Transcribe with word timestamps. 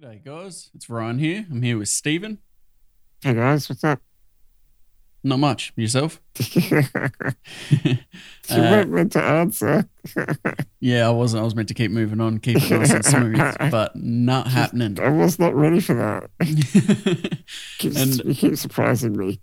G'day, 0.00 0.24
guys. 0.24 0.70
It's 0.74 0.88
Ryan 0.88 1.18
here. 1.18 1.46
I'm 1.50 1.60
here 1.60 1.76
with 1.76 1.88
Stephen. 1.88 2.38
Hey 3.22 3.34
guys, 3.34 3.68
what's 3.68 3.84
up? 3.84 4.00
Not 5.22 5.38
much. 5.38 5.72
Yourself? 5.76 6.20
you 6.54 6.82
Uh, 8.48 8.56
weren't 8.56 8.90
meant 8.90 9.12
to 9.12 9.22
answer. 9.22 9.88
yeah, 10.80 11.06
I 11.06 11.10
wasn't. 11.10 11.42
I 11.42 11.44
was 11.44 11.54
meant 11.54 11.68
to 11.68 11.74
keep 11.74 11.90
moving 11.90 12.20
on, 12.20 12.38
keep 12.38 12.56
it 12.56 12.70
nice 12.70 12.90
and 12.90 13.04
smooth, 13.04 13.56
but 13.70 13.94
not 13.94 14.48
happening. 14.48 14.98
I 14.98 15.10
was 15.10 15.38
not 15.38 15.54
ready 15.54 15.78
for 15.80 15.94
that. 15.94 16.30
And- 17.84 18.24
you 18.24 18.34
keep 18.34 18.56
surprising 18.56 19.16
me. 19.16 19.40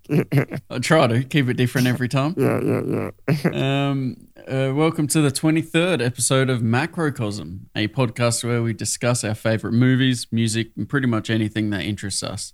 I 0.69 0.79
try 0.79 1.07
to 1.07 1.23
keep 1.23 1.47
it 1.47 1.53
different 1.53 1.87
every 1.87 2.09
time. 2.09 2.33
yeah, 2.37 3.11
yeah. 3.29 3.89
Um, 3.89 4.17
uh, 4.47 4.73
welcome 4.75 5.07
to 5.07 5.21
the 5.21 5.31
23rd 5.31 6.03
episode 6.03 6.49
of 6.49 6.61
Macrocosm, 6.61 7.69
a 7.75 7.87
podcast 7.87 8.43
where 8.43 8.61
we 8.63 8.73
discuss 8.73 9.23
our 9.23 9.35
favorite 9.35 9.73
movies, 9.73 10.27
music, 10.31 10.71
and 10.75 10.89
pretty 10.89 11.07
much 11.07 11.29
anything 11.29 11.69
that 11.69 11.83
interests 11.83 12.23
us. 12.23 12.53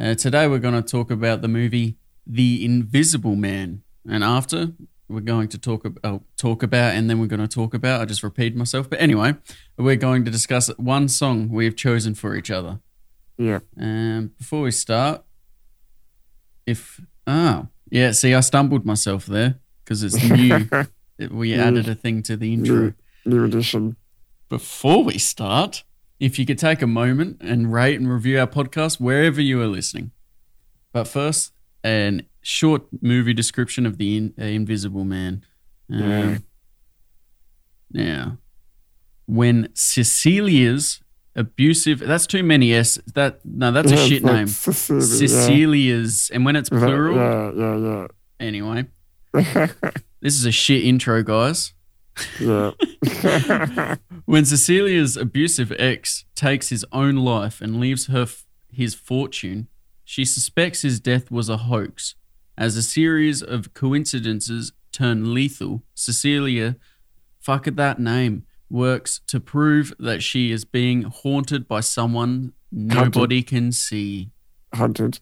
Uh, 0.00 0.14
today, 0.14 0.48
we're 0.48 0.58
going 0.58 0.74
to 0.74 0.82
talk 0.82 1.10
about 1.10 1.42
the 1.42 1.48
movie 1.48 1.96
The 2.26 2.64
Invisible 2.64 3.36
Man, 3.36 3.82
and 4.08 4.24
after 4.24 4.72
we're 5.08 5.20
going 5.20 5.46
to 5.48 5.58
talk 5.58 5.84
about 5.84 6.22
talk 6.36 6.62
about, 6.62 6.94
and 6.94 7.08
then 7.08 7.20
we're 7.20 7.26
going 7.26 7.40
to 7.40 7.48
talk 7.48 7.74
about. 7.74 8.00
I 8.00 8.04
just 8.04 8.22
repeated 8.22 8.56
myself, 8.56 8.90
but 8.90 9.00
anyway, 9.00 9.34
we're 9.76 9.96
going 9.96 10.24
to 10.24 10.30
discuss 10.30 10.68
one 10.76 11.08
song 11.08 11.48
we 11.48 11.64
have 11.64 11.76
chosen 11.76 12.14
for 12.14 12.34
each 12.34 12.50
other. 12.50 12.80
yeah. 13.38 13.60
Um, 13.80 14.32
before 14.38 14.62
we 14.62 14.70
start, 14.72 15.22
if 16.66 17.00
oh 17.26 17.68
yeah, 17.90 18.12
see, 18.12 18.34
I 18.34 18.40
stumbled 18.40 18.84
myself 18.84 19.26
there 19.26 19.60
because 19.84 20.02
it's 20.02 20.22
new. 20.22 20.68
We 21.30 21.54
added 21.54 21.88
a 21.88 21.94
thing 21.94 22.22
to 22.24 22.36
the 22.36 22.52
intro. 22.52 22.76
New, 22.76 22.94
new 23.24 23.44
edition. 23.46 23.96
Before 24.50 25.02
we 25.02 25.16
start, 25.16 25.82
if 26.20 26.38
you 26.38 26.44
could 26.44 26.58
take 26.58 26.82
a 26.82 26.86
moment 26.86 27.38
and 27.40 27.72
rate 27.72 27.98
and 27.98 28.12
review 28.12 28.38
our 28.38 28.46
podcast 28.46 29.00
wherever 29.00 29.40
you 29.40 29.62
are 29.62 29.66
listening. 29.66 30.10
But 30.92 31.08
first, 31.08 31.52
an 31.86 32.22
short 32.42 32.82
movie 33.00 33.34
description 33.34 33.86
of 33.86 33.98
the 33.98 34.16
in, 34.16 34.34
uh, 34.40 34.44
Invisible 34.44 35.04
Man. 35.04 35.44
Um, 35.90 36.00
Yeah. 36.00 36.38
Now, 37.92 38.38
when 39.26 39.68
Cecilia's 39.74 41.00
abusive, 41.34 42.00
that's 42.00 42.26
too 42.26 42.42
many 42.42 42.72
S. 42.72 42.98
That 43.14 43.40
no, 43.44 43.70
that's 43.70 43.92
a 43.92 43.94
Yeah, 43.96 44.06
shit 44.06 44.24
name. 44.24 44.46
Cecilia, 44.48 45.00
yeah. 45.02 45.06
Cecilia's, 45.16 46.30
and 46.32 46.44
when 46.44 46.56
it's 46.56 46.68
plural, 46.68 47.16
Yeah, 47.16 47.50
plural, 47.52 47.82
Yeah, 48.40 48.46
anyway, 48.46 48.86
this 49.32 50.34
is 50.38 50.44
a 50.46 50.52
shit 50.52 50.84
intro, 50.84 51.22
guys. 51.22 51.72
yeah. 52.40 52.72
When 54.24 54.44
Cecilia's 54.44 55.16
abusive 55.16 55.70
ex 55.78 56.24
takes 56.34 56.70
his 56.70 56.84
own 56.90 57.16
life 57.16 57.60
and 57.60 57.78
leaves 57.78 58.06
her 58.06 58.22
f- 58.22 58.44
his 58.72 58.94
fortune, 58.94 59.68
she 60.08 60.24
suspects 60.24 60.82
his 60.82 61.00
death 61.00 61.32
was 61.32 61.48
a 61.48 61.56
hoax. 61.56 62.14
As 62.56 62.76
a 62.76 62.82
series 62.82 63.42
of 63.42 63.74
coincidences 63.74 64.72
turn 64.92 65.34
lethal, 65.34 65.82
Cecilia, 65.94 66.76
fuck 67.40 67.66
at 67.66 67.74
that 67.74 67.98
name, 67.98 68.44
works 68.70 69.20
to 69.26 69.40
prove 69.40 69.92
that 69.98 70.22
she 70.22 70.52
is 70.52 70.64
being 70.64 71.02
haunted 71.02 71.66
by 71.66 71.80
someone 71.80 72.52
nobody 72.70 73.42
can 73.42 73.72
see. 73.72 74.30
haunted. 74.72 75.18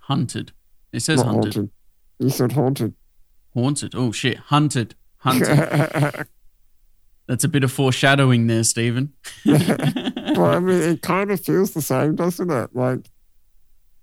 Hunted. 0.00 0.52
It 0.92 1.00
says 1.00 1.24
Not 1.24 1.26
hunted. 1.36 1.54
haunted. 1.54 1.70
You 2.18 2.28
said 2.28 2.52
haunted. 2.52 2.94
Haunted. 3.54 3.94
Oh 3.96 4.12
shit. 4.12 4.36
Hunted. 4.36 4.94
Hunted. 5.16 6.26
That's 7.26 7.42
a 7.44 7.48
bit 7.48 7.64
of 7.64 7.72
foreshadowing 7.72 8.48
there, 8.48 8.64
Stephen. 8.64 9.14
well, 9.46 10.44
I 10.44 10.58
mean, 10.58 10.82
it 10.82 11.00
kind 11.00 11.30
of 11.30 11.40
feels 11.40 11.70
the 11.70 11.80
same, 11.80 12.16
doesn't 12.16 12.50
it? 12.50 12.76
Like, 12.76 13.08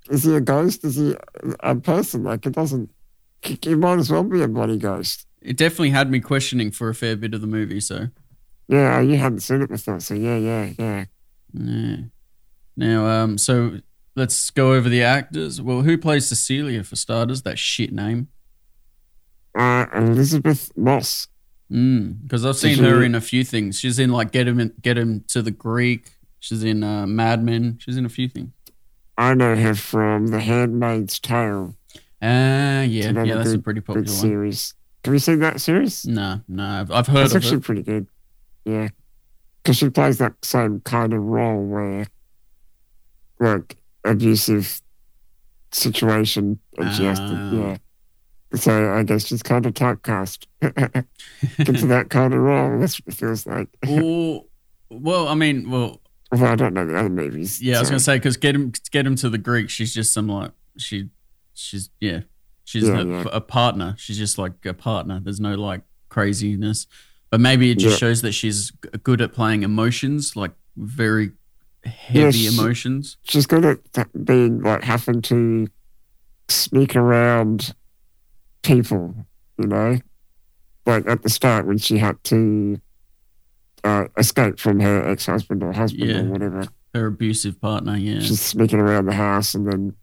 is 0.09 0.23
he 0.23 0.35
a 0.35 0.41
ghost? 0.41 0.83
Is 0.83 0.95
he 0.95 1.15
a 1.61 1.75
person? 1.75 2.23
Like, 2.23 2.45
it 2.45 2.53
doesn't. 2.53 2.89
He 3.41 3.75
might 3.75 3.99
as 3.99 4.11
well 4.11 4.23
be 4.23 4.41
a 4.41 4.47
bloody 4.47 4.77
ghost. 4.77 5.25
It 5.41 5.57
definitely 5.57 5.89
had 5.89 6.11
me 6.11 6.19
questioning 6.19 6.71
for 6.71 6.89
a 6.89 6.95
fair 6.95 7.15
bit 7.15 7.33
of 7.33 7.41
the 7.41 7.47
movie, 7.47 7.79
so 7.79 8.09
Yeah, 8.67 8.99
you 8.99 9.17
hadn't 9.17 9.39
seen 9.39 9.61
it 9.61 9.69
before, 9.69 9.99
so 9.99 10.13
yeah, 10.13 10.37
yeah, 10.37 10.71
yeah. 10.77 11.05
yeah. 11.53 11.95
Now, 12.77 13.05
um, 13.07 13.37
so 13.37 13.79
let's 14.15 14.51
go 14.51 14.73
over 14.73 14.87
the 14.89 15.01
actors. 15.03 15.61
Well, 15.61 15.81
who 15.81 15.97
plays 15.97 16.27
Cecilia 16.27 16.83
for 16.83 16.95
starters? 16.95 17.41
That 17.41 17.57
shit 17.57 17.91
name. 17.91 18.27
Uh, 19.57 19.85
Elisabeth 19.93 20.71
Moss. 20.77 21.27
Because 21.69 22.45
I've 22.45 22.57
seen 22.57 22.77
Did 22.77 22.85
her 22.85 23.03
in 23.03 23.15
a 23.15 23.21
few 23.21 23.43
things. 23.43 23.79
She's 23.79 23.97
in 23.97 24.11
like 24.11 24.31
Get 24.31 24.47
Him, 24.47 24.59
in, 24.59 24.73
Get 24.81 24.97
Him 24.97 25.23
to 25.29 25.41
the 25.41 25.51
Greek. 25.51 26.11
She's 26.39 26.63
in 26.63 26.83
uh, 26.83 27.07
Mad 27.07 27.43
Men. 27.43 27.77
She's 27.79 27.97
in 27.97 28.05
a 28.05 28.09
few 28.09 28.27
things. 28.27 28.51
I 29.21 29.33
know 29.35 29.55
her 29.55 29.75
from 29.75 30.27
The 30.27 30.39
Handmaid's 30.39 31.19
Tale. 31.19 31.75
Ah, 32.21 32.81
yeah, 32.81 33.11
yeah, 33.11 33.11
that's 33.11 33.49
a 33.49 33.53
good- 33.57 33.63
pretty 33.63 33.79
Good 33.81 33.85
popular 33.85 34.05
one. 34.07 34.15
series. 34.15 34.73
Have 35.05 35.13
you 35.13 35.19
seen 35.19 35.39
that 35.39 35.61
series? 35.61 36.05
No, 36.05 36.41
no, 36.47 36.63
I've, 36.63 36.91
I've 36.91 37.07
heard 37.07 37.25
It's 37.25 37.33
of 37.35 37.41
actually 37.43 37.57
it. 37.57 37.63
pretty 37.63 37.83
good. 37.83 38.07
Yeah. 38.65 38.89
Because 39.63 39.77
she 39.77 39.89
plays 39.89 40.17
that 40.19 40.33
same 40.43 40.79
kind 40.81 41.13
of 41.13 41.21
role 41.21 41.63
where, 41.63 42.07
like, 43.39 43.77
abusive 44.03 44.81
situation, 45.71 46.59
and 46.77 46.93
she 46.95 47.03
has 47.05 47.19
to, 47.19 47.25
Ah. 47.25 47.51
yeah. 47.53 47.77
So 48.57 48.93
I 48.93 49.03
guess 49.03 49.25
she's 49.27 49.41
kind 49.43 49.65
of 49.65 49.73
typecast 49.73 50.45
into 50.61 51.85
that 51.87 52.09
kind 52.09 52.33
of 52.33 52.39
role. 52.41 52.79
That's 52.79 52.99
what 52.99 53.13
it 53.13 53.17
feels 53.17 53.45
like. 53.47 53.69
Or, 53.87 54.45
well, 54.89 55.27
I 55.29 55.35
mean, 55.35 55.69
well, 55.69 56.00
Well, 56.31 56.45
I 56.45 56.55
don't 56.55 56.73
know 56.73 56.85
the 56.85 56.97
other 56.97 57.09
movies. 57.09 57.61
Yeah, 57.61 57.77
I 57.77 57.79
was 57.81 57.89
gonna 57.89 57.99
say 57.99 58.15
because 58.17 58.37
get 58.37 58.55
him 58.55 58.71
get 58.91 59.05
him 59.05 59.15
to 59.17 59.29
the 59.29 59.37
Greek. 59.37 59.69
She's 59.69 59.93
just 59.93 60.13
some 60.13 60.27
like 60.27 60.51
she 60.77 61.09
she's 61.53 61.89
yeah 61.99 62.21
she's 62.63 62.87
Yeah, 62.87 63.01
a, 63.01 63.05
yeah. 63.05 63.23
a 63.33 63.41
partner. 63.41 63.95
She's 63.97 64.17
just 64.17 64.37
like 64.37 64.65
a 64.65 64.73
partner. 64.73 65.19
There's 65.21 65.41
no 65.41 65.55
like 65.55 65.81
craziness, 66.09 66.87
but 67.29 67.41
maybe 67.41 67.69
it 67.71 67.79
just 67.79 67.93
Yeah. 68.01 68.07
shows 68.07 68.21
that 68.21 68.31
she's 68.31 68.71
good 69.03 69.19
at 69.21 69.33
playing 69.33 69.63
emotions, 69.63 70.35
like 70.37 70.51
very 70.77 71.31
heavy 71.83 72.31
she- 72.47 72.55
emotions. 72.57 73.17
she's 73.23 73.45
good 73.45 73.65
at 73.65 74.25
being 74.25 74.61
like 74.61 74.83
having 74.83 75.21
to 75.23 75.67
sneak 76.47 76.95
around 76.95 77.73
people, 78.61 79.15
you 79.57 79.67
know, 79.67 79.97
like 80.85 81.07
at 81.07 81.23
the 81.23 81.29
start 81.29 81.65
when 81.65 81.77
she 81.77 81.97
had 81.97 82.23
to 82.25 82.79
uh, 83.83 84.05
escape 84.17 84.59
from 84.59 84.79
her 84.79 85.07
ex-husband 85.09 85.63
or 85.63 85.71
husband 85.73 86.09
Yeah. 86.09 86.19
or 86.21 86.25
whatever. 86.25 86.67
Her 86.93 87.07
abusive 87.07 87.59
partner. 87.61 87.95
Yeah, 87.97 88.19
She's 88.19 88.41
sneaking 88.41 88.79
around 88.79 89.05
the 89.05 89.13
house 89.13 89.53
and 89.53 89.65
then 89.71 89.95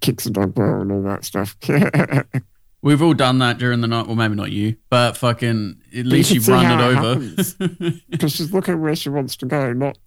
kicks 0.00 0.26
a 0.26 0.30
dog 0.30 0.54
ball 0.54 0.80
and 0.82 0.92
all 0.92 1.02
that 1.02 1.24
stuff. 1.24 1.56
we've 2.82 3.02
all 3.02 3.14
done 3.14 3.38
that 3.40 3.58
during 3.58 3.80
the 3.80 3.88
night. 3.88 4.06
Well, 4.06 4.14
maybe 4.16 4.34
not 4.36 4.52
you, 4.52 4.76
but 4.90 5.16
fucking 5.16 5.80
at 5.96 6.06
least 6.06 6.28
can 6.28 6.34
you've 6.36 6.48
run 6.48 6.78
it 6.80 6.84
over 6.98 7.94
Because 8.08 8.32
she's 8.32 8.52
looking 8.52 8.80
where 8.80 8.94
she 8.94 9.08
wants 9.08 9.36
to 9.38 9.46
go, 9.46 9.72
not 9.72 9.98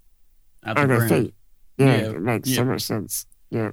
at 0.64 0.78
her 0.78 1.08
feet. 1.10 1.34
Yeah, 1.78 1.86
Yeah, 1.86 2.10
it 2.12 2.22
makes 2.22 2.50
yeah. 2.50 2.56
so 2.58 2.66
much 2.66 2.82
sense. 2.84 3.26
Yeah, 3.50 3.72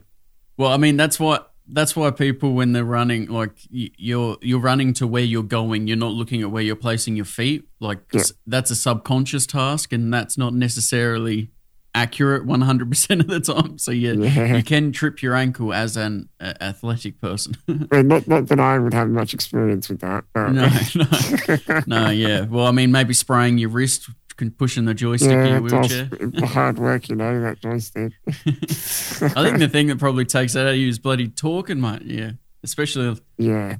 Well, 0.56 0.72
I 0.72 0.76
mean, 0.76 0.96
that's 0.96 1.20
what 1.20 1.52
that's 1.71 1.95
why 1.95 2.11
people 2.11 2.55
when 2.55 2.73
they're 2.73 2.84
running, 2.84 3.27
like 3.27 3.53
you're 3.71 4.37
you're 4.41 4.61
running 4.61 4.93
to 4.95 5.06
where 5.06 5.23
you're 5.23 5.43
going. 5.43 5.87
You're 5.87 5.97
not 5.97 6.12
looking 6.12 6.43
at 6.43 6.51
where 6.51 6.62
you're 6.62 6.77
placing 6.77 7.17
your 7.17 7.25
feet. 7.25 7.69
Like 7.81 7.99
Yeah. 8.12 8.23
that's 8.47 8.71
a 8.71 8.77
subconscious 8.77 9.47
task, 9.47 9.93
and 9.93 10.12
that's 10.12 10.39
not 10.39 10.55
necessarily 10.55 11.51
accurate 11.95 12.45
100 12.47 12.89
percent 12.91 13.21
of 13.23 13.27
the 13.29 13.41
time. 13.41 13.79
So 13.79 13.91
yeah, 13.91 14.12
Yeah. 14.12 14.56
you 14.56 14.62
can 14.62 14.93
trip 14.93 15.23
your 15.23 15.34
ankle 15.34 15.73
as 15.73 15.97
an 15.97 16.29
uh, 16.41 16.53
athletic 16.61 17.21
person. 17.21 17.56
Well, 17.91 18.03
not, 18.03 18.29
not 18.29 18.47
that 18.49 18.61
I 18.61 18.79
would 18.79 18.93
have 18.95 19.09
much 19.09 19.33
experience 19.35 19.89
with 19.89 20.00
that. 20.00 20.25
But 20.35 20.50
no, 20.53 20.69
no, 21.69 21.81
no. 21.87 22.11
Yeah. 22.11 22.45
Well, 22.45 22.67
I 22.67 22.71
mean, 22.73 22.93
maybe 22.93 23.15
spraying 23.15 23.59
your 23.59 23.71
wrist, 23.71 24.09
can 24.38 24.50
pushing 24.50 24.87
the 24.87 24.94
joystick 24.94 25.31
in 25.31 25.37
yeah, 25.38 25.59
your 25.59 25.65
it's 25.66 25.72
all 25.75 25.81
wheelchair. 25.81 26.09
s- 26.44 26.50
hard 26.53 26.78
work, 26.78 27.09
you 27.10 27.16
know, 27.16 27.41
that 27.43 27.60
joystick. 27.60 28.12
I 28.26 29.43
think 29.44 29.58
the 29.58 29.69
thing 29.70 29.88
that 29.88 29.99
probably 29.99 30.25
takes 30.25 30.55
that 30.55 30.62
out 30.67 30.73
of 30.73 30.76
you 30.76 30.88
is 30.88 30.99
bloody 30.99 31.29
talking, 31.29 31.81
mate. 31.81 32.02
Yeah, 32.02 32.31
especially 32.62 33.20
yeah, 33.37 33.76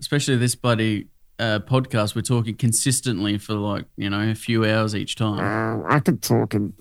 especially 0.00 0.36
this 0.36 0.54
bloody 0.54 1.08
uh, 1.38 1.58
podcast, 1.60 2.14
we're 2.14 2.22
talking 2.22 2.54
consistently 2.56 3.38
for 3.38 3.54
like 3.54 3.86
you 3.96 4.08
know 4.10 4.20
a 4.30 4.34
few 4.34 4.64
hours 4.64 4.94
each 4.94 5.16
time. 5.16 5.40
uh, 5.40 5.86
I 5.88 5.98
could 6.00 6.22
talk 6.22 6.54
in, 6.54 6.72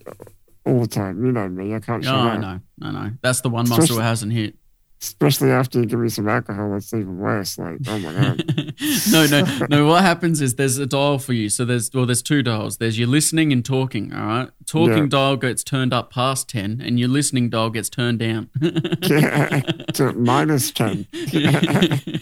all 0.66 0.82
the 0.82 0.88
time. 0.88 1.26
You 1.26 1.32
know 1.32 1.48
me, 1.50 1.74
I 1.76 1.80
can't 1.80 2.04
Oh, 2.06 2.08
shut 2.08 2.16
I 2.16 2.36
up. 2.36 2.42
know, 2.42 2.60
I 2.82 2.92
know. 2.92 3.12
That's 3.22 3.42
the 3.42 3.50
one 3.50 3.68
muscle 3.70 3.98
it 4.00 4.04
hasn't 4.04 4.34
hit. 4.34 4.56
Especially 5.06 5.52
after 5.52 5.80
you 5.80 5.86
give 5.86 6.00
me 6.00 6.10
some 6.10 6.28
alcohol, 6.28 6.76
it's 6.76 6.92
even 6.94 7.18
worse. 7.18 7.60
Like, 7.60 7.78
oh 7.88 8.00
my 8.00 8.12
god. 8.14 8.74
no, 9.12 9.26
no, 9.28 9.68
no. 9.70 9.86
What 9.86 10.02
happens 10.02 10.42
is 10.42 10.56
there's 10.56 10.80
a 10.80 10.86
dial 10.88 11.20
for 11.20 11.34
you. 11.34 11.50
So 11.50 11.64
there's 11.64 11.92
well, 11.94 12.06
there's 12.08 12.24
two 12.24 12.42
dials. 12.42 12.78
There's 12.78 12.98
your 12.98 13.08
listening 13.08 13.54
and 13.54 13.64
talking. 13.64 14.12
All 14.14 14.26
right, 14.26 14.50
talking 14.66 14.98
Yeah. 14.98 15.06
dial 15.08 15.38
gets 15.38 15.64
turned 15.64 15.94
up 15.94 16.12
past 16.12 16.50
ten, 16.50 16.82
and 16.84 17.00
your 17.00 17.08
listening 17.10 17.50
dial 17.50 17.70
gets 17.70 17.88
turned 17.90 18.18
down. 18.20 18.50
to 18.62 20.14
minus 20.16 20.72
10. 20.72 21.08
but 21.12 22.20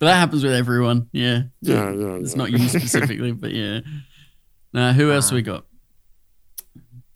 that 0.00 0.14
happens 0.16 0.42
with 0.42 0.52
everyone. 0.52 1.08
Yeah, 1.12 1.42
Yeah, 1.60 1.92
yeah. 1.92 2.14
It's 2.16 2.34
not 2.34 2.50
you 2.50 2.58
specifically, 2.68 3.32
but 3.32 3.52
yeah. 3.52 3.80
Now, 4.72 4.92
who 4.92 5.12
else 5.12 5.30
we 5.30 5.42
got? 5.42 5.64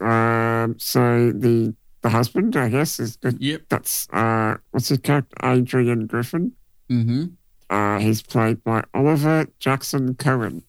Um, 0.00 0.76
so 0.78 1.32
the 1.32 1.74
the 2.02 2.08
husband, 2.10 2.56
I 2.56 2.68
guess, 2.68 2.98
is 3.00 3.18
Yep. 3.22 3.62
that's 3.68 4.08
uh, 4.12 4.56
what's 4.70 4.88
his 4.88 4.98
character? 4.98 5.36
Adrian 5.42 6.06
Griffin. 6.06 6.52
Mm-hmm. 6.90 7.24
Uh, 7.68 7.98
he's 7.98 8.22
played 8.22 8.64
by 8.64 8.82
Oliver 8.94 9.46
Jackson 9.58 10.14
Cohen. 10.14 10.62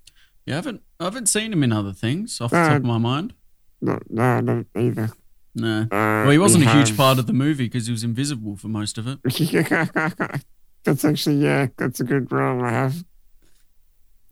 Yeah, 0.45 0.55
I 0.55 0.57
haven't 0.57 0.81
I 0.99 1.05
haven't 1.05 1.27
seen 1.27 1.51
him 1.53 1.63
in 1.63 1.71
other 1.71 1.93
things 1.93 2.39
off 2.41 2.51
the 2.51 2.57
top 2.57 2.71
Uh, 2.73 2.75
of 2.75 2.83
my 2.83 2.97
mind. 2.97 3.33
No, 3.81 3.99
no, 4.09 4.39
not 4.41 4.65
either. 4.77 5.09
No. 5.55 5.81
Uh, 5.83 5.87
Well, 5.91 6.29
he 6.29 6.37
wasn't 6.37 6.63
we 6.65 6.69
a 6.69 6.73
huge 6.73 6.89
have- 6.89 6.97
part 6.97 7.17
of 7.19 7.25
the 7.27 7.33
movie 7.33 7.65
because 7.65 7.87
he 7.87 7.91
was 7.91 8.03
invisible 8.03 8.55
for 8.55 8.67
most 8.67 8.97
of 8.97 9.07
it. 9.07 9.19
that's 10.83 11.05
actually 11.05 11.37
yeah, 11.37 11.67
that's 11.77 11.99
a 11.99 12.03
good 12.03 12.31
role. 12.31 12.63
I 12.63 12.69
have. 12.71 13.03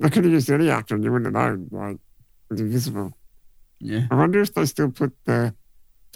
I 0.02 0.10
could 0.10 0.24
have 0.24 0.32
used 0.34 0.50
any 0.50 0.70
actor, 0.70 0.96
and 0.96 1.04
you 1.04 1.12
wouldn't 1.12 1.36
have 1.36 1.44
known. 1.44 1.68
Like, 1.72 1.98
invisible. 2.52 3.18
Yeah. 3.80 4.08
I 4.12 4.16
wonder 4.16 4.40
if 4.42 4.54
they 4.54 4.66
still 4.66 4.92
put 4.92 5.12
the 5.26 5.54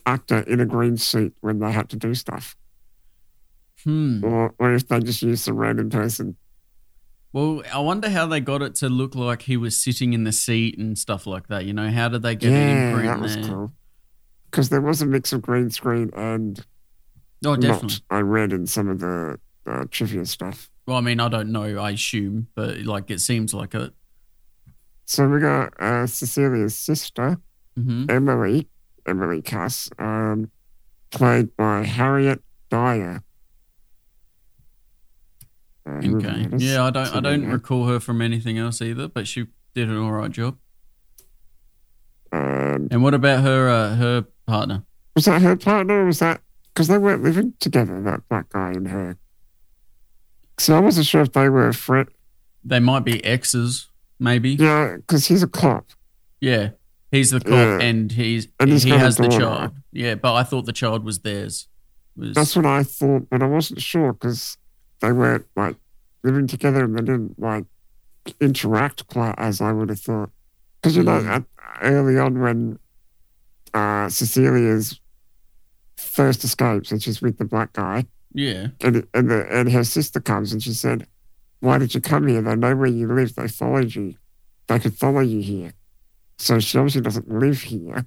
actor 0.05 0.39
in 0.39 0.59
a 0.59 0.65
green 0.65 0.97
suit 0.97 1.35
when 1.41 1.59
they 1.59 1.71
had 1.71 1.89
to 1.89 1.95
do 1.97 2.13
stuff, 2.15 2.55
Hmm. 3.83 4.23
or 4.23 4.53
or 4.59 4.73
if 4.73 4.87
they 4.87 4.99
just 4.99 5.21
used 5.21 5.47
a 5.47 5.53
random 5.53 5.89
person. 5.89 6.37
Well, 7.33 7.63
I 7.73 7.79
wonder 7.79 8.09
how 8.09 8.27
they 8.27 8.39
got 8.39 8.61
it 8.61 8.75
to 8.75 8.89
look 8.89 9.15
like 9.15 9.41
he 9.43 9.57
was 9.57 9.75
sitting 9.75 10.13
in 10.13 10.23
the 10.23 10.31
seat 10.31 10.77
and 10.77 10.97
stuff 10.97 11.25
like 11.25 11.47
that. 11.47 11.65
You 11.65 11.73
know, 11.73 11.89
how 11.89 12.07
did 12.07 12.21
they 12.21 12.35
get 12.35 12.49
it 12.53 12.59
yeah, 12.59 12.61
in 12.61 12.91
print 12.93 13.07
that 13.07 13.19
was 13.19 13.35
there? 13.35 13.43
cool. 13.45 13.73
Because 14.51 14.69
there 14.69 14.81
was 14.81 15.01
a 15.01 15.07
mix 15.07 15.33
of 15.33 15.41
green 15.41 15.71
screen 15.71 16.11
and 16.15 16.63
Oh, 17.45 17.55
definitely. 17.55 17.97
not. 18.09 18.17
I 18.17 18.19
read 18.19 18.53
in 18.53 18.67
some 18.67 18.87
of 18.87 18.99
the 18.99 19.39
uh, 19.65 19.85
trivia 19.89 20.25
stuff. 20.25 20.69
Well, 20.85 20.97
I 20.97 21.01
mean, 21.01 21.19
I 21.19 21.27
don't 21.27 21.51
know. 21.51 21.77
I 21.79 21.91
assume, 21.91 22.47
but 22.55 22.77
like 22.81 23.09
it 23.09 23.19
seems 23.19 23.53
like 23.53 23.73
it. 23.73 23.93
So 25.05 25.27
we 25.27 25.39
got 25.39 25.73
uh, 25.81 26.07
Cecilia's 26.07 26.77
sister, 26.77 27.37
hmm 27.75 28.05
Emily, 28.09 28.67
Emily 29.07 29.41
Kass, 29.41 29.89
um, 29.99 30.49
played 31.11 31.55
by 31.57 31.83
Harriet 31.83 32.41
Dyer. 32.69 33.23
Uh, 35.87 35.91
Okay. 36.03 36.47
Yeah, 36.57 36.85
I 36.85 36.89
don't. 36.91 37.15
I 37.15 37.19
don't 37.19 37.45
recall 37.47 37.87
her 37.87 37.99
from 37.99 38.21
anything 38.21 38.57
else 38.57 38.81
either. 38.81 39.07
But 39.07 39.27
she 39.27 39.47
did 39.73 39.89
an 39.89 39.97
all 39.97 40.11
right 40.13 40.31
job. 40.31 40.57
Um, 42.31 42.87
And 42.91 43.03
what 43.03 43.13
about 43.13 43.43
her? 43.43 43.69
Uh, 43.69 43.95
her 43.95 44.25
partner? 44.45 44.83
was 45.15 45.25
that 45.25 45.41
her 45.43 45.55
partner 45.55 46.01
or 46.01 46.05
was 46.05 46.19
that 46.19 46.41
because 46.73 46.87
they 46.87 46.97
weren't 46.97 47.21
living 47.21 47.53
together, 47.59 48.01
that 48.01 48.27
black 48.29 48.49
guy 48.49 48.71
and 48.71 48.87
her? 48.87 49.15
So 50.59 50.75
I 50.75 50.79
wasn't 50.79 51.05
sure 51.05 51.21
if 51.21 51.33
they 51.33 51.49
were 51.49 51.67
a 51.67 51.73
friend. 51.73 52.07
They 52.63 52.79
might 52.79 53.01
be 53.03 53.23
exes, 53.23 53.89
maybe. 54.19 54.51
Yeah, 54.51 54.95
because 54.97 55.27
he's 55.27 55.43
a 55.43 55.47
cop. 55.47 55.85
Yeah. 56.39 56.69
He's 57.13 57.29
the 57.29 57.39
cop, 57.39 57.51
Yeah. 57.51 57.79
and 57.79 58.11
he's 58.11 58.47
And 58.59 58.71
he 58.71 58.89
has 58.89 59.17
the 59.17 59.27
child. 59.27 59.71
Yeah, 59.91 60.15
but 60.15 60.33
I 60.33 60.41
thought 60.43 60.65
the 60.65 60.73
child 60.73 61.03
was 61.05 61.19
theirs. 61.19 61.67
Was 62.17 62.33
That's 62.33 62.55
what 62.55 62.65
I 62.65 62.81
thought, 62.81 63.29
but 63.29 63.43
I 63.43 63.45
wasn't 63.45 63.81
sure 63.81 64.13
because 64.13 64.57
they 64.99 65.11
weren't 65.11 65.45
like 65.55 65.75
living 66.23 66.47
together 66.47 66.83
and 66.85 66.95
they 66.97 67.01
didn't 67.03 67.37
like 67.39 67.65
interact 68.41 69.05
quite 69.07 69.35
as 69.37 69.61
I 69.61 69.71
would 69.73 69.89
have 69.89 69.99
thought. 69.99 70.31
Because 70.81 70.97
you 70.97 71.03
know, 71.03 71.19
Mm. 71.21 71.27
at, 71.35 71.43
early 71.83 72.17
on 72.17 72.39
when 72.39 72.79
uh, 73.75 74.09
Cecilia's 74.09 74.99
first 75.97 76.43
escapes 76.43 76.91
and 76.91 77.01
she's 77.01 77.21
with 77.21 77.37
the 77.37 77.45
black 77.45 77.73
guy, 77.73 78.05
yeah. 78.33 78.67
and 78.81 79.07
and, 79.13 79.29
the, 79.29 79.45
and 79.55 79.71
her 79.71 79.83
sister 79.83 80.19
comes 80.19 80.51
and 80.51 80.63
she 80.63 80.73
said, 80.73 81.05
"Why 81.59 81.77
did 81.77 81.93
you 81.93 82.01
come 82.01 82.27
here? 82.27 82.41
They 82.41 82.55
know 82.55 82.75
where 82.75 82.87
you 82.87 83.07
live. 83.07 83.35
They 83.35 83.47
followed 83.47 83.93
you. 83.93 84.15
They 84.67 84.79
could 84.79 84.95
follow 84.97 85.21
you 85.21 85.41
here." 85.41 85.73
So 86.43 86.59
she 86.59 86.77
obviously 86.77 86.99
doesn't 86.99 87.29
live 87.29 87.61
here. 87.61 88.05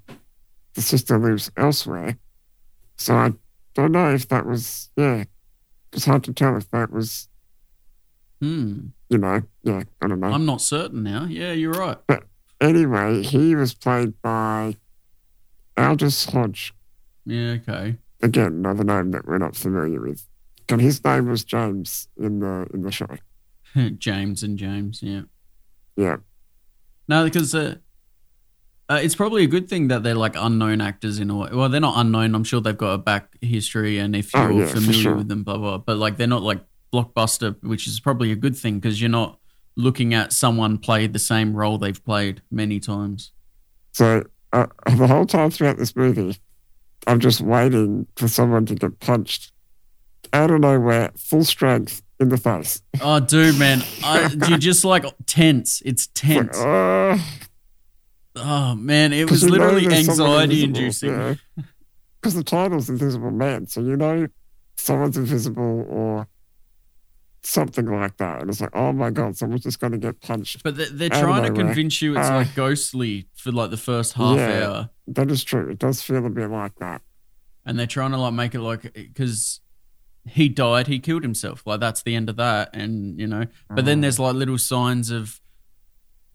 The 0.74 0.82
sister 0.82 1.18
lives 1.18 1.50
elsewhere. 1.56 2.18
So 2.98 3.14
I 3.14 3.32
don't 3.72 3.92
know 3.92 4.12
if 4.12 4.28
that 4.28 4.44
was 4.44 4.90
yeah. 4.94 5.24
It's 5.94 6.04
hard 6.04 6.22
to 6.24 6.34
tell 6.34 6.54
if 6.58 6.70
that 6.70 6.92
was 6.92 7.28
Hmm. 8.42 8.88
you 9.08 9.16
know 9.16 9.40
yeah 9.62 9.84
I 10.02 10.06
don't 10.08 10.20
know. 10.20 10.26
I'm 10.26 10.44
not 10.44 10.60
certain 10.60 11.02
now. 11.02 11.24
Yeah, 11.24 11.52
you're 11.52 11.72
right. 11.72 11.96
But 12.06 12.24
anyway, 12.60 13.22
he 13.22 13.54
was 13.54 13.72
played 13.72 14.20
by 14.20 14.76
Aldis 15.78 16.26
Hodge. 16.26 16.74
Yeah. 17.24 17.52
Okay. 17.62 17.96
Again, 18.20 18.52
another 18.66 18.84
name 18.84 19.12
that 19.12 19.26
we're 19.26 19.38
not 19.38 19.56
familiar 19.56 20.02
with. 20.02 20.26
And 20.68 20.82
his 20.82 21.02
name 21.02 21.26
was 21.30 21.42
James 21.42 22.08
in 22.18 22.40
the 22.40 22.66
in 22.74 22.82
the 22.82 22.92
show. 22.92 23.16
James 23.96 24.42
and 24.42 24.58
James. 24.58 25.02
Yeah. 25.02 25.22
Yeah. 25.96 26.16
No, 27.08 27.24
because 27.24 27.54
uh, 27.54 27.76
uh, 28.88 29.00
it's 29.02 29.14
probably 29.14 29.42
a 29.44 29.46
good 29.48 29.68
thing 29.68 29.88
that 29.88 30.02
they're 30.02 30.14
like 30.14 30.34
unknown 30.36 30.80
actors 30.80 31.18
in 31.18 31.28
a 31.30 31.36
way. 31.36 31.48
Well, 31.52 31.68
they're 31.68 31.80
not 31.80 31.94
unknown. 31.98 32.34
I'm 32.34 32.44
sure 32.44 32.60
they've 32.60 32.76
got 32.76 32.92
a 32.92 32.98
back 32.98 33.36
history, 33.40 33.98
and 33.98 34.14
if 34.14 34.30
Oh, 34.34 34.48
you're 34.48 34.66
yeah, 34.66 34.72
familiar 34.72 35.02
sure. 35.02 35.14
with 35.16 35.28
them, 35.28 35.42
blah 35.42 35.56
blah. 35.58 35.78
But 35.78 35.96
like, 35.96 36.16
they're 36.16 36.26
not 36.26 36.42
like 36.42 36.60
blockbuster, 36.92 37.56
which 37.62 37.86
is 37.86 37.98
probably 38.00 38.30
a 38.32 38.36
good 38.36 38.56
thing 38.56 38.78
because 38.78 39.00
you're 39.00 39.10
not 39.10 39.38
looking 39.76 40.14
at 40.14 40.32
someone 40.32 40.78
play 40.78 41.06
the 41.06 41.18
same 41.18 41.54
role 41.54 41.78
they've 41.78 42.02
played 42.04 42.42
many 42.50 42.80
times. 42.80 43.32
So 43.92 44.24
uh, 44.52 44.66
the 44.86 45.06
whole 45.06 45.26
time 45.26 45.50
throughout 45.50 45.78
this 45.78 45.94
movie, 45.96 46.36
I'm 47.06 47.20
just 47.20 47.40
waiting 47.40 48.06
for 48.16 48.28
someone 48.28 48.66
to 48.66 48.74
get 48.74 49.00
punched 49.00 49.52
out 50.32 50.50
of 50.50 50.60
nowhere, 50.60 51.10
full 51.16 51.44
strength 51.44 52.02
in 52.18 52.30
the 52.30 52.36
face. 52.38 52.82
Oh, 53.02 53.20
dude, 53.20 53.58
man, 53.58 53.82
I, 54.04 54.34
you're 54.48 54.58
just 54.58 54.84
like 54.84 55.04
tense. 55.26 55.82
It's 55.84 56.08
It's 56.14 56.24
like, 56.24 56.52
tense. 56.52 57.22
Oh, 58.36 58.74
man, 58.74 59.12
it 59.12 59.30
was 59.30 59.42
literally 59.48 59.86
anxiety 59.86 60.62
inducing. 60.64 61.38
Because 62.20 62.34
the 62.34 62.44
title's 62.44 62.88
Invisible 62.88 63.30
Man, 63.30 63.66
so 63.66 63.80
you 63.80 63.96
know 63.96 64.26
someone's 64.76 65.16
invisible 65.16 65.86
or 65.88 66.28
something 67.42 67.86
like 67.86 68.16
that. 68.16 68.40
And 68.40 68.50
it's 68.50 68.60
like, 68.60 68.74
oh 68.74 68.92
my 68.92 69.10
God, 69.10 69.36
someone's 69.36 69.62
just 69.62 69.78
going 69.80 69.92
to 69.92 69.98
get 69.98 70.20
punched. 70.20 70.62
But 70.62 70.76
they're, 70.76 70.90
they're 70.90 71.08
trying 71.08 71.44
to 71.44 71.52
convince 71.52 72.02
you 72.02 72.16
it's 72.18 72.28
Uh, 72.28 72.34
like 72.36 72.54
ghostly 72.54 73.28
for 73.34 73.52
like 73.52 73.70
the 73.70 73.76
first 73.76 74.14
half 74.14 74.36
Yeah. 74.36 74.66
hour. 74.66 74.90
That 75.06 75.30
is 75.30 75.44
true. 75.44 75.70
It 75.70 75.78
does 75.78 76.02
feel 76.02 76.26
a 76.26 76.30
bit 76.30 76.50
like 76.50 76.74
that. 76.76 77.02
and 77.64 77.76
they're 77.78 77.86
trying 77.86 78.12
to 78.12 78.16
like 78.18 78.32
make 78.32 78.54
it 78.54 78.60
like 78.60 78.92
because 78.94 79.60
he 80.28 80.48
died, 80.48 80.86
he 80.88 80.98
killed 81.00 81.22
himself. 81.24 81.62
Like 81.66 81.80
that's 81.80 82.02
the 82.02 82.14
end 82.14 82.28
of 82.30 82.36
that, 82.36 82.70
and 82.74 83.18
you 83.18 83.26
know. 83.26 83.46
But 83.70 83.84
then 83.84 83.98
Oh. 83.98 84.02
there's 84.02 84.18
like 84.20 84.34
little 84.34 84.58
signs 84.58 85.10
of 85.10 85.40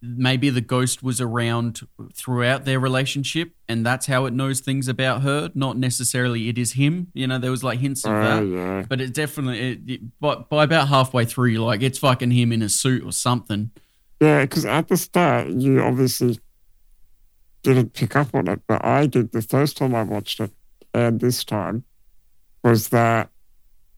maybe 0.01 0.49
the 0.49 0.61
ghost 0.61 1.03
was 1.03 1.21
around 1.21 1.81
throughout 2.13 2.65
their 2.65 2.79
relationship, 2.79 3.51
and 3.69 3.85
that's 3.85 4.07
how 4.07 4.25
it 4.25 4.33
knows 4.33 4.59
things 4.59 4.87
about 4.87 5.21
her. 5.21 5.51
Not 5.53 5.77
necessarily 5.77 6.49
it 6.49 6.57
is 6.57 6.73
him. 6.73 7.07
You 7.13 7.27
know, 7.27 7.37
there 7.37 7.51
was 7.51 7.63
like 7.63 7.79
hints 7.79 8.03
of 8.05 8.11
Oh, 8.11 8.21
that. 8.21 8.45
yeah. 8.45 8.85
But 8.89 8.99
it 9.01 9.13
definitely, 9.13 9.59
it, 9.59 9.79
it, 9.87 10.01
but 10.19 10.49
by 10.49 10.63
about 10.63 10.87
halfway 10.87 11.25
through, 11.25 11.49
you're 11.49 11.65
like, 11.65 11.81
it's 11.83 11.99
fucking 11.99 12.31
him 12.31 12.51
in 12.51 12.61
a 12.61 12.69
suit 12.69 13.03
or 13.05 13.11
something. 13.11 13.71
Yeah, 14.19 14.41
because 14.41 14.65
at 14.65 14.87
the 14.87 14.97
start, 14.97 15.47
you 15.49 15.81
obviously 15.81 16.39
didn't 17.63 17.93
pick 17.93 18.15
up 18.15 18.33
on 18.33 18.47
it, 18.47 18.61
but 18.67 18.83
I 18.83 19.05
did 19.05 19.31
the 19.31 19.41
first 19.41 19.77
time 19.77 19.93
I 19.93 20.03
watched 20.03 20.39
it, 20.39 20.51
and 20.93 21.19
this 21.19 21.43
time, 21.43 21.83
was 22.63 22.89
that 22.89 23.29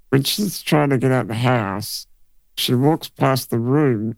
when 0.10 0.24
she's 0.24 0.62
trying 0.62 0.90
to 0.90 0.98
get 0.98 1.12
out 1.12 1.28
the 1.28 1.34
house, 1.34 2.08
she 2.56 2.74
walks 2.76 3.10
past 3.10 3.50
the 3.50 3.60
room 3.60 4.16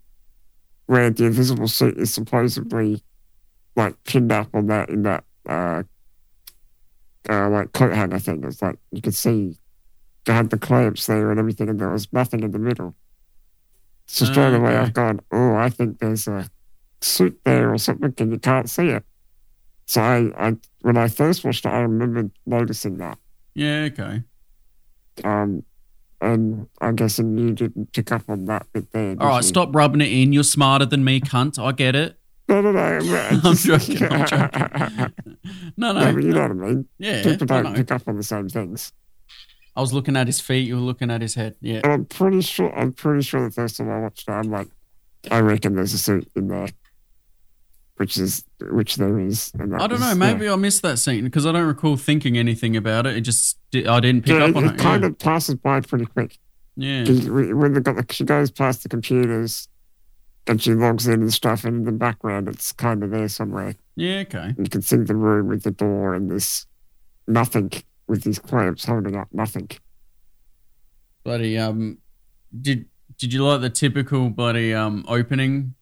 where 0.88 1.10
the 1.10 1.26
invisible 1.26 1.68
suit 1.68 1.98
is 1.98 2.14
supposedly 2.14 3.04
like 3.76 4.02
pinned 4.04 4.32
up 4.32 4.50
on 4.54 4.68
that 4.68 4.90
in 4.90 5.04
that 5.04 5.24
uh, 5.48 5.84
uh 7.30 7.50
like 7.50 7.74
coat 7.74 7.94
hanger 7.94 8.20
thing. 8.20 8.44
It's 8.44 8.62
like 8.62 8.78
you 8.92 9.02
could 9.02 9.16
see 9.16 9.58
they 10.26 10.34
had 10.34 10.50
the 10.50 10.58
clamps 10.58 11.06
there 11.08 11.32
and 11.32 11.40
everything, 11.40 11.70
and 11.70 11.80
there 11.80 11.90
was 11.92 12.12
nothing 12.14 12.44
in 12.44 12.52
the 12.52 12.60
middle. 12.60 12.96
So 14.08 14.26
straight 14.26 14.54
Oh, 14.54 14.56
away, 14.56 14.72
okay. 14.72 14.78
I've 14.78 14.94
gone, 14.94 15.20
oh, 15.32 15.56
I 15.56 15.70
think 15.70 16.00
there's 16.00 16.28
a 16.28 16.50
suit 17.02 17.40
there 17.46 17.74
or 17.74 17.78
something, 17.78 18.14
and 18.18 18.32
you 18.32 18.40
can't 18.40 18.70
see 18.70 18.90
it. 18.90 19.04
So 19.88 20.02
I, 20.02 20.32
I 20.38 20.56
when 20.82 20.98
I 20.98 21.08
first 21.08 21.44
watched 21.44 21.66
it, 21.66 21.70
I 21.70 21.80
remember 21.82 22.30
noticing 22.46 22.98
that. 22.98 23.18
Yeah, 23.56 23.90
okay. 23.92 24.24
Um, 25.24 25.64
and 26.26 26.68
I'm 26.82 26.96
guessing 26.96 27.38
you 27.38 27.52
didn't 27.54 27.94
pick 27.94 28.12
up 28.12 28.24
on 28.28 28.46
that 28.46 28.66
bit 28.74 28.92
there. 28.92 29.16
All 29.20 29.28
right, 29.28 29.38
you? 29.38 29.44
stop 29.44 29.76
rubbing 29.76 30.02
it 30.02 30.12
in. 30.12 30.34
You're 30.34 30.44
smarter 30.44 30.86
than 30.86 31.04
me, 31.04 31.20
cunt. 31.22 31.58
I 31.64 31.72
get 31.72 31.96
it. 31.96 32.18
No, 32.48 32.62
no, 32.62 32.72
no. 32.72 32.80
I'm, 32.80 33.42
I'm 33.44 33.56
joking, 33.56 34.04
I'm 34.04 34.28
joking. 34.28 35.14
No, 35.78 35.94
no. 35.94 36.12
No, 36.12 36.18
you 36.20 36.32
know 36.32 36.42
what 36.42 36.52
I 36.52 36.54
mean. 36.54 36.88
yeah, 37.00 37.24
People 37.24 37.48
don't 37.48 37.76
pick 37.76 37.90
up 37.92 38.08
on 38.08 38.18
the 38.18 38.24
same 38.24 38.50
things. 38.50 38.94
I 39.76 39.82
was 39.82 39.94
looking 39.94 40.16
at 40.16 40.28
his 40.28 40.40
feet. 40.40 40.68
You 40.68 40.76
were 40.76 40.82
looking 40.82 41.10
at 41.10 41.22
his 41.22 41.34
head. 41.34 41.56
Yeah. 41.60 41.82
And 41.84 41.92
I'm 41.92 42.06
pretty 42.06 42.42
sure. 42.42 42.72
I'm 42.78 42.94
pretty 42.94 43.24
sure 43.24 43.44
the 43.44 43.50
first 43.52 43.78
time 43.78 43.90
I 43.90 44.00
watched 44.00 44.30
it, 44.30 44.32
I'm 44.32 44.52
like, 44.52 44.68
I 45.32 45.40
reckon 45.40 45.76
there's 45.76 45.94
a 45.94 45.98
suit 45.98 46.30
in 46.36 46.48
there, 46.48 46.68
which 47.98 48.18
is 48.18 48.44
which 48.72 48.96
there 48.98 49.20
is. 49.20 49.52
And 49.60 49.74
I 49.76 49.80
don't 49.88 49.92
was- 49.92 50.00
know. 50.02 50.08
yeah. 50.08 50.14
Maybe 50.34 50.50
I 50.50 50.56
missed 50.56 50.82
that 50.82 50.98
scene 51.00 51.24
because 51.24 51.46
I 51.46 51.52
don't 51.52 51.66
recall 51.68 51.98
thinking 51.98 52.38
anything 52.38 52.76
about 52.76 53.06
it. 53.06 53.16
It 53.18 53.22
just 53.22 53.58
I 53.74 54.00
didn't 54.00 54.24
pick 54.26 54.38
Yeah, 54.38 54.46
up 54.46 54.56
on 54.56 54.66
it, 54.66 54.74
it. 54.74 54.78
kind 54.80 55.04
yeah. 55.04 55.10
of 55.10 55.20
passes 55.20 55.56
by 55.56 55.82
pretty 55.82 56.06
quick. 56.06 56.38
Yeah, 56.78 57.06
When 57.06 57.72
they 57.74 57.80
got 57.80 57.96
the, 57.96 58.14
she 58.14 58.26
goes 58.26 58.52
past 58.52 58.84
the 58.84 58.90
computers 58.90 59.70
and 60.46 60.62
she 60.62 60.74
logs 60.74 61.08
in 61.08 61.22
and 61.22 61.34
stuff, 61.34 61.64
and 61.64 61.78
in 61.78 61.84
the 61.86 61.92
background, 61.94 62.50
it's 62.50 62.74
kind 62.74 63.02
of 63.02 63.12
there 63.12 63.30
somewhere. 63.30 63.76
Yeah, 63.96 64.20
okay. 64.28 64.54
You 64.58 64.66
can 64.66 64.82
see 64.82 64.98
the 64.98 65.16
room 65.16 65.48
with 65.48 65.64
the 65.64 65.72
door 65.72 66.14
and 66.14 66.30
this 66.30 66.66
nothing 67.28 67.72
with 68.08 68.24
these 68.24 68.40
clamps 68.40 68.84
holding 68.86 69.16
up 69.16 69.30
nothing. 69.32 69.70
Bloody 71.24 71.58
um, 71.58 71.98
did 72.62 72.86
did 73.18 73.34
you 73.34 73.46
like 73.46 73.62
the 73.62 73.70
typical 73.70 74.30
bloody 74.30 74.74
um 74.74 75.06
opening 75.08 75.74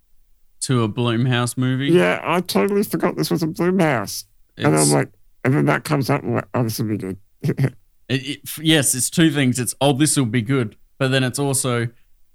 to 0.64 0.84
a 0.84 0.90
Blumhouse 0.90 1.58
movie? 1.58 1.88
Yeah, 1.90 2.20
I 2.24 2.42
totally 2.42 2.84
forgot 2.84 3.16
this 3.16 3.32
was 3.32 3.44
a 3.44 3.48
Blumhouse. 3.48 4.26
And 4.58 4.76
I'm 4.76 4.90
like, 4.90 5.10
and 5.44 5.54
then 5.54 5.66
that 5.66 5.84
comes 5.84 6.10
up, 6.10 6.24
I'm 6.24 6.36
like, 6.36 6.48
oh, 6.54 6.64
this 6.64 6.80
will 6.80 6.88
be 6.88 6.98
good. 6.98 7.18
It, 8.10 8.28
it, 8.28 8.58
yes, 8.58 8.94
it's 8.94 9.10
two 9.10 9.32
things. 9.32 9.60
It's 9.60 9.74
oh, 9.80 9.94
this 9.94 10.18
will 10.18 10.26
be 10.26 10.42
good, 10.42 10.76
but 11.00 11.08
then 11.08 11.24
it's 11.24 11.40
also 11.40 11.88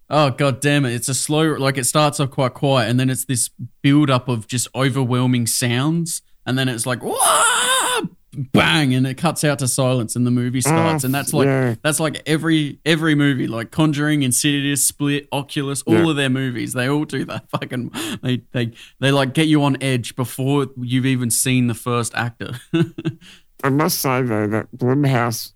oh 0.09 0.31
god 0.31 0.61
damn 0.61 0.87
it, 0.87 0.95
it's 0.95 1.09
a 1.09 1.15
slow. 1.15 1.53
Like 1.53 1.77
it 1.77 1.85
starts 1.85 2.19
off 2.21 2.31
quite 2.31 2.55
quiet, 2.55 2.89
and 2.89 2.99
then 2.99 3.11
it's 3.11 3.27
this 3.27 3.51
build 3.83 4.09
up 4.09 4.29
of 4.29 4.47
just 4.49 4.67
overwhelming 4.75 5.47
sounds, 5.47 6.23
and 6.47 6.59
then 6.59 6.71
it's 6.71 6.87
like 6.87 7.03
Wah! 7.03 7.15
Bang, 8.53 8.95
and 8.95 9.07
it 9.07 9.15
cuts 9.15 9.43
out 9.45 9.59
to 9.61 9.69
silence, 9.69 10.15
and 10.17 10.27
the 10.27 10.31
movie 10.31 10.61
starts, 10.61 11.05
and 11.05 11.15
that's 11.15 11.33
like 11.33 11.47
yeah. 11.47 11.75
that's 11.83 11.99
like 12.01 12.23
every 12.27 12.79
every 12.87 13.15
movie, 13.15 13.47
like 13.47 13.71
Conjuring, 13.71 14.23
Insidious, 14.23 14.85
Split, 14.85 15.29
Oculus, 15.33 15.83
all 15.83 15.95
Yeah. 15.95 16.11
of 16.11 16.17
their 16.17 16.31
movies, 16.31 16.73
they 16.73 16.89
all 16.89 17.05
do 17.05 17.25
that. 17.27 17.51
Fucking 17.51 17.91
they 18.23 18.43
they 18.53 18.73
they 19.01 19.11
like 19.11 19.35
get 19.35 19.47
you 19.49 19.63
on 19.65 19.77
edge 19.83 20.15
before 20.17 20.69
you've 20.81 21.07
even 21.07 21.31
seen 21.31 21.67
the 21.67 21.75
first 21.75 22.15
actor. 22.15 22.53
I 23.65 23.71
must 23.71 24.01
say 24.01 24.23
though 24.23 24.47
that 24.47 24.69
Blumhouse 24.77 25.53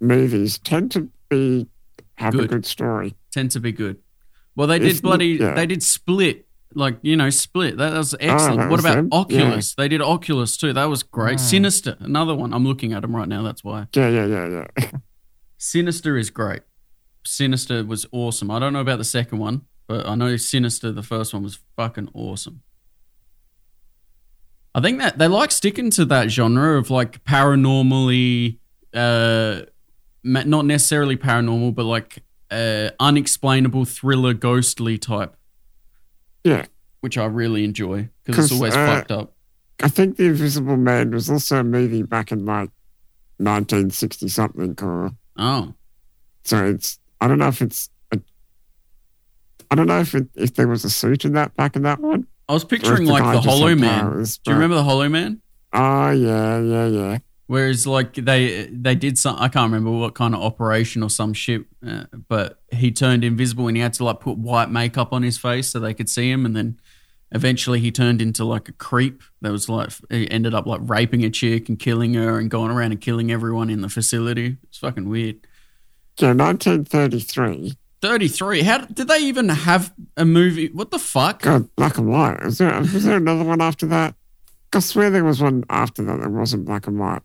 movies 0.00 0.58
tend 0.58 0.90
to 0.92 1.08
be 1.30 1.66
have 2.16 2.34
a 2.34 2.38
Good. 2.38 2.50
good 2.50 2.66
story. 2.66 3.14
tend 3.32 3.50
to 3.52 3.60
be 3.60 3.72
good. 3.72 3.96
Well, 4.54 4.66
they 4.66 4.78
did 4.78 5.00
bloody. 5.00 5.28
yeah. 5.40 5.54
They 5.54 5.64
did 5.66 5.82
Split, 5.82 6.46
like 6.74 6.98
you 7.02 7.16
know, 7.16 7.30
Split. 7.30 7.76
That 7.78 7.92
was 7.94 8.14
excellent. 8.18 8.58
that 8.58 8.70
what 8.70 8.80
about? 8.80 9.06
Oculus? 9.12 9.74
They 9.74 9.88
did 9.88 10.00
Oculus 10.00 10.56
too. 10.56 10.72
That 10.72 10.86
was 10.86 11.02
great. 11.02 11.38
Ah. 11.38 11.42
Sinister, 11.42 11.96
another 12.00 12.34
one. 12.34 12.52
I'm 12.52 12.64
looking 12.64 12.92
at 12.92 13.02
them 13.02 13.14
right 13.14 13.28
now. 13.28 13.42
That's 13.42 13.64
why. 13.64 13.86
Yeah, 13.94 14.08
yeah, 14.08 14.26
yeah, 14.26 14.66
yeah. 14.78 14.90
Sinister 15.58 16.16
is 16.16 16.30
great. 16.30 16.62
Sinister 17.24 17.84
was 17.84 18.06
awesome. 18.12 18.50
I 18.50 18.58
don't 18.58 18.72
know 18.72 18.80
about 18.80 18.98
the 18.98 19.04
second 19.04 19.38
one, 19.38 19.62
but 19.86 20.06
I 20.06 20.14
know 20.14 20.36
Sinister, 20.36 20.90
the 20.90 21.02
first 21.02 21.32
one, 21.32 21.42
was 21.42 21.58
fucking 21.76 22.10
awesome. 22.14 22.62
I 24.74 24.80
think 24.80 24.98
that 24.98 25.18
they 25.18 25.28
like 25.28 25.50
sticking 25.50 25.90
to 25.90 26.04
that 26.06 26.30
genre 26.30 26.78
of 26.78 26.90
like 26.90 27.22
paranormally, 27.24 28.58
uh, 28.94 29.62
not 30.24 30.64
necessarily 30.64 31.16
paranormal, 31.16 31.74
but 31.74 31.84
like 31.84 32.22
uh, 32.50 32.90
unexplainable 32.98 33.84
thriller, 33.84 34.34
ghostly 34.34 34.98
type, 34.98 35.36
yeah. 36.44 36.66
which 37.00 37.18
I 37.18 37.24
really 37.26 37.64
enjoy 37.64 38.08
because 38.24 38.46
it's 38.46 38.54
always 38.54 38.74
uh, 38.74 38.86
fucked 38.86 39.10
up. 39.10 39.32
I 39.82 39.88
think 39.88 40.16
The 40.16 40.26
Invisible 40.26 40.76
Man 40.76 41.10
was 41.10 41.28
also 41.28 41.58
a 41.58 41.64
movie 41.64 42.02
back 42.02 42.30
in 42.30 42.44
like 42.44 42.70
1960 43.38 44.28
something 44.28 44.78
or 44.82 45.12
Oh, 45.38 45.74
so 46.44 46.66
it's 46.66 46.98
I 47.20 47.28
don't 47.28 47.38
know 47.38 47.48
if 47.48 47.62
it's 47.62 47.88
a, 48.12 48.20
I 49.70 49.74
don't 49.74 49.86
know 49.86 50.00
if 50.00 50.14
it, 50.14 50.28
if 50.34 50.54
there 50.54 50.68
was 50.68 50.84
a 50.84 50.90
suit 50.90 51.24
in 51.24 51.32
that 51.32 51.54
back 51.56 51.74
in 51.76 51.82
that 51.82 52.00
one. 52.00 52.26
I 52.48 52.52
was 52.52 52.64
picturing 52.64 53.06
like 53.06 53.22
the 53.22 53.40
Hollow 53.40 53.74
Man. 53.74 54.00
powers, 54.00 54.38
Do 54.38 54.50
you 54.50 54.56
remember 54.56 54.76
the 54.76 54.84
Hollow 54.84 55.08
Man? 55.08 55.40
Oh 55.72 56.10
yeah, 56.10 56.60
yeah, 56.60 56.86
yeah. 56.86 57.18
Whereas 57.52 57.86
like 57.86 58.14
they 58.14 58.66
they 58.72 58.94
did 58.94 59.18
some 59.18 59.36
I 59.38 59.48
can't 59.48 59.70
remember 59.70 59.90
what 59.90 60.14
kind 60.14 60.34
of 60.34 60.40
operation 60.40 61.02
or 61.02 61.10
some 61.10 61.34
shit, 61.34 61.66
uh, 61.86 62.04
but 62.26 62.58
he 62.70 62.90
turned 62.90 63.24
invisible 63.24 63.68
and 63.68 63.76
he 63.76 63.82
had 63.82 63.92
to 63.94 64.04
like 64.04 64.20
put 64.20 64.38
white 64.38 64.70
makeup 64.70 65.12
on 65.12 65.22
his 65.22 65.36
face 65.36 65.68
so 65.68 65.78
they 65.78 65.92
could 65.92 66.08
see 66.08 66.30
him, 66.30 66.46
and 66.46 66.56
then 66.56 66.80
eventually 67.30 67.78
he 67.78 67.92
turned 67.92 68.22
into 68.22 68.46
like 68.46 68.70
a 68.70 68.72
creep 68.72 69.22
that 69.42 69.52
was 69.52 69.68
like 69.68 69.90
he 70.08 70.30
ended 70.30 70.54
up 70.54 70.64
like 70.64 70.80
raping 70.84 71.26
a 71.26 71.28
chick 71.28 71.68
and 71.68 71.78
killing 71.78 72.14
her 72.14 72.38
and 72.38 72.50
going 72.50 72.70
around 72.70 72.92
and 72.92 73.02
killing 73.02 73.30
everyone 73.30 73.68
in 73.68 73.82
the 73.82 73.90
facility. 73.90 74.56
It's 74.62 74.78
fucking 74.78 75.10
weird. 75.10 75.46
Yeah, 76.18 76.32
1933. 76.32 77.76
Thirty 78.00 78.28
three. 78.28 78.62
How 78.62 78.78
did 78.78 79.08
they 79.08 79.18
even 79.18 79.50
have 79.50 79.92
a 80.16 80.24
movie? 80.24 80.68
What 80.68 80.90
the 80.90 80.98
fuck? 80.98 81.42
God, 81.42 81.68
black 81.76 81.98
and 81.98 82.08
white. 82.08 82.42
Was 82.42 82.56
there 82.56 82.80
was 82.80 83.04
there 83.04 83.18
another 83.18 83.44
one 83.44 83.60
after 83.60 83.84
that? 83.88 84.14
I 84.72 84.78
swear 84.78 85.10
there 85.10 85.22
was 85.22 85.42
one 85.42 85.64
after 85.68 86.02
that 86.04 86.18
that 86.20 86.30
wasn't 86.30 86.64
black 86.64 86.86
and 86.86 86.98
white. 86.98 87.20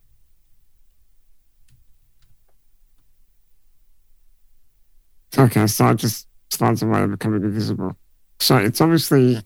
Okay, 5.38 5.68
so 5.68 5.90
it 5.90 5.98
just 5.98 6.28
finds 6.52 6.82
a 6.82 6.88
way 6.88 7.04
of 7.04 7.12
becoming 7.12 7.44
invisible. 7.44 7.96
So 8.40 8.58
it's 8.58 8.82
obviously 8.82 9.40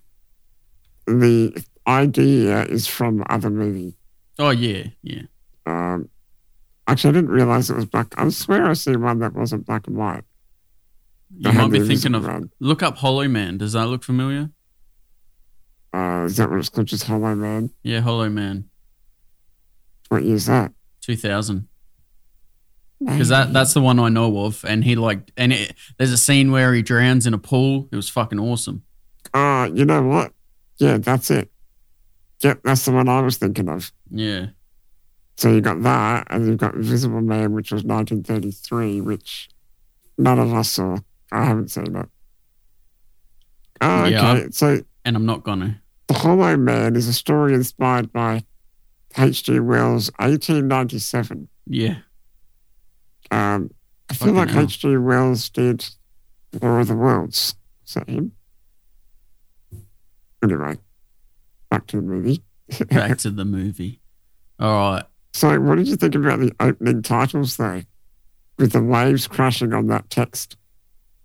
the 1.05 1.63
idea 1.87 2.63
is 2.65 2.87
from 2.87 3.23
other 3.29 3.49
movie. 3.49 3.95
Oh 4.39 4.49
yeah, 4.51 4.87
yeah. 5.03 5.23
Um, 5.65 6.09
actually, 6.87 7.09
I 7.09 7.13
didn't 7.13 7.31
realize 7.31 7.69
it 7.69 7.75
was 7.75 7.85
black. 7.85 8.13
I 8.17 8.29
swear 8.29 8.65
I 8.69 8.73
see 8.73 8.95
one 8.95 9.19
that 9.19 9.33
wasn't 9.33 9.65
black 9.65 9.87
and 9.87 9.97
white. 9.97 10.23
You 11.37 11.51
might 11.53 11.71
be 11.71 11.85
thinking 11.87 12.13
of 12.15 12.49
look 12.59 12.83
up 12.83 12.97
Hollow 12.97 13.27
Man. 13.27 13.57
Does 13.57 13.73
that 13.73 13.87
look 13.87 14.03
familiar? 14.03 14.49
Uh, 15.93 16.23
is 16.25 16.37
that 16.37 16.49
what 16.49 16.59
it's 16.59 16.69
called? 16.69 16.87
Just 16.87 17.03
Hollow 17.05 17.35
Man? 17.35 17.71
Yeah, 17.83 17.99
Hollow 18.01 18.29
Man, 18.29 18.69
What 20.09 20.23
year's 20.23 20.45
that? 20.45 20.73
two 21.01 21.15
thousand. 21.17 21.67
Because 23.03 23.29
that 23.29 23.51
that's 23.53 23.73
the 23.73 23.81
one 23.81 23.99
I 23.99 24.09
know 24.09 24.45
of. 24.45 24.63
And 24.67 24.83
he 24.83 24.95
like, 24.95 25.31
and 25.37 25.51
it, 25.53 25.73
there's 25.97 26.11
a 26.11 26.17
scene 26.17 26.51
where 26.51 26.73
he 26.73 26.81
drowns 26.81 27.25
in 27.27 27.33
a 27.33 27.37
pool. 27.37 27.87
It 27.91 27.95
was 27.95 28.09
fucking 28.09 28.39
awesome. 28.39 28.83
Uh, 29.33 29.69
you 29.73 29.85
know 29.85 30.03
what? 30.03 30.33
Yeah, 30.77 30.97
that's 30.97 31.31
it. 31.31 31.51
Yep, 32.41 32.61
that's 32.63 32.85
the 32.85 32.91
one 32.91 33.07
I 33.07 33.21
was 33.21 33.37
thinking 33.37 33.69
of. 33.69 33.91
Yeah, 34.09 34.47
So 35.37 35.51
you 35.51 35.61
got 35.61 35.81
that, 35.83 36.27
and 36.31 36.47
you've 36.47 36.57
got 36.57 36.73
Invisible 36.73 37.21
Man, 37.21 37.53
which 37.53 37.71
was 37.71 37.83
1933, 37.83 38.99
which 39.01 39.49
none 40.17 40.39
of 40.39 40.51
us 40.53 40.71
saw. 40.71 40.97
I 41.31 41.45
haven't 41.45 41.69
seen 41.69 41.95
it. 41.95 42.09
Oh, 43.79 44.01
okay. 44.03 44.11
Yeah, 44.11 44.45
So 44.51 44.81
and 45.05 45.15
I'm 45.15 45.25
not 45.25 45.43
gonna. 45.43 45.81
The 46.07 46.13
Hollow 46.15 46.57
Man 46.57 46.95
is 46.95 47.07
a 47.07 47.13
story 47.13 47.53
inspired 47.53 48.11
by 48.11 48.43
H.G. 49.17 49.59
Wells' 49.59 50.11
1897. 50.19 51.47
Yeah, 51.67 51.97
Um, 53.31 53.71
I 54.09 54.13
feel 54.13 54.33
like 54.33 54.49
hell. 54.49 54.63
H.G. 54.63 54.97
Wells 54.97 55.49
did 55.49 55.85
War 56.61 56.81
of 56.81 56.87
the 56.87 56.95
Worlds. 56.95 57.55
Is 57.87 57.93
that 57.95 58.09
him? 58.09 58.33
Anyway, 60.43 60.77
back 61.69 61.87
to 61.87 61.97
the 61.97 62.01
movie. 62.03 62.43
back 62.89 63.17
to 63.19 63.29
the 63.29 63.45
movie. 63.45 64.01
All 64.59 64.91
right. 64.93 65.03
So, 65.33 65.59
what 65.59 65.75
did 65.77 65.87
you 65.87 65.95
think 65.95 66.15
about 66.15 66.39
the 66.39 66.51
opening 66.59 67.01
titles, 67.01 67.57
though? 67.57 67.83
With 68.57 68.73
the 68.73 68.83
waves 68.83 69.27
crashing 69.27 69.73
on 69.73 69.87
that 69.87 70.09
text, 70.09 70.57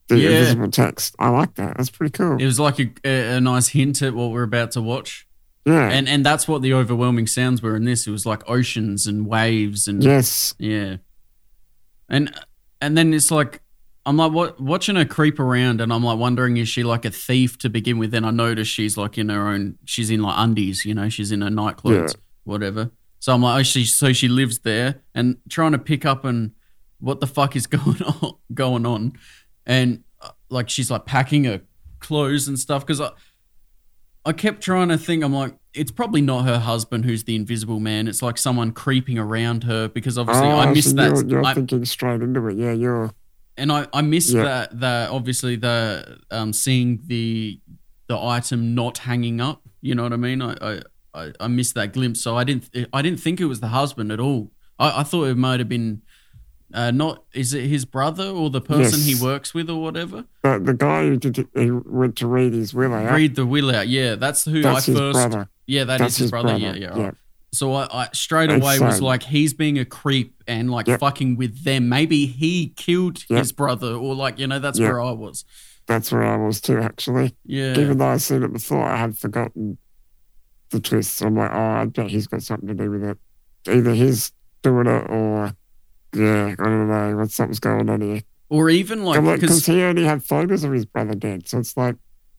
the 0.09 0.19
Yeah. 0.19 0.31
invisible 0.31 0.71
text. 0.71 1.17
I 1.19 1.29
like 1.31 1.55
that. 1.57 1.77
That's 1.77 1.91
pretty 1.91 2.13
cool. 2.13 2.37
It 2.41 2.45
was 2.47 2.61
like 2.61 2.79
a, 2.79 2.91
a, 3.05 3.37
a 3.37 3.41
nice 3.41 3.69
hint 3.69 4.01
at 4.03 4.15
what 4.15 4.31
we're 4.31 4.45
about 4.45 4.71
to 4.73 4.83
watch, 4.83 5.27
yeah. 5.65 5.89
and 5.91 6.09
and 6.09 6.25
that's 6.25 6.47
what 6.47 6.63
the 6.63 6.73
overwhelming 6.75 7.27
sounds 7.27 7.63
were 7.63 7.75
in 7.77 7.85
this. 7.85 8.07
It 8.07 8.11
was 8.11 8.25
like 8.27 8.49
oceans 8.49 9.07
and 9.07 9.27
waves 9.27 9.89
and 9.89 10.03
yes. 10.05 10.55
Yeah. 10.59 10.97
And 12.09 12.33
and 12.81 12.97
then 12.97 13.13
it's 13.15 13.31
like 13.31 13.61
I'm 14.05 14.17
like 14.17 14.33
what, 14.33 14.61
watching 14.61 14.97
her 14.97 15.05
creep 15.05 15.41
around 15.41 15.81
and 15.81 15.93
I'm 15.93 16.05
like 16.05 16.19
wondering 16.19 16.57
is 16.59 16.69
she 16.69 16.85
like 16.85 17.05
a 17.05 17.11
thief 17.11 17.59
to 17.59 17.69
begin 17.69 17.99
with? 17.99 18.13
Then 18.13 18.25
I 18.25 18.31
notice 18.31 18.69
she's 18.69 18.97
like 18.97 19.19
in 19.19 19.29
her 19.29 19.49
own 19.49 19.79
she's 19.85 20.11
in 20.11 20.23
like 20.23 20.35
undies, 20.39 20.85
you 20.85 20.95
know, 20.95 21.09
she's 21.09 21.33
in 21.33 21.43
her 21.43 21.51
night 21.51 21.77
clothes, 21.77 22.15
whatever. 22.45 22.91
So 23.19 23.35
I'm 23.35 23.43
like, 23.43 23.61
oh, 23.61 23.63
she 23.63 23.85
so 23.85 24.13
she 24.13 24.29
lives 24.29 24.61
there 24.61 25.03
and 25.15 25.39
trying 25.49 25.73
to 25.73 25.79
pick 25.79 26.05
up 26.05 26.25
and 26.25 26.53
what 27.01 27.21
the 27.21 27.27
fuck 27.27 27.57
is 27.57 27.67
going 27.67 28.03
on 28.03 28.35
going 28.55 28.87
on, 28.87 29.15
and 29.67 30.05
uh, 30.21 30.31
like 30.49 30.69
she's 30.71 30.91
like 30.91 31.07
packing 31.07 31.45
her 31.45 31.63
clothes 31.99 32.49
and 32.49 32.59
stuff 32.59 32.87
because 32.87 33.01
I 34.27 34.33
kept 34.33 34.61
trying 34.61 34.89
to 34.89 34.99
think 34.99 35.23
I'm 35.25 35.33
like 35.33 35.55
it's 35.73 35.91
probably 35.91 36.21
not 36.21 36.45
her 36.47 36.59
husband 36.59 37.05
who's 37.05 37.25
the 37.25 37.37
invisible 37.37 37.81
man. 37.81 38.09
It's 38.09 38.23
like 38.23 38.39
someone 38.39 38.73
creeping 38.73 39.19
around 39.19 39.65
her 39.65 39.89
because 39.89 40.19
obviously 40.19 40.49
I 40.49 40.67
Oh, 40.69 40.73
missed 40.75 40.91
so 40.91 40.97
that. 40.97 41.15
You're, 41.17 41.27
you're 41.29 41.45
I- 41.45 41.55
thinking 41.55 41.85
straight 41.85 42.21
into 42.23 42.47
it. 42.49 42.57
Yeah, 42.57 42.73
you're. 42.73 43.13
and 43.57 43.71
I, 43.73 43.87
I 43.93 44.03
missed 44.03 44.33
Yeah. 44.35 44.43
that 44.45 44.81
that 44.81 45.11
obviously 45.11 45.57
the 45.57 46.19
um 46.31 46.53
seeing 46.53 47.01
the 47.07 47.61
the 48.09 48.19
item 48.19 48.75
not 48.75 48.99
hanging 48.99 49.41
up. 49.41 49.63
You 49.81 49.95
know 49.95 50.03
what 50.03 50.13
I 50.13 50.17
mean? 50.17 50.43
I 50.43 50.57
I, 50.61 50.81
I, 51.15 51.33
I 51.41 51.47
missed 51.49 51.75
that 51.75 51.93
glimpse, 51.93 52.21
so 52.21 52.37
I 52.37 52.45
didn't 52.45 52.69
I 52.93 53.01
didn't 53.03 53.21
think 53.21 53.41
it 53.41 53.47
was 53.47 53.61
the 53.61 53.69
husband 53.69 54.11
at 54.13 54.21
all. 54.21 54.51
I, 54.79 55.01
I 55.01 55.03
thought 55.05 55.25
it 55.25 55.37
might 55.37 55.61
have 55.61 55.69
been 55.69 56.03
uh, 56.75 56.91
not 56.91 57.25
is 57.33 57.55
it 57.55 57.67
his 57.67 57.85
brother 57.85 58.29
or 58.29 58.51
the 58.51 58.61
person 58.61 59.01
Yes. 59.01 59.05
he 59.07 59.15
works 59.15 59.55
with 59.55 59.71
or 59.71 59.81
whatever. 59.83 60.25
But 60.43 60.65
the 60.67 60.75
guy 60.75 61.05
who 61.05 61.17
did 61.17 61.49
who 61.55 61.83
went 61.87 62.17
to 62.17 62.27
read 62.27 62.53
his 62.53 62.75
will 62.75 62.93
out, 62.95 63.15
Read 63.15 63.37
the 63.37 63.47
will 63.47 63.75
out. 63.75 63.89
Yeah, 63.89 64.15
that's 64.17 64.45
who 64.45 64.63
that's 64.63 64.89
I 64.89 64.93
his 64.93 64.99
first. 64.99 65.15
brother. 65.15 65.49
Yeah, 65.67 65.85
that 65.85 65.95
is 65.95 66.01
that's 66.01 66.17
his, 66.17 66.31
brother. 66.31 66.57
Yeah, 66.57 66.75
yeah. 66.75 66.89
right. 66.99 67.15
So 67.53 67.73
I, 67.73 67.87
I 67.91 68.09
straight 68.13 68.51
away 68.51 68.79
was 68.81 69.01
like, 69.01 69.23
he's 69.23 69.55
being 69.55 69.79
a 69.79 69.85
creep 69.85 70.43
and 70.47 70.71
like 70.71 70.89
Yep. 70.89 71.01
fucking 71.01 71.37
with 71.37 71.65
them. 71.65 71.89
Maybe 71.89 72.27
he 72.27 72.69
killed 72.77 73.25
Yep. 73.31 73.39
his 73.39 73.53
brother, 73.53 73.95
or 73.95 74.15
like 74.15 74.39
you 74.39 74.47
know, 74.47 74.59
that's 74.59 74.79
Yep. 74.79 74.91
where 74.91 75.01
I 75.01 75.13
was. 75.13 75.45
That's 75.87 76.11
where 76.11 76.25
I 76.25 76.37
was 76.37 76.61
too, 76.61 76.79
actually. 76.79 77.35
Yeah, 77.45 77.79
Even 77.79 77.99
though 77.99 78.09
I've 78.09 78.21
seen 78.23 78.43
it 78.43 78.53
before, 78.53 78.85
I 78.85 78.97
had 78.97 79.17
forgotten 79.17 79.79
the 80.71 80.81
twists. 80.81 81.23
I'm 81.23 81.37
like, 81.37 81.53
oh, 81.53 81.57
I 81.57 81.85
bet 81.85 82.11
he's 82.11 82.27
got 82.27 82.43
something 82.43 82.67
to 82.69 82.75
do 82.75 82.91
with 82.91 83.05
it. 83.05 83.19
Either 83.69 83.95
he's 83.95 84.33
doing 84.63 84.89
it 84.89 85.07
or, 85.09 85.55
yeah, 86.17 86.55
I 86.59 86.65
don't 86.65 86.89
know, 86.89 87.17
what 87.17 87.31
something's 87.31 87.61
going 87.61 87.89
on 87.91 88.01
here. 88.01 88.23
Or 88.49 88.71
even 88.71 89.05
like 89.05 89.23
Because 89.23 89.67
he 89.67 89.83
only 89.83 90.05
had 90.05 90.23
photos 90.23 90.65
of 90.65 90.73
his 90.73 90.87
brother 90.87 91.15
dead. 91.15 91.49
So 91.49 91.59
it's 91.59 91.77
like, 91.77 91.97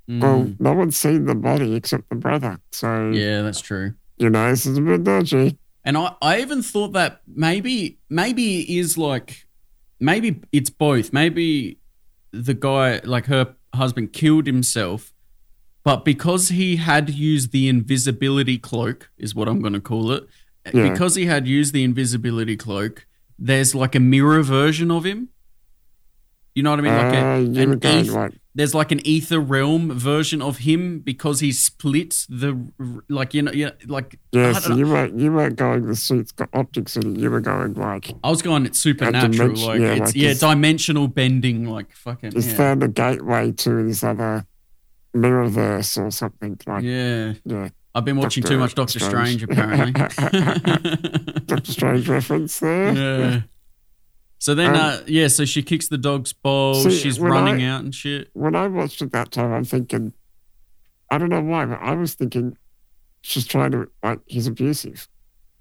well, 0.08 0.50
no 0.58 0.74
one's 0.74 0.96
seen 0.96 1.26
the 1.26 1.36
body 1.36 1.76
except 1.76 2.10
the 2.10 2.16
brother. 2.16 2.60
So, 2.72 2.88
Mm. 2.88 3.16
yeah, 3.18 3.42
that's 3.42 3.60
true. 3.62 3.94
you 4.18 4.30
know, 4.30 4.50
this 4.50 4.66
is 4.66 4.78
a 4.78 4.82
bit 4.82 5.04
dodgy. 5.04 5.58
And 5.84 5.98
I, 5.98 6.16
I 6.22 6.40
even 6.42 6.62
thought 6.62 6.94
that 6.94 7.22
maybe 7.28 8.00
maybe 8.10 8.62
it 8.62 8.70
is 8.80 8.98
like 8.98 9.46
maybe 10.00 10.42
it's 10.52 10.70
both. 10.70 11.12
Maybe 11.14 11.80
the 12.32 12.54
guy 12.54 13.00
like 13.04 13.26
her 13.28 13.56
husband 13.74 14.14
killed 14.14 14.48
himself, 14.48 15.14
but 15.84 16.04
because 16.06 16.50
he 16.50 16.78
had 16.78 17.10
used 17.10 17.52
the 17.52 17.68
invisibility 17.70 18.58
cloak 18.58 19.10
is 19.18 19.36
what 19.36 19.48
I'm 19.48 19.62
going 19.62 19.74
to 19.74 19.82
call 19.82 20.12
it. 20.12 20.26
Yeah. 20.74 20.90
Because 20.90 21.16
he 21.16 21.26
had 21.26 21.48
used 21.48 21.74
the 21.74 21.84
invisibility 21.86 22.58
cloak, 22.58 23.06
there's 23.40 23.74
like 23.76 23.96
a 23.96 24.00
mirror 24.00 24.42
version 24.44 24.92
of 24.92 25.06
him. 25.06 25.30
You 26.56 26.64
know 26.64 26.72
what 26.72 26.80
I 26.80 26.82
mean? 26.82 26.94
Like 26.96 27.14
Uh, 27.14 27.62
a, 27.62 27.68
were 27.68 27.74
an 27.74 27.84
eth- 27.84 28.10
like, 28.10 28.32
there's 28.56 28.74
like 28.74 28.92
an 28.92 29.06
ether 29.06 29.40
realm 29.40 29.92
version 29.92 30.42
of 30.42 30.58
him 30.60 31.00
because 31.02 31.40
he 31.40 31.52
split 31.52 32.26
the 32.28 32.58
like 33.08 33.36
you 33.36 33.44
know 33.44 33.52
yeah 33.52 33.70
like 33.86 34.18
yeah, 34.32 34.54
so 34.54 34.76
you 34.76 34.88
weren't, 34.88 35.20
you 35.20 35.32
weren't 35.32 35.56
going, 35.56 35.86
the 35.86 35.96
suit's 35.96 36.32
got 36.32 36.50
optics 36.54 36.96
in 36.98 37.16
it. 37.16 37.20
You 37.20 37.30
were 37.30 37.42
going 37.42 37.76
like, 37.76 38.12
I 38.24 38.32
was 38.32 38.42
going 38.42 38.66
it's 38.66 38.80
supernatural, 38.80 39.32
dimension- 39.32 39.68
like 39.68 39.80
yeah, 39.80 39.92
it's 39.92 40.00
like 40.00 40.16
yeah, 40.16 40.30
it's- 40.32 40.40
dimensional 40.40 41.08
bending, 41.08 41.70
like 41.70 41.92
fucking 41.92 42.32
it's 42.36 42.48
yeah. 42.48 42.56
found 42.56 42.82
a 42.82 42.88
gateway 42.88 43.52
to 43.52 43.84
this 43.84 44.04
other 44.04 44.48
mirrorverse 45.16 45.98
or 46.04 46.10
something. 46.10 46.58
Like, 46.66 46.84
yeah. 46.84 47.34
yeah. 47.46 47.70
I've 47.98 48.06
been 48.06 48.18
watching 48.18 48.44
Doctor 48.44 48.56
too 48.56 48.60
much 48.60 48.76
Doctor 48.76 49.00
Strange, 49.00 49.42
Strange. 49.42 49.44
apparently. 49.44 49.92
Doctor 51.46 51.72
Strange 51.72 52.08
reference 52.08 52.60
there. 52.60 52.94
yeah. 52.94 53.42
So 54.40 54.54
then, 54.54 54.70
Um, 54.72 54.76
uh, 54.76 55.00
yeah, 55.08 55.30
so 55.30 55.46
she 55.46 55.64
kicks 55.64 55.88
the 55.88 55.98
dog's 55.98 56.32
bowl. 56.32 56.76
See, 56.76 56.92
she's 56.92 57.20
running 57.20 57.64
I- 57.64 57.70
out 57.70 57.84
and 57.84 57.94
shit. 57.96 58.30
When 58.34 58.56
I 58.56 58.68
watched 58.68 59.02
it 59.02 59.12
that 59.14 59.32
time, 59.32 59.52
I'm 59.52 59.64
thinking, 59.64 60.14
I 61.10 61.18
don't 61.18 61.30
know 61.30 61.42
why, 61.42 61.66
but 61.66 61.80
I 61.82 61.94
was 61.96 62.14
thinking 62.14 62.56
she's 63.22 63.48
trying 63.48 63.72
to, 63.72 63.88
like, 64.04 64.20
he's 64.28 64.46
abusive. 64.46 65.08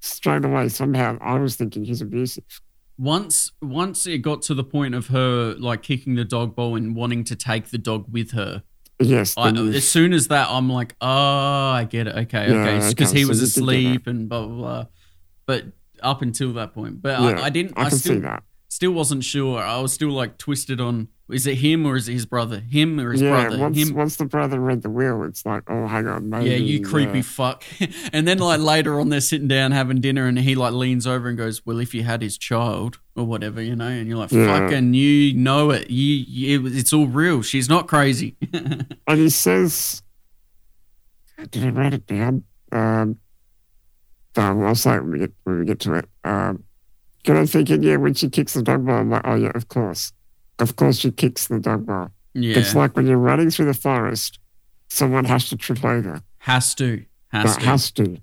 Straight 0.00 0.44
away, 0.44 0.68
somehow, 0.68 1.16
I 1.22 1.38
was 1.38 1.56
thinking 1.56 1.84
he's 1.84 2.02
abusive. 2.02 2.44
Once, 2.98 3.52
once 3.62 4.06
it 4.06 4.18
got 4.18 4.42
to 4.42 4.54
the 4.54 4.64
point 4.64 4.94
of 4.94 5.06
her 5.08 5.54
like 5.58 5.82
kicking 5.82 6.14
the 6.14 6.24
dog 6.24 6.54
bowl 6.54 6.76
and 6.76 6.94
wanting 6.96 7.24
to 7.24 7.34
take 7.36 7.70
the 7.70 7.78
dog 7.78 8.06
with 8.10 8.32
her, 8.32 8.62
Yes, 8.98 9.34
I, 9.36 9.50
as 9.50 9.86
soon 9.86 10.14
as 10.14 10.28
that, 10.28 10.48
I'm 10.48 10.70
like, 10.70 10.94
oh, 11.00 11.08
I 11.08 11.86
get 11.88 12.06
it. 12.06 12.16
Okay, 12.16 12.50
Yeah, 12.50 12.62
okay, 12.62 12.88
because 12.88 13.10
he 13.10 13.26
was 13.26 13.40
you 13.40 13.46
did 13.46 13.54
get 13.54 13.60
asleep 13.60 14.06
and 14.06 14.28
blah 14.28 14.46
blah 14.46 14.56
blah. 14.56 14.86
But 15.44 15.64
up 16.02 16.22
until 16.22 16.54
that 16.54 16.72
point, 16.72 17.02
but 17.02 17.20
Yeah, 17.20 17.40
I, 17.40 17.44
I 17.44 17.50
didn't. 17.50 17.74
I 17.76 17.82
I, 17.82 17.88
can 17.90 17.98
still, 17.98 18.14
see 18.14 18.20
that. 18.20 18.42
Still 18.68 18.92
wasn't 18.92 19.24
sure. 19.24 19.60
I 19.60 19.80
was 19.80 19.92
still 19.92 20.10
like 20.10 20.38
twisted 20.38 20.80
on 20.80 21.08
is 21.28 21.44
it 21.46 21.56
him 21.56 21.84
or 21.84 21.96
is 21.96 22.08
it 22.08 22.12
his 22.12 22.26
brother? 22.26 22.60
Him 22.60 23.00
or 23.00 23.10
his 23.10 23.20
yeah, 23.20 23.30
brother? 23.30 23.58
once, 23.58 23.76
him. 23.76 23.94
once 23.96 24.16
the 24.16 24.26
brother 24.26 24.60
read 24.60 24.82
the 24.82 24.90
will, 24.90 25.24
it's 25.24 25.44
like, 25.44 25.64
oh, 25.68 25.88
hang 25.88 26.06
on, 26.06 26.30
maybe. 26.30 26.50
yeah, 26.50 26.56
you 26.56 26.84
creepy 26.84 27.20
fuck. 27.20 27.64
and 28.12 28.28
then 28.28 28.38
like 28.38 28.60
later 28.60 29.00
on, 29.00 29.08
they're 29.08 29.20
sitting 29.20 29.48
down 29.48 29.72
having 29.72 30.00
dinner, 30.00 30.26
and 30.26 30.38
he 30.38 30.54
like 30.54 30.72
leans 30.72 31.04
over 31.04 31.28
and 31.28 31.36
goes, 31.36 31.66
"Well, 31.66 31.80
if 31.80 31.94
you 31.94 32.04
had 32.04 32.22
his 32.22 32.38
child 32.38 33.00
or 33.16 33.24
whatever, 33.24 33.60
you 33.60 33.74
know," 33.74 33.88
and 33.88 34.06
you're 34.06 34.18
like, 34.18 34.30
Yeah. 34.30 34.46
"Fucking, 34.46 34.94
you 34.94 35.34
know 35.34 35.70
it. 35.70 35.90
You, 35.90 36.24
you, 36.28 36.66
it's 36.66 36.92
all 36.92 37.08
real. 37.08 37.42
She's 37.42 37.68
not 37.68 37.88
crazy." 37.88 38.36
And 39.08 39.20
he 39.20 39.30
says, 39.30 40.02
did 41.50 41.64
I 41.64 41.68
write 41.70 41.94
it 41.94 42.06
down? 42.06 42.44
Um, 42.72 43.18
um, 44.36 44.64
I'll 44.64 44.74
say 44.74 44.98
when 44.98 45.12
we 45.12 45.18
get, 45.20 45.32
when 45.44 45.60
we 45.60 45.64
get 45.64 45.80
to 45.80 45.94
it. 45.94 46.08
Um, 46.24 46.64
because 47.26 47.36
I'm 47.40 47.46
thinking, 47.46 47.82
yeah, 47.82 47.96
when 47.96 48.14
she 48.14 48.30
kicks 48.30 48.54
the 48.54 48.62
dog 48.62 48.86
ball, 48.86 48.96
I'm 48.96 49.10
like, 49.10 49.22
oh, 49.24 49.34
yeah, 49.34 49.50
of 49.54 49.68
course. 49.68 50.12
Of 50.60 50.76
course 50.76 50.98
she 50.98 51.10
kicks 51.10 51.48
the 51.48 51.58
dog 51.58 51.84
ball. 51.86 52.10
yeah, 52.34 52.58
It's 52.58 52.74
like 52.74 52.94
when 52.96 53.06
you're 53.06 53.18
running 53.18 53.50
through 53.50 53.66
the 53.66 53.74
forest, 53.74 54.38
someone 54.88 55.24
has 55.24 55.48
to 55.48 55.56
trip 55.56 55.84
over. 55.84 56.22
has 56.38 56.74
to, 56.76 57.04
has 57.28 57.54
That 57.56 57.60
to. 57.60 57.66
has 57.66 57.90
to. 57.92 58.16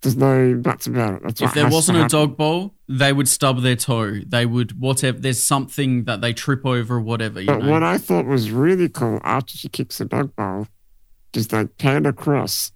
There's 0.00 0.16
no 0.16 0.54
buts 0.54 0.86
about 0.86 1.14
it. 1.16 1.22
That's 1.24 1.42
if 1.42 1.52
there 1.54 1.68
wasn't 1.68 1.98
a 1.98 2.06
dog 2.08 2.36
ball, 2.36 2.72
they 2.88 3.12
would 3.12 3.28
stub 3.28 3.62
their 3.62 3.74
toe. 3.76 4.20
They 4.26 4.46
would 4.46 4.80
whatever. 4.80 5.18
There's 5.18 5.42
something 5.42 6.04
that 6.04 6.20
they 6.20 6.32
trip 6.32 6.64
over, 6.64 6.96
or 6.96 7.00
whatever. 7.00 7.40
You 7.40 7.46
But 7.48 7.62
know. 7.64 7.70
what 7.72 7.82
I 7.82 7.98
thought 7.98 8.24
was 8.24 8.50
really 8.52 8.88
cool 8.88 9.20
after 9.24 9.58
she 9.58 9.68
kicks 9.68 9.98
the 9.98 10.04
dog 10.04 10.34
ball, 10.36 10.68
is 11.34 11.48
they 11.48 11.66
pan 11.66 12.06
across 12.06 12.70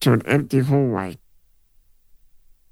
to 0.00 0.12
an 0.12 0.22
empty 0.26 0.60
hallway. 0.60 1.18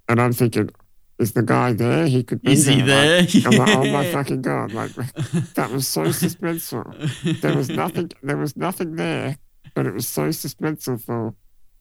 And 0.08 0.20
I'm 0.20 0.32
thinking, 0.32 0.70
is 1.18 1.32
the 1.32 1.42
guy 1.42 1.72
there? 1.72 2.06
He 2.06 2.22
could 2.22 2.42
be 2.42 2.52
Is 2.52 2.66
he 2.66 2.80
there. 2.80 3.20
Like, 3.20 3.30
there? 3.30 3.52
I'm 3.52 3.58
like, 3.58 3.76
oh 3.76 3.92
my 3.92 4.04
fucking 4.12 4.42
god! 4.42 4.72
Like 4.72 4.92
that 5.54 5.70
was 5.70 5.88
so 5.88 6.02
suspenseful. 6.02 7.40
There 7.40 7.56
was 7.56 7.68
nothing. 7.68 8.10
There 8.22 8.36
was 8.36 8.56
nothing 8.56 8.96
there, 8.96 9.38
but 9.74 9.86
it 9.86 9.94
was 9.94 10.06
so 10.06 10.28
suspenseful 10.28 11.34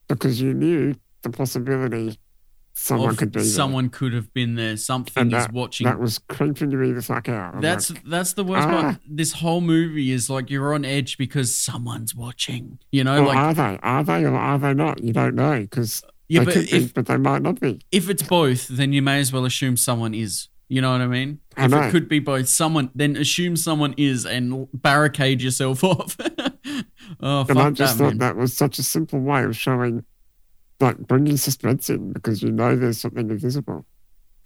because 0.07 0.41
you 0.41 0.53
knew 0.53 0.95
the 1.23 1.29
possibility 1.29 2.19
someone 2.75 3.09
Of 3.11 3.17
could 3.17 3.31
be 3.31 3.39
there. 3.39 3.49
someone 3.49 3.89
could 3.89 4.13
have 4.13 4.33
been 4.33 4.55
there. 4.55 4.77
Something 4.77 5.21
And 5.21 5.33
is 5.33 5.49
watching. 5.51 5.85
That 5.85 5.99
was 5.99 6.19
creeping 6.19 6.77
me 6.79 6.91
the 6.91 7.01
fuck 7.01 7.29
out. 7.29 7.55
I'm 7.55 7.61
That's 7.61 7.89
like, 7.89 8.03
that's 8.05 8.33
the 8.33 8.43
worst 8.43 8.67
ah. 8.67 8.81
part. 8.81 8.97
This 9.09 9.33
whole 9.33 9.61
movie 9.61 10.11
is 10.11 10.29
like 10.29 10.49
you're 10.49 10.73
on 10.73 10.85
edge 10.85 11.17
because 11.17 11.55
someone's 11.55 12.13
watching. 12.13 12.79
You 12.91 13.03
know, 13.03 13.23
well, 13.23 13.29
like 13.29 13.37
are 13.37 13.53
they? 13.53 13.79
Are 13.81 14.03
they 14.03 14.25
or 14.25 14.35
are 14.35 14.59
they 14.59 14.73
not? 14.73 15.03
You 15.03 15.13
don't 15.13 15.35
know 15.35 15.61
because 15.61 16.03
yeah, 16.27 16.39
they 16.39 16.45
but 16.45 16.53
could 16.53 16.65
be, 16.65 16.77
if 16.77 16.93
but 16.93 17.05
they 17.05 17.17
might 17.17 17.41
not 17.41 17.59
be. 17.59 17.79
if 17.91 18.09
it's 18.09 18.23
both, 18.23 18.67
then 18.67 18.93
you 18.93 19.01
may 19.01 19.19
as 19.19 19.31
well 19.31 19.45
assume 19.45 19.77
someone 19.77 20.13
is. 20.13 20.47
You 20.67 20.81
know 20.81 20.91
what 20.91 21.01
I 21.01 21.07
mean? 21.07 21.39
I 21.55 21.65
if 21.65 21.71
know. 21.71 21.81
it 21.81 21.91
could 21.91 22.09
be 22.09 22.17
both, 22.19 22.49
someone 22.49 22.89
then 22.95 23.15
assume 23.17 23.55
someone 23.55 23.93
is 23.97 24.25
and 24.25 24.67
barricade 24.73 25.41
yourself 25.41 25.83
off. 25.83 26.17
oh 27.19 27.45
And 27.47 27.59
I 27.59 27.69
just 27.69 27.97
that, 27.97 28.03
thought 28.03 28.09
man. 28.09 28.17
that 28.17 28.35
was 28.35 28.57
such 28.57 28.79
a 28.79 28.83
simple 28.83 29.19
way 29.19 29.43
of 29.43 29.55
showing, 29.55 30.03
like, 30.79 30.97
bringing 30.97 31.37
suspense 31.37 31.89
in 31.91 32.13
because 32.13 32.41
you 32.41 32.51
know 32.51 32.75
there's 32.75 32.99
something 32.99 33.29
invisible. 33.29 33.85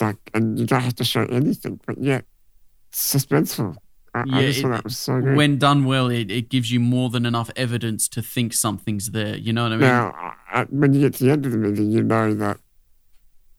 Like, 0.02 0.18
and 0.34 0.60
you 0.60 0.66
don't 0.66 0.82
have 0.82 0.96
to 0.96 1.06
show 1.06 1.24
anything, 1.26 1.80
but 1.86 2.02
yet 2.04 2.26
suspenseful. 2.92 3.78
I, 4.14 4.24
Yeah, 4.26 4.36
I 4.38 4.42
just 4.48 4.60
it- 4.60 4.62
thought 4.64 4.72
that 4.72 4.84
was 4.84 4.98
so 4.98 5.22
good. 5.22 5.36
when 5.36 5.58
done 5.58 5.86
well, 5.86 6.10
it, 6.10 6.32
it 6.32 6.50
gives 6.50 6.72
you 6.72 6.80
more 6.80 7.10
than 7.10 7.26
enough 7.26 7.50
evidence 7.56 8.08
to 8.10 8.22
think 8.22 8.54
something's 8.54 9.12
there. 9.12 9.38
You 9.38 9.54
know 9.54 9.64
what 9.64 9.72
I 9.74 9.78
mean? 9.78 9.82
now, 9.82 10.34
I, 10.52 10.64
when 10.70 10.94
you 10.94 11.02
get 11.02 11.14
to 11.16 11.24
the 11.26 11.32
end 11.32 11.46
of 11.46 11.52
the 11.52 11.58
movie, 11.58 11.84
you 11.86 12.02
know 12.04 12.34
that 12.34 12.58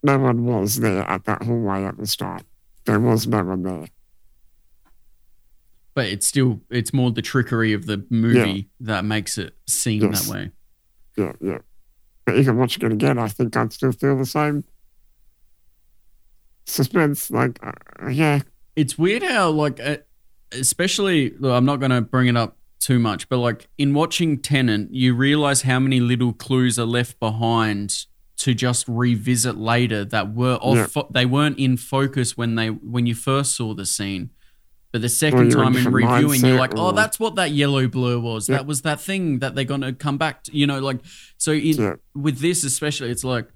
no 0.02 0.18
one 0.18 0.44
was 0.44 0.80
there 0.80 1.02
at 1.02 1.24
that 1.26 1.42
hallway 1.42 1.84
at 1.84 1.96
the 1.98 2.06
start. 2.06 2.42
There 2.86 2.98
was 2.98 3.26
no 3.26 3.44
one 3.44 3.62
there. 3.62 3.86
but 5.94 6.06
it's 6.06 6.26
still 6.26 6.60
it's 6.70 6.92
more 6.94 7.10
the 7.10 7.20
trickery 7.22 7.72
of 7.72 7.86
the 7.86 8.04
movie 8.10 8.70
that 8.80 9.04
makes 9.04 9.36
it 9.38 9.54
seem 9.66 10.02
Yes. 10.02 10.26
that 10.26 10.32
way. 10.34 10.50
Yeah, 11.16 11.32
yeah. 11.40 11.58
But 12.24 12.36
even 12.38 12.56
watching 12.56 12.84
it 12.86 12.92
again, 12.92 13.18
I 13.18 13.28
think 13.28 13.56
I'd 13.56 13.72
still 13.72 13.92
feel 13.92 14.16
the 14.16 14.24
same 14.26 14.64
suspense. 16.66 17.30
Like, 17.30 17.58
uh, 17.62 18.08
yeah, 18.08 18.40
It's 18.76 18.96
weird 18.96 19.22
how 19.22 19.50
like 19.50 19.80
uh, 19.80 19.98
especially 20.52 21.34
I'm 21.42 21.64
not 21.64 21.76
going 21.76 21.90
to 21.90 22.00
bring 22.00 22.28
it 22.28 22.36
up 22.36 22.56
too 22.78 22.98
much, 22.98 23.28
but 23.28 23.38
like 23.38 23.68
in 23.78 23.92
watching 23.94 24.38
Tenet, 24.38 24.88
you 24.90 25.14
realize 25.14 25.62
how 25.62 25.78
many 25.78 26.00
little 26.00 26.32
clues 26.32 26.78
are 26.78 26.86
left 26.86 27.20
behind 27.20 28.06
to 28.38 28.54
just 28.54 28.88
revisit 28.88 29.56
later 29.56 30.02
that 30.06 30.32
were 30.34 30.54
off 30.62 30.76
Yeah. 30.76 30.86
fo- 30.86 31.10
they 31.12 31.26
weren't 31.26 31.58
in 31.58 31.76
focus 31.76 32.36
when 32.38 32.54
they 32.54 32.68
when 32.68 33.06
you 33.06 33.14
first 33.14 33.54
saw 33.54 33.74
the 33.74 33.84
scene. 33.84 34.30
But 34.92 35.02
the 35.02 35.08
second 35.10 35.50
time 35.50 35.76
in 35.76 35.92
reviewing, 35.92 36.40
you're 36.44 36.58
like, 36.58 36.72
"Oh, 36.74 36.90
that's 36.90 37.20
what 37.20 37.36
that 37.36 37.52
yellow 37.52 37.86
blur 37.86 38.18
was. 38.18 38.48
Yeah. 38.48 38.56
That 38.56 38.66
was 38.66 38.80
that 38.82 39.00
thing 39.00 39.38
that 39.40 39.54
they're 39.54 39.64
gonna 39.64 39.92
come 39.92 40.16
back 40.18 40.42
to." 40.44 40.56
You 40.56 40.66
know, 40.66 40.80
like 40.80 41.00
so. 41.36 41.52
In, 41.52 41.76
yeah. 41.76 41.94
with 42.14 42.38
this 42.38 42.64
especially 42.64 43.10
it's 43.10 43.22
like 43.24 43.46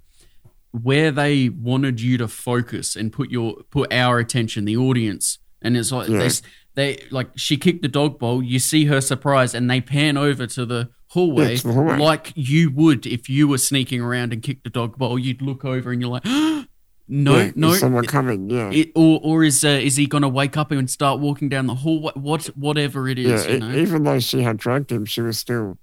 where 0.71 1.09
they 1.11 1.49
wanted 1.49 1.99
you 1.99 2.17
to 2.19 2.27
focus 2.27 2.95
and 2.95 3.11
put 3.11 3.31
your 3.31 3.55
put 3.71 3.91
our 3.91 4.19
attention 4.19 4.65
the 4.65 4.77
audience 4.77 5.39
and 5.61 5.75
it's 5.77 5.91
like 5.91 6.09
Yeah. 6.09 6.19
they, 6.19 6.29
they 6.75 7.03
like 7.11 7.29
she 7.35 7.57
kicked 7.57 7.81
the 7.81 7.87
dog 7.87 8.19
bowl 8.19 8.43
you 8.43 8.59
see 8.59 8.85
her 8.85 9.01
surprise 9.01 9.53
and 9.53 9.69
they 9.69 9.81
pan 9.81 10.17
over 10.17 10.45
to 10.47 10.65
the 10.65 10.89
hallway, 11.07 11.55
Yeah, 11.55 11.71
hallway. 11.73 11.97
like 11.97 12.33
you 12.35 12.69
would 12.71 13.05
if 13.05 13.29
you 13.29 13.47
were 13.47 13.57
sneaking 13.57 14.01
around 14.01 14.33
and 14.33 14.41
kicked 14.43 14.63
the 14.65 14.69
dog 14.69 14.97
bowl 14.97 15.17
you'd 15.17 15.41
look 15.41 15.63
over 15.65 15.91
and 15.91 16.01
you're 16.01 16.11
like 16.11 16.25
no 17.07 17.37
yeah, 17.37 17.51
no 17.55 17.73
someone 17.75 18.05
coming, 18.05 18.49
yeah. 18.49 18.69
it, 18.71 18.91
or 18.95 19.19
or 19.23 19.43
is 19.43 19.63
uh, 19.63 19.69
is 19.69 19.95
he 19.95 20.07
gonna 20.07 20.27
wake 20.27 20.57
up 20.57 20.71
and 20.71 20.89
start 20.89 21.19
walking 21.19 21.47
down 21.49 21.67
the 21.67 21.75
hall 21.75 21.99
what, 22.01 22.17
what 22.17 22.45
whatever 22.57 23.07
it 23.07 23.19
is. 23.19 23.45
yeah, 23.45 23.51
you 23.53 23.59
know 23.59 23.75
even 23.75 24.03
though 24.03 24.19
she 24.19 24.41
had 24.41 24.57
drugged 24.57 24.91
him, 24.91 25.05
she 25.05 25.21
was 25.21 25.37
still, 25.37 25.77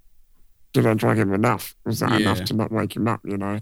did 0.72 0.84
I 0.86 0.94
drug 0.94 1.18
him 1.18 1.32
enough? 1.32 1.74
Was 1.86 2.00
that 2.00 2.10
Yeah. 2.10 2.18
enough 2.18 2.42
to 2.44 2.54
not 2.54 2.72
wake 2.72 2.96
him 2.96 3.06
up, 3.06 3.20
you 3.24 3.36
know? 3.38 3.60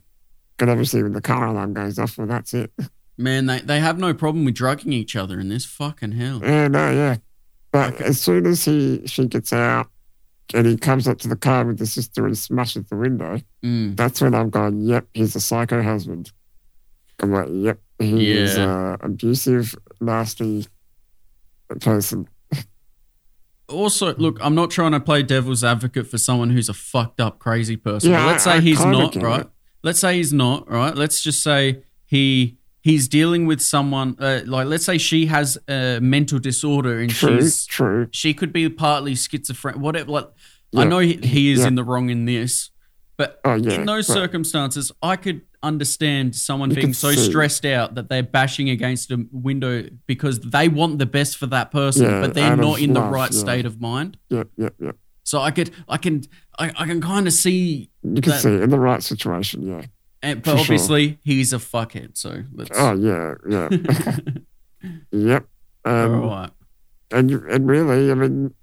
Because 0.56 0.72
obviously 0.72 1.02
when 1.02 1.12
the 1.12 1.20
car 1.20 1.46
alarm 1.48 1.74
goes 1.74 1.98
off, 1.98 2.16
well, 2.18 2.26
that's 2.26 2.54
it. 2.54 2.72
man 3.20 3.46
they, 3.46 3.60
they 3.60 3.78
have 3.80 3.98
no 3.98 4.12
problem 4.14 4.44
with 4.44 4.54
drugging 4.54 4.92
each 4.92 5.14
other 5.14 5.38
in 5.38 5.48
this 5.48 5.64
fucking 5.64 6.12
hell 6.12 6.40
Yeah, 6.42 6.68
no, 6.68 6.90
yeah. 6.90 7.16
But 7.72 8.00
as 8.00 8.20
soon 8.20 8.46
as 8.46 8.64
he 8.64 9.06
she 9.06 9.26
gets 9.26 9.52
out, 9.52 9.88
and 10.52 10.66
he 10.66 10.76
comes 10.76 11.06
up 11.06 11.18
to 11.20 11.28
the 11.28 11.36
car 11.36 11.64
with 11.64 11.78
the 11.78 11.86
sister 11.86 12.26
and 12.26 12.36
smashes 12.36 12.84
the 12.88 12.96
window. 12.96 13.40
Mm. 13.64 13.96
That's 13.96 14.20
when 14.20 14.34
I'm 14.34 14.50
going, 14.50 14.80
yep, 14.80 15.06
he's 15.14 15.36
a 15.36 15.40
psycho 15.40 15.80
husband. 15.80 16.32
I'm 17.20 17.30
like, 17.30 17.46
yep, 17.52 17.78
he 18.00 18.32
is 18.32 18.56
Yeah. 18.56 18.94
uh, 18.94 18.96
abusive, 19.00 19.76
nasty 20.00 20.66
person. 21.80 22.26
Also, 23.68 24.12
look, 24.16 24.38
I'm 24.40 24.56
not 24.56 24.72
trying 24.72 24.90
to 24.92 24.98
play 25.00 25.22
devil's 25.22 25.62
advocate 25.62 26.08
for 26.08 26.18
someone 26.18 26.50
who's 26.50 26.68
a 26.68 26.74
fucked 26.74 27.20
up, 27.20 27.38
crazy 27.38 27.76
person. 27.76 28.10
Yeah, 28.10 28.26
let's 28.26 28.42
say 28.42 28.54
I 28.54 28.60
he's 28.60 28.84
not, 28.84 29.14
right? 29.14 29.42
it. 29.42 29.48
Let's 29.84 30.00
say 30.00 30.16
he's 30.16 30.32
not, 30.32 30.68
right? 30.68 30.92
Let's 30.96 31.22
just 31.22 31.40
say 31.44 31.84
he 32.04 32.58
he's 32.82 33.08
dealing 33.08 33.46
with 33.46 33.60
someone 33.60 34.16
uh, 34.18 34.40
like 34.46 34.66
let's 34.66 34.84
say 34.84 34.96
she 34.98 35.26
has 35.26 35.58
a 35.68 35.98
mental 36.00 36.38
disorder 36.38 37.00
and 37.00 37.10
True, 37.10 37.40
she's 37.40 37.66
true. 37.66 38.08
she 38.10 38.32
could 38.34 38.52
be 38.52 38.68
partly 38.68 39.14
schizophrenic, 39.14 39.80
whatever. 39.80 40.10
Like, 40.10 40.28
I 40.76 40.84
know 40.84 40.98
he, 41.00 41.14
he 41.16 41.52
is 41.52 41.60
Yeah. 41.60 41.66
in 41.68 41.74
the 41.74 41.84
wrong 41.84 42.10
in 42.10 42.24
this, 42.26 42.70
but 43.16 43.40
Oh, 43.44 43.54
yeah. 43.54 43.72
in 43.80 43.86
those 43.86 44.06
but- 44.06 44.14
circumstances, 44.14 44.92
I 45.02 45.16
could 45.16 45.42
understand 45.62 46.34
someone 46.34 46.70
You 46.70 46.76
being 46.76 46.94
so 46.94 47.10
see. 47.12 47.28
stressed 47.28 47.66
out 47.66 47.94
that 47.96 48.08
they're 48.08 48.22
bashing 48.22 48.70
against 48.70 49.10
a 49.10 49.26
window 49.30 49.84
because 50.06 50.40
they 50.40 50.68
want 50.68 50.98
the 50.98 51.04
best 51.06 51.36
for 51.36 51.46
that 51.48 51.70
person, 51.70 52.04
Yeah, 52.06 52.20
but 52.22 52.32
they're 52.34 52.56
not 52.56 52.80
in 52.80 52.94
the 52.94 53.02
right 53.02 53.30
yeah. 53.30 53.38
state 53.38 53.66
of 53.66 53.78
mind. 53.80 54.16
Yep, 54.30 54.48
yep, 54.56 54.74
yep. 54.80 54.96
So 55.22 55.38
I 55.40 55.50
could, 55.50 55.70
I 55.86 55.98
can, 55.98 56.22
I, 56.58 56.72
I 56.78 56.86
can 56.86 57.02
kind 57.02 57.26
of 57.26 57.34
see, 57.34 57.90
You 58.02 58.22
can 58.22 58.32
That- 58.32 58.40
see 58.40 58.54
in 58.54 58.70
the 58.70 58.78
right 58.80 59.02
situation, 59.02 59.62
yeah. 59.66 59.82
And, 60.22 60.40
For 60.44 60.44
but 60.44 60.50
sure. 60.52 60.60
obviously 60.60 61.18
he's 61.24 61.52
a 61.52 61.58
fuckhead. 61.58 62.16
So 62.16 62.42
let's. 62.52 62.70
Oh, 62.74 62.94
yeah, 62.94 63.34
yeah. 63.48 63.68
yep. 65.12 65.46
Um, 65.84 66.20
right. 66.22 66.50
and, 67.10 67.30
and 67.30 67.68
really, 67.68 68.10
I 68.10 68.14
mean, 68.14 68.54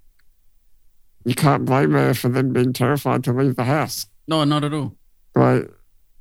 you 1.25 1.33
can't 1.35 1.65
blame 1.65 1.91
her 1.91 2.13
for 2.13 2.29
them 2.29 2.53
being 2.53 2.73
terrified 2.73 3.23
to 3.25 3.33
leave 3.33 3.55
the 3.55 3.63
house. 3.63 4.07
No, 4.27 4.43
not 4.43 4.63
at 4.63 4.73
all. 4.73 4.95
Like, 5.35 5.69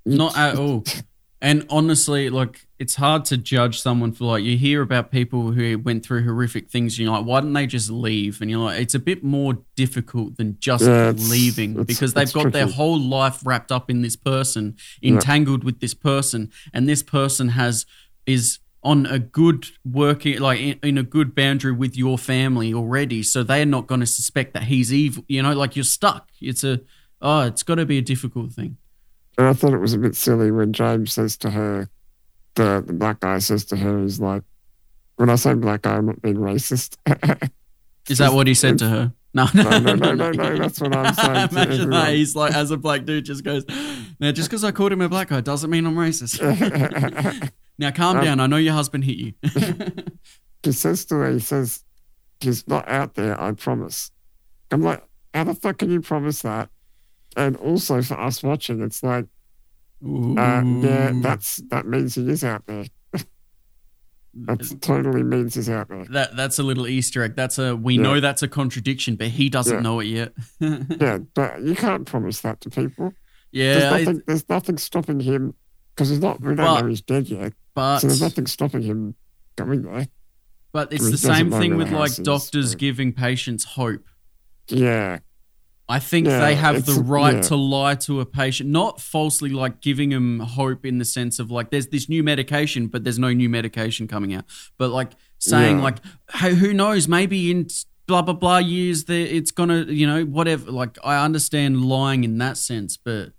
Not 0.05 0.37
at 0.39 0.57
all. 0.59 0.85
And 1.43 1.67
honestly, 1.69 2.31
like 2.31 2.67
it's 2.79 2.95
hard 2.95 3.25
to 3.27 3.37
judge 3.37 3.81
someone 3.81 4.13
for 4.13 4.25
like 4.25 4.43
you 4.45 4.57
hear 4.57 4.81
about 4.83 5.11
people 5.11 5.53
who 5.53 5.79
went 5.79 6.05
through 6.05 6.25
horrific 6.25 6.71
things. 6.71 6.95
And 6.99 7.05
you're 7.07 7.13
like, 7.17 7.27
why 7.27 7.41
didn't 7.41 7.53
they 7.53 7.67
just 7.67 7.91
leave? 7.91 8.41
And 8.41 8.51
you're 8.51 8.61
like, 8.61 8.81
it's 8.81 8.95
a 8.95 8.99
bit 8.99 9.23
more 9.23 9.59
difficult 9.77 10.37
than 10.39 10.57
just 10.61 10.85
Yeah, 10.85 11.11
it's- 11.11 11.31
leaving 11.31 11.73
it's- 11.73 11.87
because 11.87 12.15
they've 12.15 12.33
got 12.33 12.53
their 12.53 12.67
whole 12.67 12.99
life 12.99 13.41
wrapped 13.45 13.71
up 13.71 13.91
in 13.91 14.01
this 14.03 14.17
person, 14.17 14.77
Yeah. 15.03 15.13
entangled 15.15 15.63
with 15.63 15.81
this 15.81 15.95
person, 15.95 16.51
and 16.73 16.89
this 16.89 17.03
person 17.03 17.51
has 17.51 17.85
is 18.27 18.59
on 18.83 19.05
a 19.07 19.19
good 19.19 19.67
working 19.85 20.39
like 20.39 20.61
in, 20.61 20.79
in 20.83 20.97
a 20.99 21.03
good 21.03 21.35
boundary 21.35 21.73
with 21.73 21.97
your 21.97 22.17
family 22.17 22.73
already 22.73 23.21
so 23.23 23.43
they're 23.43 23.67
not 23.67 23.87
going 23.89 23.99
to 24.01 24.07
suspect 24.07 24.53
that 24.55 24.65
he's 24.65 24.93
evil 24.93 25.25
you 25.29 25.43
know 25.43 25.53
like 25.55 25.75
you're 25.75 25.83
stuck 25.85 26.29
it's 26.41 26.63
a 26.63 26.81
oh 27.21 27.41
it's 27.41 27.65
got 27.65 27.77
to 27.77 27.87
be 27.87 27.99
a 27.99 28.03
difficult 28.03 28.53
thing 28.53 28.77
And 29.39 29.47
I 29.47 29.53
thought 29.53 29.75
it 29.75 29.79
was 29.79 29.93
a 29.95 29.99
bit 29.99 30.15
silly 30.15 30.51
when 30.51 30.73
James 30.73 31.13
says 31.13 31.37
to 31.39 31.51
her, 31.51 31.89
the, 32.55 32.83
the 32.87 32.93
black 32.95 33.21
guy 33.21 33.39
says 33.39 33.65
to 33.67 33.77
her, 33.77 34.03
he's 34.03 34.19
like, 34.19 34.43
when 35.17 35.29
I 35.31 35.35
say 35.37 35.55
black 35.55 35.83
guy, 35.83 35.97
I'm 35.97 36.07
not 36.07 36.23
being 36.23 36.37
racist. 36.37 36.97
Is 38.09 38.19
that 38.19 38.33
what 38.33 38.47
he 38.47 38.55
said 38.55 38.79
to 38.79 38.89
her? 38.89 39.13
No, 39.35 39.47
no, 39.53 39.63
No, 39.63 39.79
no, 39.79 39.95
no, 39.95 40.15
no, 40.15 40.31
no, 40.31 40.57
that's 40.57 40.81
what 40.81 40.95
I'm 40.97 41.13
saying 41.15 41.49
Imagine 41.51 41.91
that. 41.91 42.15
He's 42.15 42.35
like, 42.37 42.55
as 42.55 42.71
a 42.71 42.77
black 42.77 43.05
dude, 43.05 43.25
just 43.27 43.45
goes, 43.45 43.65
now, 44.21 44.33
just 44.33 44.49
because 44.49 44.65
I 44.65 44.73
called 44.73 44.93
him 44.93 45.01
a 45.03 45.09
black 45.09 45.29
guy 45.29 45.41
doesn't 45.43 45.69
mean 45.69 45.85
I'm 45.87 45.97
racist. 45.97 46.41
now, 47.79 47.91
calm 47.91 48.19
Um, 48.19 48.25
down. 48.25 48.41
I 48.41 48.47
know 48.47 48.57
your 48.57 48.73
husband 48.75 49.05
hit 49.05 49.17
you. 49.17 49.33
he 50.63 50.73
says 50.73 51.05
to 51.07 51.17
her, 51.17 51.31
he 51.33 51.41
says, 51.41 51.85
he's 52.41 52.67
not 52.69 52.89
out 52.89 53.15
there, 53.15 53.39
I 53.39 53.53
promise. 53.53 54.11
I'm 54.71 54.83
like, 54.83 55.03
how 55.35 55.45
the 55.45 55.55
fuck 55.55 55.79
can 55.79 55.91
you 55.91 56.01
promise 56.01 56.43
that? 56.43 56.71
And 57.37 57.57
also 57.59 58.01
for 58.03 58.19
us 58.19 58.43
watching, 58.43 58.81
it's 58.83 59.03
like, 59.03 59.27
uh, 60.05 60.63
yeah, 60.65 61.13
that's 61.23 61.57
that 61.71 61.87
means 61.87 62.15
he 62.15 62.29
is 62.29 62.43
out 62.45 62.65
there. 62.67 62.87
That 64.39 64.81
totally 64.83 65.23
means 65.23 65.55
he's 65.55 65.71
out 65.71 65.89
there. 65.89 66.05
that 66.11 66.37
that's 66.37 66.59
a 66.59 66.63
little 66.63 66.87
Easter 66.87 67.23
egg. 67.23 67.37
That's 67.37 67.59
a 67.59 67.75
we 67.75 67.95
Yeah. 67.97 68.03
know 68.03 68.21
that's 68.21 68.43
a 68.43 68.49
contradiction, 68.49 69.17
but 69.17 69.29
he 69.29 69.49
doesn't 69.49 69.77
Yeah. 69.77 69.81
know 69.81 70.01
it 70.01 70.07
yet. 70.07 70.33
Yeah, 70.61 71.19
but 71.33 71.63
you 71.63 71.75
can't 71.75 72.05
promise 72.07 72.43
that 72.43 72.61
to 72.63 72.71
people. 72.71 73.15
yeah, 73.51 73.73
there's 73.79 73.85
I- 73.93 73.99
nothing. 74.03 74.23
there's 74.27 74.49
nothing 74.51 74.77
stopping 74.79 75.21
him 75.21 75.55
because 75.95 76.11
he's 76.11 76.19
not. 76.21 76.41
We 76.41 76.49
don't 76.49 76.57
But- 76.57 76.81
know 76.83 76.89
he's 76.89 77.01
dead 77.01 77.29
yet. 77.31 77.55
but 77.75 78.01
So 78.01 78.09
there's 78.09 78.21
nothing 78.21 78.47
stopping 78.47 78.83
him 78.83 79.15
going 79.57 79.83
there. 79.83 80.09
but 80.73 80.93
it's 80.93 81.07
he 81.07 81.13
the 81.13 81.17
same 81.19 81.51
thing 81.51 81.79
with 81.79 81.91
like 81.91 82.15
doctors 82.17 82.75
giving 82.75 83.15
patients 83.15 83.65
hope. 83.65 84.05
Yeah, 84.69 85.21
I 85.89 86.01
think 86.01 86.27
Yeah, 86.27 86.41
they 86.41 86.55
have 86.57 86.85
the 86.85 86.95
right 87.01 87.37
yeah. 87.37 87.41
to 87.43 87.57
lie 87.57 87.95
to 87.95 88.21
a 88.21 88.27
patient, 88.27 88.69
not 88.71 89.01
falsely 89.01 89.51
like 89.51 89.81
giving 89.81 90.11
them 90.11 90.41
hope 90.41 90.85
in 90.85 90.99
the 90.99 91.05
sense 91.05 91.39
of 91.39 91.51
like 91.51 91.71
there's 91.71 91.87
this 91.89 92.09
new 92.09 92.23
medication, 92.25 92.89
but 92.89 93.05
there's 93.05 93.19
no 93.21 93.33
new 93.33 93.49
medication 93.49 94.09
coming 94.09 94.35
out. 94.35 94.45
But 94.79 94.91
like 94.91 95.13
saying 95.39 95.77
Yeah. 95.79 95.85
like, 95.85 95.99
hey, 96.35 96.55
who 96.55 96.73
knows? 96.75 97.07
Maybe 97.07 97.51
in 97.53 97.69
blah 98.07 98.23
blah 98.23 98.35
blah 98.35 98.59
years 98.59 99.05
there 99.05 99.27
it's 99.27 99.51
gonna 99.53 99.85
you 99.89 100.07
know 100.07 100.25
whatever. 100.25 100.71
Like 100.73 100.99
I 101.05 101.25
understand 101.25 101.85
lying 101.85 102.25
in 102.25 102.39
that 102.39 102.57
sense, 102.57 102.97
but 102.97 103.31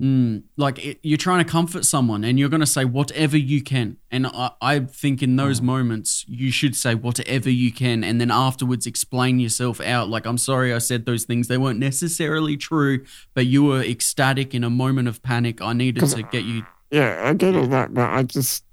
mm, 0.00 0.42
like 0.56 0.84
it, 0.84 0.98
you're 1.02 1.18
trying 1.18 1.44
to 1.44 1.50
comfort 1.50 1.84
someone 1.84 2.24
and 2.24 2.38
you're 2.38 2.48
gonna 2.48 2.66
say 2.66 2.84
whatever 2.84 3.36
you 3.36 3.62
can. 3.62 3.98
And 4.10 4.26
I, 4.26 4.50
I 4.60 4.78
think 4.80 5.22
in 5.22 5.30
Mm. 5.34 5.36
those 5.36 5.60
moments 5.60 6.24
you 6.26 6.50
should 6.50 6.74
say 6.74 6.94
whatever 6.94 7.50
you 7.50 7.70
can, 7.72 8.02
and 8.02 8.20
then 8.20 8.30
afterwards 8.30 8.86
explain 8.86 9.38
yourself 9.38 9.80
out. 9.80 10.08
Like 10.08 10.26
I'm 10.26 10.38
sorry 10.38 10.72
I 10.74 10.78
said 10.78 11.06
those 11.06 11.24
things. 11.24 11.48
They 11.48 11.58
weren't 11.58 11.78
necessarily 11.78 12.56
true, 12.56 13.04
but 13.34 13.46
you 13.46 13.62
were 13.64 13.82
ecstatic 13.82 14.54
in 14.54 14.64
a 14.64 14.70
moment 14.70 15.08
of 15.08 15.22
panic. 15.22 15.60
I 15.60 15.72
needed 15.74 16.04
to 16.08 16.22
get 16.24 16.44
you. 16.44 16.64
yeah, 16.90 17.22
I 17.24 17.34
get 17.34 17.54
all 17.54 17.66
that, 17.68 17.92
but 17.94 18.08
I 18.10 18.22
just 18.22 18.64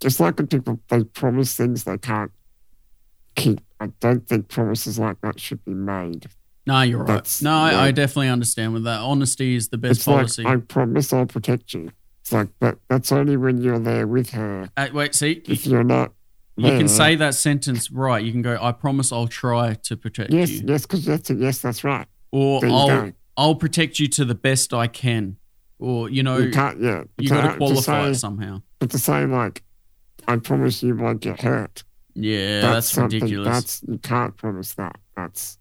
just 0.00 0.20
like 0.20 0.38
when 0.38 0.46
people 0.48 0.80
they 0.88 1.04
promise 1.04 1.54
things 1.56 1.84
they 1.84 1.98
can't 1.98 2.30
keep. 3.36 3.60
I 3.80 3.86
don't 4.00 4.26
think 4.28 4.48
promises 4.48 4.98
like 4.98 5.20
that 5.20 5.38
should 5.38 5.64
be 5.64 5.72
made. 5.74 6.26
No, 6.68 6.82
you're 6.82 6.98
right. 6.98 7.06
That's- 7.06 7.40
No, 7.40 7.50
I, 7.54 7.86
I 7.86 7.90
definitely 7.92 8.28
understand 8.28 8.74
with 8.74 8.84
that. 8.84 9.00
Honesty 9.00 9.56
is 9.56 9.70
the 9.70 9.78
best 9.78 10.00
it's 10.00 10.04
policy. 10.04 10.42
like 10.42 10.52
I 10.52 10.60
promise 10.60 11.14
I'll 11.14 11.24
protect 11.24 11.72
you. 11.72 11.90
It's 12.20 12.30
like, 12.30 12.48
but 12.60 12.78
that's 12.90 13.10
only 13.10 13.38
when 13.38 13.56
you're 13.56 13.78
there 13.78 14.06
with 14.06 14.30
her. 14.30 14.68
Uh, 14.76 14.88
wait, 14.92 15.14
see, 15.14 15.42
If 15.48 15.66
you're 15.66 15.82
not, 15.82 16.12
you 16.56 16.68
can 16.68 16.86
say 16.88 17.16
that 17.16 17.34
sentence 17.34 17.90
right. 17.90 18.22
You 18.22 18.32
can 18.32 18.42
go, 18.42 18.58
"I 18.60 18.72
promise 18.72 19.12
I'll 19.12 19.28
try 19.28 19.74
to 19.84 19.96
protect 19.96 20.30
yes, 20.30 20.50
you," 20.50 20.56
yes, 20.56 20.64
yes, 20.66 20.82
because 20.82 21.04
that's. 21.06 21.30
Yes, 21.30 21.58
that's 21.60 21.84
right. 21.84 22.06
or 22.32 22.60
There 22.60 22.68
"I'll. 22.70 23.12
I'll 23.38 23.54
protect 23.54 23.98
you 23.98 24.08
to 24.08 24.26
the 24.26 24.34
best 24.34 24.74
I 24.74 24.88
can," 24.88 25.38
or 25.78 26.10
you 26.10 26.22
know, 26.22 26.36
you 26.36 26.50
can't. 26.50 26.82
Yeah, 26.82 27.04
you 27.16 27.30
got 27.30 27.52
to 27.52 27.56
qualify 27.56 28.04
say, 28.04 28.10
it 28.10 28.14
somehow. 28.16 28.60
But 28.78 28.90
to 28.90 28.98
say 28.98 29.24
like, 29.24 29.62
I 30.26 30.36
promise 30.36 30.82
you 30.82 30.96
won't 30.96 31.20
get 31.20 31.40
hurt. 31.40 31.82
Yeah, 32.14 32.60
that's, 32.60 32.90
something- 32.90 33.20
ridiculous. 33.22 33.48
That's 33.48 33.82
you 33.88 33.98
can't 33.98 34.36
promise 34.36 34.74
that. 34.74 34.96
That's 35.16 35.56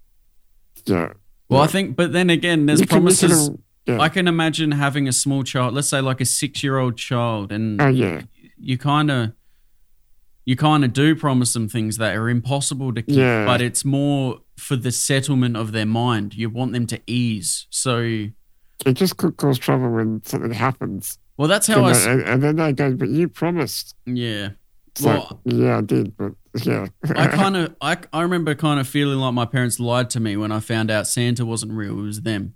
yeah. 0.88 1.14
well, 1.50 1.62
I 1.62 1.68
think, 1.68 1.96
but 1.96 2.12
then 2.14 2.30
again, 2.30 2.66
there's 2.66 2.80
You 2.80 2.84
you 2.84 2.88
can- 2.88 2.98
promises. 2.98 3.50
yeah. 3.86 4.00
I 4.00 4.10
can 4.10 4.28
imagine 4.28 4.72
having 4.72 5.08
a 5.08 5.14
small 5.14 5.44
child, 5.44 5.74
let's 5.74 5.88
say 5.90 6.02
like 6.02 6.20
a 6.22 6.26
six-year-old 6.26 6.98
child, 6.98 7.52
and 7.52 7.82
oh 7.82 7.88
yeah, 7.88 8.22
you 8.58 8.78
kind 8.78 9.10
of 9.12 9.32
you 10.46 10.56
kind 10.56 10.86
of 10.86 10.94
do 10.94 11.14
promise 11.16 11.54
them 11.54 11.68
things 11.68 11.98
that 11.98 12.16
are 12.16 12.30
impossible 12.30 12.94
to 12.94 13.02
keep 13.02 13.18
Yeah. 13.18 13.46
but 13.46 13.62
it's 13.62 13.84
more 13.84 14.40
for 14.58 14.76
the 14.78 14.92
settlement 14.92 15.58
of 15.58 15.72
their 15.74 15.86
mind 15.86 16.36
you 16.36 16.50
want 16.50 16.72
them 16.72 16.88
to 16.88 17.00
ease 17.06 17.68
so 17.70 18.28
it 18.86 18.94
just 18.94 19.18
could 19.18 19.36
cause 19.38 19.60
trouble 19.60 19.90
when 19.92 20.22
something 20.24 20.54
happens. 20.54 21.20
well 21.36 21.50
that's 21.50 21.68
how 21.68 21.84
i 21.84 21.92
they- 21.92 22.00
s- 22.00 22.06
and, 22.08 22.22
and 22.22 22.42
then 22.44 22.56
they 22.56 22.72
go, 22.72 22.94
but 22.94 23.10
you 23.10 23.28
promised. 23.28 23.94
yeah 24.06 24.50
It's 24.98 25.06
Well- 25.06 25.40
yeah, 25.46 25.78
I 25.78 25.82
did, 25.82 26.16
but 26.18 26.34
yeah. 26.64 26.88
i 27.16 27.28
kind 27.42 27.56
of 27.56 27.76
I, 27.82 27.98
I 28.12 28.24
remember 28.24 28.56
kind 28.56 28.80
of 28.80 28.88
feeling 28.88 29.20
like 29.20 29.34
my 29.34 29.46
parents 29.46 29.80
lied 29.80 30.10
to 30.12 30.20
me 30.20 30.36
when 30.38 30.52
i 30.52 30.60
found 30.60 30.90
out 30.90 31.06
santa 31.06 31.46
wasn't 31.46 31.72
real 31.74 32.00
it 32.00 32.02
was 32.02 32.22
them 32.22 32.56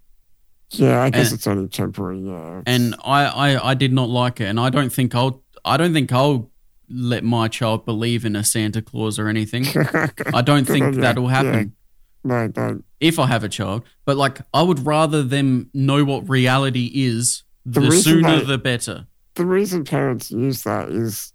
yeah, 0.71 1.04
I 1.04 1.10
guess 1.12 1.30
and- 1.30 1.38
it's 1.38 1.45
only 1.45 1.67
temporary. 1.67 2.19
Yeah, 2.21 2.62
and 2.65 2.95
I, 3.04 3.25
I 3.25 3.71
i 3.71 3.73
did 3.75 3.93
not 3.93 4.10
like 4.10 4.41
it 4.41 4.45
and 4.45 4.60
i 4.60 4.69
don't 4.71 4.91
think 4.91 5.13
i'll 5.13 5.43
i 5.63 5.77
don't 5.77 5.93
think 5.93 6.12
i'll 6.12 6.49
let 6.89 7.23
my 7.23 7.47
child 7.47 7.86
believe 7.86 8.25
in 8.25 8.36
a 8.36 8.43
santa 8.43 8.82
claus 8.82 9.19
or 9.19 9.27
anything 9.27 9.65
i 10.34 10.41
don't 10.41 10.65
think 10.65 10.95
that'll 10.95 11.27
happen 11.27 11.75
no, 12.23 12.47
don't. 12.47 12.84
if 12.99 13.17
I 13.17 13.25
have 13.25 13.43
a 13.43 13.49
child. 13.49 13.82
But 14.06 14.15
like, 14.15 14.41
I 14.54 14.62
would 14.62 14.86
rather 14.86 15.23
them 15.23 15.71
know 15.73 16.04
what 16.04 16.30
reality 16.30 16.91
is. 16.93 17.41
The, 17.65 17.80
The 17.80 17.91
sooner, 17.93 18.39
they- 18.41 18.45
the 18.45 18.58
better. 18.60 19.08
The 19.34 19.45
reason 19.47 19.86
parents 19.86 20.30
use 20.30 20.62
that 20.62 20.89
is 20.89 21.34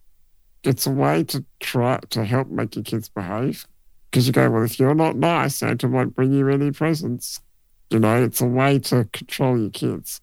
it's 0.67 0.87
a 0.87 0.91
way 0.91 1.25
to 1.25 1.45
try 1.61 2.01
to 2.11 2.25
help 2.25 2.49
make 2.49 2.75
your 2.77 2.85
kids 2.85 3.09
behave. 3.09 3.67
Because 4.11 4.27
you 4.27 4.33
go, 4.33 4.49
well, 4.51 4.63
if 4.65 4.79
you're 4.79 4.95
not 4.95 5.17
nice, 5.17 5.57
Santa 5.57 5.89
won't 5.89 6.15
bring 6.15 6.33
you 6.33 6.49
any 6.49 6.71
presents. 6.71 7.41
You 7.91 7.99
know, 7.99 8.23
it's 8.23 8.41
a 8.41 8.47
way 8.47 8.79
to 8.81 9.05
control 9.13 9.59
your 9.59 9.71
kids. 9.71 10.21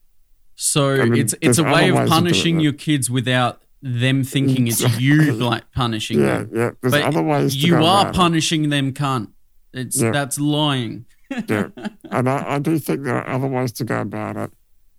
So 0.56 1.01
I 1.01 1.06
mean, 1.06 1.21
it's 1.21 1.36
it's 1.41 1.58
a 1.58 1.63
way 1.63 1.89
of 1.89 2.08
punishing 2.10 2.60
your 2.60 2.73
kids 2.73 3.10
without 3.10 3.62
them 3.82 4.23
thinking 4.23 4.67
it's 4.67 4.82
you 4.99 5.34
like 5.34 5.69
punishing 5.73 6.19
Yeah, 6.19 6.38
them. 6.39 6.49
yeah. 6.53 6.69
There's 6.82 6.91
But 6.93 7.01
other 7.03 7.21
ways 7.21 7.56
you 7.56 7.75
are 7.75 7.79
about 7.79 8.08
it. 8.10 8.15
punishing 8.15 8.69
them, 8.69 8.93
cunt. 8.93 9.29
It's 9.73 10.01
Yeah. 10.01 10.12
that's 10.12 10.39
lying. 10.39 11.06
Yeah. 11.49 11.67
And 12.12 12.29
I, 12.29 12.56
I 12.56 12.60
do 12.60 12.77
think 12.79 13.03
there 13.03 13.15
are 13.17 13.27
other 13.27 13.47
ways 13.47 13.71
to 13.73 13.84
go 13.84 13.99
about 14.01 14.38
it 14.38 14.51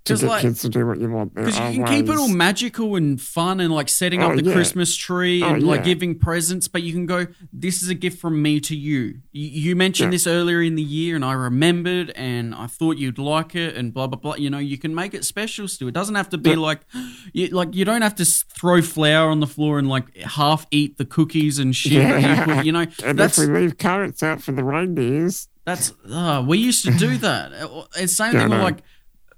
to 0.04 0.16
get 0.16 0.28
like- 0.28 0.42
kids 0.42 0.60
to 0.60 0.68
do 0.68 0.86
what 0.86 1.00
you 1.00 1.10
want. 1.10 1.34
Because 1.34 1.54
you 1.56 1.82
can 1.82 1.86
keep 1.86 2.08
it 2.08 2.16
all 2.18 2.28
magical 2.28 2.96
and 2.96 3.20
fun 3.20 3.58
and 3.60 3.72
like 3.72 3.88
setting 3.88 4.22
Oh, 4.22 4.30
up 4.30 4.36
the 4.36 4.44
yeah. 4.44 4.52
Christmas 4.52 4.94
tree 4.94 5.42
Oh, 5.42 5.54
and 5.54 5.62
like 5.62 5.82
giving 5.84 6.18
presents, 6.18 6.68
but 6.68 6.82
you 6.82 6.92
can 6.92 7.06
go, 7.06 7.26
this 7.52 7.82
is 7.82 7.88
a 7.88 7.94
gift 7.94 8.18
from 8.20 8.42
me 8.42 8.60
to 8.60 8.76
you. 8.76 9.20
You, 9.32 9.48
you 9.48 9.76
mentioned 9.76 10.08
Yeah. 10.12 10.16
this 10.16 10.26
earlier 10.26 10.60
in 10.62 10.74
the 10.74 10.82
year 10.82 11.16
and 11.16 11.24
I 11.24 11.32
remembered 11.32 12.10
and 12.16 12.54
I 12.54 12.66
thought 12.66 12.98
you'd 12.98 13.18
like 13.18 13.54
it 13.54 13.76
and 13.76 13.94
blah, 13.94 14.06
blah, 14.06 14.18
blah. 14.18 14.34
You 14.36 14.50
know, 14.50 14.58
you 14.58 14.76
can 14.76 14.94
make 14.94 15.14
it 15.14 15.24
special 15.24 15.68
still. 15.68 15.88
It 15.88 15.94
doesn't 15.94 16.14
have 16.16 16.28
to 16.30 16.38
be 16.38 16.50
Yeah. 16.50 16.56
like, 16.56 16.80
you, 17.32 17.48
like 17.48 17.74
you 17.74 17.84
don't 17.84 18.02
have 18.02 18.14
to 18.16 18.24
throw 18.24 18.82
flour 18.82 19.30
on 19.30 19.40
the 19.40 19.46
floor 19.46 19.78
and 19.78 19.88
like 19.88 20.14
half 20.18 20.66
eat 20.70 20.98
the 20.98 21.04
cookies 21.06 21.58
and 21.58 21.74
shit. 21.74 21.92
Yeah. 21.92 22.60
you 22.62 22.72
know, 22.72 22.84
And 23.04 23.18
that's, 23.18 23.38
if 23.38 23.48
we 23.48 23.54
leave 23.60 23.78
carrots 23.78 24.22
out 24.22 24.42
for 24.42 24.52
the 24.52 24.64
reindeers, 24.64 25.48
that's 25.64 25.94
uh, 26.12 26.44
we 26.46 26.58
used 26.58 26.84
to 26.84 26.90
do 26.92 27.16
that. 27.18 27.52
It's 27.96 28.14
same 28.14 28.34
Yeah, 28.34 28.40
thing 28.42 28.50
with 28.50 28.60
like 28.60 28.82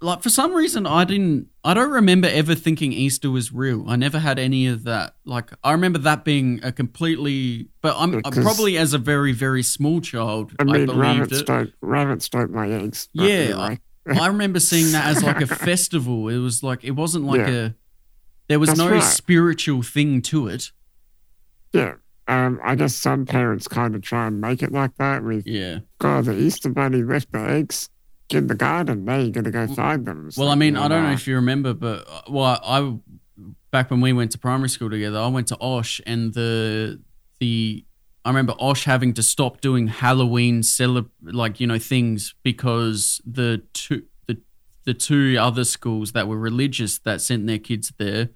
like 0.01 0.23
for 0.23 0.29
some 0.29 0.53
reason 0.55 0.87
I 0.87 1.05
didn't 1.05 1.49
I 1.65 1.73
don't 1.75 1.91
remember 1.91 2.29
ever 2.29 2.55
thinking 2.55 2.93
Easter 2.93 3.31
was 3.31 3.53
real. 3.53 3.89
I 3.89 3.97
never 3.97 4.19
had 4.19 4.39
any 4.39 4.67
of 4.67 4.85
that. 4.85 5.15
Like 5.25 5.51
I 5.65 5.73
remember 5.73 5.99
that 6.01 6.25
being 6.25 6.61
a 6.63 6.71
completely 6.73 7.69
but 7.81 7.95
I'm 7.99 8.15
I 8.25 8.31
probably 8.31 8.77
as 8.79 8.93
a 8.95 8.99
very 8.99 9.33
very 9.33 9.63
small 9.63 10.01
child 10.01 10.53
I 10.59 10.63
I, 10.63 10.65
mean, 10.67 10.87
believed 10.87 10.99
rabbits 11.01 11.41
it. 11.41 11.47
don't 11.47 11.73
rabbits 11.81 12.29
don't 12.29 12.55
lay 12.55 12.73
eggs. 12.75 13.09
Yeah, 13.13 13.27
anyway. 13.29 13.81
I 14.09 14.27
remember 14.29 14.61
seeing 14.61 14.93
that 14.93 15.07
as 15.07 15.23
like 15.25 15.41
a 15.41 15.47
festival. 15.71 16.29
It 16.29 16.39
was 16.39 16.63
like 16.63 16.85
it 16.85 16.93
wasn't 16.93 17.25
like 17.25 17.41
Yeah. 17.41 17.49
a 17.49 17.71
there 18.49 18.61
was 18.61 18.69
That's 18.69 18.79
no 18.79 18.91
right. 18.91 19.03
spiritual 19.03 19.83
thing 19.83 20.23
to 20.23 20.47
it. 20.49 20.71
yeah. 21.73 21.95
Um, 22.29 22.59
I 22.65 22.75
guess 22.75 22.95
some 22.97 23.25
parents 23.25 23.69
kind 23.69 23.95
of 23.95 24.03
try 24.03 24.27
and 24.27 24.41
make 24.41 24.61
it 24.63 24.73
like 24.73 24.97
that. 24.99 25.23
With 25.23 25.47
Yeah. 25.47 25.79
God, 25.99 26.25
the 26.25 26.37
Easter 26.37 26.69
Bunny 26.71 27.03
left 27.03 27.31
the 27.33 27.39
eggs 27.41 27.89
in 28.31 28.47
the 28.49 28.55
garden. 28.55 29.05
Now 29.05 29.19
you 29.19 29.31
got 29.31 29.45
to 29.45 29.51
go 29.51 29.67
find 29.69 30.05
them. 30.07 30.31
Well, 30.37 30.49
I 30.49 30.55
mean, 30.55 30.77
I 30.77 30.89
don't 30.89 31.03
know 31.05 31.13
if 31.13 31.27
you 31.27 31.37
remember, 31.37 31.75
but 31.75 32.07
uh, 32.09 32.23
well, 32.29 32.61
I 32.65 32.99
back 33.71 33.91
when 33.91 34.01
we 34.01 34.13
went 34.13 34.33
to 34.33 34.39
primary 34.39 34.69
school 34.69 34.91
together, 34.91 35.19
I 35.19 35.29
went 35.29 35.49
to 35.49 35.57
Osh, 35.61 36.01
and 36.07 36.35
the 36.35 37.01
the 37.41 37.85
I 38.25 38.31
remember 38.31 38.55
Osh 38.59 38.85
having 38.85 39.15
to 39.15 39.23
stop 39.23 39.61
doing 39.61 39.87
Halloween 39.87 40.63
celeb 40.63 41.09
like 41.23 41.61
you 41.61 41.67
know 41.67 41.79
things 41.79 42.35
because 42.43 43.21
the 43.25 43.63
two 43.73 44.03
the 44.27 44.39
the 44.85 44.95
two 44.95 45.37
other 45.39 45.65
schools 45.65 46.13
that 46.13 46.27
were 46.27 46.39
religious 46.39 46.99
that 47.01 47.21
sent 47.21 47.47
their 47.47 47.59
kids 47.59 47.93
there, 47.99 48.31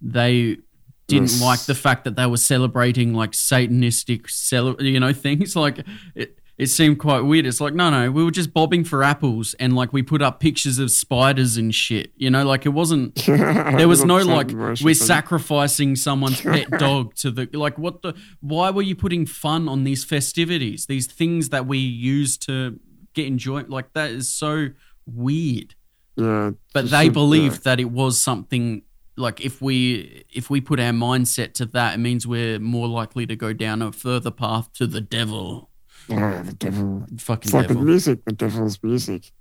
they 0.00 0.58
didn't 1.06 1.30
Yes. 1.32 1.42
like 1.42 1.60
the 1.66 1.74
fact 1.74 2.04
that 2.04 2.16
they 2.16 2.24
were 2.26 2.38
celebrating 2.38 3.12
like 3.12 3.32
satanistic 3.32 4.30
cele- 4.30 4.80
you 4.80 4.98
know 4.98 5.12
things 5.26 5.54
like 5.54 5.84
it 6.14 6.38
it 6.56 6.66
seemed 6.66 6.98
quite 6.98 7.20
weird. 7.20 7.46
It's 7.46 7.60
like 7.60 7.74
no 7.74 7.90
no 7.90 8.10
we 8.10 8.24
were 8.24 8.30
just 8.30 8.52
bobbing 8.52 8.84
for 8.84 9.02
apples 9.02 9.54
and 9.58 9.74
like 9.74 9.92
we 9.92 10.02
put 10.02 10.22
up 10.22 10.40
pictures 10.40 10.78
of 10.78 10.90
spiders 10.90 11.56
and 11.56 11.74
shit 11.74 12.12
you 12.16 12.30
know? 12.30 12.44
Like 12.44 12.66
it 12.66 12.70
wasn't 12.70 13.14
there 13.26 13.88
was 13.88 14.04
no 14.04 14.18
like 14.18 14.50
we're 14.52 14.94
sacrificing 14.94 15.96
someone's 15.96 16.40
pet 16.42 16.70
dog 16.70 17.14
to 17.16 17.30
the 17.30 17.48
like 17.52 17.78
what 17.78 18.02
the 18.02 18.14
why 18.40 18.70
were 18.70 18.82
you 18.82 18.96
putting 18.96 19.26
fun 19.26 19.68
on 19.68 19.84
these 19.84 20.04
festivities 20.04 20.86
these 20.86 21.06
things 21.06 21.48
that 21.50 21.66
we 21.66 21.78
use 21.78 22.36
to 22.38 22.78
get 23.14 23.26
enjoyment? 23.26 23.70
Like 23.70 23.92
that 23.94 24.10
is 24.10 24.28
so 24.28 24.68
weird. 25.06 25.74
Yeah, 26.16 26.52
but 26.72 26.90
they 26.90 27.08
believed 27.08 27.64
that 27.64 27.80
it 27.80 27.90
was 27.90 28.20
something 28.20 28.82
like 29.16 29.44
if 29.44 29.62
we 29.62 30.24
if 30.32 30.50
we 30.50 30.60
put 30.60 30.78
our 30.78 30.92
mindset 30.92 31.54
to 31.54 31.66
that 31.66 31.94
it 31.94 31.98
means 31.98 32.26
we're 32.26 32.58
more 32.58 32.88
likely 32.88 33.26
to 33.26 33.36
go 33.36 33.52
down 33.52 33.80
a 33.80 33.92
further 33.92 34.30
path 34.30 34.72
to 34.72 34.86
the 34.86 35.00
devil 35.00 35.70
yeah, 36.08 36.38
oh, 36.40 36.42
the 36.44 36.52
devil. 36.54 37.06
fucking 37.18 37.42
It's 37.48 37.52
like 37.54 37.68
the 37.68 37.74
devil 37.74 37.84
music, 37.84 38.24
the 38.24 38.32
devil's 38.32 38.82
music. 38.82 39.32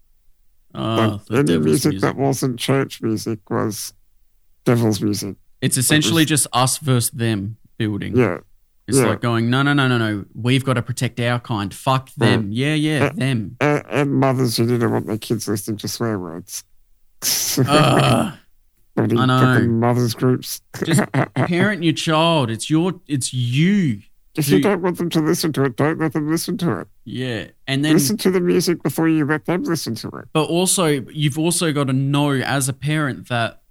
oh, 0.75 1.21
like 1.29 1.39
any 1.49 1.57
music, 1.59 1.91
music. 1.93 2.01
that 2.01 2.15
wasn't 2.15 2.59
church 2.59 3.01
music 3.01 3.39
was 3.49 3.93
devil's 4.65 5.01
music. 5.01 5.35
it's 5.61 5.77
essentially 5.77 6.21
was- 6.23 6.29
just 6.29 6.47
us 6.53 6.77
versus 6.77 7.11
them 7.11 7.57
building 7.77 8.15
Yeah, 8.15 8.37
it's 8.87 8.97
yeah. 8.97 9.05
like 9.07 9.21
going 9.21 9.49
no 9.49 9.61
no 9.61 9.73
no 9.73 9.87
no 9.87 9.97
no 9.97 10.25
we've 10.33 10.63
got 10.63 10.73
to 10.75 10.81
protect 10.81 11.19
our 11.19 11.39
kind 11.39 11.73
fuck 11.73 12.09
them 12.15 12.49
yeah 12.51 12.73
yeah 12.75 13.05
Uh, 13.05 13.13
them 13.13 13.57
and, 13.59 13.83
and 13.89 14.13
mothers 14.13 14.57
who 14.57 14.65
didn't 14.67 14.91
want 14.91 15.05
their 15.07 15.17
kids 15.17 15.47
listening 15.47 15.77
to 15.77 15.87
swear 15.87 16.17
words. 16.19 16.63
Bloody 18.95 19.17
I 19.17 19.25
know. 19.25 19.61
mothers 19.67 20.13
groups. 20.13 20.61
Just 20.85 21.01
parent 21.35 21.83
your 21.83 21.93
child 21.93 22.51
it's 22.51 22.69
your 22.69 22.99
it's 23.07 23.33
you 23.33 24.01
if 24.35 24.49
you 24.49 24.57
do- 24.57 24.63
don't 24.63 24.81
want 24.81 24.97
them 24.97 25.09
to 25.11 25.19
listen 25.19 25.53
to 25.53 25.63
it, 25.63 25.75
don't 25.75 25.99
let 25.99 26.13
them 26.13 26.29
listen 26.29 26.57
to 26.57 26.79
it. 26.79 26.87
yeah 27.05 27.47
and 27.67 27.83
then 27.85 27.93
listen 27.93 28.17
to 28.17 28.31
the 28.31 28.39
music 28.41 28.81
before 28.83 29.07
you 29.09 29.25
let 29.25 29.45
them 29.45 29.63
listen 29.63 29.95
to 29.95 30.07
it. 30.09 30.25
but 30.33 30.45
also 30.49 30.85
you've 30.87 31.37
also 31.37 31.71
got 31.71 31.87
to 31.87 31.93
know 31.93 32.31
as 32.31 32.67
a 32.69 32.73
parent 32.73 33.27
that 33.29 33.61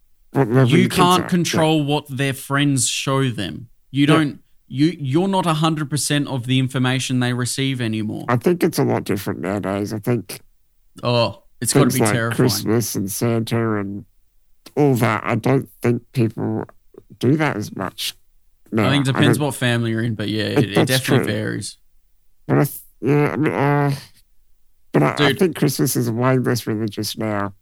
you 0.67 0.89
can't 0.89 1.29
control 1.29 1.83
what 1.85 2.07
their 2.09 2.33
friends 2.33 2.89
show 2.89 3.29
them. 3.29 3.69
You 3.91 4.03
Yeah. 4.03 4.07
don't. 4.07 4.39
You 4.69 4.97
you're 4.99 5.29
not 5.29 5.45
hundred 5.45 5.91
percent 5.91 6.27
of 6.29 6.47
the 6.47 6.59
information 6.59 7.21
they 7.21 7.35
receive 7.35 7.81
anymore. 7.83 8.25
I 8.31 8.37
think 8.37 8.65
it's 8.65 8.79
a 8.79 8.85
lot 8.85 9.05
different 9.05 9.41
nowadays. 9.41 9.93
I 9.93 9.99
think 9.99 10.41
Oh, 11.03 11.43
it's 11.61 11.75
got 11.75 11.91
to 11.91 11.95
be 11.99 12.01
like 12.01 12.13
terrifying. 12.13 12.37
Christmas 12.37 12.95
and 12.95 13.11
Santa 13.11 13.77
and 13.79 14.07
all 14.75 14.95
that. 14.95 15.23
I 15.25 15.35
don't 15.35 15.69
think 15.83 16.03
people 16.13 16.65
do 17.19 17.37
that 17.37 17.57
as 17.57 17.77
much. 17.77 18.15
Now. 18.73 18.87
I 18.87 18.91
think 18.91 19.07
it 19.07 19.13
depends 19.13 19.39
what 19.39 19.55
family 19.55 19.91
you're 19.91 20.03
in, 20.03 20.15
but 20.15 20.29
yeah, 20.29 20.45
It- 20.45 20.59
it, 20.65 20.79
it 20.79 20.87
definitely 20.89 21.27
true. 21.27 21.35
varies. 21.35 21.77
But 22.49 22.59
I 22.59 22.67
yeah, 23.01 23.31
I 23.33 23.37
mean, 23.37 23.53
uh, 23.53 23.95
but 24.93 25.03
I, 25.03 25.29
I 25.29 25.33
think 25.35 25.57
Christmas 25.57 25.95
is 25.97 26.11
way 26.11 26.39
less 26.39 26.67
religious 26.67 27.17
now 27.19 27.55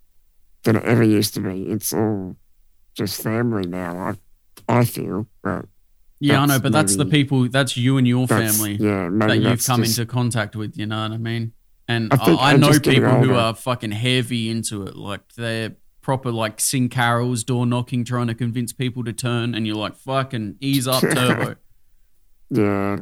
than 0.65 0.77
it 0.77 0.85
ever 0.85 1.03
used 1.03 1.35
to 1.35 1.41
be. 1.41 1.63
It's 1.69 1.93
all 1.93 2.37
just 2.95 3.23
family 3.23 3.67
now. 3.67 4.15
I, 4.69 4.81
I 4.81 4.85
feel, 4.85 5.27
but 5.43 5.67
Yeah, 6.21 6.43
I 6.43 6.47
know, 6.47 6.61
but 6.61 6.73
that's 6.73 6.97
the 6.97 7.07
people. 7.07 7.49
That's 7.49 7.77
you 7.77 7.97
and 7.99 8.07
your 8.07 8.27
family 8.29 8.75
yeah, 8.75 9.09
that 9.13 9.39
you've 9.41 9.65
come 9.65 9.83
just- 9.83 9.99
into 9.99 10.11
contact 10.11 10.55
with. 10.57 10.77
You 10.79 10.87
know 10.87 11.03
what 11.03 11.13
I 11.13 11.17
mean? 11.19 11.53
And 11.89 12.13
I 12.13 12.17
I, 12.35 12.53
I 12.53 12.57
know 12.57 12.71
people 12.79 13.11
who 13.25 13.35
are 13.35 13.55
fucking 13.55 13.91
heavy 13.91 14.49
into 14.49 14.85
it. 14.85 14.95
Like 14.95 15.23
they're 15.37 15.75
proper, 16.11 16.33
like 16.33 16.59
sing 16.59 16.89
carols, 16.89 17.45
door 17.45 17.65
knocking, 17.65 18.05
trying 18.05 18.27
to 18.27 18.35
convince 18.35 18.73
people 18.73 19.05
to 19.05 19.13
turn, 19.13 19.55
and 19.55 19.65
you're 19.65 19.77
like, 19.77 19.95
fucking 19.95 20.57
ease 20.61 20.89
up, 20.89 21.01
turbo. 21.15 21.55
yeah. 22.51 22.97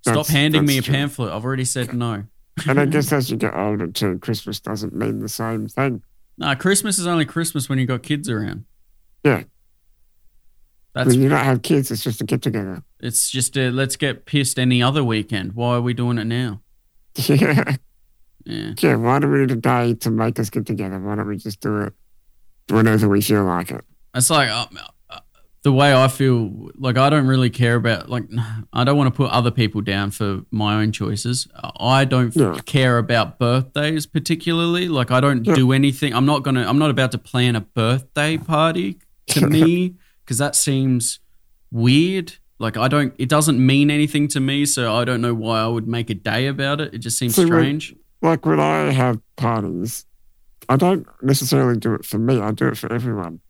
Stop 0.00 0.26
handing 0.28 0.64
me 0.64 0.78
a 0.78 0.82
true. 0.82 0.94
pamphlet. 0.94 1.34
I've 1.34 1.44
already 1.44 1.66
said 1.66 1.92
no. 1.92 2.24
And 2.66 2.80
I 2.80 2.86
guess 2.86 3.12
as 3.18 3.30
you 3.30 3.36
get 3.36 3.54
older 3.54 3.88
too, 3.88 4.18
Christmas 4.20 4.58
doesn't 4.58 4.94
mean 4.94 5.18
the 5.18 5.28
same 5.28 5.68
thing. 5.68 6.02
Nah, 6.38 6.54
Christmas 6.54 6.98
is 6.98 7.06
only 7.06 7.26
Christmas 7.26 7.68
when 7.68 7.78
you 7.78 7.84
got 7.84 8.02
kids 8.02 8.30
around. 8.30 8.64
Yeah. 9.22 9.42
That's 10.94 11.08
when 11.08 11.20
you 11.20 11.28
don't 11.28 11.44
have 11.44 11.60
kids, 11.60 11.90
it's 11.90 12.02
just 12.02 12.22
a 12.22 12.24
get 12.24 12.40
together. 12.40 12.82
it's 13.00 13.28
just 13.30 13.58
uh, 13.58 13.68
let's 13.68 13.96
get 13.96 14.24
pissed 14.24 14.58
any 14.58 14.82
other 14.82 15.04
weekend. 15.04 15.52
Why 15.52 15.74
are 15.74 15.82
we 15.82 15.92
doing 15.92 16.16
it 16.16 16.24
now? 16.24 16.62
Yeah. 17.26 17.76
Yeah. 18.46 18.72
Yeah. 18.80 18.94
Why 18.96 19.18
do 19.18 19.28
we 19.28 19.40
need 19.40 19.50
a 19.50 19.56
day 19.56 19.92
to 19.96 20.10
make 20.10 20.38
us 20.38 20.48
get 20.48 20.64
together? 20.64 20.98
Why 20.98 21.16
don't 21.16 21.28
we 21.28 21.36
just 21.36 21.60
do 21.60 21.80
it 21.80 21.92
whenever 22.70 23.08
we 23.08 23.20
feel 23.20 23.44
like 23.44 23.70
it? 23.70 23.84
It's 24.14 24.30
like 24.30 24.48
uh, 24.50 24.66
uh, 25.08 25.18
the 25.62 25.72
way 25.72 25.94
I 25.94 26.08
feel. 26.08 26.70
Like 26.76 26.96
I 26.96 27.10
don't 27.10 27.26
really 27.26 27.50
care 27.50 27.76
about. 27.76 28.08
Like 28.08 28.24
I 28.72 28.84
don't 28.84 28.96
want 28.96 29.12
to 29.12 29.16
put 29.16 29.30
other 29.30 29.50
people 29.50 29.80
down 29.80 30.10
for 30.10 30.42
my 30.50 30.80
own 30.80 30.92
choices. 30.92 31.46
I 31.78 32.04
don't 32.04 32.32
care 32.66 32.98
about 32.98 33.38
birthdays 33.38 34.06
particularly. 34.06 34.88
Like 34.88 35.10
I 35.10 35.20
don't 35.20 35.42
do 35.42 35.72
anything. 35.72 36.14
I'm 36.14 36.26
not 36.26 36.42
gonna. 36.42 36.66
I'm 36.66 36.78
not 36.78 36.90
about 36.90 37.12
to 37.12 37.18
plan 37.18 37.56
a 37.56 37.60
birthday 37.60 38.36
party. 38.36 38.98
To 39.28 39.46
me, 39.48 39.94
because 40.24 40.38
that 40.38 40.56
seems 40.56 41.20
weird. 41.70 42.34
Like 42.58 42.76
I 42.76 42.88
don't. 42.88 43.14
It 43.18 43.28
doesn't 43.28 43.64
mean 43.64 43.90
anything 43.90 44.28
to 44.28 44.40
me. 44.40 44.66
So 44.66 44.94
I 44.94 45.04
don't 45.04 45.20
know 45.20 45.34
why 45.34 45.60
I 45.60 45.66
would 45.66 45.86
make 45.88 46.10
a 46.10 46.14
day 46.14 46.46
about 46.46 46.80
it. 46.80 46.92
It 46.94 46.98
just 46.98 47.16
seems 47.18 47.34
See, 47.36 47.42
when- 47.44 47.52
strange. 47.52 47.94
Like 48.22 48.44
when 48.44 48.60
I 48.60 48.90
have 48.92 49.18
parties, 49.36 50.04
I 50.70 50.76
don't 50.76 51.06
necessarily 51.20 51.78
do 51.78 51.92
it 51.94 52.04
for 52.06 52.16
me. 52.18 52.40
I 52.40 52.52
do 52.52 52.68
it 52.68 52.78
for 52.78 52.90
everyone. 52.92 53.40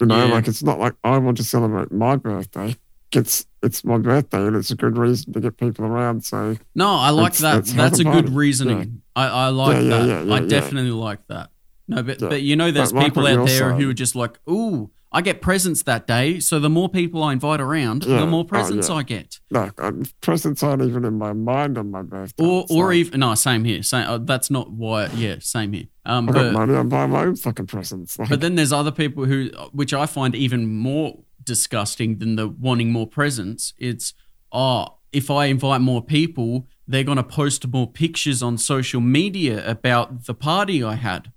You 0.00 0.06
know, 0.06 0.26
Yeah. 0.26 0.32
like 0.32 0.46
it's 0.48 0.62
not 0.62 0.78
like 0.78 0.94
I 1.04 1.18
want 1.18 1.36
to 1.38 1.44
celebrate 1.44 1.90
my 1.92 2.16
birthday. 2.16 2.76
It's 3.12 3.46
it's 3.62 3.84
my 3.84 3.98
birthday, 3.98 4.46
and 4.46 4.54
it's 4.56 4.70
a 4.70 4.76
good 4.76 4.96
reason 4.96 5.32
to 5.32 5.40
get 5.40 5.56
people 5.56 5.84
around. 5.84 6.24
So 6.24 6.56
No, 6.74 6.94
I 6.94 7.10
like 7.10 7.24
Let's- 7.24 7.38
that. 7.40 7.54
let's 7.56 7.72
That's 7.72 7.98
a 8.00 8.04
good 8.04 8.30
reasoning. 8.30 9.02
I, 9.14 9.26
I 9.26 9.48
like 9.48 9.76
Yeah, 9.76 9.80
yeah, 9.82 9.88
that. 9.98 10.06
yeah, 10.08 10.22
yeah, 10.22 10.34
I 10.34 10.40
yeah. 10.40 10.46
definitely 10.46 10.90
like 10.92 11.26
that. 11.28 11.50
No, 11.88 12.02
but 12.02 12.20
Yeah. 12.20 12.28
but 12.28 12.42
you 12.42 12.56
know, 12.56 12.70
there's 12.70 12.92
But 12.92 13.04
people 13.04 13.26
out 13.26 13.46
there 13.46 13.72
who 13.74 13.88
are 13.90 13.94
just 13.94 14.14
like, 14.16 14.38
"Ooh, 14.48 14.90
I 15.12 15.22
get 15.22 15.40
presents 15.40 15.82
that 15.84 16.06
day, 16.06 16.40
so 16.40 16.58
the 16.58 16.68
more 16.68 16.88
people 16.88 17.22
I 17.22 17.32
invite 17.32 17.60
around, 17.60 18.04
Yeah. 18.04 18.20
the 18.20 18.26
more 18.26 18.40
Oh, 18.40 18.44
presents 18.44 18.88
yeah. 18.88 18.94
I 18.96 19.02
get." 19.02 19.40
no, 19.50 19.70
um, 19.78 20.04
presents 20.20 20.62
aren't 20.62 20.82
even 20.82 21.04
in 21.04 21.16
my 21.16 21.32
mind 21.32 21.78
on 21.78 21.90
my 21.90 22.02
birthday. 22.02 22.44
Or 22.44 22.66
or 22.68 22.92
even 22.92 23.20
no, 23.20 23.34
same 23.34 23.64
here. 23.64 23.82
Same. 23.82 24.06
Uh, 24.06 24.18
that's 24.18 24.50
not 24.50 24.72
why. 24.72 25.06
Yeah, 25.16 25.36
same 25.40 25.72
here. 25.72 25.86
Um, 26.04 26.28
I 26.28 26.32
got 26.32 26.42
but 26.42 26.52
money. 26.52 26.74
I'm 26.74 26.88
buying 26.88 27.10
my 27.10 27.22
own 27.24 27.36
fucking 27.36 27.66
presents. 27.66 28.18
Like, 28.18 28.28
but 28.28 28.40
then 28.40 28.56
there's 28.56 28.72
other 28.72 28.92
people 28.92 29.24
who, 29.24 29.50
which 29.72 29.94
I 29.94 30.06
find 30.06 30.34
even 30.34 30.66
more 30.74 31.20
disgusting 31.42 32.18
than 32.18 32.36
the 32.36 32.48
wanting 32.48 32.92
more 32.92 33.06
presents. 33.06 33.72
It's 33.78 34.12
oh, 34.52 34.98
if 35.12 35.30
I 35.30 35.46
invite 35.46 35.80
more 35.80 36.02
people, 36.02 36.66
they're 36.86 37.04
going 37.04 37.16
to 37.16 37.22
post 37.22 37.66
more 37.68 37.90
pictures 37.90 38.42
on 38.42 38.58
social 38.58 39.00
media 39.00 39.66
about 39.68 40.26
the 40.26 40.34
party 40.34 40.82
I 40.84 40.94
had. 40.96 41.32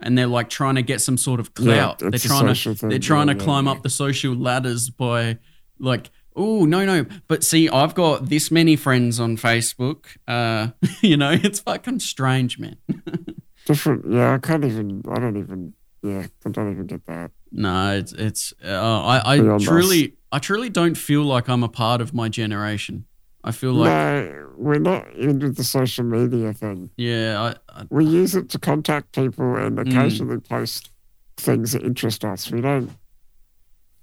And 0.00 0.16
they're 0.16 0.26
like 0.26 0.48
trying 0.48 0.76
to 0.76 0.82
get 0.82 1.00
some 1.00 1.16
sort 1.16 1.40
of 1.40 1.54
clout. 1.54 2.00
Yeah, 2.00 2.10
they're 2.10 2.18
trying 2.20 2.54
to 2.54 2.74
thing, 2.74 2.88
they're 2.88 2.98
trying 2.98 3.28
yeah, 3.28 3.34
to 3.34 3.38
yeah, 3.40 3.44
climb 3.44 3.66
up 3.66 3.82
the 3.82 3.90
social 3.90 4.34
ladders 4.34 4.90
by 4.90 5.38
like 5.80 6.10
oh 6.36 6.64
no 6.64 6.84
no 6.84 7.04
but 7.26 7.42
see 7.42 7.68
I've 7.68 7.94
got 7.94 8.28
this 8.28 8.50
many 8.50 8.76
friends 8.76 9.18
on 9.18 9.36
Facebook. 9.36 10.06
Uh 10.28 10.68
you 11.00 11.16
know, 11.16 11.32
it's 11.32 11.60
fucking 11.60 12.00
strange, 12.00 12.58
man. 12.58 12.76
Different. 13.68 14.10
Yeah, 14.10 14.32
I 14.32 14.38
can't 14.38 14.64
even. 14.64 15.02
I 15.10 15.18
don't 15.20 15.36
even. 15.36 15.74
Yeah, 16.02 16.26
I 16.46 16.48
don't 16.48 16.70
even 16.72 16.86
get 16.86 17.04
that. 17.04 17.32
No, 17.52 17.98
it's 17.98 18.12
it's. 18.12 18.54
Uh, 18.64 19.02
I 19.04 19.34
I 19.34 19.58
truly 19.58 20.14
I 20.32 20.38
truly 20.38 20.70
don't 20.70 20.96
feel 20.96 21.22
like 21.22 21.48
I'm 21.48 21.62
a 21.62 21.68
part 21.68 22.00
of 22.00 22.14
my 22.14 22.30
generation. 22.30 23.04
I 23.44 23.52
feel 23.52 23.72
like 23.72 23.88
no, 23.88 24.50
we're 24.56 24.78
not 24.80 25.08
into 25.14 25.50
the 25.50 25.64
social 25.64 26.04
media 26.04 26.52
thing. 26.52 26.90
yeah, 26.96 27.54
I, 27.70 27.80
I 27.80 27.84
We 27.90 28.04
use 28.04 28.34
it 28.34 28.48
to 28.50 28.58
contact 28.58 29.12
people 29.14 29.56
and 29.56 29.78
Mm. 29.78 29.88
occasionally 29.88 30.40
post 30.40 30.90
things 31.36 31.72
that 31.72 31.82
interest 31.82 32.24
us. 32.24 32.50
We 32.50 32.60
don't 32.60 32.90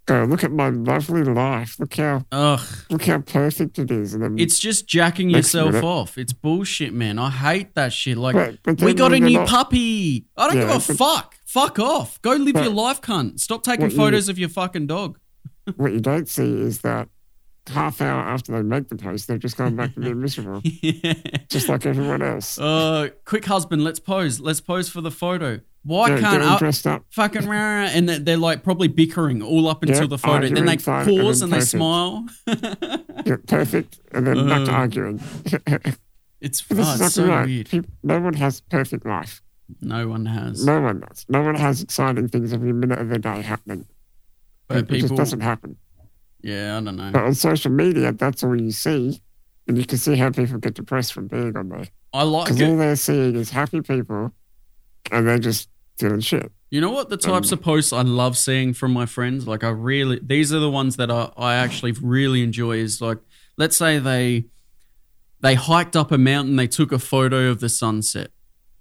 go 0.05 0.23
look 0.23 0.43
at 0.43 0.51
my 0.51 0.69
lovely 0.69 1.23
life. 1.23 1.79
Look 1.79 1.95
how 1.95 2.25
ugh, 2.31 2.61
look 2.89 3.05
how 3.05 3.19
perfect 3.19 3.77
it 3.79 3.91
is. 3.91 4.13
And 4.13 4.23
then, 4.23 4.39
it's 4.39 4.57
just 4.59 4.87
jacking 4.87 5.29
yourself 5.29 5.73
minute. 5.73 5.83
off. 5.83 6.17
It's 6.17 6.31
bullshit, 6.33 6.93
man. 6.93 7.19
I 7.19 7.29
hate 7.29 7.75
that 7.75 7.91
shit. 7.91 8.17
Like 8.17 8.35
But- 8.35 8.59
but 8.63 8.81
we 8.81 8.93
got 8.93 9.13
a 9.13 9.19
new 9.19 9.39
not- 9.39 9.49
puppy. 9.49 10.25
I 10.37 10.47
don't 10.47 10.55
Yeah, 10.57 10.73
give 10.73 10.89
a 10.89 10.93
but- 10.93 10.97
fuck. 10.97 11.35
Fuck 11.45 11.79
off. 11.79 12.21
Go 12.21 12.33
live 12.33 12.55
your 12.55 12.73
life, 12.73 13.01
cunt. 13.01 13.39
Stop 13.39 13.63
taking 13.63 13.85
What 13.85 13.91
you- 13.91 13.97
photos 13.97 14.29
of 14.29 14.37
your 14.39 14.49
fucking 14.49 14.87
dog. 14.87 15.17
what 15.75 15.91
you 15.93 15.99
don't 15.99 16.27
see 16.29 16.51
is 16.61 16.79
that 16.81 17.09
half 17.67 18.01
hour 18.01 18.19
after 18.21 18.51
they 18.51 18.61
make 18.61 18.89
the 18.89 18.95
post, 18.95 19.27
they're 19.27 19.37
just 19.37 19.57
going 19.57 19.75
back 19.75 19.93
to 19.95 19.99
being 19.99 20.19
miserable, 20.21 20.61
yeah. 20.81 21.13
just 21.49 21.67
like 21.69 21.85
everyone 21.85 22.21
else. 22.21 22.59
Uh, 22.59 23.09
quick 23.25 23.45
husband, 23.45 23.83
let's 23.83 23.99
pose. 23.99 24.39
Let's 24.39 24.61
pose 24.61 24.89
for 24.89 25.01
the 25.01 25.11
photo. 25.11 25.59
Why 25.83 26.09
Yeah, 26.09 26.19
can't 26.19 26.43
I, 26.43 26.57
dressed 26.57 26.87
up. 26.87 27.05
fucking 27.11 27.47
rah, 27.47 27.55
and 27.85 28.09
they're, 28.09 28.19
they're 28.19 28.37
like 28.37 28.63
probably 28.63 28.87
bickering 28.87 29.41
all 29.43 29.67
up 29.67 29.83
until 29.83 30.01
Yeah, 30.01 30.07
the 30.07 30.17
photo. 30.17 30.47
Then 30.49 30.65
they 30.65 30.73
and 30.73 30.83
pause 30.83 31.39
then 31.41 31.43
and 31.43 31.53
they 31.53 31.65
smile. 31.65 32.25
Yeah, 33.25 33.37
perfect, 33.47 33.99
and 34.11 34.27
then 34.27 34.47
back 34.47 34.65
to 34.65 34.71
Uh, 34.71 34.75
arguing. 34.77 35.19
It's, 36.41 36.61
this 36.67 36.87
oh, 36.87 37.05
it's 37.05 37.15
so 37.15 37.25
right. 37.27 37.45
weird. 37.47 37.69
Peop- 37.69 37.87
no 38.03 38.19
one 38.19 38.33
has 38.35 38.61
perfect 38.61 39.03
life. 39.05 39.41
No 39.81 40.07
one 40.09 40.27
has. 40.27 40.63
No 40.63 40.79
one 40.79 40.99
does. 40.99 41.25
No 41.27 41.41
one 41.41 41.55
has 41.55 41.81
exciting 41.81 42.27
things 42.27 42.53
every 42.53 42.71
minute 42.73 42.99
of 42.99 43.09
their 43.09 43.17
day 43.17 43.41
happening. 43.41 43.87
but 44.67 44.91
it 44.91 44.99
just 44.99 45.15
doesn't 45.15 45.39
happen. 45.41 45.77
Yeah, 46.45 46.77
I 46.77 46.81
don't 46.81 46.95
know. 46.95 47.11
But 47.11 47.23
on 47.23 47.33
social 47.33 47.71
media, 47.71 48.11
that's 48.11 48.43
all 48.43 48.59
you 48.59 48.71
see. 48.71 49.21
And 49.67 49.77
you 49.77 49.85
can 49.85 49.97
see 49.97 50.15
how 50.15 50.29
people 50.29 50.59
get 50.59 50.75
depressed 50.75 51.11
from 51.13 51.27
being 51.27 51.55
on 51.57 51.69
there. 51.69 51.87
I 52.13 52.21
like 52.23 52.45
Because 52.45 52.61
it. 52.61 52.69
all 52.69 52.77
they're 52.77 52.95
seeing 52.95 53.35
is 53.35 53.49
happy 53.49 53.81
people 53.81 54.31
and 55.11 55.27
they're 55.27 55.39
just 55.39 55.69
doing 55.97 56.19
shit. 56.19 56.51
You 56.69 56.81
know 56.81 56.91
what? 56.91 57.09
The 57.09 57.15
um, 57.15 57.19
types 57.33 57.51
of 57.51 57.61
posts 57.61 57.91
I 57.91 58.01
love 58.03 58.37
seeing 58.37 58.73
from 58.73 58.93
my 58.93 59.05
friends, 59.07 59.47
like 59.47 59.63
I 59.63 59.69
really, 59.69 60.19
these 60.21 60.53
are 60.53 60.59
the 60.59 60.69
ones 60.69 60.97
that 60.97 61.09
I, 61.09 61.31
I 61.35 61.55
actually 61.55 61.93
really 61.93 62.43
enjoy. 62.43 62.77
Is 62.77 63.01
like, 63.01 63.17
let's 63.57 63.75
say 63.77 63.97
they 63.97 64.45
they 65.41 65.55
hiked 65.55 65.95
up 65.95 66.11
a 66.11 66.17
mountain, 66.17 66.55
they 66.57 66.67
took 66.67 66.91
a 66.91 66.99
photo 66.99 67.49
of 67.49 67.59
the 67.59 67.69
sunset. 67.69 68.29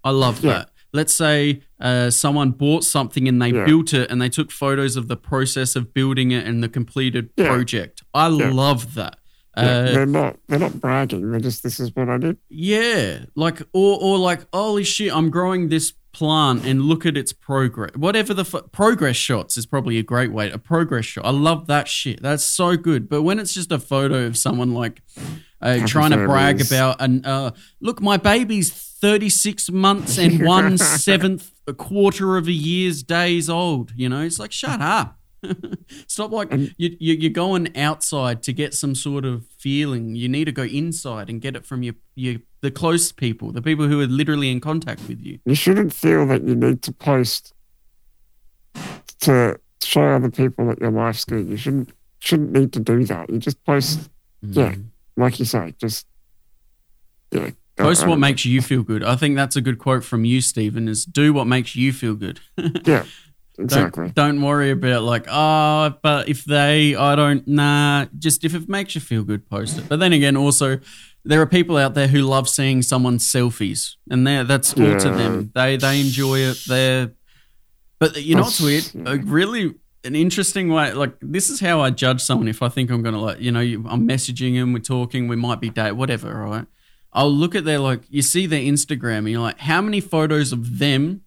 I 0.03 0.11
love 0.11 0.45
Yeah. 0.45 0.53
that. 0.53 0.71
Let's 0.93 1.15
say 1.15 1.63
uh, 1.85 2.11
someone 2.11 2.51
bought 2.51 2.83
something 2.83 3.29
and 3.29 3.41
they 3.41 3.51
Yeah. 3.53 3.65
built 3.67 3.93
it, 3.95 4.11
and 4.11 4.21
they 4.21 4.29
took 4.31 4.51
photos 4.51 4.97
of 4.97 5.07
the 5.07 5.17
process 5.17 5.77
of 5.77 5.95
building 5.95 6.33
it 6.33 6.47
and 6.47 6.63
the 6.65 6.69
completed 6.69 7.29
Yeah. 7.37 7.47
project. 7.49 8.03
I 8.13 8.29
Yeah. 8.29 8.51
love 8.51 8.95
that. 8.95 9.19
Uh, 9.57 9.93
they're 9.93 10.07
not 10.07 10.37
they're 10.49 10.59
not 10.59 10.81
bragging. 10.81 11.31
They're 11.31 11.39
just 11.39 11.63
this 11.63 11.79
is 11.79 11.95
what 11.95 12.09
I 12.09 12.19
did. 12.19 12.39
yeah, 12.51 13.27
like 13.37 13.63
or 13.73 13.99
or 14.03 14.19
like 14.19 14.41
holy 14.53 14.83
shit, 14.83 15.15
I'm 15.15 15.31
growing 15.31 15.69
this 15.69 15.93
plant 16.13 16.65
and 16.65 16.83
look 16.83 17.05
at 17.07 17.17
its 17.17 17.33
progress. 17.33 17.91
Whatever 17.97 18.35
the 18.35 18.43
f- 18.53 18.71
progress 18.73 19.17
shots 19.17 19.57
is 19.57 19.67
probably 19.67 19.99
a 19.99 20.03
great 20.03 20.33
way. 20.33 20.51
A 20.51 20.59
progress 20.59 21.05
shot. 21.05 21.25
I 21.27 21.31
love 21.31 21.67
that 21.69 21.87
shit. 21.87 22.21
That's 22.23 22.45
so 22.45 22.77
good. 22.77 23.09
But 23.09 23.23
when 23.23 23.39
it's 23.39 23.53
just 23.55 23.71
a 23.73 23.79
photo 23.79 24.25
of 24.27 24.37
someone 24.37 24.75
like 24.75 25.03
uh, 25.65 25.87
trying 25.87 26.11
to 26.13 26.27
brag 26.27 26.61
about 26.61 27.01
and 27.01 27.25
uh, 27.27 27.51
look, 27.81 28.01
my 28.01 28.17
baby's 28.17 28.71
36 28.73 29.71
months 29.71 30.19
and 30.19 30.45
one 30.47 30.79
seventh 30.79 31.51
a 31.67 31.73
quarter 31.75 32.37
of 32.37 32.47
a 32.47 32.53
year's 32.53 33.03
days 33.03 33.49
old. 33.51 33.93
You 33.97 34.09
know, 34.09 34.21
it's 34.23 34.39
like 34.39 34.53
shut 34.53 34.81
up. 34.81 35.19
Stop 36.07 36.33
like 36.33 36.51
And- 36.53 36.75
you, 36.79 36.97
you, 36.99 37.15
you're 37.15 37.31
going 37.31 37.77
outside 37.77 38.43
to 38.45 38.53
get 38.53 38.73
some 38.75 38.95
sort 38.95 39.25
of 39.25 39.45
feeling. 39.59 40.15
You 40.15 40.29
need 40.29 40.47
to 40.47 40.53
go 40.53 40.63
inside 40.63 41.29
and 41.29 41.41
get 41.41 41.55
it 41.57 41.67
from 41.67 41.83
your, 41.83 41.95
your 42.15 42.37
the 42.63 42.71
close 42.71 43.13
people, 43.13 43.53
the 43.53 43.61
people 43.61 43.87
who 43.89 44.01
are 44.01 44.07
literally 44.07 44.51
in 44.51 44.61
contact 44.61 45.07
with 45.07 45.21
you. 45.21 45.39
You 45.45 45.55
shouldn't 45.55 45.93
feel 45.93 46.27
that 46.29 46.45
you 46.45 46.55
need 46.55 46.81
to 46.83 46.93
post 46.93 47.53
to 49.21 49.59
show 49.83 50.03
other 50.15 50.31
people 50.31 50.67
that 50.69 50.81
your 50.81 50.91
life's 50.91 51.25
good. 51.25 51.47
You 51.49 51.57
shouldn't 51.57 51.91
shouldn't 52.21 52.53
need 52.53 52.73
to 52.73 52.81
do 52.81 53.05
that. 53.05 53.29
You 53.31 53.39
just 53.39 53.63
post 53.65 54.09
Yeah. 54.43 54.75
Like 55.17 55.39
you 55.39 55.45
say, 55.45 55.75
just 55.79 56.07
yeah. 57.31 57.51
Post 57.77 58.07
what 58.07 58.21
makes 58.21 58.45
you 58.45 58.63
feel 58.63 58.85
good. 58.85 59.03
I 59.03 59.17
think 59.17 59.35
that's 59.35 59.57
a 59.57 59.61
good 59.61 59.79
quote 59.81 60.05
from 60.05 60.25
you, 60.25 60.41
Stephen. 60.41 60.87
Is 60.87 61.05
do 61.05 61.33
what 61.33 61.47
makes 61.47 61.75
you 61.75 61.93
feel 61.93 62.15
good. 62.15 62.41
Yeah, 62.87 63.05
exactly. 63.59 64.11
Don't, 64.11 64.37
don't 64.37 64.43
worry 64.43 64.71
about 64.71 65.03
like, 65.03 65.27
oh, 65.29 65.95
but 66.03 66.29
if 66.29 66.45
they, 66.45 66.95
I 66.95 67.17
don't, 67.17 67.47
nah. 67.49 68.07
Just 68.19 68.45
if 68.45 68.55
it 68.55 68.69
makes 68.69 68.95
you 68.95 69.01
feel 69.01 69.25
good, 69.25 69.49
post 69.49 69.79
it. 69.79 69.89
But 69.89 69.99
then 70.01 70.13
again, 70.13 70.37
also, 70.37 70.79
there 71.25 71.41
are 71.41 71.47
people 71.47 71.77
out 71.77 71.95
there 71.95 72.09
who 72.09 72.23
love 72.23 72.49
seeing 72.49 72.83
someone's 72.83 73.27
selfies, 73.27 73.95
and 74.11 74.27
that's 74.27 74.75
all 74.75 74.97
to 74.97 75.11
them. 75.11 75.51
They 75.55 75.77
they 75.77 76.01
enjoy 76.01 76.41
it. 76.41 76.59
They're, 76.69 77.13
but 77.99 78.23
you 78.23 78.37
know 78.37 78.43
what's 78.43 78.61
weird? 78.61 78.85
Really 79.25 79.75
an 80.05 80.15
interesting 80.15 80.69
way. 80.69 80.93
Like 80.93 81.15
this 81.21 81.51
is 81.51 81.61
how 81.61 81.81
I 81.81 81.91
judge 81.91 82.21
someone. 82.23 82.49
If 82.49 82.63
I 82.63 82.69
think 82.69 82.91
I'm 82.91 83.03
gonna 83.03 83.21
like, 83.21 83.41
you 83.41 83.51
know, 83.53 83.61
you, 83.61 83.85
I'm 83.89 84.07
messaging 84.09 84.53
him, 84.55 84.73
we're 84.73 84.79
talking, 84.81 85.29
we 85.29 85.37
might 85.37 85.61
be 85.61 85.71
date, 85.71 85.93
whatever. 85.93 86.33
Right? 86.35 86.67
I'll 87.13 87.31
look 87.33 87.55
at 87.55 87.65
their 87.65 87.79
like, 87.79 88.03
you 88.11 88.23
see 88.23 88.47
their 88.47 88.61
Instagram, 88.61 89.19
and 89.19 89.31
you're 89.31 89.41
like, 89.41 89.59
how 89.61 89.81
many 89.81 90.01
photos 90.01 90.53
of 90.53 90.79
them 90.79 91.23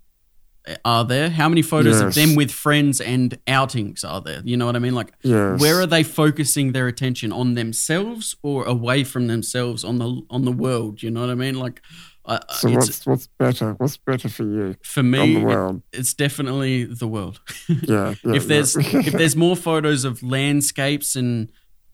eh, 0.66 0.76
are 0.84 1.06
there? 1.06 1.30
How 1.30 1.48
many 1.48 1.62
photos 1.62 2.02
of 2.02 2.13
them 2.13 2.36
with 2.36 2.52
friends 2.52 3.00
and 3.00 3.40
outings 3.48 4.04
are 4.04 4.20
there? 4.22 4.42
You 4.44 4.58
know 4.58 4.66
what 4.66 4.76
I 4.76 4.80
mean? 4.80 4.96
Like, 4.96 5.13
Yes. 5.24 5.60
where 5.62 5.80
are 5.80 5.86
they 5.88 6.04
focusing 6.04 6.74
their 6.74 6.88
attention 6.88 7.32
on 7.32 7.54
themselves 7.56 8.36
or 8.44 8.66
away 8.66 9.06
from 9.06 9.28
themselves 9.28 9.84
on 9.86 9.98
the 9.98 10.22
on 10.30 10.44
the 10.44 10.52
world? 10.52 11.02
You 11.02 11.10
know 11.10 11.22
what 11.22 11.30
I 11.30 11.36
mean? 11.36 11.56
Like, 11.56 11.82
I 12.28 12.40
so 12.52 12.70
what's 12.72 13.06
what's 13.06 13.28
better? 13.28 13.74
What's 13.74 13.98
better 13.98 14.28
for 14.30 14.44
you 14.44 14.76
for 14.84 15.02
me, 15.02 15.36
the 15.36 15.44
world? 15.46 15.82
it's 15.94 16.13
definitely 16.13 16.84
the 16.84 17.08
world. 17.08 17.40
Yeah. 17.70 18.16
yeah 18.24 18.36
if 18.36 18.48
there's 18.48 18.76
yeah. 18.76 19.00
if 19.00 19.13
there's 19.13 19.36
more 19.36 19.56
photos 19.56 20.04
of 20.04 20.22
landscapes 20.24 21.16
and 21.16 21.50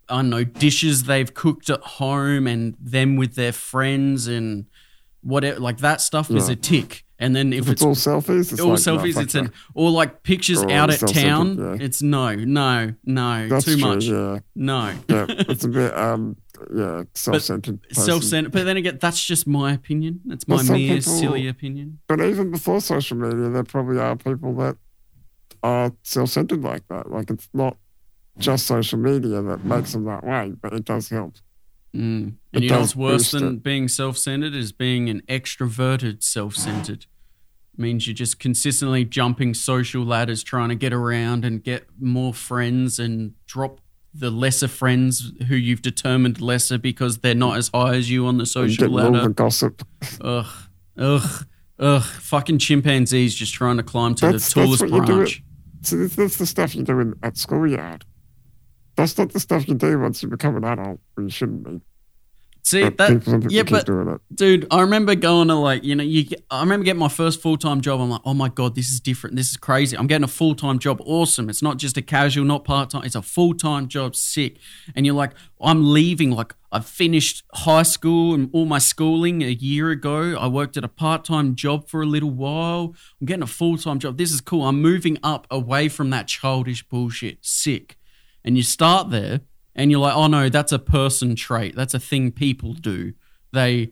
I 0.10 0.18
don't 0.18 0.30
know 0.30 0.44
dishes 0.44 1.04
they've 1.04 1.32
cooked 1.34 1.70
at 1.70 1.82
home 1.82 2.48
and 2.48 2.76
them 2.80 3.16
with 3.16 3.36
their 3.36 3.52
friends 3.52 4.28
and 4.28 4.66
whatever 5.22 5.60
like 5.60 5.78
that 5.80 6.02
stuff 6.02 6.30
is 6.32 6.50
a 6.50 6.56
tick. 6.56 7.06
And 7.20 7.34
then 7.36 7.54
if 7.54 7.60
if 7.62 7.70
it's 7.70 7.82
it's 7.84 7.84
all 7.84 7.96
selfies, 7.96 8.52
it's 8.52 8.60
all 8.60 8.72
like, 8.72 8.80
selfies, 8.80 9.14
fuck 9.14 9.24
it's 9.24 9.36
an 9.36 9.52
or 9.76 9.92
like 9.92 10.24
pictures 10.24 10.62
Or 10.62 10.72
out 10.72 10.90
at 10.90 11.00
town. 11.08 11.58
yeah. 11.58 11.86
It's 11.86 12.02
no, 12.02 12.36
no, 12.36 12.94
no, 13.06 13.48
That's 13.48 13.66
too 13.66 13.78
true, 13.78 13.88
much. 13.88 14.04
Yeah, 14.06 14.40
No. 14.56 14.94
yeah. 15.08 15.26
It's 15.30 15.64
a 15.64 15.70
bit 15.70 15.96
um 15.98 16.36
yeah 16.76 17.04
self-centered. 17.16 17.82
person. 17.84 18.04
Self-centered, 18.04 18.52
but 18.52 18.66
then 18.66 18.78
again, 18.78 18.98
that's 19.02 19.24
just 19.24 19.48
my 19.48 19.72
opinion. 19.74 20.22
That's 20.26 20.48
my 20.48 20.56
Well, 20.58 20.64
mere 20.66 20.98
people- 20.98 21.14
silly 21.20 21.48
opinion. 21.48 22.00
But 22.08 22.22
even 22.22 22.52
before 22.52 22.82
social 22.82 23.18
media, 23.18 23.50
there 23.50 23.64
probably 23.64 24.00
are 24.00 24.16
people 24.16 24.54
that 24.56 24.78
are 25.62 25.94
self-centered 26.04 26.62
like 26.62 26.88
that. 26.90 27.10
Like 27.12 27.30
it's 27.30 27.50
not 27.54 27.78
just 28.38 28.66
social 28.66 29.00
media 29.00 29.42
that 29.42 29.64
makes 29.64 29.94
them 29.94 30.06
that 30.06 30.24
way, 30.26 30.54
but 30.62 30.74
it 30.74 30.86
does 30.86 31.10
help. 31.10 31.36
Mm. 31.96 32.30
It 32.30 32.34
And 32.54 32.64
you 32.64 32.70
know 32.72 32.80
what's 32.80 32.96
worse 32.96 33.32
than 33.32 33.56
it. 33.58 33.64
being 33.64 33.88
self-centered 33.88 34.56
is 34.56 34.72
being 34.72 35.10
an 35.10 35.22
extroverted 35.28 36.24
self-centered. 36.24 37.06
Means 37.76 38.06
you're 38.08 38.14
just 38.14 38.40
consistently 38.40 39.04
jumping 39.04 39.54
social 39.56 40.04
ladders, 40.04 40.44
trying 40.44 40.70
to 40.70 40.76
get 40.76 40.94
around 40.94 41.44
and 41.44 41.64
get 41.64 41.88
more 42.00 42.32
friends, 42.34 43.00
and 43.00 43.34
drop 43.48 43.80
the 44.14 44.30
lesser 44.30 44.68
friends 44.68 45.32
who 45.48 45.56
you've 45.56 45.82
determined 45.82 46.40
lesser 46.40 46.78
because 46.78 47.18
they're 47.20 47.34
not 47.36 47.58
as 47.58 47.70
high 47.74 47.96
as 47.96 48.10
you 48.12 48.28
on 48.28 48.38
the 48.38 48.46
social 48.46 48.86
all 48.98 49.12
the 49.12 49.12
ladder. 49.20 49.30
gossip. 49.30 49.82
Ugh, 50.22 50.46
ugh, 50.98 51.46
ugh! 51.80 52.04
Fucking 52.04 52.60
chimpanzees 52.60 53.34
just 53.34 53.54
trying 53.54 53.78
to 53.78 53.84
climb 53.84 54.16
to 54.16 54.26
That's- 54.28 54.54
the 54.54 54.62
tallest 54.62 54.82
that's 54.82 54.92
what 54.92 55.02
you 55.02 55.06
do 55.06 55.16
branch. 55.16 55.44
So 55.82 55.98
this, 55.98 56.16
that's 56.16 56.38
the 56.38 56.46
stuff 56.46 56.76
you 56.76 56.84
do 56.84 57.00
in, 57.00 57.14
at 57.24 57.38
schoolyard. 57.38 58.06
That's 58.96 59.18
not 59.18 59.32
the 59.34 59.40
stuff 59.40 59.68
you 59.68 59.74
do 59.76 60.00
once 60.00 60.22
you 60.24 60.30
become 60.30 60.56
an 60.56 60.64
adult, 60.64 61.00
or 61.18 61.24
you 61.24 61.30
shouldn't 61.30 61.64
be. 61.64 61.82
See 62.66 62.82
that? 62.82 62.98
people, 62.98 63.34
people 63.34 63.52
yeah, 63.52 63.64
but 63.64 63.86
dude, 64.34 64.68
I 64.72 64.82
remember 64.82 65.16
going 65.16 65.50
to 65.50 65.56
like, 65.56 65.84
you 65.84 65.96
know, 65.96 66.04
you. 66.04 66.26
I 66.50 66.62
remember 66.62 66.86
getting 66.86 67.00
my 67.00 67.10
first 67.10 67.42
full 67.42 67.58
time 67.58 67.82
job. 67.82 68.00
I'm 68.00 68.10
like, 68.10 68.22
oh 68.24 68.34
my 68.34 68.48
god, 68.48 68.74
this 68.74 68.90
is 68.90 69.02
different. 69.02 69.36
This 69.36 69.52
is 69.52 69.58
crazy. 69.58 69.98
I'm 69.98 70.08
getting 70.08 70.24
a 70.24 70.30
full 70.30 70.56
time 70.56 70.80
job. 70.80 71.02
Awesome. 71.06 71.50
It's 71.50 71.62
not 71.62 71.76
just 71.76 71.98
a 71.98 72.02
casual, 72.02 72.46
not 72.46 72.64
part 72.64 72.92
time. 72.92 73.04
It's 73.04 73.16
a 73.16 73.22
full 73.22 73.54
time 73.54 73.90
job. 73.90 74.16
Sick. 74.16 74.60
And 74.96 75.06
you're 75.06 75.14
like, 75.14 75.32
I'm 75.60 75.92
leaving. 75.92 76.32
Like, 76.32 76.56
I've 76.72 76.86
finished 76.86 77.44
high 77.54 77.84
school 77.84 78.34
and 78.34 78.50
all 78.54 78.66
my 78.66 78.80
schooling 78.80 79.44
a 79.44 79.50
year 79.50 79.90
ago. 79.90 80.38
I 80.40 80.48
worked 80.48 80.78
at 80.78 80.86
a 80.86 80.90
part 80.90 81.26
time 81.26 81.56
job 81.56 81.90
for 81.90 82.02
a 82.02 82.06
little 82.06 82.32
while. 82.32 82.96
I'm 83.20 83.28
getting 83.28 83.44
a 83.44 83.48
full 83.48 83.78
time 83.78 84.00
job. 84.00 84.18
This 84.18 84.32
is 84.32 84.40
cool. 84.40 84.64
I'm 84.64 84.82
moving 84.82 85.18
up 85.22 85.48
away 85.52 85.90
from 85.90 86.12
that 86.12 86.30
childish 86.30 86.82
bullshit. 86.88 87.40
Sick. 87.42 87.98
And 88.46 88.56
you 88.56 88.64
start 88.64 89.10
there 89.10 89.42
and 89.76 89.90
you're 89.92 90.00
like, 90.00 90.16
oh 90.16 90.28
no, 90.28 90.50
that's 90.50 90.72
a 90.72 90.80
person 90.80 91.36
trait. 91.36 91.76
That's 91.76 91.94
a 91.94 92.00
thing 92.00 92.32
people 92.32 92.74
do. 92.74 93.14
They 93.52 93.92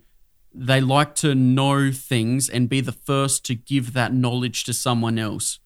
they 0.53 0.81
like 0.81 1.15
to 1.15 1.33
know 1.33 1.91
things 1.93 2.49
and 2.49 2.67
be 2.67 2.81
the 2.81 2.91
first 2.91 3.45
to 3.45 3.55
give 3.55 3.93
that 3.93 4.13
knowledge 4.13 4.65
to 4.65 4.73
someone 4.73 5.17
else. 5.17 5.59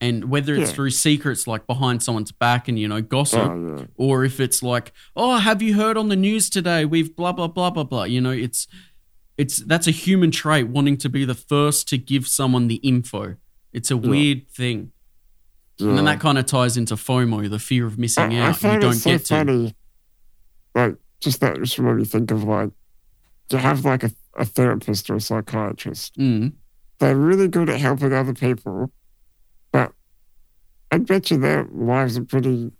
And 0.00 0.26
whether 0.30 0.54
it's 0.54 0.70
Yeah. 0.70 0.74
through 0.76 0.90
secrets 0.90 1.46
like 1.46 1.66
behind 1.66 2.02
someone's 2.02 2.30
back 2.30 2.68
and 2.68 2.78
you 2.78 2.86
know 2.86 3.00
gossip, 3.00 3.50
Oh, 3.50 3.76
yeah. 3.78 3.86
or 3.96 4.24
if 4.24 4.38
it's 4.40 4.62
like, 4.62 4.92
oh, 5.16 5.38
have 5.38 5.62
you 5.62 5.74
heard 5.74 5.96
on 5.96 6.08
the 6.08 6.16
news 6.16 6.48
today? 6.50 6.84
We've 6.84 7.14
blah 7.16 7.32
blah 7.32 7.48
blah 7.48 7.70
blah 7.70 7.84
blah. 7.84 8.04
You 8.04 8.20
know, 8.20 8.30
it's 8.30 8.66
it's 9.38 9.56
that's 9.58 9.86
a 9.86 9.90
human 9.92 10.30
trait 10.30 10.68
wanting 10.68 10.96
to 10.98 11.08
be 11.08 11.24
the 11.24 11.34
first 11.34 11.88
to 11.88 11.98
give 11.98 12.26
someone 12.28 12.68
the 12.68 12.76
info. 12.76 13.36
It's 13.72 13.90
a 13.90 13.96
weird 13.96 14.48
thing, 14.50 14.92
and 15.78 15.98
then 15.98 16.04
that 16.06 16.20
kind 16.20 16.38
of 16.38 16.46
ties 16.46 16.76
into 16.76 16.94
FOMO, 16.94 17.50
the 17.50 17.58
fear 17.58 17.86
of 17.86 17.98
missing 17.98 18.32
I, 18.34 18.38
I 18.38 18.40
out. 18.40 18.48
You 18.48 18.54
find 18.54 18.80
don't 18.80 18.92
it 18.92 18.98
so 18.98 19.10
get 19.10 19.24
to. 19.26 19.34
funny. 19.34 19.76
Like, 20.74 20.96
just 21.20 21.40
that 21.40 21.56
just 21.58 21.78
made 21.78 21.94
me 21.94 22.04
think 22.04 22.30
of 22.30 22.44
like, 22.44 22.70
to 23.48 23.58
have 23.58 23.84
like 23.84 24.02
a, 24.04 24.10
a 24.36 24.44
therapist 24.44 25.08
or 25.10 25.16
a 25.16 25.20
psychiatrist. 25.20 26.16
Mm. 26.18 26.52
They're 26.98 27.16
really 27.16 27.48
good 27.48 27.68
at 27.68 27.80
helping 27.80 28.12
other 28.12 28.34
people, 28.34 28.90
but 29.70 29.92
I 30.90 30.98
bet 30.98 31.30
you 31.30 31.36
their 31.38 31.66
lives 31.70 32.16
are 32.16 32.24
pretty. 32.24 32.72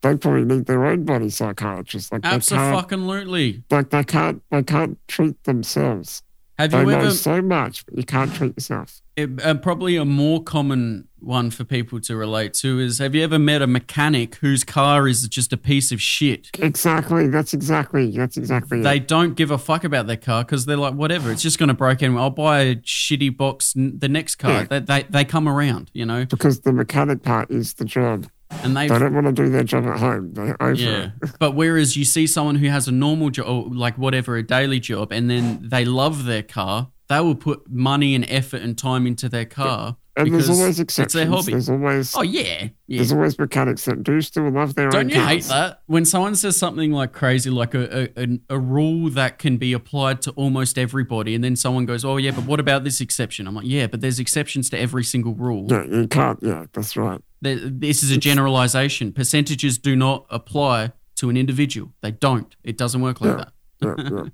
They 0.00 0.16
probably 0.16 0.44
need 0.44 0.66
their 0.66 0.84
own 0.84 1.04
body 1.04 1.30
psychiatrist. 1.30 2.10
Like 2.10 2.24
Absolutely. 2.24 3.62
like 3.70 3.90
they 3.90 4.02
can't, 4.02 4.42
they 4.50 4.64
can't 4.64 4.98
treat 5.06 5.44
themselves. 5.44 6.24
Have 6.58 6.70
They 6.72 6.82
you 6.82 6.90
ever? 6.90 7.10
so 7.10 7.40
much, 7.42 7.84
but 7.86 7.96
you 7.96 8.04
can't 8.04 8.32
treat 8.34 8.54
yourself. 8.56 9.00
it- 9.16 9.42
uh, 9.44 9.54
probably 9.54 9.96
a 9.96 10.04
more 10.04 10.42
common 10.42 11.08
one 11.18 11.50
for 11.50 11.64
people 11.64 11.98
to 12.00 12.14
relate 12.16 12.52
to 12.54 12.78
is: 12.78 12.98
Have 12.98 13.14
you 13.14 13.22
ever 13.24 13.38
met 13.38 13.62
a 13.62 13.66
mechanic 13.66 14.34
whose 14.36 14.62
car 14.62 15.08
is 15.08 15.26
just 15.28 15.52
a 15.52 15.56
piece 15.56 15.90
of 15.92 16.00
shit? 16.00 16.50
Exactly. 16.58 17.28
That's 17.28 17.54
exactly. 17.54 18.10
That's 18.10 18.36
exactly. 18.36 18.82
They 18.82 18.96
it. 18.98 19.08
don't 19.08 19.34
give 19.34 19.50
a 19.50 19.58
fuck 19.58 19.82
about 19.84 20.06
their 20.06 20.16
car 20.16 20.44
because 20.44 20.66
they're 20.66 20.76
like, 20.76 20.94
whatever, 20.94 21.32
it's 21.32 21.42
just 21.42 21.58
going 21.58 21.68
to 21.68 21.74
break 21.74 22.02
in. 22.02 22.16
I'll 22.16 22.30
buy 22.30 22.60
a 22.60 22.76
shitty 22.76 23.36
box 23.36 23.74
n- 23.76 23.94
the 23.98 24.08
next 24.08 24.36
car. 24.36 24.52
Yeah. 24.52 24.64
They, 24.64 24.80
they 24.80 25.02
they 25.08 25.24
come 25.24 25.48
around, 25.48 25.90
you 25.94 26.04
know, 26.06 26.26
because 26.26 26.60
the 26.60 26.72
mechanic 26.72 27.22
part 27.22 27.50
is 27.50 27.74
the 27.74 27.84
job. 27.86 28.26
And 28.62 28.76
they 28.76 28.88
They 28.88 28.98
don't 28.98 29.14
want 29.14 29.26
to 29.26 29.32
do 29.32 29.48
their 29.48 29.64
job 29.64 29.86
at 29.86 29.98
home. 29.98 30.32
They're 30.34 30.56
yeah. 30.74 31.10
But 31.38 31.52
whereas 31.54 31.96
you 31.96 32.04
see 32.04 32.26
someone 32.26 32.56
who 32.56 32.68
has 32.68 32.88
a 32.88 32.92
normal 32.92 33.30
job, 33.30 33.46
or 33.48 33.74
like 33.74 33.96
whatever, 33.98 34.36
a 34.36 34.42
daily 34.42 34.80
job, 34.80 35.12
and 35.12 35.28
then 35.30 35.60
they 35.62 35.84
love 35.84 36.24
their 36.24 36.42
car, 36.42 36.90
they 37.08 37.20
will 37.20 37.34
put 37.34 37.70
money 37.70 38.14
and 38.14 38.24
effort 38.28 38.62
and 38.62 38.76
time 38.78 39.06
into 39.06 39.28
their 39.28 39.44
car 39.44 39.96
And 40.16 40.24
because 40.30 40.46
there's 40.46 40.58
always 40.60 40.80
exceptions. 40.80 41.04
it's 41.06 41.14
their 41.14 41.26
hobby. 41.26 41.52
There's 41.52 41.68
always 41.68 42.14
Oh 42.16 42.22
yeah, 42.22 42.68
yeah. 42.86 42.98
there's 42.98 43.12
always 43.12 43.38
mechanics 43.38 43.84
that 43.86 44.02
do 44.02 44.20
still 44.22 44.48
love 44.50 44.74
their 44.76 44.86
own 44.86 44.92
Don't 44.92 45.08
you 45.10 45.20
hate 45.20 45.44
that 45.44 45.82
when 45.86 46.04
someone 46.06 46.34
says 46.36 46.56
something 46.56 46.90
like 46.92 47.12
crazy, 47.12 47.50
like 47.50 47.74
a, 47.74 48.02
a 48.16 48.22
a- 48.24 48.38
a 48.50 48.58
rule 48.58 49.10
that 49.10 49.38
can 49.38 49.56
be 49.58 49.72
applied 49.74 50.22
to 50.22 50.30
almost 50.32 50.78
everybody, 50.78 51.34
and 51.34 51.42
then 51.44 51.56
someone 51.56 51.84
goes, 51.86 52.04
"Oh 52.04 52.16
yeah, 52.18 52.30
but 52.30 52.44
what 52.44 52.60
about 52.60 52.84
this 52.84 53.00
exception?" 53.00 53.46
I'm 53.46 53.54
like, 53.56 53.66
"Yeah, 53.66 53.88
but 53.88 54.00
there's 54.00 54.18
exceptions 54.20 54.70
to 54.70 54.78
every 54.78 55.04
single 55.04 55.34
rule. 55.34 55.66
Yeah, 55.68 55.84
you 55.84 56.06
can't. 56.08 56.38
Yeah, 56.42 56.64
that's 56.72 56.96
right. 56.96 57.20
This 57.42 58.02
is 58.02 58.10
a 58.12 58.16
generalization. 58.16 59.12
Percentages 59.12 59.76
do 59.76 59.96
not 59.96 60.26
apply 60.30 60.92
to 61.16 61.28
an 61.28 61.36
individual. 61.36 61.92
They 62.00 62.12
don't. 62.12 62.54
It 62.64 62.78
doesn't 62.78 63.00
work 63.02 63.20
like 63.20 63.36
Yeah. 63.38 63.44
that. 63.80 63.98
Yeah, 63.98 64.10
yeah. 64.10 64.24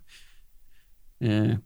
Yeah. 1.48 1.56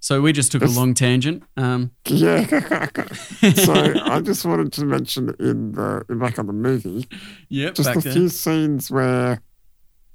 So 0.00 0.20
we 0.22 0.32
just 0.32 0.50
took 0.50 0.62
a 0.62 0.66
long 0.66 0.94
tangent. 0.94 1.42
Um, 1.56 1.90
Yeah. 2.08 2.46
so 3.54 3.72
I 4.04 4.20
just 4.22 4.44
wanted 4.44 4.72
to 4.74 4.84
mention 4.84 5.34
in 5.38 5.72
the 5.72 6.04
in 6.08 6.18
back 6.18 6.38
on 6.38 6.46
the 6.46 6.52
movie, 6.52 7.06
yep, 7.48 7.74
just 7.74 7.90
a 7.90 8.00
there. 8.00 8.12
few 8.12 8.28
scenes 8.28 8.90
where 8.90 9.42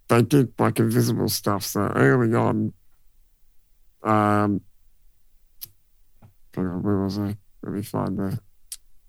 they 0.10 0.22
did 0.24 0.54
like 0.58 0.80
invisible 0.80 1.30
stuff. 1.30 1.64
So 1.64 1.82
early 1.96 2.34
on, 2.34 2.74
um, 4.04 4.62
on, 6.58 6.82
where 6.84 6.98
was 7.04 7.20
I? 7.20 7.38
Let 7.64 7.74
me 7.74 7.82
find 7.84 8.18
the. 8.18 8.40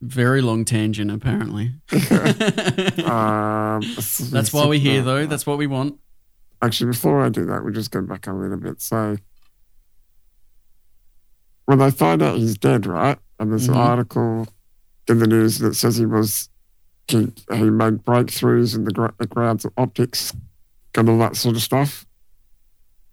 Very 0.01 0.41
long 0.43 0.65
tangent, 0.65 1.11
apparently. 1.11 1.73
Um, 3.09 3.81
That's 4.31 4.53
why 4.53 4.67
we're 4.67 4.79
here, 4.79 5.03
though. 5.03 5.27
That's 5.27 5.47
what 5.47 5.59
we 5.59 5.67
want. 5.67 5.99
Actually, 6.63 6.91
before 6.93 7.25
I 7.25 7.29
do 7.29 7.45
that, 7.47 7.63
we'll 7.65 7.73
just 7.73 7.91
go 7.91 8.03
back 8.03 8.27
a 8.27 8.33
little 8.33 8.57
bit. 8.59 8.81
So, 8.81 9.17
when 11.67 11.79
they 11.79 11.91
find 11.91 12.23
out 12.23 12.37
he's 12.39 12.57
dead, 12.59 12.87
right? 12.87 13.19
And 13.39 13.51
there's 13.53 13.69
Mhm. 13.69 13.73
an 13.75 13.77
article 13.81 14.49
in 15.09 15.19
the 15.19 15.27
news 15.27 15.59
that 15.59 15.75
says 15.75 15.97
he 15.97 16.07
was 16.07 16.49
he, 17.09 17.33
he 17.53 17.71
made 17.71 18.05
breakthroughs 18.05 18.75
in 18.77 18.85
the, 18.85 18.91
gra- 18.93 19.15
the 19.19 19.27
grounds 19.27 19.65
of 19.65 19.73
optics 19.79 20.35
and 20.95 21.09
all 21.09 21.19
that 21.19 21.37
sort 21.37 21.57
of 21.57 21.63
stuff. 21.63 22.05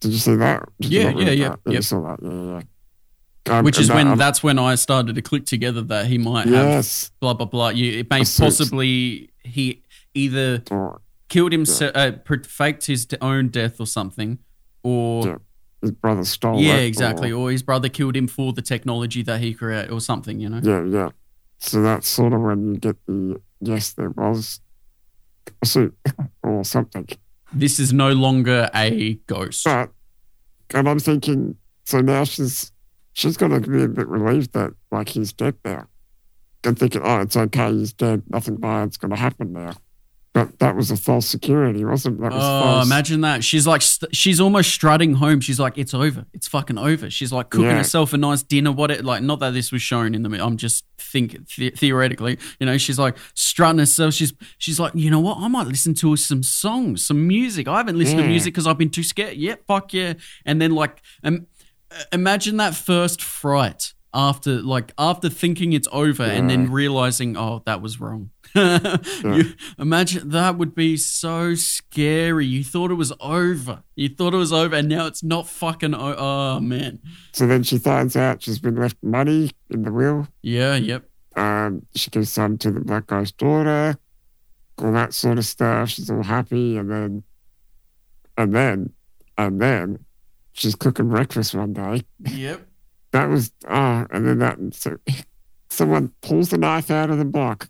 Did 0.02 0.12
you 0.12 0.18
see 0.18 0.36
that? 0.36 0.68
Did 0.82 0.92
Yeah, 0.92 1.10
yeah, 1.12 1.30
yeah, 1.32 1.50
that? 1.50 1.60
You 1.66 1.74
yep. 1.76 1.84
saw 1.84 2.02
that, 2.02 2.20
yeah, 2.22 2.32
yeah. 2.56 2.62
Yeah. 3.48 3.62
Which 3.62 3.80
is 3.80 3.88
that- 3.88 3.96
when 3.96 4.08
um, 4.08 4.18
that's 4.18 4.42
when 4.44 4.58
I 4.60 4.76
started 4.76 5.16
to 5.16 5.22
click 5.22 5.46
together 5.46 5.82
that 5.84 6.08
he 6.08 6.18
might 6.18 6.48
have 6.48 6.88
blah 7.20 7.34
blah 7.34 7.46
blah. 7.48 7.70
You, 7.70 8.00
it 8.00 8.10
may 8.10 8.18
I 8.22 8.24
see 8.24 8.44
it's- 8.44 8.58
possibly 8.58 9.30
he 9.44 9.82
either 10.14 10.64
killed 11.30 11.52
himself, 11.52 11.92
uh, 11.96 12.12
faked 12.44 12.86
his 12.86 13.08
own 13.22 13.50
death 13.50 13.80
or 13.80 13.86
something, 13.88 14.40
or 14.84 15.26
Yeah, 15.28 15.36
his 15.82 15.92
brother 15.92 16.24
stole 16.26 16.60
yeah, 16.60 16.78
it, 16.78 16.86
exactly, 16.86 17.32
or- 17.32 17.50
or 17.50 17.52
his 17.52 17.64
brother 17.64 17.90
killed 17.90 18.16
him 18.16 18.28
for 18.28 18.54
the 18.54 18.62
technology 18.62 19.22
that 19.24 19.42
he 19.42 19.54
created 19.54 19.92
or 19.92 20.00
something. 20.02 20.40
You 20.40 20.50
know, 20.50 20.62
Yeah, 20.64 20.84
yeah. 20.86 21.10
So 21.60 21.82
that's 21.82 22.08
sort 22.08 22.34
of 22.34 22.42
when 22.42 22.74
you 22.74 22.78
get 22.80 22.96
the 23.06 23.42
yes, 23.62 23.94
there 23.94 24.10
was 24.10 24.60
a 25.62 25.66
suit 25.66 25.96
or 26.44 26.64
something. 26.64 27.08
this 27.54 27.80
is 27.80 27.94
no 27.94 28.12
longer 28.12 28.70
a 28.74 29.14
ghost. 29.28 29.64
But 29.66 29.92
and 30.74 30.90
I'm 30.90 31.00
thinking, 31.00 31.56
so 31.86 32.02
now 32.02 32.24
she's 32.24 32.72
she's 33.16 33.38
gonna 33.38 33.60
be 33.60 33.82
a 33.84 33.88
bit 33.88 34.08
relieved 34.08 34.54
that 34.54 34.72
like 34.92 35.10
he's 35.10 35.34
dead 35.34 35.56
now. 35.66 35.88
And 36.64 36.78
thinking, 36.78 37.02
oh, 37.04 37.22
it's 37.22 37.36
okay, 37.38 37.72
he's 37.74 37.94
dead, 37.94 38.24
nothing 38.30 38.58
bad's 38.58 38.98
gonna 38.98 39.16
happen 39.16 39.54
now. 39.54 39.74
But 40.34 40.60
that 40.60 40.76
was 40.76 40.92
a 40.92 40.98
false 40.98 41.26
security, 41.28 41.86
wasn't 41.86 42.18
it? 42.18 42.22
That 42.24 42.34
was 42.34 42.44
Oh, 42.44 42.62
false. 42.64 42.86
imagine 42.88 43.22
that. 43.22 43.42
She's 43.42 43.66
like, 43.66 43.82
st- 43.82 44.14
she's 44.14 44.42
almost 44.42 44.70
strutting 44.70 45.14
home. 45.14 45.40
She's 45.40 45.62
like, 45.62 45.78
it's 45.78 45.94
over. 45.94 46.26
It's 46.34 46.46
fucking 46.46 46.78
over. 46.78 47.10
She's 47.10 47.32
like 47.32 47.50
cooking 47.50 47.68
Yeah. 47.68 47.78
herself 47.78 48.12
a 48.12 48.18
nice 48.18 48.44
dinner. 48.44 48.74
What 48.74 48.92
it 48.92 49.06
like? 49.06 49.24
Not 49.24 49.40
that 49.40 49.54
this 49.54 49.72
was 49.72 49.82
shown 49.82 50.14
in 50.14 50.24
the. 50.24 50.44
I'm 50.46 50.58
just 50.58 50.84
think 51.00 51.38
the- 51.56 51.70
theoretically. 51.70 52.38
You 52.60 52.66
know, 52.66 52.78
she's 52.78 53.00
like 53.00 53.16
strutting 53.34 53.80
herself. 53.80 54.14
She's 54.14 54.34
she's 54.58 54.78
like, 54.78 54.92
you 54.94 55.10
know 55.10 55.22
what? 55.22 55.38
I 55.38 55.48
might 55.48 55.68
listen 55.68 55.94
to 55.94 56.18
some 56.18 56.44
songs, 56.44 57.06
some 57.06 57.26
music. 57.26 57.70
I 57.70 57.78
haven't 57.78 57.98
listened 57.98 58.20
to 58.22 58.28
music 58.28 58.54
because 58.54 58.68
I've 58.68 58.78
been 58.78 58.90
too 58.90 59.04
scared. 59.04 59.38
Yeah, 59.38 59.56
fuck 59.68 59.94
yeah. 59.94 60.16
And 60.46 60.62
then 60.62 60.72
like, 60.72 61.02
um, 61.24 61.48
imagine 62.12 62.58
that 62.58 62.76
first 62.76 63.22
fright 63.22 63.94
after 64.14 64.62
like 64.62 64.94
after 64.98 65.30
thinking 65.30 65.74
it's 65.74 65.90
over 65.92 66.24
and 66.24 66.50
then 66.50 66.72
realizing, 66.72 67.36
oh, 67.36 67.62
that 67.66 67.82
was 67.82 68.00
wrong. 68.00 68.32
you, 68.56 69.54
imagine 69.78 70.30
that 70.30 70.58
would 70.58 70.74
be 70.74 70.96
so 70.96 71.54
scary. 71.56 72.46
You 72.46 72.64
thought 72.64 72.90
it 72.90 72.96
was 72.96 73.12
over. 73.20 73.84
You 73.96 74.08
thought 74.08 74.34
it 74.34 74.38
was 74.38 74.54
over, 74.54 74.76
and 74.78 74.88
now 74.88 75.08
it's 75.08 75.22
not 75.24 75.48
fucking. 75.48 75.94
O- 75.94 76.16
oh 76.18 76.60
man. 76.62 77.00
So 77.34 77.46
then 77.46 77.64
she 77.64 77.78
finds 77.78 78.16
out 78.16 78.42
she's 78.42 78.60
been 78.60 78.76
left 78.76 78.98
money 79.04 79.52
in 79.70 79.84
the 79.84 79.92
will. 79.92 80.28
Yeah. 80.42 80.76
Yep. 80.76 81.04
Um, 81.36 81.86
she 81.96 82.10
gives 82.10 82.32
some 82.32 82.58
to 82.60 82.72
the 82.72 82.80
black 82.80 83.08
guy's 83.08 83.34
daughter, 83.34 83.98
all 84.78 84.94
that 84.94 85.14
sort 85.14 85.38
of 85.38 85.46
stuff. 85.46 85.90
She's 85.90 86.10
all 86.10 86.24
happy, 86.24 86.78
and 86.78 86.90
then, 86.90 87.24
and 88.38 88.56
then, 88.56 88.94
and 89.38 89.62
then, 89.62 90.06
she's 90.56 90.74
cooking 90.76 91.10
breakfast 91.10 91.54
one 91.54 91.74
day. 91.74 92.04
Yep. 92.24 92.68
That 93.12 93.30
was 93.30 93.54
ah, 93.66 94.06
and 94.12 94.28
then 94.28 94.40
that 94.40 94.58
so 94.74 94.98
someone 95.70 96.12
pulls 96.22 96.50
the 96.50 96.58
knife 96.58 96.92
out 96.92 97.10
of 97.10 97.18
the 97.18 97.24
block. 97.24 97.70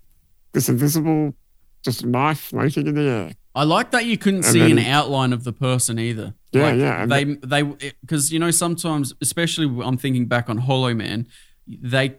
This 0.53 0.69
invisible, 0.69 1.35
just 1.83 2.03
knife 2.03 2.39
floating 2.39 2.87
in 2.87 2.95
the 2.95 3.01
air. 3.03 3.31
I 3.53 3.63
like 3.63 3.91
that 3.91 4.05
you 4.05 4.17
couldn't 4.17 4.43
And 4.45 4.53
see 4.53 4.71
an 4.71 4.79
outline 4.79 5.33
of 5.33 5.43
the 5.43 5.53
person 5.53 5.99
either. 5.99 6.33
Yeah, 6.51 6.63
Like, 6.63 6.77
yeah, 6.79 7.05
They 7.05 7.23
they 7.25 7.61
because 8.01 8.33
you 8.33 8.39
know 8.39 8.49
sometimes, 8.49 9.13
especially 9.21 9.67
I'm 9.85 9.97
thinking 9.97 10.25
back 10.25 10.49
on 10.49 10.57
Hollow 10.57 10.95
Man, 10.95 11.27
they 11.67 12.15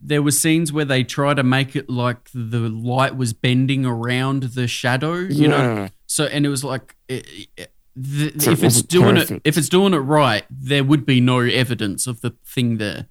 there 0.00 0.22
were 0.22 0.30
scenes 0.30 0.72
where 0.72 0.86
they 0.86 1.04
try 1.04 1.34
to 1.34 1.42
make 1.42 1.76
it 1.76 1.90
like 1.90 2.30
the 2.32 2.60
light 2.70 3.16
was 3.18 3.34
bending 3.34 3.84
around 3.84 4.44
the 4.44 4.66
shadow. 4.66 5.16
You 5.16 5.48
know, 5.48 5.88
So 6.06 6.24
and 6.24 6.46
it 6.46 6.48
was 6.48 6.64
like, 6.64 6.96
it, 7.06 7.26
it- 7.58 7.70
the, 7.96 8.32
So 8.38 8.50
if 8.50 8.62
it's 8.62 8.82
doing 8.82 9.16
perfect. 9.16 9.30
it, 9.30 9.48
if 9.48 9.56
it's 9.56 9.68
doing 9.68 9.94
it 9.94 9.98
right, 9.98 10.44
there 10.50 10.84
would 10.84 11.06
be 11.06 11.20
no 11.20 11.40
evidence 11.40 12.06
of 12.06 12.20
the 12.20 12.34
thing 12.46 12.78
there. 12.78 13.06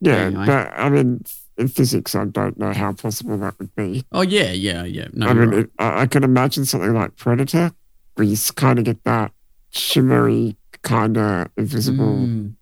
yeah. 0.00 0.14
Anyway. 0.14 0.46
But 0.46 0.72
I 0.76 0.88
mean, 0.88 1.24
in 1.56 1.68
physics, 1.68 2.14
I 2.14 2.24
don't 2.24 2.58
know 2.58 2.72
how 2.72 2.92
possible 2.92 3.38
that 3.38 3.58
would 3.58 3.74
be. 3.76 4.04
Oh 4.10 4.22
yeah, 4.22 4.50
yeah, 4.52 4.84
yeah. 4.84 5.08
No, 5.12 5.28
I 5.28 5.34
mean, 5.34 5.48
right. 5.50 5.58
it, 5.60 5.70
I, 5.78 6.02
I 6.02 6.06
can 6.06 6.24
imagine 6.24 6.64
something 6.64 6.92
like 6.92 7.16
Predator, 7.16 7.72
where 8.14 8.26
you 8.26 8.36
kind 8.56 8.78
of 8.78 8.84
get 8.84 9.04
that 9.04 9.32
shimmery 9.70 10.56
kind 10.82 11.16
of 11.16 11.48
invisible. 11.56 12.16
Mm. 12.16 12.54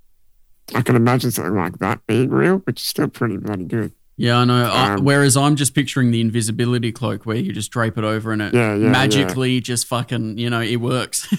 I 0.74 0.82
can 0.82 0.96
imagine 0.96 1.30
something 1.30 1.56
like 1.56 1.78
that 1.78 2.06
being 2.06 2.30
real, 2.30 2.58
which 2.58 2.80
is 2.80 2.86
still 2.86 3.08
pretty 3.08 3.36
bloody 3.36 3.64
good. 3.64 3.92
Yeah, 4.16 4.38
I 4.38 4.44
know. 4.44 4.64
I- 4.70 4.94
Um, 4.94 5.04
whereas 5.04 5.36
I'm 5.36 5.56
just 5.56 5.74
picturing 5.74 6.10
the 6.10 6.20
invisibility 6.20 6.92
cloak 6.92 7.24
where 7.26 7.36
you 7.36 7.52
just 7.52 7.70
drape 7.70 7.96
it 7.98 8.04
over 8.04 8.32
and 8.32 8.42
it 8.42 8.54
Yeah, 8.54 8.74
yeah, 8.74 8.88
magically 8.90 9.60
just 9.60 9.86
fucking, 9.86 10.38
you 10.38 10.50
know, 10.50 10.60
it 10.60 10.76
works. 10.76 11.26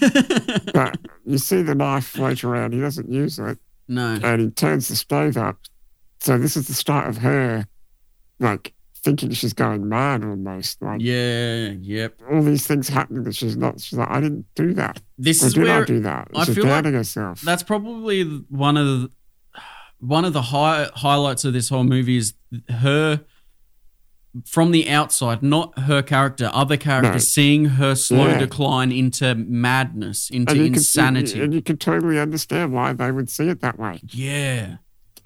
But 0.74 0.98
you 1.24 1.38
see 1.38 1.62
the 1.62 1.74
knife 1.74 2.04
float 2.06 2.42
around. 2.42 2.72
He 2.74 2.80
doesn't 2.80 3.08
use 3.10 3.38
it, 3.38 3.58
no. 3.86 4.18
and 4.22 4.40
he 4.40 4.50
turns 4.50 4.88
the 4.88 4.96
stove 4.96 5.36
up. 5.36 5.56
So 6.20 6.36
this 6.36 6.56
is 6.56 6.66
the 6.66 6.74
start 6.74 7.08
of 7.08 7.18
her, 7.18 7.66
like 8.40 8.74
thinking 9.04 9.30
she's 9.30 9.52
going 9.52 9.88
mad 9.88 10.24
almost. 10.24 10.82
Like 10.82 11.00
Yeah, 11.00 11.68
yep. 11.80 12.18
all 12.30 12.42
these 12.42 12.66
things 12.66 12.88
happening 12.88 13.22
that 13.24 13.36
she's 13.36 13.56
not. 13.56 13.78
She's 13.80 13.96
like, 13.98 14.10
I 14.10 14.20
didn't 14.20 14.46
do 14.56 14.72
that. 14.74 15.00
This 15.16 15.42
Or 15.44 15.46
is 15.46 15.54
did 15.54 15.68
I 15.68 15.84
do 15.84 16.00
that? 16.00 16.28
I 16.34 16.44
she's 16.44 16.54
feel 16.56 16.64
like 16.66 16.84
herself. 16.86 17.40
that's 17.42 17.62
probably 17.62 18.24
one 18.48 18.76
of 18.76 18.86
the 18.86 19.10
one 20.06 20.24
of 20.24 20.32
the 20.32 20.42
high, 20.42 20.88
highlights 20.94 21.44
of 21.44 21.52
this 21.52 21.68
whole 21.68 21.84
movie 21.84 22.16
is 22.16 22.34
her 22.68 23.24
from 24.46 24.72
the 24.72 24.90
outside, 24.90 25.42
not 25.42 25.78
her 25.80 26.02
character, 26.02 26.50
other 26.52 26.76
characters 26.76 27.12
No. 27.14 27.18
seeing 27.18 27.64
her 27.66 27.94
slow 27.94 28.26
Yeah. 28.26 28.38
decline 28.38 28.90
into 28.90 29.34
madness, 29.36 30.28
into 30.30 30.50
and 30.52 30.60
you 30.60 30.66
can- 30.66 30.74
insanity. 30.74 31.40
and 31.40 31.54
you 31.54 31.62
can 31.62 31.76
totally 31.76 32.18
understand 32.18 32.72
why 32.72 32.92
they 32.92 33.12
would 33.12 33.30
see 33.30 33.48
it 33.48 33.60
that 33.60 33.78
way. 33.78 34.00
yeah. 34.10 34.76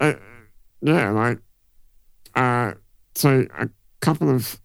uh, 0.01 0.13
yeah, 0.83 1.11
like, 1.11 1.39
uh, 2.37 2.73
so 3.15 3.47
a 3.59 3.69
couple 4.01 4.29
of 4.31 4.61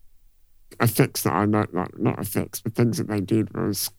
effects 0.79 1.23
that 1.23 1.33
I 1.33 1.45
know, 1.45 1.65
like, 1.71 1.97
not 1.97 2.19
effects, 2.19 2.59
but 2.61 2.75
things 2.75 2.97
that 2.97 3.07
they 3.07 3.21
did 3.21 3.53
was 3.55 3.89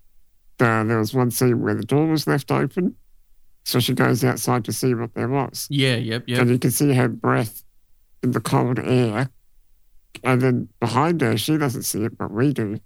uh, 0.61 0.85
there 0.85 0.99
was 0.99 1.12
one 1.12 1.31
scene 1.33 1.61
where 1.61 1.75
the 1.75 1.83
door 1.85 2.07
was 2.07 2.27
left 2.29 2.53
open. 2.53 2.95
So 3.65 3.81
she 3.81 3.95
goes 3.95 4.23
outside 4.25 4.65
to 4.67 4.73
see 4.73 4.95
what 4.95 5.15
there 5.15 5.29
was. 5.29 5.67
Yeah, 5.71 5.97
yep, 5.97 6.25
yep. 6.27 6.41
And 6.41 6.51
you 6.51 6.59
can 6.59 6.71
see 6.71 6.93
her 6.95 7.09
breath 7.09 7.62
in 8.23 8.33
the 8.33 8.41
cold 8.41 8.79
air. 8.79 9.31
And 10.23 10.41
then 10.41 10.69
behind 10.81 11.21
her, 11.23 11.37
she 11.37 11.57
doesn't 11.59 11.83
see 11.83 12.05
it, 12.05 12.17
but 12.19 12.31
we 12.31 12.53
do. 12.53 12.79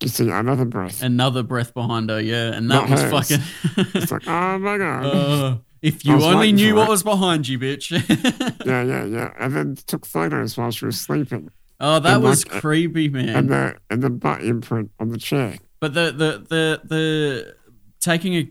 You 0.00 0.08
see 0.08 0.30
another 0.30 0.64
breath. 0.64 1.02
Another 1.02 1.42
breath 1.42 1.74
behind 1.74 2.08
her, 2.10 2.20
yeah. 2.20 2.52
And 2.54 2.70
that 2.70 2.88
Not 2.88 2.90
was 2.90 3.02
hers. 3.02 3.10
fucking 3.28 3.86
It's 4.02 4.10
like, 4.12 4.26
oh 4.26 4.58
my 4.58 4.78
God. 4.78 5.04
Uh, 5.14 5.56
if 5.82 6.04
you 6.04 6.22
only 6.22 6.52
knew 6.52 6.74
what 6.74 6.88
it. 6.88 6.90
was 6.90 7.02
behind 7.02 7.48
you, 7.48 7.58
bitch. 7.58 7.90
yeah, 8.66 8.82
yeah, 8.82 9.04
yeah. 9.06 9.32
And 9.40 9.56
then 9.56 9.74
took 9.86 10.04
photos 10.04 10.56
while 10.58 10.70
she 10.70 10.84
was 10.84 11.00
sleeping. 11.00 11.48
oh, 11.80 11.98
that 12.00 12.14
And 12.16 12.22
was 12.22 12.46
like- 12.46 12.60
creepy, 12.60 13.08
man. 13.08 13.30
And 13.30 13.48
the 13.48 13.76
and 13.88 14.02
the 14.02 14.10
butt 14.10 14.42
imprint 14.44 14.90
on 15.00 15.08
the 15.08 15.16
chair. 15.18 15.56
But 15.80 15.94
the 15.94 16.12
the 16.12 16.46
the 16.48 16.80
the 16.84 17.56
taking 18.00 18.34
a 18.34 18.50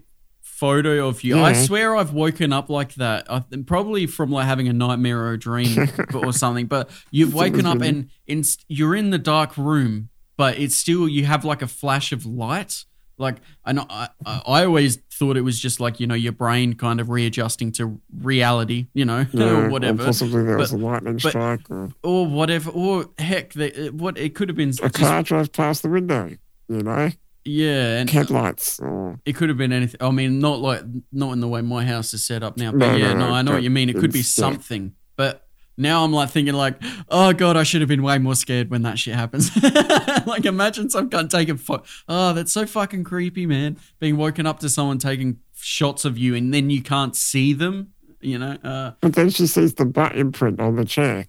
photo 0.60 1.07
of 1.07 1.24
you, 1.24 1.39
I 1.39 1.53
swear 1.53 1.95
I've 1.95 2.14
woken 2.14 2.51
up 2.53 2.70
like 2.70 2.93
that. 2.95 3.32
I, 3.32 3.43
probably 3.66 4.05
from 4.07 4.32
like 4.32 4.45
having 4.45 4.68
a 4.68 4.74
nightmare 4.74 5.20
or 5.22 5.34
a 5.34 5.39
dream 5.39 5.89
or 6.14 6.34
something. 6.34 6.66
But 6.68 6.89
you've 7.12 7.34
woken 7.34 7.66
up 7.66 7.82
and 7.82 8.10
in, 8.28 8.43
you're 8.68 8.95
in 8.95 9.10
the 9.10 9.18
dark 9.18 9.57
room, 9.57 10.10
but 10.38 10.60
it's 10.60 10.76
still 10.76 11.07
you 11.07 11.26
have 11.26 11.45
like 11.45 11.62
a 11.62 11.68
flash 11.68 12.12
of 12.12 12.26
light. 12.26 12.86
Like 13.18 13.38
I 13.66 13.74
know, 13.74 13.86
I, 13.89 14.07
I 14.26 14.64
always 14.64 14.97
thought 15.12 15.36
it 15.36 15.41
was 15.41 15.60
just 15.60 15.82
like 15.82 15.99
you 15.99 16.07
know 16.07 16.16
your 16.16 16.32
brain 16.32 16.74
kind 16.76 17.01
of 17.01 17.10
readjusting 17.10 17.74
to 17.74 17.99
reality, 18.16 18.88
you 18.93 19.03
know, 19.03 19.26
Yeah, 19.34 19.43
or 19.49 19.66
Or 19.66 19.70
whatever, 19.70 20.05
possibly 20.05 20.43
there 20.45 20.57
was 20.57 20.72
a 20.72 20.78
lightning 20.78 21.18
but- 21.22 21.30
strike 21.32 21.70
or 21.70 21.89
or 22.01 22.26
whatever, 22.28 22.70
or 22.72 23.10
heck, 23.18 23.51
they, 23.53 23.89
what 23.89 24.18
it 24.18 24.36
could 24.36 24.47
have 24.47 24.55
been. 24.55 24.70
a 24.70 24.74
just- 24.89 24.95
car 24.95 25.22
drove 25.24 25.51
past 25.51 25.84
the 25.84 25.89
window, 25.89 26.30
you 26.70 26.82
know? 26.84 27.12
Yeah, 27.45 27.97
and 27.97 28.09
Headlights 28.09 28.79
or 28.79 29.19
It 29.25 29.35
could 29.35 29.49
have 29.49 29.57
been 29.57 29.71
anything. 29.71 30.01
I 30.01 30.11
mean, 30.11 30.39
not 30.39 30.59
like 30.59 30.81
not 31.11 31.31
in 31.33 31.39
the 31.39 31.47
way 31.47 31.61
my 31.61 31.85
house 31.85 32.13
is 32.13 32.23
set 32.23 32.43
up 32.43 32.57
now. 32.57 32.71
But 32.71 32.79
No, 32.79 32.95
yeah, 32.95 33.13
no, 33.13 33.29
no, 33.29 33.33
I 33.33 33.41
know 33.41 33.53
what 33.53 33.63
you 33.63 33.69
mean. 33.69 33.89
It 33.89 33.93
could 33.95 34.11
be 34.13 34.19
it's- 34.19 34.37
yeah. 34.37 34.43
something. 34.43 34.93
But 35.15 35.45
now 35.77 36.03
I'm 36.03 36.11
like 36.13 36.29
thinking 36.29 36.53
like, 36.53 36.81
oh 37.09 37.33
god, 37.33 37.55
I 37.57 37.63
should 37.63 37.81
have 37.81 37.87
been 37.87 38.03
way 38.03 38.17
more 38.17 38.35
scared 38.35 38.69
when 38.69 38.81
that 38.83 38.99
shit 38.99 39.15
happens. 39.15 39.49
like 40.27 40.45
imagine 40.45 40.89
some 40.89 41.09
cunt 41.09 41.29
taking 41.29 41.57
pho- 41.57 41.83
Oh, 42.07 42.33
that's 42.33 42.51
so 42.51 42.65
fucking 42.65 43.03
creepy, 43.03 43.45
man. 43.45 43.77
Being 43.99 44.17
woken 44.17 44.45
up 44.45 44.59
to 44.59 44.69
someone 44.69 44.97
taking 44.97 45.39
shots 45.55 46.05
of 46.05 46.17
you 46.17 46.35
and 46.35 46.53
then 46.53 46.69
you 46.69 46.81
can't 46.81 47.15
see 47.15 47.53
them. 47.53 47.93
You 48.21 48.37
know. 48.37 48.57
Uh, 48.63 48.91
But 48.99 49.13
then 49.13 49.29
she 49.29 49.47
sees 49.47 49.73
the 49.75 49.85
butt 49.85 50.17
imprint 50.17 50.59
on 50.59 50.75
the 50.75 50.83
chair. 50.85 51.27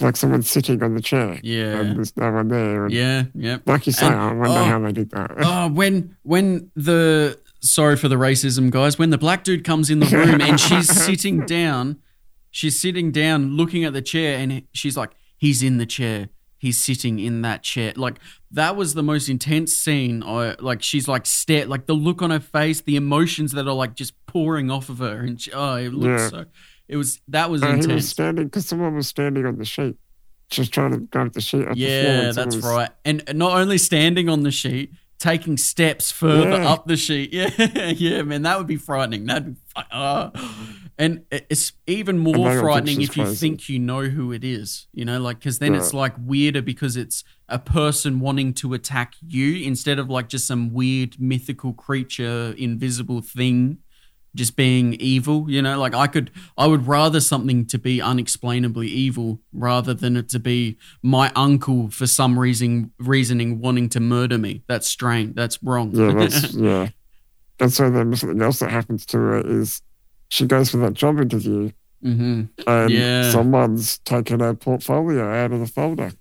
Like 0.00 0.16
someone 0.16 0.42
sitting 0.42 0.82
on 0.82 0.94
the 0.94 1.02
chair. 1.02 1.38
Yeah. 1.42 1.80
And 1.80 1.96
there's 1.98 2.16
no 2.16 2.32
one 2.32 2.48
there. 2.48 2.86
And 2.86 2.94
yeah. 2.94 3.24
Yep. 3.34 3.62
Like 3.66 3.86
you 3.86 3.92
say, 3.92 4.06
And- 4.06 4.14
I 4.14 4.32
wonder 4.32 4.48
oh. 4.48 4.64
how 4.64 4.78
they 4.80 4.92
did 4.92 5.10
that. 5.10 5.32
Oh, 5.38 5.68
when 5.68 6.16
when 6.22 6.70
the 6.74 7.38
sorry 7.60 7.96
for 7.96 8.08
the 8.08 8.16
racism, 8.16 8.70
guys. 8.70 8.98
When 8.98 9.10
the 9.10 9.18
black 9.18 9.44
dude 9.44 9.64
comes 9.64 9.90
in 9.90 10.00
the 10.00 10.06
room 10.06 10.40
and 10.40 10.58
she's 10.58 10.88
sitting 11.04 11.44
down, 11.46 11.98
she's 12.50 12.78
sitting 12.80 13.10
down 13.12 13.56
looking 13.56 13.84
at 13.84 13.92
the 13.92 14.02
chair, 14.02 14.38
and 14.38 14.62
she's 14.72 14.96
like, 14.96 15.10
"He's 15.36 15.62
in 15.62 15.76
the 15.78 15.86
chair. 15.86 16.30
He's 16.58 16.82
sitting 16.82 17.18
in 17.18 17.42
that 17.42 17.62
chair." 17.62 17.92
Like 17.94 18.18
that 18.50 18.74
was 18.76 18.94
the 18.94 19.02
most 19.02 19.28
intense 19.28 19.74
scene. 19.74 20.22
I 20.22 20.56
like 20.58 20.82
she's 20.82 21.06
like 21.06 21.26
stare, 21.26 21.66
like 21.66 21.86
the 21.86 21.94
look 21.94 22.22
on 22.22 22.30
her 22.30 22.40
face, 22.40 22.80
the 22.80 22.96
emotions 22.96 23.52
that 23.52 23.68
are 23.68 23.74
like 23.74 23.94
just 23.94 24.14
pouring 24.26 24.70
off 24.70 24.88
of 24.88 24.98
her, 24.98 25.20
and 25.20 25.40
she, 25.40 25.52
oh, 25.52 25.76
it 25.76 25.92
looks 25.92 26.22
Yeah. 26.22 26.28
so. 26.28 26.44
It 26.88 26.96
was 26.96 27.20
that 27.28 27.50
was 27.50 27.62
Uh, 27.62 27.76
he 27.76 27.86
was 27.86 28.08
standing, 28.08 28.44
because 28.46 28.66
someone 28.66 28.94
was 28.94 29.08
standing 29.08 29.46
on 29.46 29.56
the 29.56 29.64
sheet. 29.64 29.96
Just 30.50 30.72
trying 30.72 30.92
to 30.92 30.98
grab 30.98 31.32
the 31.32 31.40
sheet 31.40 31.66
off 31.66 31.74
the 31.74 31.80
floor. 31.80 31.88
Yeah, 31.90 32.32
that's 32.32 32.56
was- 32.56 32.64
right. 32.64 32.90
And 33.04 33.22
not 33.34 33.58
only 33.58 33.78
standing 33.78 34.28
on 34.28 34.42
the 34.42 34.50
sheet, 34.50 34.92
taking 35.18 35.56
steps 35.56 36.10
further 36.10 36.50
Yeah. 36.62 36.68
up 36.72 36.86
the 36.86 36.96
sheet. 36.96 37.32
Yeah, 37.32 37.48
yeah, 37.96 38.22
man, 38.22 38.42
that 38.42 38.58
would 38.58 38.66
be 38.66 38.76
frightening. 38.76 39.24
That'd 39.26 39.54
be, 39.54 39.60
uh, 39.92 40.30
and 40.98 41.22
it's 41.30 41.72
even 41.86 42.18
more 42.18 42.34
And 42.34 42.44
I 42.44 42.48
don't 42.48 42.54
think 42.54 42.64
frightening 42.64 43.00
if 43.02 43.16
you 43.16 43.22
crazy. 43.24 43.36
think 43.48 43.68
you 43.70 43.78
know 43.78 44.02
who 44.02 44.32
it 44.32 44.44
is. 44.44 44.88
You 44.92 45.04
know, 45.06 45.20
like 45.20 45.38
because 45.38 45.58
then 45.58 45.72
Yeah. 45.72 45.80
it's 45.80 45.94
like 45.94 46.14
weirder 46.18 46.60
because 46.60 46.96
it's 46.98 47.24
a 47.48 47.58
person 47.58 48.20
wanting 48.20 48.52
to 48.54 48.74
attack 48.74 49.14
you 49.26 49.64
instead 49.64 49.98
of 49.98 50.10
like 50.10 50.28
just 50.28 50.46
some 50.46 50.72
weird 50.72 51.18
mythical 51.20 51.72
creature, 51.72 52.54
invisible 52.58 53.22
thing 53.22 53.78
just 54.34 54.56
being 54.56 54.94
evil 54.94 55.44
you 55.50 55.60
know 55.60 55.78
like 55.78 55.94
i 55.94 56.06
could 56.06 56.30
i 56.56 56.66
would 56.66 56.86
rather 56.86 57.20
something 57.20 57.66
to 57.66 57.78
be 57.78 58.00
unexplainably 58.00 58.88
evil 58.88 59.38
rather 59.52 59.92
than 59.92 60.16
it 60.16 60.28
to 60.28 60.38
be 60.38 60.76
my 61.02 61.30
uncle 61.36 61.90
for 61.90 62.06
some 62.06 62.38
reason 62.38 62.90
reasoning 62.98 63.60
wanting 63.60 63.88
to 63.88 64.00
murder 64.00 64.38
me 64.38 64.62
that's 64.68 64.88
strange 64.88 65.34
that's 65.34 65.62
wrong 65.62 65.90
Yeah, 65.92 66.12
that's 66.14 66.54
yeah. 66.54 66.88
And 67.60 67.72
so 67.72 67.90
then 67.90 68.16
something 68.16 68.40
else 68.42 68.58
that 68.60 68.70
happens 68.70 69.04
to 69.06 69.18
her 69.18 69.46
is 69.46 69.82
she 70.30 70.46
goes 70.46 70.70
for 70.70 70.78
that 70.78 70.94
job 70.94 71.20
interview 71.20 71.70
hmm 72.02 72.44
and 72.66 72.90
Yeah. 72.90 73.30
someone's 73.30 73.98
taken 73.98 74.40
her 74.40 74.54
portfolio 74.54 75.30
out 75.30 75.52
of 75.52 75.60
the 75.60 75.66
folder 75.66 76.12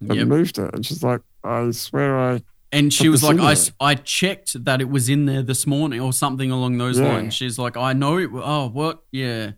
and 0.00 0.14
yep. 0.14 0.28
moved 0.28 0.58
it. 0.58 0.72
And 0.74 0.84
she's 0.84 1.02
like, 1.02 1.22
I 1.42 1.70
swear 1.70 2.16
I 2.18 2.42
and 2.74 2.92
she 2.92 3.08
was 3.08 3.22
like 3.22 3.38
I, 3.40 3.54
I 3.80 3.94
checked 3.94 4.64
that 4.64 4.80
it 4.80 4.88
was 4.90 5.08
in 5.08 5.24
there 5.26 5.42
this 5.42 5.66
morning 5.66 6.00
or 6.00 6.12
something 6.12 6.50
along 6.50 6.76
those 6.78 6.98
Yeah. 6.98 7.08
lines 7.12 7.32
she's 7.34 7.58
like 7.58 7.76
i 7.76 7.92
know 7.92 8.18
it 8.18 8.30
oh 8.34 8.68
what 8.68 9.02
yeah 9.12 9.52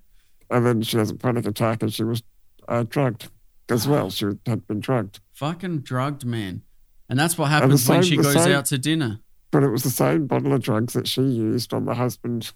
and 0.51 0.65
then 0.67 0.83
she 0.83 0.97
has 0.99 1.11
a 1.11 1.15
panic 1.17 1.47
attack 1.47 1.83
and 1.83 1.93
she 1.93 2.05
was 2.05 2.23
uh, 2.69 2.85
drugged 2.89 3.29
as 3.69 3.89
well. 3.89 4.11
She 4.11 4.27
had 4.47 4.67
been 4.69 4.79
drugged. 4.81 5.19
fucking 5.33 5.81
drugged 5.81 6.25
man 6.25 6.63
and 7.09 7.19
that's 7.19 7.37
what 7.39 7.47
happens 7.51 7.89
when 7.89 8.03
she 8.05 8.17
goes 8.17 8.33
same- 8.35 8.55
out 8.55 8.67
to 8.67 8.79
dinner 8.79 9.19
But 9.51 9.63
it 9.65 9.71
was 9.71 9.83
the 9.83 9.91
same 9.91 10.27
bottle 10.29 10.53
of 10.53 10.63
drugs 10.63 10.93
that 10.93 11.09
she 11.09 11.23
used 11.23 11.73
on 11.75 11.85
the 11.85 11.95
husband 11.95 12.53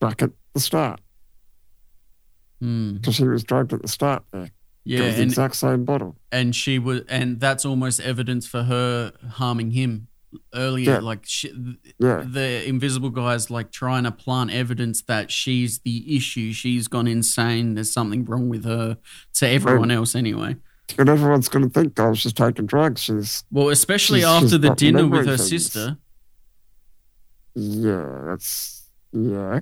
back 0.00 0.22
at 0.22 0.30
the 0.54 0.60
start. 0.60 1.00
Hmm. 2.60 2.94
Because 2.94 3.14
she 3.16 3.24
was 3.26 3.44
drugged 3.44 3.72
at 3.72 3.82
the 3.82 3.88
start 3.88 4.24
there. 4.32 4.50
Yeah 4.86 5.00
it 5.00 5.06
was 5.06 5.14
the 5.16 5.22
and 5.22 5.30
exact 5.32 5.56
same 5.56 5.84
bottle. 5.84 6.16
and 6.32 6.54
she 6.56 6.78
was 6.78 7.02
and 7.08 7.40
that's 7.40 7.64
almost 7.66 8.00
evidence 8.00 8.46
for 8.46 8.62
her 8.62 9.12
harming 9.32 9.72
him 9.72 10.06
earlier 10.54 10.92
Yeah. 10.92 10.98
like 11.00 11.20
she, 11.24 11.48
Yeah. 11.98 12.22
the 12.26 12.66
invisible 12.68 13.10
guy's 13.10 13.50
like 13.50 13.70
trying 13.72 14.04
to 14.04 14.12
plant 14.12 14.50
evidence 14.52 15.02
that 15.02 15.30
she's 15.30 15.78
the 15.80 16.16
issue 16.16 16.52
she's 16.52 16.88
gone 16.88 17.06
insane 17.08 17.74
there's 17.74 17.92
something 17.92 18.24
wrong 18.24 18.48
with 18.48 18.64
her 18.64 18.96
to 19.34 19.48
everyone 19.48 19.90
else 19.90 20.14
anyway 20.14 20.56
And 20.98 21.08
everyone's 21.08 21.48
going 21.48 21.64
to 21.68 21.70
think, 21.70 21.98
oh, 21.98 22.14
she's 22.14 22.32
taking 22.32 22.66
drugs. 22.66 23.02
She's, 23.02 23.42
well 23.50 23.70
especially 23.70 24.20
She's- 24.20 24.32
after 24.34 24.48
she's 24.50 24.60
the 24.60 24.70
dinner 24.74 25.06
with 25.08 25.26
her 25.26 25.36
things. 25.36 25.48
sister 25.50 25.98
yeah, 27.54 28.22
that's, 28.26 28.90
yeah. 29.12 29.60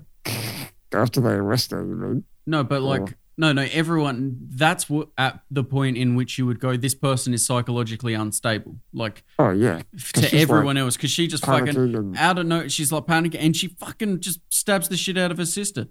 After 0.93 1.21
they 1.21 1.33
arrest 1.35 1.71
her, 1.71 1.85
you 1.85 1.95
mean? 1.95 2.25
no 2.47 2.63
but 2.65 2.83
like 2.83 3.01
Or- 3.03 3.15
no 3.37 3.53
no 3.53 3.67
everyone 3.73 4.37
that's 4.51 4.89
what 4.89 5.09
at 5.19 5.41
the 5.51 5.65
point 5.65 5.97
in 5.97 6.15
which 6.15 6.39
you 6.39 6.47
would 6.47 6.61
go 6.61 6.77
this 6.77 6.95
person 6.95 7.35
is 7.35 7.45
psychologically 7.45 8.15
unstable 8.15 8.77
like 8.93 9.25
Oh, 9.39 9.51
yeah. 9.51 9.79
to 9.79 10.23
she's, 10.23 10.23
like, 10.23 10.35
everyone 10.35 10.77
else 10.77 10.97
because 10.97 11.11
she 11.11 11.27
just 11.27 11.45
fucking 11.45 11.77
and, 11.77 12.17
out 12.17 12.39
of 12.39 12.47
no 12.47 12.69
she's 12.69 12.93
like 12.93 13.05
panicking 13.05 13.39
and 13.41 13.57
she 13.57 13.69
fucking 13.69 14.21
just 14.21 14.41
stabs 14.51 14.89
the 14.89 14.97
shit 14.97 15.19
out 15.19 15.31
of 15.33 15.39
her 15.39 15.47
sister 15.47 15.89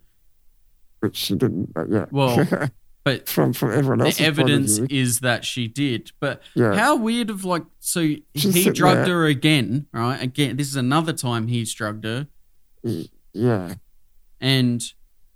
which 1.00 1.18
she 1.18 1.36
didn't, 1.36 1.74
but 1.74 1.90
yeah. 1.90 2.06
Well, 2.12 2.48
But 3.04 3.28
from 3.28 3.52
from 3.52 3.72
everyone 3.74 4.00
else's 4.00 4.20
the 4.20 4.24
evidence 4.24 4.72
point 4.80 4.84
of 4.86 4.90
view. 4.90 5.02
is 5.02 5.20
that 5.20 5.44
she 5.44 5.68
did. 5.68 6.14
But 6.22 6.42
Yeah. 6.56 6.74
how 6.74 6.96
weird 6.96 7.30
of 7.30 7.44
like 7.44 7.64
so 7.82 8.00
She's 8.34 8.54
he 8.56 8.70
drugged 8.70 9.10
there. 9.10 9.16
her 9.18 9.26
again, 9.26 9.88
right? 9.92 10.22
Again, 10.24 10.56
this 10.56 10.70
is 10.70 10.78
another 10.78 11.12
time 11.12 11.50
he's 11.50 11.74
drugged 11.74 12.06
her, 12.06 12.28
Yeah, 13.34 13.74
and 14.40 14.82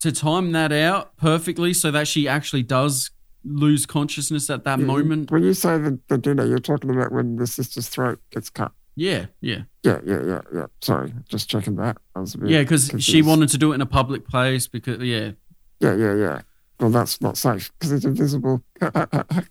to 0.01 0.11
time 0.11 0.51
that 0.51 0.71
out 0.71 1.15
perfectly 1.17 1.73
so 1.73 1.91
that 1.91 2.07
she 2.07 2.27
actually 2.27 2.63
does 2.63 3.11
lose 3.43 3.85
consciousness 3.85 4.49
at 4.49 4.63
that 4.65 4.79
Yeah, 4.79 4.85
moment. 4.85 5.31
When 5.31 5.43
you 5.43 5.53
say 5.53 5.77
the, 5.77 5.99
the 6.07 6.17
dinner, 6.17 6.45
you're 6.45 6.59
talking 6.59 6.89
about 6.89 7.11
when 7.11 7.37
the 7.37 7.47
sister's 7.47 7.87
throat 7.87 8.19
gets 8.31 8.49
cut. 8.49 8.71
Yeah, 8.95 9.27
yeah, 9.41 9.61
Yeah, 9.83 9.99
yeah, 10.03 10.23
yeah, 10.25 10.41
yeah. 10.53 10.65
Sorry, 10.81 11.13
just 11.29 11.49
checking 11.49 11.75
that. 11.75 11.97
I 12.15 12.19
was 12.19 12.33
a 12.33 12.39
bit 12.39 12.49
yeah. 12.49 12.61
Because 12.61 12.91
she 12.99 13.21
wanted 13.21 13.49
to 13.49 13.57
do 13.59 13.71
it 13.71 13.75
in 13.75 13.81
a 13.81 13.85
public 13.85 14.27
place. 14.27 14.67
Because 14.67 15.01
yeah, 15.03 15.31
Yeah, 15.79 15.95
yeah, 15.95 16.15
yeah. 16.15 16.41
Well, 16.79 16.89
that's 16.89 17.21
not 17.21 17.37
safe 17.37 17.71
because 17.73 17.91
it's 17.91 18.05
invisible. 18.05 18.63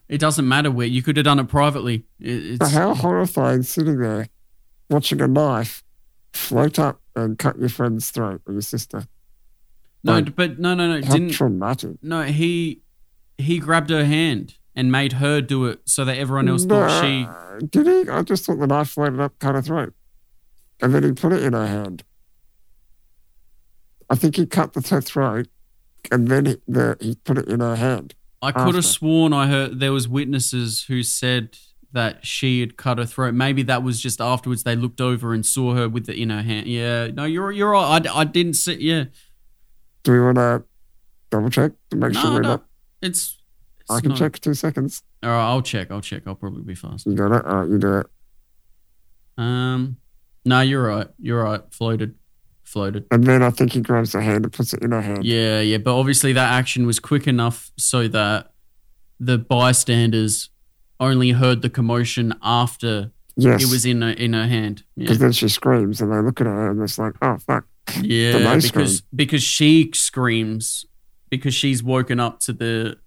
it 0.09 0.19
doesn't 0.19 0.47
matter 0.47 0.71
where 0.71 0.87
you 0.87 1.03
could 1.03 1.17
have 1.17 1.25
done 1.25 1.39
it 1.41 1.49
privately. 1.49 2.05
It, 2.21 2.61
it's 2.61 2.73
how 2.73 2.95
horrifying 2.95 3.63
sitting 3.63 3.99
there 3.99 4.29
watching 4.91 5.21
a 5.21 5.27
knife 5.29 5.83
float 6.33 6.79
up 6.79 7.01
and 7.17 7.39
cut 7.39 7.59
your 7.59 7.69
friend's 7.69 8.11
throat 8.11 8.43
or 8.47 8.53
your 8.53 8.63
sister. 8.63 9.07
No, 10.07 10.13
like, 10.15 10.37
but 10.37 10.59
no, 10.59 10.75
no, 10.75 10.89
no. 10.89 11.01
Didn't 11.01 11.31
traumatic. 11.31 11.97
no? 12.03 12.23
He 12.23 12.83
he 13.39 13.59
grabbed 13.59 13.91
her 13.91 14.05
hand 14.05 14.55
and 14.75 14.91
made 14.91 15.15
her 15.15 15.41
do 15.41 15.67
it 15.67 15.81
so 15.85 16.05
that 16.05 16.17
everyone 16.19 16.49
else 16.49 16.65
thought 16.65 17.03
she. 17.03 17.27
Did 17.67 17.87
he? 17.87 18.11
I 18.11 18.23
just 18.23 18.45
thought 18.45 18.59
the 18.59 18.67
knife 18.67 18.97
went 18.97 19.21
up, 19.21 19.39
cut 19.39 19.55
her 19.55 19.63
throat. 19.63 19.95
And 20.81 20.95
then 20.95 21.03
he 21.03 21.13
put 21.13 21.33
it 21.33 21.43
in 21.43 21.53
her 21.55 21.67
hand. 21.67 22.05
I 24.09 24.15
think 24.15 24.37
he 24.37 24.47
cut 24.47 24.75
the 24.75 24.83
throat 24.83 25.49
and 26.11 26.29
then 26.29 26.47
he, 26.47 26.57
the, 26.69 26.97
he 27.01 27.17
put 27.17 27.39
it 27.39 27.49
in 27.49 27.61
her 27.61 27.77
hand. 27.77 28.15
I 28.43 28.53
could 28.53 28.63
after. 28.63 28.77
have 28.77 28.85
sworn 28.85 29.33
I 29.33 29.47
heard 29.47 29.81
there 29.81 29.93
was 29.93 30.09
witnesses 30.09 30.85
who 30.89 31.03
said 31.03 31.57
that 31.93 32.27
she 32.27 32.61
had 32.61 32.77
cut 32.77 32.99
her 32.99 33.07
throat. 33.07 33.35
Maybe 33.35 33.63
that 33.65 33.83
was 33.83 34.01
just 34.01 34.21
afterwards 34.21 34.63
they 34.63 34.77
looked 34.77 35.01
over 35.01 35.33
and 35.33 35.45
saw 35.45 35.75
her 35.75 35.89
with 35.89 36.09
it 36.09 36.17
in 36.17 36.31
her 36.31 36.43
hand. 36.43 36.67
Yeah, 36.67 37.09
no, 37.09 37.25
you're 37.25 37.51
you're 37.51 37.71
right. 37.71 38.07
I, 38.07 38.21
I 38.21 38.25
didn't 38.25 38.55
see. 38.55 38.75
Yeah, 38.75 39.05
Do 40.07 40.13
we 40.13 40.21
want 40.21 40.37
to 40.37 40.63
double 41.31 41.51
check 41.51 41.73
to 41.91 41.97
make 41.97 42.15
sure 42.15 42.31
we're 42.31 42.41
no, 42.41 42.49
not? 42.51 42.65
it's. 43.03 43.43
it's 43.81 43.91
I 43.91 43.99
can 44.01 44.11
not- 44.11 44.19
check 44.19 44.39
two 44.39 44.55
seconds. 44.55 45.03
All 45.25 45.31
right, 45.31 45.49
I'll 45.49 45.63
check. 45.63 45.91
I'll 45.91 46.01
check. 46.01 46.23
I'll 46.29 46.37
probably 46.37 46.63
be 46.63 46.77
fast. 46.77 47.07
You 47.07 47.15
got 47.17 47.33
it? 47.33 47.45
All 47.45 47.57
right, 47.63 47.69
you 47.69 47.79
do 47.79 47.99
it. 47.99 48.07
Um, 49.37 49.97
no, 50.45 50.61
you're 50.61 50.87
right. 50.87 51.09
You're 51.19 51.43
right. 51.43 51.61
Floated, 51.73 52.15
floated. 52.63 53.07
And 53.11 53.25
then 53.25 53.43
I 53.43 53.51
think 53.51 53.73
he 53.73 53.81
grabs 53.81 54.13
her 54.13 54.21
hand 54.21 54.45
and 54.45 54.53
puts 54.53 54.73
it 54.73 54.83
in 54.83 54.93
her 54.93 55.01
hand. 55.03 55.25
Yeah, 55.25 55.59
yeah, 55.61 55.79
but 55.79 55.99
obviously 55.99 56.33
that 56.35 56.53
action 56.53 56.87
was 56.87 57.01
quick 57.01 57.27
enough 57.27 57.73
so 57.77 58.07
that 58.07 58.53
the 59.19 59.39
bystanders 59.39 60.51
only 61.01 61.33
heard 61.33 61.63
the 61.63 61.71
commotion 61.71 62.33
after 62.43 63.11
Yes. 63.37 63.65
it 63.65 63.71
was 63.73 63.85
in 63.85 64.03
her, 64.03 64.11
in 64.11 64.33
her 64.35 64.47
hand. 64.47 64.85
Yeah. 64.95 65.03
Because 65.05 65.19
then 65.19 65.33
she 65.33 65.49
screams 65.49 66.01
and 66.01 66.13
they 66.13 66.21
look 66.21 66.41
at 66.41 66.47
her 66.47 66.71
and 66.71 66.81
it's 66.81 66.99
like, 66.99 67.15
oh, 67.21 67.37
fuck. 67.39 67.67
Yeah, 68.03 68.57
because 68.57 69.01
because 69.15 69.43
she 69.43 69.91
screams 69.95 70.87
because 71.31 71.55
she's 71.55 71.83
woken 71.83 72.21
up 72.21 72.41
to 72.41 72.53
the 72.53 72.99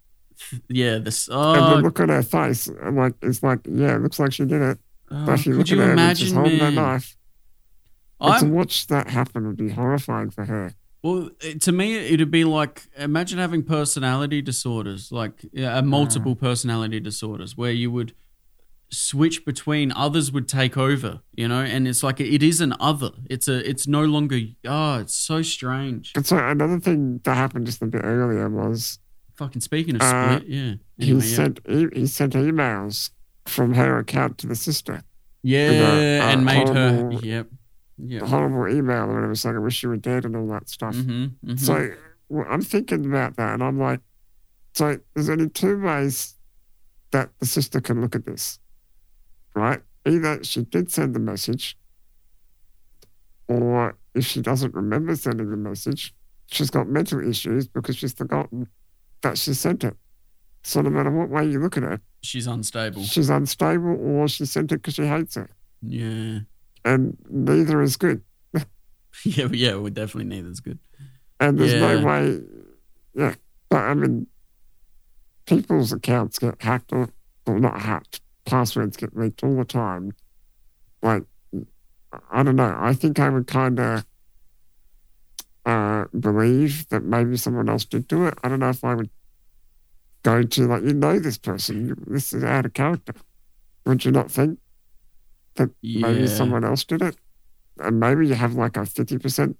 yeah 0.68 0.98
this 0.98 1.28
and 1.28 1.38
oh, 1.38 1.70
then 1.76 1.84
look 1.84 2.00
at 2.00 2.10
her 2.10 2.24
face. 2.24 2.68
And 2.68 2.96
like, 2.96 3.14
it's 3.22 3.44
like, 3.44 3.60
yeah, 3.66 3.96
it 3.96 4.02
looks 4.02 4.20
like 4.20 4.34
she 4.34 4.46
did 4.46 4.62
it. 4.62 4.78
oh, 5.12 5.26
But 5.26 5.40
if 5.40 5.46
you 5.46 5.54
could 5.54 5.60
look 5.60 5.70
you 5.70 5.82
at 5.82 5.86
her 5.86 5.92
and 5.92 6.18
she's 6.18 6.32
imagine 6.32 6.36
holding 6.36 6.58
man? 6.60 6.76
that 6.76 6.82
knife, 6.82 7.18
and 8.22 8.40
to 8.40 8.46
watch 8.48 8.88
that 8.88 9.10
happen 9.10 9.48
would 9.48 9.58
be 9.58 9.70
horrifying 9.70 10.30
for 10.30 10.46
her. 10.46 10.74
well 11.04 11.30
to 11.60 11.72
me 11.72 11.96
it'd 11.96 12.32
be 12.32 12.44
like 12.44 12.88
imagine 12.98 13.38
having 13.40 13.64
personality 13.64 14.42
disorders 14.42 15.12
like 15.12 15.46
yeah, 15.54 15.78
a 15.78 15.82
multiple 15.82 16.34
ah. 16.38 16.42
personality 16.42 17.00
disorders 17.00 17.56
where 17.56 17.72
you 17.72 17.92
would 17.92 18.14
switch 18.92 19.46
between 19.46 19.92
others 19.92 20.32
would 20.32 20.48
take 20.48 20.76
over 20.76 21.20
you 21.34 21.48
know 21.48 21.62
and 21.62 21.88
it's 21.88 22.02
like 22.02 22.20
it 22.20 22.42
is 22.42 22.60
an 22.60 22.74
other 22.80 23.12
it's 23.30 23.48
a 23.48 23.70
it's 23.70 23.86
no 23.88 24.04
longer 24.04 24.40
oh 24.66 25.00
it's 25.00 25.14
so 25.14 25.42
strange 25.44 26.12
And 26.16 26.26
so 26.26 26.38
another 26.38 26.80
thing 26.80 27.22
that 27.24 27.36
happened 27.36 27.68
just 27.68 27.82
a 27.84 27.86
bit 27.86 28.02
earlier 28.04 28.50
was 28.50 28.98
fucking 29.36 29.62
speaking 29.62 29.96
of 29.96 30.02
Uh, 30.02 30.38
split 30.38 30.50
yeah 30.50 30.74
he 30.98 31.12
Anyway, 31.12 31.26
yeah. 31.28 31.36
sent 31.36 31.60
e- 31.70 31.88
he 32.00 32.08
sent 32.08 32.34
emails 32.34 33.12
from 33.46 33.74
her 33.76 33.98
account 34.00 34.38
to 34.40 34.48
the 34.48 34.56
sister. 34.56 35.02
Yeah, 35.44 35.70
a- 35.72 36.20
a 36.20 36.22
and 36.32 36.44
made 36.46 36.68
her. 36.68 36.92
horrible- 36.98 37.24
Yep. 37.26 37.48
Yep. 38.00 38.22
A 38.24 38.28
horrible 38.28 38.68
email 38.76 39.04
or 39.10 39.14
whatever, 39.16 39.34
like 39.34 39.56
I 39.56 39.60
wish 39.60 39.82
you 39.84 39.90
were 39.90 39.98
dead 39.98 40.26
and 40.26 40.36
all 40.36 40.48
that 40.50 40.68
stuff. 40.70 40.96
Mm-hmm, 40.96 41.56
So 41.58 41.92
well, 42.28 42.46
I'm 42.50 42.62
thinking 42.62 43.06
about 43.06 43.38
that, 43.38 43.54
and 43.54 43.64
I'm 43.64 43.80
like, 43.80 44.02
so 44.74 45.00
there's 45.14 45.30
only 45.30 45.50
two 45.50 45.82
ways 45.82 46.36
that 47.12 47.30
the 47.40 47.46
sister 47.46 47.80
can 47.82 48.02
look 48.02 48.16
at 48.16 48.26
this, 48.26 48.60
right? 49.60 49.82
Either 50.08 50.44
she 50.44 50.64
did 50.64 50.90
send 50.92 51.14
the 51.16 51.20
message, 51.20 51.78
or 53.48 53.98
if 54.16 54.26
she 54.26 54.42
doesn't 54.42 54.74
remember 54.74 55.16
sending 55.16 55.50
the 55.50 55.58
message, 55.58 56.14
she's 56.48 56.70
got 56.70 56.88
mental 56.88 57.20
issues 57.28 57.68
because 57.68 57.98
she's 57.98 58.14
forgotten 58.14 58.68
that 59.22 59.38
she 59.38 59.54
sent 59.54 59.84
it. 59.84 59.96
So 60.64 60.82
no 60.82 60.90
matter 60.90 61.12
what 61.12 61.30
way 61.30 61.46
you 61.46 61.60
look 61.60 61.78
at 61.78 61.84
it, 61.84 62.02
she's 62.22 62.48
unstable. 62.48 63.04
she's 63.04 63.30
unstable, 63.30 63.98
or 64.00 64.28
she 64.28 64.46
sent 64.46 64.72
it 64.72 64.78
because 64.78 64.96
she 64.96 65.06
hates 65.06 65.38
it, 65.38 65.50
Yeah. 65.82 66.40
and 66.86 67.18
neither 67.30 67.82
is 67.82 67.98
good. 67.98 68.22
Yeah, 69.26 69.48
yeah, 69.52 69.74
well, 69.76 69.90
definitely 69.90 70.26
neither's 70.34 70.60
good. 70.62 70.80
And 71.42 71.58
there's 71.58 71.74
no 71.74 72.06
way, 72.06 72.42
yeah. 73.16 73.36
But 73.68 73.78
I 73.80 73.94
mean, 73.94 74.28
people's 75.46 75.92
accounts 75.92 76.40
get 76.40 76.62
hacked 76.62 76.94
or, 76.94 77.10
or 77.46 77.60
not 77.60 77.82
hacked. 77.82 78.22
Passwords 78.50 78.98
get 78.98 79.16
leaked 79.16 79.44
all 79.44 79.56
the 79.56 79.66
time. 79.66 80.12
Like, 81.02 81.24
I 82.32 82.44
don't 82.44 82.56
know. 82.56 82.76
I 82.80 82.94
think 82.94 83.20
I 83.20 83.30
would 83.30 83.48
kind 83.48 83.80
of 83.80 84.06
uh, 85.66 86.06
believe 86.20 86.88
that 86.90 87.04
maybe 87.04 87.38
someone 87.38 87.70
else 87.70 87.86
did 87.86 88.08
do 88.08 88.26
it. 88.26 88.34
I 88.44 88.50
don't 88.50 88.60
know 88.60 88.70
if 88.70 88.84
I 88.84 88.96
would 88.96 89.10
go 90.24 90.42
to, 90.44 90.68
like, 90.68 90.84
you 90.84 90.94
know, 90.94 91.20
this 91.20 91.38
person. 91.38 91.96
This 92.08 92.34
is 92.34 92.44
out 92.44 92.66
of 92.66 92.74
character. 92.74 93.14
Would 93.86 94.06
you 94.06 94.12
not 94.12 94.32
think 94.32 94.60
that 95.56 95.70
maybe 95.84 96.28
someone 96.28 96.64
else 96.64 96.84
did 96.84 97.02
it? 97.02 97.16
And 97.78 98.00
maybe 98.00 98.28
you 98.28 98.34
have 98.34 98.56
like 98.56 98.76
a 98.78 98.82
50% 98.82 99.56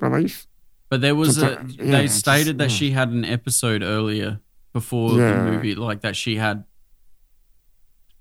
belief. 0.00 0.46
But 0.90 1.00
there 1.00 1.14
was 1.14 1.42
a. 1.42 1.58
uh, 1.58 1.62
they 1.78 1.84
yeah, 1.86 2.02
just- 2.02 2.18
stated 2.20 2.58
that 2.58 2.70
yeah. 2.70 2.76
she 2.76 2.90
had 2.92 3.08
an 3.08 3.24
episode 3.24 3.82
earlier 3.82 4.40
before 4.72 5.18
Yeah. 5.18 5.32
the 5.44 5.50
movie, 5.52 5.74
like 5.74 6.02
that 6.02 6.14
she 6.16 6.36
had. 6.36 6.64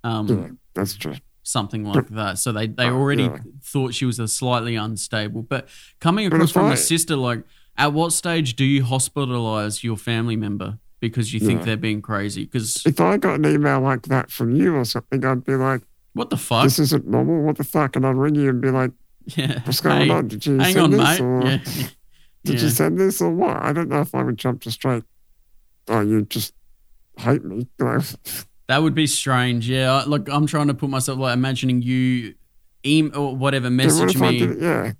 Um, 0.03 0.27
Yeah, 0.27 0.47
that's 0.73 0.95
true. 0.95 1.15
something 1.43 1.83
like 1.83 2.09
that. 2.09 2.39
So 2.39 2.51
they 2.51 2.67
they 2.67 2.85
Oh, 2.89 2.95
already 2.97 3.23
yeah. 3.23 3.37
thought 3.61 3.93
she 3.93 4.05
was 4.05 4.19
a 4.19 4.27
slightly 4.27 4.75
unstable. 4.75 5.43
But 5.43 5.67
coming 5.99 6.27
across 6.27 6.51
from 6.51 6.65
I- 6.65 6.73
a 6.73 6.77
sister, 6.77 7.15
like, 7.15 7.43
at 7.77 7.93
what 7.93 8.13
stage 8.13 8.55
do 8.55 8.63
you 8.65 8.83
hospitalize 8.83 9.83
your 9.83 9.97
family 9.97 10.35
member 10.35 10.77
because 10.99 11.33
you 11.33 11.39
think 11.39 11.59
Yeah. 11.61 11.65
they're 11.65 11.77
being 11.77 12.01
crazy? 12.01 12.45
Because 12.45 12.81
If 12.85 12.99
I 13.01 13.17
got 13.17 13.35
an 13.39 13.45
email 13.45 13.81
like 13.81 14.03
that 14.03 14.29
from 14.31 14.55
you 14.55 14.75
or 14.75 14.85
something, 14.85 15.23
I'd 15.25 15.43
be 15.43 15.55
like, 15.55 15.81
what 16.13 16.29
the 16.29 16.37
fuck? 16.37 16.63
this 16.65 16.77
isn't 16.79 17.07
normal. 17.07 17.41
What 17.43 17.57
the 17.57 17.63
fuck? 17.63 17.95
And 17.95 18.05
I'd 18.05 18.15
ring 18.15 18.35
you 18.35 18.49
and 18.49 18.61
be 18.61 18.69
like, 18.69 18.91
yeah. 19.25 19.61
what's 19.63 19.81
going 19.81 20.07
Hey, 20.07 20.09
on? 20.11 20.27
Did 20.27 20.45
you 20.45 20.57
Hang 20.59 20.73
send 20.73 20.83
on, 20.85 20.91
this? 20.91 21.19
mate. 21.19 21.21
Or 21.21 21.43
Yeah. 21.43 21.57
did 22.45 22.55
Yeah. 22.59 22.61
you 22.61 22.69
send 22.69 22.99
this 22.99 23.21
or 23.21 23.31
what? 23.31 23.57
I 23.57 23.73
don't 23.73 23.89
know 23.89 24.01
if 24.01 24.13
I 24.13 24.21
would 24.23 24.37
jump 24.37 24.61
to 24.63 24.71
straight, 24.71 25.03
oh, 25.87 26.01
you 26.01 26.21
just 26.23 26.53
hate 27.17 27.43
me. 27.43 27.67
That 28.67 28.81
would 28.81 28.95
be 28.95 29.07
strange. 29.07 29.69
Yeah. 29.69 30.03
Look, 30.07 30.29
I'm 30.29 30.47
trying 30.47 30.67
to 30.67 30.73
put 30.73 30.89
myself 30.89 31.19
like 31.19 31.33
imagining 31.33 31.81
you 31.81 32.35
email 32.85 33.17
or 33.19 33.35
whatever 33.35 33.65
yeah, 33.69 33.77
what 33.85 33.85
message 33.85 34.17
me, 34.19 34.39
did? 34.39 34.61
Yeah. 34.61 34.91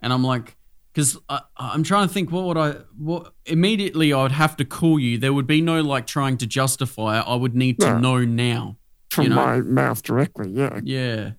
and 0.00 0.12
I'm 0.12 0.24
like, 0.24 0.56
because 0.92 1.16
I'm 1.56 1.82
trying 1.82 2.08
to 2.08 2.12
think, 2.12 2.32
what 2.32 2.44
would 2.46 2.56
I? 2.56 2.72
What 2.98 3.32
immediately 3.46 4.12
I 4.12 4.22
would 4.22 4.32
have 4.32 4.56
to 4.56 4.64
call 4.64 4.98
you. 4.98 5.18
There 5.18 5.32
would 5.32 5.46
be 5.46 5.60
no 5.60 5.80
like 5.82 6.06
trying 6.06 6.36
to 6.38 6.46
justify 6.46 7.20
it. 7.20 7.24
I 7.26 7.34
would 7.36 7.54
need 7.54 7.78
to 7.80 7.98
know 8.00 8.24
now. 8.24 8.76
From 9.10 9.24
You 9.24 9.30
know? 9.30 9.36
my 9.36 9.60
mouth 9.60 10.02
directly. 10.02 10.50
Yeah. 10.50 10.80
Yeah. 10.82 11.32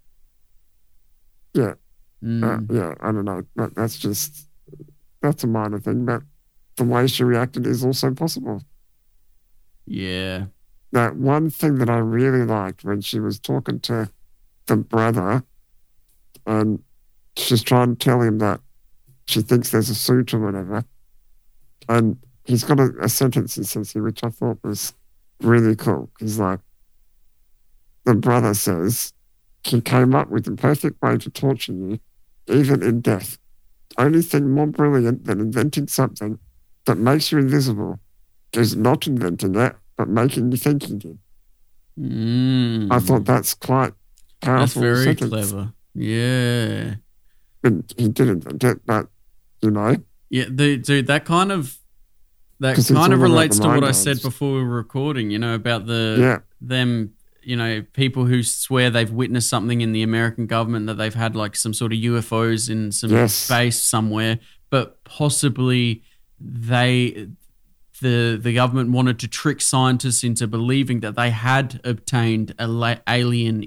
Yeah. 1.53 1.73
Mm. 2.23 2.43
Uh, 2.69 2.73
yeah. 2.73 2.93
I 3.01 3.11
don't 3.11 3.25
know. 3.25 3.43
But 3.55 3.75
that's 3.75 3.97
just, 3.97 4.47
that's 5.21 5.43
a 5.43 5.47
minor 5.47 5.79
thing. 5.79 6.05
But 6.05 6.21
the 6.77 6.84
way 6.86 7.07
she 7.07 7.23
reacted 7.23 7.65
is 7.67 7.84
also 7.84 8.11
possible. 8.13 8.61
yeah. 9.86 10.45
Now, 10.91 11.11
one 11.11 11.49
thing 11.49 11.75
that 11.75 11.89
I 11.89 11.97
really 11.97 12.45
liked 12.45 12.83
when 12.83 13.01
she 13.01 13.19
was 13.19 13.39
talking 13.39 13.79
to 13.81 14.09
the 14.65 14.75
brother, 14.75 15.43
and 16.45 16.83
she's 17.37 17.63
trying 17.63 17.95
to 17.95 18.03
tell 18.03 18.21
him 18.21 18.39
that 18.39 18.59
she 19.27 19.41
thinks 19.41 19.71
there's 19.71 19.89
a 19.89 19.95
suit 19.95 20.33
or 20.33 20.39
whatever, 20.39 20.83
and 21.87 22.17
he's 22.45 22.63
got 22.63 22.79
a, 22.79 22.91
a 23.01 23.09
sentence 23.09 23.55
he 23.55 23.63
says 23.63 23.91
here, 23.91 24.03
which 24.03 24.23
I 24.23 24.29
thought 24.29 24.59
was 24.63 24.93
really 25.41 25.75
cool. 25.75 26.09
He's 26.19 26.39
like, 26.39 26.59
the 28.03 28.15
brother 28.15 28.53
says, 28.53 29.13
he 29.63 29.79
came 29.79 30.15
up 30.15 30.29
with 30.29 30.45
the 30.45 30.55
perfect 30.55 31.01
way 31.01 31.17
to 31.17 31.29
torture 31.29 31.73
you, 31.73 31.99
even 32.47 32.83
in 32.83 33.01
death. 33.01 33.37
Only 33.97 34.21
thing 34.21 34.49
more 34.49 34.67
brilliant 34.67 35.25
than 35.25 35.39
inventing 35.39 35.87
something 35.87 36.39
that 36.85 36.97
makes 36.97 37.31
you 37.31 37.37
invisible 37.37 37.99
is 38.53 38.75
not 38.75 39.07
inventing 39.07 39.55
it, 39.55 39.75
but 40.01 40.09
making 40.09 40.51
you 40.51 40.57
think 40.57 40.81
he 40.83 40.95
did. 40.95 41.19
Mm. 41.99 42.91
I 42.91 42.97
thought 42.99 43.23
that's 43.23 43.53
quite 43.53 43.93
that's 44.41 44.73
powerful. 44.73 44.81
very 44.81 45.03
sentence. 45.03 45.29
clever. 45.29 45.73
Yeah. 45.93 46.95
And 47.63 47.93
he 47.95 48.07
didn't 48.07 48.57
get 48.57 48.83
that, 48.87 49.07
you 49.61 49.69
know. 49.69 49.97
Yeah, 50.31 50.45
the, 50.49 50.77
dude, 50.77 51.05
that 51.05 51.25
kind 51.25 51.51
of 51.51 51.77
that 52.59 52.77
kind 52.91 53.13
of 53.13 53.21
relates 53.21 53.59
to 53.59 53.67
what 53.67 53.83
I 53.83 53.91
said 53.91 54.21
before 54.23 54.55
we 54.55 54.63
were 54.63 54.75
recording. 54.75 55.29
You 55.29 55.37
know 55.37 55.53
about 55.53 55.85
the 55.85 56.17
yeah, 56.19 56.39
them. 56.59 57.13
You 57.43 57.55
know, 57.55 57.83
people 57.93 58.25
who 58.25 58.41
swear 58.41 58.89
they've 58.89 59.11
witnessed 59.11 59.49
something 59.49 59.81
in 59.81 59.93
the 59.93 60.03
American 60.03 60.45
government 60.47 60.85
that 60.87 60.95
they've 60.95 61.13
had 61.13 61.35
like 61.35 61.55
some 61.55 61.73
sort 61.73 61.91
of 61.91 61.99
UFOs 61.99 62.69
in 62.69 62.91
some 62.91 63.09
Yes. 63.11 63.47
base 63.47 63.81
somewhere, 63.81 64.39
but 64.69 65.03
possibly 65.03 66.03
they 66.39 67.27
the 68.01 68.37
the 68.41 68.53
government 68.53 68.91
wanted 68.91 69.17
to 69.19 69.27
trick 69.27 69.61
scientists 69.61 70.23
into 70.23 70.45
believing 70.47 70.99
that 70.99 71.15
they 71.15 71.29
had 71.29 71.79
obtained 71.83 72.53
a 72.59 72.67
la- 72.67 72.97
alien 73.07 73.65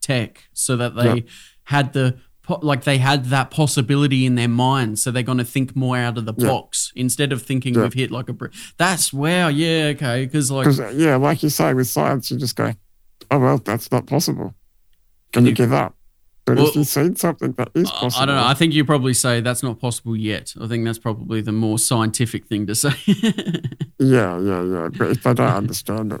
tech 0.00 0.44
so 0.52 0.76
that 0.76 0.94
they 0.96 1.14
Yeah. 1.14 1.20
had 1.64 1.92
the 1.92 2.16
like 2.60 2.84
they 2.84 2.98
had 2.98 3.26
that 3.26 3.50
possibility 3.50 4.26
in 4.26 4.34
their 4.34 4.48
mind 4.48 4.98
so 4.98 5.10
they're 5.10 5.22
going 5.22 5.38
to 5.38 5.44
think 5.46 5.74
more 5.74 5.96
out 5.96 6.18
of 6.18 6.26
the 6.26 6.34
Yeah. 6.36 6.48
box 6.48 6.92
instead 6.94 7.32
of 7.32 7.40
thinking 7.40 7.74
Yeah. 7.74 7.84
we've 7.84 7.94
hit 7.94 8.10
like 8.10 8.28
a 8.28 8.34
brick 8.34 8.52
that's 8.76 9.12
wow 9.14 9.48
yeah 9.48 9.92
okay 9.94 10.26
because 10.26 10.50
like 10.50 10.66
yeah, 10.94 11.16
like 11.16 11.42
you 11.42 11.48
say 11.48 11.72
with 11.72 11.86
science, 11.86 12.30
you 12.30 12.36
just 12.36 12.54
go, 12.56 12.72
oh 13.30 13.38
well, 13.38 13.56
that's 13.58 13.90
not 13.90 14.06
possible. 14.06 14.54
Can 15.32 15.44
you 15.44 15.50
Yeah. 15.52 15.54
give 15.56 15.72
up? 15.72 15.96
But 16.44 16.56
Well, 16.58 16.68
if 16.68 16.76
you've 16.76 16.86
seen 16.86 17.16
something 17.16 17.52
that 17.52 17.70
is 17.74 17.88
I- 17.88 17.92
possible, 17.92 18.22
I 18.22 18.26
don't 18.26 18.36
know. 18.36 18.44
I 18.44 18.54
think 18.54 18.74
you 18.74 18.84
probably 18.84 19.14
say 19.14 19.40
that's 19.40 19.62
not 19.62 19.80
possible 19.80 20.14
yet. 20.14 20.52
I 20.60 20.66
think 20.66 20.84
that's 20.84 20.98
probably 20.98 21.40
the 21.40 21.52
more 21.52 21.78
scientific 21.78 22.46
thing 22.46 22.66
to 22.66 22.74
say. 22.74 22.90
Yeah, 23.98 24.38
yeah, 24.40 24.62
yeah. 24.64 24.88
But 24.92 25.12
if 25.12 25.22
they 25.22 25.34
don't 25.34 25.46
understand 25.46 26.12
it, 26.12 26.20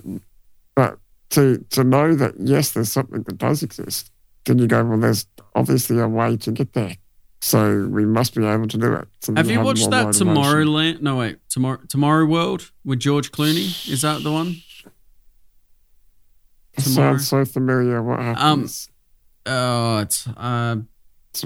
but 0.74 0.98
to 1.30 1.58
to 1.70 1.84
know 1.84 2.14
that 2.14 2.34
yes, 2.38 2.72
there's 2.72 2.92
something 2.92 3.22
that 3.24 3.36
does 3.36 3.62
exist, 3.62 4.10
then 4.46 4.58
you 4.58 4.66
go, 4.66 4.84
well, 4.84 4.98
there's 4.98 5.26
obviously 5.54 5.98
a 5.98 6.08
way 6.08 6.36
to 6.36 6.52
get 6.52 6.72
there. 6.72 6.96
So 7.40 7.88
we 7.88 8.06
must 8.06 8.34
be 8.34 8.46
able 8.46 8.68
to 8.68 8.78
do 8.78 8.94
it. 8.94 9.08
So 9.20 9.34
Have 9.36 9.50
you 9.50 9.56
have 9.56 9.66
watched 9.66 9.90
that. 9.90 10.06
Tomorrowland? 10.06 11.02
No, 11.02 11.16
wait, 11.16 11.38
Tomorrow 11.50 11.80
Tomorrow 11.88 12.24
World 12.26 12.70
with 12.84 13.00
George 13.00 13.32
Clooney. 13.32 13.90
Is 13.90 14.02
that 14.02 14.22
the 14.22 14.32
one? 14.32 14.56
Tomorrow? 16.78 17.16
sounds 17.18 17.28
so 17.28 17.44
familiar. 17.44 18.02
What 18.02 18.20
um, 18.20 18.24
happens? 18.24 18.88
Oh, 19.46 19.98
it's 19.98 20.26
uh, 20.26 20.76
It's, 21.32 21.42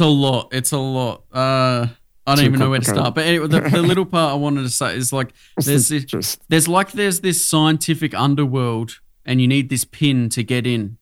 a 0.00 0.06
lot. 0.06 0.48
It's 0.52 0.72
a 0.72 0.78
lot. 0.78 1.24
Uh, 1.32 1.86
I 2.26 2.34
don't 2.36 2.44
even 2.44 2.60
know 2.60 2.70
where 2.70 2.78
to 2.78 2.84
start. 2.84 3.14
But 3.14 3.24
anyway, 3.26 3.48
the, 3.48 3.60
the 3.60 3.82
little 3.82 4.06
part 4.16 4.32
I 4.32 4.34
wanted 4.36 4.62
to 4.62 4.68
say 4.70 4.96
is 4.96 5.12
like 5.12 5.32
there's 5.56 5.88
this- 5.88 6.38
there's 6.48 6.68
like 6.68 6.92
there's 6.92 7.20
this 7.20 7.44
scientific 7.44 8.14
underworld, 8.14 9.00
and 9.24 9.40
you 9.40 9.48
need 9.48 9.68
this 9.68 9.84
pin 9.84 10.28
to 10.30 10.42
get 10.42 10.66
in. 10.66 10.98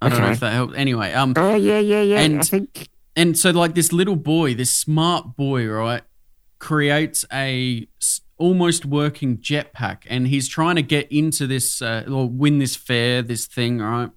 I 0.00 0.08
don't 0.08 0.20
know 0.20 0.30
if 0.30 0.40
that 0.40 0.52
helps. 0.52 0.74
Anyway, 0.76 1.12
um, 1.12 1.34
oh 1.36 1.54
yeah, 1.56 1.78
yeah, 1.78 2.02
yeah. 2.02 2.16
I 2.18 2.22
and- 2.22 2.44
think 2.46 2.88
and 3.14 3.38
so 3.38 3.50
like 3.50 3.74
this 3.74 3.92
little 3.92 4.16
boy, 4.16 4.54
this 4.54 4.70
smart 4.74 5.36
boy, 5.36 5.66
right, 5.66 6.02
creates 6.58 7.24
a 7.32 7.86
almost 8.38 8.84
working 8.84 9.38
jetpack, 9.38 10.02
and 10.08 10.26
he's 10.28 10.48
trying 10.48 10.76
to 10.76 10.82
get 10.82 11.10
into 11.10 11.46
this 11.46 11.80
uh, 11.80 12.04
or 12.10 12.28
win 12.28 12.58
this 12.58 12.76
fair, 12.76 13.22
this 13.22 13.46
thing, 13.46 13.78
right? 13.78 14.10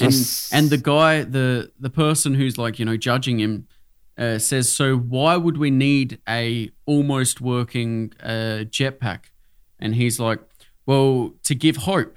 And 0.00 0.12
Yes. 0.12 0.50
and 0.52 0.70
the 0.70 0.78
guy, 0.78 1.22
the 1.24 1.70
the 1.80 1.90
person 1.90 2.34
who's 2.34 2.56
like 2.58 2.78
you 2.78 2.84
know 2.84 2.96
judging 2.96 3.40
him, 3.40 3.66
uh, 4.18 4.38
says, 4.38 4.70
so 4.70 4.96
why 4.96 5.36
would 5.36 5.56
we 5.56 5.70
need 5.70 6.18
a 6.28 6.70
almost 6.86 7.40
working 7.40 8.12
uh, 8.22 8.64
jetpack? 8.70 9.24
And 9.78 9.94
he's 9.94 10.20
like, 10.20 10.40
well, 10.86 11.32
to 11.44 11.54
give 11.54 11.76
hope. 11.78 12.16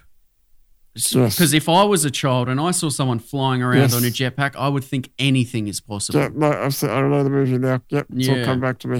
Yes. 0.95 1.13
Because 1.13 1.53
if 1.53 1.67
I 1.67 1.83
was 1.85 2.05
a 2.05 2.11
child 2.11 2.49
and 2.49 2.59
I 2.61 2.69
saw 2.71 2.89
someone 2.89 3.17
flying 3.17 3.63
around 3.63 3.77
Yes. 3.79 3.95
on 3.95 4.03
a 4.03 4.09
jetpack, 4.09 4.55
I 4.55 4.67
would 4.67 4.83
think 4.83 5.09
anything 5.17 5.67
is 5.67 5.81
possible. 5.81 6.19
yeah, 6.19 6.29
no, 6.35 6.51
I've 6.51 6.75
seen, 6.75 6.91
I 6.91 6.99
don't 7.01 7.09
know 7.09 7.23
the 7.23 7.29
movie 7.31 7.57
now. 7.57 7.81
Yep, 7.89 8.07
it's 8.15 8.29
all 8.29 8.37
Yeah. 8.37 8.45
come 8.45 8.59
back 8.59 8.77
to 8.79 8.87
me. 8.87 8.97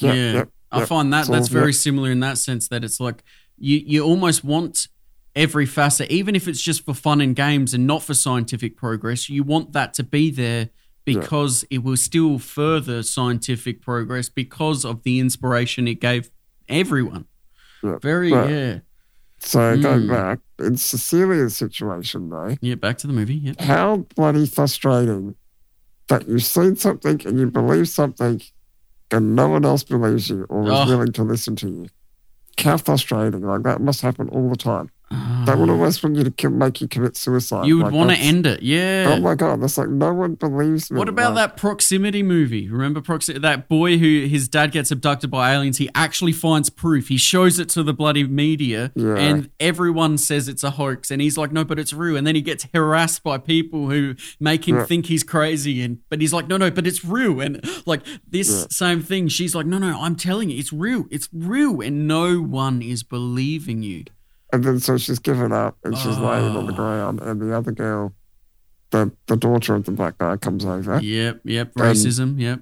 Yep, 0.00 0.14
yeah, 0.14 0.32
yep, 0.32 0.48
I 0.70 0.78
yep. 0.80 0.88
find 0.88 1.12
that 1.12 1.20
It's 1.20 1.28
all- 1.30 1.34
that's 1.34 1.48
very 1.48 1.72
similar 1.72 2.12
in 2.12 2.20
that 2.20 2.38
sense 2.38 2.68
that 2.68 2.84
it's 2.84 3.00
like 3.00 3.24
you 3.58 3.78
you 3.84 4.04
almost 4.04 4.44
want 4.44 4.86
every 5.36 5.66
facet, 5.66 6.10
even 6.10 6.36
if 6.36 6.46
it's 6.48 6.60
just 6.62 6.84
for 6.84 6.94
fun 6.94 7.20
and 7.20 7.34
games 7.34 7.74
and 7.74 7.86
not 7.86 8.02
for 8.02 8.14
scientific 8.14 8.76
progress. 8.76 9.28
You 9.28 9.42
want 9.42 9.72
that 9.72 9.94
to 9.94 10.02
be 10.04 10.30
there 10.30 10.70
because 11.04 11.64
it 11.70 11.78
will 11.84 11.96
still 11.96 12.38
further 12.38 13.02
scientific 13.02 13.82
progress 13.82 14.28
because 14.28 14.84
of 14.84 15.02
the 15.02 15.18
inspiration 15.20 15.86
it 15.88 16.00
gave 16.00 16.30
everyone. 16.68 17.26
Yeah, 17.82 17.98
Very 18.00 18.30
but- 18.30 18.48
yeah 18.50 18.78
So 19.40 19.76
going 19.76 20.02
Mm. 20.04 20.08
back, 20.08 20.38
in 20.58 20.76
Cecilia's 20.78 21.54
situation 21.56 22.30
though, 22.30 22.56
yeah. 22.62 22.76
Back 22.76 22.96
to 22.98 23.06
the 23.06 23.12
movie. 23.12 23.34
Yeah. 23.34 23.52
how 23.58 24.06
bloody 24.16 24.46
frustrating 24.46 25.34
that 26.08 26.26
you've 26.28 26.44
seen 26.44 26.76
something 26.76 27.20
and 27.26 27.38
you 27.38 27.50
believe 27.50 27.88
something 27.88 28.40
and 29.10 29.34
no 29.36 29.48
one 29.48 29.64
else 29.66 29.82
believes 29.84 30.30
you 30.30 30.44
or 30.48 30.62
is 30.64 30.70
Oh. 30.72 30.86
willing 30.86 31.12
to 31.12 31.22
listen 31.24 31.56
to 31.56 31.68
you. 31.68 31.86
How 32.58 32.78
frustrating. 32.78 33.42
Like 33.42 33.64
that 33.64 33.82
must 33.82 34.00
happen 34.00 34.28
all 34.30 34.48
the 34.48 34.56
time. 34.56 34.88
That 35.46 35.58
would 35.58 35.68
almost 35.68 36.02
want 36.02 36.16
you 36.16 36.24
to 36.24 36.50
make 36.50 36.80
you 36.80 36.88
commit 36.88 37.16
suicide. 37.16 37.66
You 37.66 37.76
would 37.76 37.86
Like, 37.86 37.92
want 37.94 38.10
to 38.10 38.16
end 38.16 38.46
it. 38.46 38.62
Yeah. 38.62 39.14
Oh 39.16 39.20
my 39.20 39.34
god, 39.34 39.60
that's 39.62 39.76
like 39.76 39.88
no 39.90 40.12
one 40.14 40.34
believes 40.36 40.90
me. 40.90 40.98
What 40.98 41.08
about 41.08 41.34
Like, 41.34 41.50
that 41.50 41.56
proximity 41.58 42.22
movie? 42.22 42.68
Remember 42.70 43.00
proxi- 43.02 43.40
that 43.42 43.68
boy 43.68 43.98
who 43.98 44.26
his 44.26 44.48
dad 44.48 44.72
gets 44.72 44.90
abducted 44.90 45.30
by 45.30 45.52
aliens? 45.52 45.76
He 45.78 45.90
actually 45.94 46.32
finds 46.32 46.70
proof. 46.70 47.08
He 47.08 47.18
shows 47.18 47.58
it 47.58 47.68
to 47.70 47.82
the 47.82 47.92
bloody 47.92 48.24
media, 48.26 48.90
Yeah. 48.94 49.16
and 49.16 49.50
everyone 49.60 50.16
says 50.16 50.48
it's 50.48 50.64
a 50.64 50.70
hoax. 50.70 51.10
And 51.10 51.20
he's 51.20 51.36
like, 51.36 51.52
"No, 51.52 51.62
but 51.64 51.78
it's 51.78 51.92
real." 51.92 52.16
And 52.16 52.26
then 52.26 52.34
he 52.34 52.40
gets 52.40 52.66
harassed 52.72 53.22
by 53.22 53.36
people 53.38 53.90
who 53.90 54.14
make 54.40 54.66
him 54.66 54.76
Yeah. 54.76 54.84
think 54.86 55.06
he's 55.06 55.22
crazy. 55.22 55.82
And 55.82 55.98
but 56.08 56.20
he's 56.22 56.32
like, 56.32 56.48
"No, 56.48 56.56
no, 56.56 56.70
but 56.70 56.86
it's 56.86 57.04
real." 57.04 57.40
And 57.40 57.60
like 57.84 58.00
this 58.30 58.50
Yeah. 58.50 58.66
same 58.70 59.02
thing, 59.02 59.28
she's 59.28 59.54
like, 59.54 59.66
"No, 59.66 59.76
no, 59.78 60.00
I'm 60.00 60.16
telling 60.16 60.48
you, 60.48 60.58
it's 60.58 60.72
real. 60.72 61.04
It's 61.10 61.28
real." 61.34 61.82
And 61.82 62.08
no 62.08 62.40
one 62.40 62.80
is 62.80 63.02
believing 63.02 63.82
you. 63.82 64.04
And 64.54 64.62
then 64.62 64.78
so 64.78 64.96
she's 64.96 65.18
given 65.18 65.50
up 65.52 65.76
and 65.82 65.98
she's 65.98 66.16
laying 66.16 66.56
on 66.56 66.66
the 66.66 66.72
Oh. 66.72 66.76
ground 66.76 67.20
and 67.20 67.40
the 67.40 67.52
other 67.56 67.72
girl, 67.72 68.12
the 68.90 69.10
the 69.26 69.36
daughter 69.36 69.74
of 69.74 69.84
the 69.84 69.90
black 69.90 70.18
guy 70.18 70.36
comes 70.36 70.64
over. 70.64 71.00
Yep, 71.00 71.40
yep, 71.44 71.74
racism. 71.74 72.38
Yep. 72.40 72.60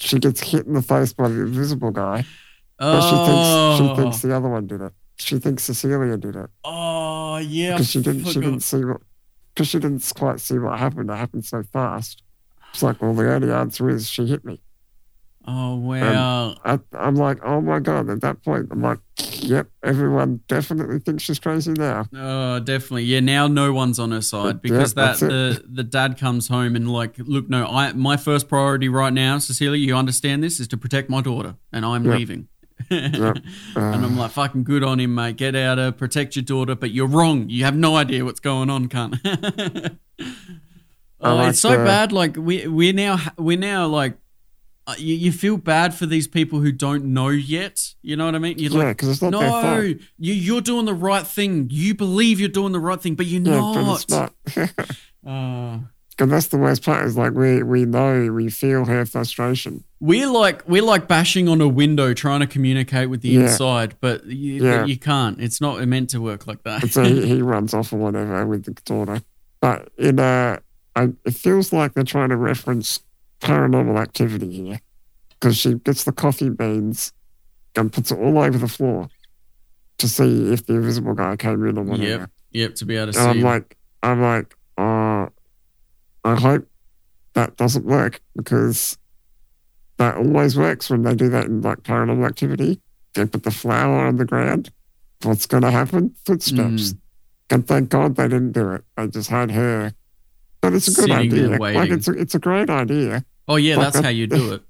She 0.00 0.18
gets 0.18 0.40
hit 0.40 0.66
in 0.66 0.72
the 0.74 0.82
face 0.82 1.12
by 1.12 1.28
the 1.28 1.42
invisible 1.42 1.92
guy. 1.92 2.24
Oh, 2.80 2.92
But 2.92 3.02
she 3.02 3.16
thinks 3.16 3.78
she 3.78 3.92
oh. 3.92 3.96
thinks 3.96 4.22
the 4.22 4.34
other 4.34 4.48
one 4.48 4.66
did 4.66 4.80
it. 4.80 4.92
She 5.18 5.38
thinks 5.38 5.62
Cecilia 5.62 6.16
did 6.16 6.34
it. 6.34 6.50
oh 6.64 7.36
yeah, 7.36 7.74
because 7.74 7.88
she 7.90 8.00
didn't 8.02 8.24
she 8.24 8.40
didn't 8.40 8.60
see 8.60 8.84
what 8.84 9.00
because 9.54 9.68
she 9.68 9.78
didn't 9.78 10.12
quite 10.16 10.40
see 10.40 10.58
what 10.58 10.78
happened. 10.80 11.08
It 11.08 11.14
happened 11.14 11.44
so 11.44 11.62
fast. 11.62 12.24
It's 12.72 12.82
like, 12.82 13.00
well, 13.00 13.14
the 13.14 13.32
only 13.32 13.52
answer 13.52 13.88
is 13.90 14.08
she 14.08 14.26
hit 14.26 14.44
me. 14.44 14.60
Oh 15.46 15.74
wow. 15.76 16.54
I, 16.64 16.78
I'm 16.92 17.16
like, 17.16 17.38
oh 17.44 17.60
my 17.60 17.80
god! 17.80 18.08
At 18.08 18.20
that 18.20 18.44
point, 18.44 18.68
I'm 18.70 18.80
like, 18.80 19.00
yep, 19.40 19.68
everyone 19.82 20.40
definitely 20.46 21.00
thinks 21.00 21.24
she's 21.24 21.40
crazy 21.40 21.72
now. 21.72 22.06
Oh, 22.14 22.60
definitely. 22.60 23.04
Yeah, 23.04 23.18
now 23.20 23.48
no 23.48 23.72
one's 23.72 23.98
on 23.98 24.12
her 24.12 24.20
side 24.20 24.62
because 24.62 24.94
that 24.94 25.18
that's 25.18 25.22
it. 25.22 25.28
the 25.28 25.64
the 25.68 25.82
dad 25.82 26.16
comes 26.16 26.46
home 26.46 26.76
and 26.76 26.88
like, 26.92 27.14
look, 27.18 27.48
no, 27.50 27.66
I 27.66 27.92
my 27.92 28.16
first 28.16 28.48
priority 28.48 28.88
right 28.88 29.12
now, 29.12 29.38
Cecilia, 29.38 29.84
you 29.84 29.96
understand 29.96 30.44
this 30.44 30.60
is 30.60 30.68
to 30.68 30.76
protect 30.76 31.10
my 31.10 31.20
daughter, 31.20 31.56
and 31.72 31.84
I'm 31.84 32.04
Yep. 32.04 32.18
leaving. 32.18 32.48
Yep. 32.88 33.38
and 33.76 34.04
I'm 34.04 34.16
like, 34.16 34.30
fucking 34.32 34.62
good 34.64 34.84
on 34.84 35.00
him, 35.00 35.14
mate. 35.16 35.36
Get 35.36 35.56
out 35.56 35.78
of 35.80 35.96
protect 35.96 36.36
your 36.36 36.44
daughter, 36.44 36.76
but 36.76 36.92
you're 36.92 37.06
wrong. 37.08 37.48
You 37.48 37.64
have 37.64 37.76
no 37.76 37.96
idea 37.96 38.24
what's 38.24 38.40
going 38.40 38.70
on, 38.70 38.88
cunt. 38.88 39.18
oh, 41.20 41.34
like 41.34 41.50
it's 41.50 41.60
so 41.60 41.70
the- 41.70 41.84
bad. 41.84 42.12
Like 42.12 42.36
we 42.36 42.66
we're 42.68 42.92
now 42.92 43.18
we're 43.36 43.58
now 43.58 43.86
like. 43.88 44.18
Uh, 44.86 44.94
you, 44.98 45.14
you 45.14 45.30
feel 45.32 45.56
bad 45.56 45.94
for 45.94 46.06
these 46.06 46.26
people 46.26 46.58
who 46.60 46.72
don't 46.72 47.04
know 47.04 47.28
yet. 47.28 47.94
You 48.02 48.16
know 48.16 48.24
what 48.26 48.34
I 48.34 48.38
mean? 48.38 48.58
You're 48.58 48.72
yeah, 48.72 48.78
like, 48.78 48.96
because 48.96 49.10
it's 49.10 49.22
not 49.22 49.30
their 49.38 49.48
fault. 49.48 49.64
no, 49.64 49.80
you, 49.82 49.98
you're 50.34 50.60
doing 50.60 50.86
the 50.86 50.94
right 50.94 51.24
thing. 51.26 51.68
You 51.70 51.94
believe 51.94 52.40
you're 52.40 52.48
doing 52.48 52.72
the 52.72 52.80
right 52.80 53.00
thing, 53.00 53.14
but 53.14 53.26
you're 53.26 53.42
Yeah, 53.42 53.60
not. 53.60 53.74
but 53.74 53.94
it's 53.94 54.08
not. 54.08 54.96
Uh, 55.24 55.78
and 56.18 56.30
that's 56.32 56.48
the 56.48 56.58
worst 56.58 56.84
part. 56.84 57.06
Is 57.06 57.16
like 57.16 57.32
we 57.32 57.62
we 57.62 57.84
know 57.84 58.32
we 58.32 58.50
feel 58.50 58.84
her 58.84 59.06
frustration. 59.06 59.84
we're 60.00 60.28
like 60.28 60.68
we're 60.68 60.82
like 60.82 61.06
bashing 61.06 61.48
on 61.48 61.60
a 61.60 61.68
window 61.68 62.12
trying 62.12 62.40
to 62.40 62.46
communicate 62.48 63.08
with 63.08 63.22
the 63.22 63.28
Yeah. 63.30 63.42
inside, 63.42 63.94
but 64.00 64.26
you, 64.26 64.64
Yeah. 64.64 64.84
you 64.84 64.98
can't. 64.98 65.40
It's 65.40 65.60
not 65.60 65.80
meant 65.86 66.10
to 66.10 66.20
work 66.20 66.46
like 66.48 66.64
that. 66.64 66.90
So 66.90 67.04
he, 67.04 67.26
he 67.36 67.42
runs 67.42 67.72
off 67.72 67.92
or 67.92 67.96
whatever 67.98 68.44
with 68.46 68.64
the 68.64 68.72
daughter. 68.84 69.22
But 69.60 69.90
in 69.96 70.18
uh, 70.18 70.58
it 70.96 71.34
feels 71.34 71.72
like 71.72 71.94
they're 71.94 72.02
trying 72.04 72.30
to 72.30 72.36
reference 72.36 73.00
paranormal 73.42 74.00
activity 74.00 74.52
here 74.52 74.80
because 75.30 75.56
she 75.56 75.74
gets 75.74 76.04
the 76.04 76.12
coffee 76.12 76.48
beans 76.48 77.12
and 77.76 77.92
puts 77.92 78.10
it 78.10 78.18
all 78.18 78.38
over 78.38 78.56
the 78.58 78.68
floor 78.68 79.08
to 79.98 80.08
see 80.08 80.52
if 80.52 80.66
the 80.66 80.74
invisible 80.74 81.14
guy 81.14 81.36
came 81.36 81.66
in 81.66 81.78
or 81.78 81.82
whatever. 81.82 82.06
Yep, 82.08 82.30
yep. 82.52 82.74
To 82.76 82.84
be 82.84 82.96
able 82.96 83.12
to 83.12 83.18
And 83.18 83.28
I'm 83.28 83.36
see. 83.36 83.42
like, 83.42 83.76
I'm 84.02 84.22
like, 84.22 84.54
uh, 84.78 85.26
I 86.24 86.40
hope 86.40 86.66
that 87.34 87.56
doesn't 87.56 87.84
work 87.84 88.20
because 88.36 88.98
that 89.98 90.16
always 90.16 90.56
works 90.56 90.88
when 90.88 91.02
they 91.02 91.14
do 91.14 91.28
that 91.30 91.46
in 91.46 91.60
like 91.62 91.82
paranormal 91.82 92.26
activity. 92.26 92.80
They 93.14 93.26
put 93.26 93.42
the 93.42 93.50
flour 93.50 94.06
on 94.06 94.16
the 94.16 94.24
ground 94.24 94.70
what's 95.24 95.46
going 95.46 95.62
to 95.62 95.70
happen? 95.70 96.14
Footsteps. 96.24 96.92
Mm. 96.92 96.98
And 97.50 97.68
thank 97.68 97.88
God 97.90 98.16
they 98.16 98.28
didn't 98.28 98.52
do 98.52 98.70
it. 98.72 98.84
They 98.96 99.06
just 99.08 99.30
had 99.30 99.50
her. 99.50 99.92
But 100.60 100.74
it's 100.74 100.88
a 100.88 100.92
good 100.92 101.10
Sitting 101.10 101.16
idea. 101.16 101.48
Like 101.58 101.90
it's 101.90 102.08
a, 102.08 102.12
it's 102.12 102.34
a 102.34 102.38
great 102.38 102.70
idea. 102.70 103.24
Oh 103.52 103.56
yeah, 103.56 103.76
that's 103.76 103.98
how 103.98 104.08
you 104.08 104.26
do 104.26 104.52
it. 104.54 104.62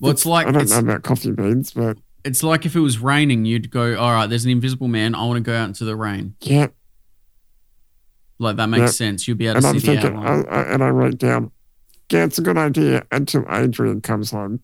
Well, 0.00 0.12
it's 0.12 0.24
like 0.26 0.46
I 0.46 0.52
don't 0.52 0.62
it's, 0.62 0.72
know 0.72 0.78
about 0.78 1.02
coffee 1.02 1.30
beans, 1.32 1.72
but 1.72 1.98
it's 2.24 2.42
like 2.42 2.64
if 2.66 2.74
it 2.74 2.80
was 2.80 2.98
raining, 2.98 3.44
you'd 3.44 3.70
go, 3.70 3.96
"All 3.98 4.12
right, 4.12 4.26
there's 4.26 4.44
an 4.44 4.50
invisible 4.50 4.88
man. 4.88 5.14
I 5.14 5.24
want 5.26 5.36
to 5.36 5.40
go 5.42 5.54
out 5.56 5.68
into 5.68 5.84
the 5.84 5.94
rain." 5.96 6.34
yeah. 6.40 6.68
Like 8.38 8.56
that 8.56 8.66
makes 8.68 8.80
Yeah. 8.80 8.86
sense. 8.88 9.26
You'll 9.26 9.36
be 9.38 9.46
able 9.46 9.56
And 9.56 9.62
to 9.64 9.68
I'm 9.70 9.80
see 9.80 9.94
the 9.96 10.06
outline. 10.08 10.46
I, 10.48 10.54
I, 10.56 10.62
and 10.74 10.84
I 10.84 10.88
wrote 10.90 11.16
down, 11.16 11.50
yeah, 12.12 12.24
it's 12.24 12.38
a 12.38 12.42
good 12.42 12.58
idea 12.58 13.06
until 13.10 13.44
Adrian 13.50 14.02
comes 14.02 14.30
home 14.30 14.60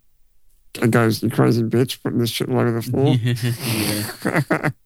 and 0.83 0.93
goes, 0.93 1.23
"You 1.23 1.31
crazy 1.31 1.63
bitch, 1.63 2.03
putting 2.03 2.19
this 2.19 2.29
shit 2.31 2.51
all 2.51 2.59
over 2.61 2.73
the 2.73 2.83
floor." 2.91 3.15
yeah. 3.17 4.71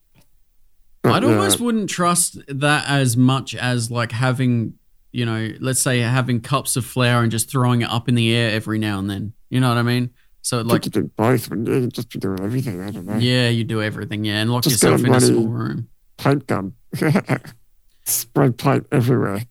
But, 1.02 1.12
I'd 1.12 1.22
yeah, 1.22 1.28
almost 1.28 1.60
uh, 1.60 1.64
wouldn't 1.64 1.88
trust 1.88 2.38
that 2.48 2.88
as 2.88 3.16
much 3.16 3.54
as 3.54 3.92
like 3.92 4.10
having, 4.10 4.74
you 5.16 5.24
know, 5.24 5.48
let's 5.60 5.80
say 5.80 6.00
having 6.00 6.40
cups 6.42 6.76
of 6.76 6.84
flour 6.84 7.22
and 7.22 7.32
just 7.32 7.50
throwing 7.50 7.80
it 7.80 7.88
up 7.88 8.06
in 8.06 8.14
the 8.14 8.34
air 8.34 8.50
every 8.50 8.78
now 8.78 8.98
and 8.98 9.08
then. 9.08 9.32
You 9.48 9.60
know 9.60 9.68
what 9.70 9.78
I 9.78 9.82
mean? 9.82 10.10
So 10.42 10.60
like, 10.60 10.84
you 10.84 10.90
do 10.90 11.04
both, 11.16 11.48
wouldn't 11.48 11.66
you? 11.68 11.74
You'd 11.76 11.94
just 11.94 12.10
be 12.10 12.18
doing 12.18 12.38
everything. 12.40 12.82
I 12.82 12.90
don't 12.90 13.06
know. 13.06 13.16
yeah, 13.16 13.48
you 13.48 13.64
do 13.64 13.80
everything, 13.82 14.24
yeah, 14.26 14.42
and 14.42 14.50
lock 14.52 14.64
Just 14.64 14.82
yourself 14.82 15.02
in 15.04 15.14
a 15.14 15.20
small 15.20 15.48
room, 15.48 15.88
Paint 16.18 16.46
gun, 16.46 16.74
spray 18.04 18.50
paint 18.50 18.86
everywhere. 18.92 19.42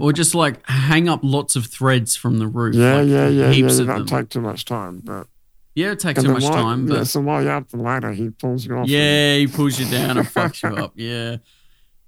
or 0.00 0.12
just 0.12 0.34
like 0.34 0.64
hang 0.68 1.08
up 1.08 1.20
lots 1.22 1.56
of 1.56 1.66
threads 1.66 2.14
from 2.14 2.38
the 2.38 2.46
roof. 2.46 2.74
Yeah, 2.74 2.96
like, 2.98 3.08
yeah, 3.08 3.28
yeah, 3.28 3.46
yeah. 3.46 3.52
heaps 3.52 3.78
don't 3.78 3.86
them. 3.86 4.06
take 4.06 4.28
too 4.28 4.40
much 4.42 4.64
time, 4.64 5.00
but 5.02 5.26
yeah, 5.74 5.92
it 5.92 6.00
takes 6.00 6.18
and 6.18 6.26
too 6.26 6.34
much 6.34 6.42
while- 6.44 6.52
time, 6.52 6.86
yeah, 6.88 6.98
but 6.98 7.04
so 7.06 7.20
while 7.20 7.42
you're 7.42 7.52
up 7.52 7.68
the 7.70 7.78
ladder, 7.78 8.12
he 8.12 8.28
pulls 8.30 8.66
you 8.66 8.76
off. 8.76 8.88
yeah, 8.88 9.36
he 9.36 9.46
pulls 9.46 9.78
you 9.80 9.86
down 9.90 10.18
and 10.18 10.26
fucks 10.26 10.62
you 10.62 10.76
up. 10.84 10.92
Yeah, 10.96 11.36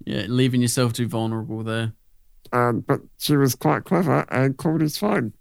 yeah, 0.05 0.27
leaving 0.29 0.61
yourself 0.61 0.93
too 0.93 1.09
vulnerable 1.09 1.63
there. 1.63 1.93
Um, 2.53 2.81
but 2.81 3.01
she 3.19 3.37
was 3.37 3.55
quite 3.55 3.85
clever 3.85 4.25
and 4.31 4.57
called 4.57 4.81
his 4.81 4.97
phone. 4.97 5.33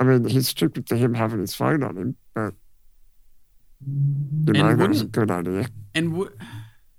I 0.00 0.04
mean, 0.04 0.24
he's 0.28 0.48
stupid 0.48 0.86
to 0.88 0.96
him 0.96 1.14
having 1.14 1.40
his 1.40 1.54
phone 1.54 1.82
on 1.82 1.96
him, 1.96 2.16
but 2.34 2.54
you 4.46 4.52
know, 4.54 4.74
that 4.76 4.88
was 4.88 5.02
a 5.02 5.06
good 5.06 5.30
idea. 5.30 5.68
And 5.94 6.12
w- 6.12 6.36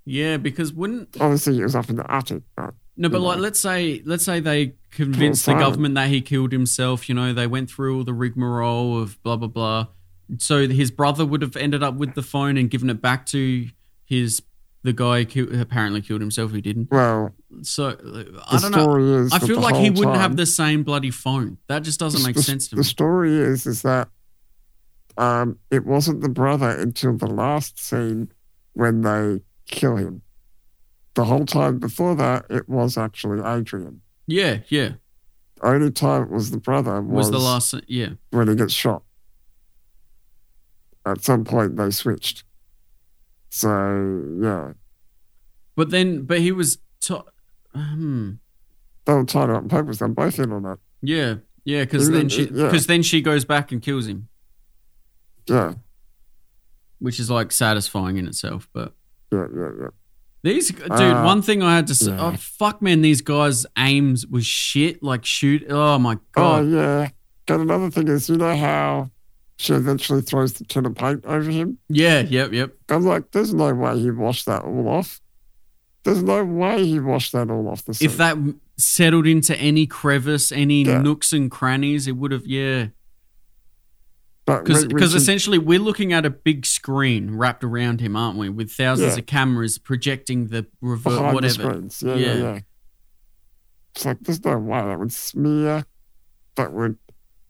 yeah, 0.04 0.36
because 0.36 0.72
wouldn't 0.72 1.16
Obviously, 1.20 1.58
it 1.58 1.62
was 1.62 1.74
up 1.74 1.90
in 1.90 1.96
the 1.96 2.10
attic, 2.10 2.42
but 2.56 2.74
No, 2.96 3.08
but 3.08 3.20
like, 3.20 3.36
know. 3.36 3.42
let's 3.42 3.58
say, 3.60 4.02
let's 4.04 4.24
say 4.24 4.40
they 4.40 4.74
convinced 4.90 5.46
the 5.46 5.54
government 5.54 5.94
that 5.96 6.08
he 6.08 6.20
killed 6.20 6.52
himself. 6.52 7.08
You 7.08 7.14
know, 7.14 7.32
they 7.32 7.46
went 7.46 7.70
through 7.70 7.98
all 7.98 8.04
the 8.04 8.14
rigmarole 8.14 9.00
of 9.00 9.22
blah 9.22 9.36
blah 9.36 9.48
blah. 9.48 9.86
So 10.38 10.66
his 10.68 10.90
brother 10.90 11.26
would 11.26 11.42
have 11.42 11.56
ended 11.56 11.82
up 11.82 11.94
with 11.96 12.14
the 12.14 12.22
phone 12.22 12.56
and 12.56 12.70
given 12.70 12.88
it 12.88 13.02
back 13.02 13.26
to 13.26 13.68
his 14.04 14.42
the 14.84 14.92
guy 14.92 15.24
ki- 15.24 15.48
apparently 15.60 16.00
killed 16.02 16.20
himself. 16.20 16.52
Who 16.52 16.60
didn't. 16.60 16.90
well, 16.92 17.34
So 17.62 17.88
uh, 17.88 18.40
I 18.48 18.58
don't 18.60 18.70
know. 18.70 19.28
I 19.32 19.38
feel 19.40 19.58
like 19.58 19.74
he 19.76 19.90
wouldn't 19.90 20.16
have 20.18 20.36
the 20.36 20.46
same 20.46 20.84
bloody 20.84 21.10
phone. 21.10 21.58
That 21.66 21.82
just 21.82 21.98
doesn't 21.98 22.22
make 22.22 22.36
the- 22.36 22.42
sense 22.42 22.68
to 22.68 22.76
The 22.76 22.80
me. 22.80 22.80
The 22.82 22.88
story 22.88 23.36
is, 23.36 23.66
is 23.66 23.82
that 23.82 24.08
um, 25.16 25.58
it 25.70 25.84
wasn't 25.84 26.20
the 26.20 26.28
brother 26.28 26.68
until 26.70 27.16
the 27.16 27.26
last 27.26 27.78
scene 27.78 28.30
when 28.74 29.00
they 29.02 29.40
kill 29.66 29.96
him. 29.96 30.22
The 31.14 31.24
whole 31.24 31.46
time 31.46 31.78
before 31.78 32.14
that, 32.16 32.46
it 32.50 32.68
was 32.68 32.98
actually 32.98 33.40
Adrian. 33.44 34.00
Yeah, 34.26 34.58
yeah. 34.68 34.94
Only 35.62 35.92
time 35.92 36.24
it 36.24 36.30
was 36.30 36.50
the 36.50 36.58
brother 36.58 37.00
Was 37.00 37.30
was, 37.30 37.30
the 37.30 37.38
last? 37.38 37.74
Yeah. 37.86 38.10
when 38.30 38.48
he 38.48 38.56
gets 38.56 38.72
shot. 38.74 39.02
At 41.06 41.22
some 41.22 41.44
point, 41.44 41.76
they 41.76 41.90
switched. 41.90 42.44
So 43.56 43.68
yeah, 44.42 44.72
But 45.76 45.90
then, 45.90 46.22
but 46.22 46.40
he 46.40 46.50
was. 46.50 46.78
To- 47.02 47.24
hmm. 47.72 48.32
they 49.04 49.12
were 49.12 49.24
tied 49.24 49.48
up 49.48 49.58
on 49.58 49.68
purpose. 49.68 49.98
They're 49.98 50.08
both 50.08 50.40
in 50.40 50.50
on 50.50 50.66
it. 50.66 50.78
Yeah, 51.02 51.36
yeah. 51.64 51.84
Because 51.84 52.10
then 52.10 52.28
she, 52.28 52.46
yeah. 52.46 52.64
because 52.64 52.88
then 52.88 53.04
she 53.04 53.22
goes 53.22 53.44
back 53.44 53.70
and 53.70 53.80
kills 53.80 54.08
him. 54.08 54.26
Yeah, 55.46 55.74
which 56.98 57.20
is 57.20 57.30
like 57.30 57.52
satisfying 57.52 58.16
in 58.16 58.26
itself. 58.26 58.68
But 58.72 58.92
yeah, 59.30 59.46
yeah, 59.56 59.70
yeah. 59.82 59.88
these, 60.42 60.72
dude, 60.72 60.90
Uh, 60.90 61.22
one 61.22 61.40
thing 61.40 61.62
I 61.62 61.76
had 61.76 61.86
to 61.86 61.94
say, 61.94 62.10
yeah. 62.10 62.32
oh 62.32 62.36
fuck, 62.36 62.82
man, 62.82 63.02
these 63.02 63.20
guys' 63.20 63.66
aims 63.78 64.26
was 64.26 64.44
shit. 64.44 65.00
Like 65.00 65.24
shoot, 65.24 65.64
oh 65.70 65.96
my 66.00 66.14
Oh 66.14 66.20
god, 66.32 66.68
yeah. 66.70 67.10
And 67.46 67.62
another 67.62 67.92
thing 67.92 68.08
is, 68.08 68.28
you 68.28 68.36
know 68.36 68.56
how 68.56 69.10
she 69.64 69.72
eventually 69.72 70.20
throws 70.20 70.52
the 70.54 70.64
tin 70.64 70.84
of 70.86 70.94
paint 70.94 71.24
over 71.24 71.50
him. 71.50 71.78
yeah, 71.88 72.20
yep, 72.20 72.52
yep. 72.52 72.74
I'm 72.90 73.04
like, 73.04 73.30
there's 73.32 73.54
no 73.54 73.72
way 73.74 73.98
he 73.98 74.10
washed 74.10 74.46
that 74.46 74.62
all 74.62 74.88
off. 74.88 75.20
There's 76.04 76.22
no 76.22 76.44
way 76.44 76.84
he 76.84 77.00
washed 77.00 77.32
that 77.32 77.50
all 77.50 77.66
off 77.68 77.84
the. 77.86 77.98
If 78.02 78.18
that 78.18 78.36
settled 78.76 79.26
into 79.26 79.56
any 79.56 79.86
crevice, 79.86 80.52
any 80.52 80.82
Yeah. 80.84 81.00
nooks 81.00 81.32
and 81.32 81.50
crannies, 81.50 82.06
it 82.06 82.12
would 82.16 82.30
have, 82.32 82.46
yeah. 82.46 82.88
Because 84.46 85.14
essentially 85.14 85.56
we're 85.56 85.78
looking 85.78 86.12
at 86.12 86.26
a 86.26 86.30
big 86.30 86.66
screen 86.66 87.34
wrapped 87.34 87.64
around 87.64 88.02
him, 88.02 88.14
aren't 88.16 88.36
we? 88.36 88.50
With 88.50 88.70
thousands 88.70 89.14
Yeah. 89.14 89.20
of 89.20 89.26
cameras 89.26 89.78
projecting 89.78 90.48
the 90.48 90.66
reverse, 90.82 91.16
the 91.16 91.22
whatever. 91.32 91.54
screens, 91.54 92.02
yeah, 92.04 92.14
yeah, 92.16 92.34
Yeah. 92.34 92.42
yeah. 92.42 92.60
It's 93.94 94.04
like 94.04 94.18
there's 94.20 94.44
no 94.44 94.58
way 94.58 94.82
that 94.82 94.98
would 94.98 95.12
smear. 95.12 95.86
That 96.56 96.72
would. 96.74 96.98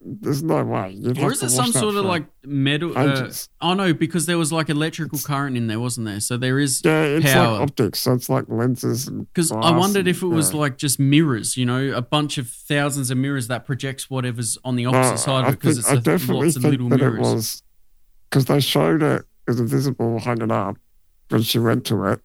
There's 0.07 0.43
no 0.43 0.63
way. 0.63 0.91
You'd 0.91 1.19
Or 1.19 1.33
is 1.33 1.43
it 1.43 1.49
some 1.49 1.73
sort 1.73 1.95
of 1.95 2.05
like 2.05 2.27
metal? 2.45 2.93
Uh, 2.95 3.31
oh 3.63 3.73
no, 3.73 3.95
because 3.95 4.27
there 4.27 4.37
was 4.37 4.53
like 4.53 4.69
electrical 4.69 5.19
current 5.19 5.57
in 5.57 5.67
there, 5.67 5.81
wasn't 5.81 6.07
there? 6.07 6.21
So 6.21 6.37
there 6.37 6.59
is 6.59 6.83
yeah, 6.85 7.05
it's 7.05 7.25
power. 7.33 7.53
like 7.53 7.61
optics. 7.63 8.01
So 8.01 8.13
it's 8.13 8.29
like 8.29 8.45
lenses 8.49 9.09
Because 9.09 9.51
I 9.51 9.71
wondered 9.71 10.01
and- 10.01 10.09
if 10.09 10.23
it 10.23 10.27
was 10.27 10.53
like 10.53 10.77
just 10.77 11.01
mirrors, 11.01 11.57
you 11.57 11.65
know, 11.65 11.93
a 11.93 12.03
bunch 12.03 12.37
of 12.37 12.49
thousands 12.51 13.11
of 13.11 13.17
mirrors 13.17 13.49
that 13.49 13.65
projects 13.65 14.11
whatever's 14.11 14.59
on 14.63 14.77
the 14.77 14.83
No, 14.85 14.91
opposite 14.91 15.19
side 15.25 15.45
I 15.45 15.49
of 15.49 15.55
it 15.55 15.61
because 15.61 15.79
it's 15.79 15.89
I 15.91 15.95
a, 15.95 16.01
definitely 16.01 16.45
lots 16.49 16.57
of 16.57 16.63
think 16.63 16.73
little 16.73 16.89
that 16.91 16.99
mirrors. 16.99 17.17
it 17.17 17.35
was 17.35 17.63
because 18.29 18.45
they 18.45 18.61
showed 18.61 19.03
it 19.03 19.25
as 19.49 19.59
invisible 19.59 20.19
hanging 20.19 20.51
up 20.51 20.77
when 21.31 21.41
she 21.41 21.59
went 21.59 21.87
to 21.87 22.05
it, 22.05 22.21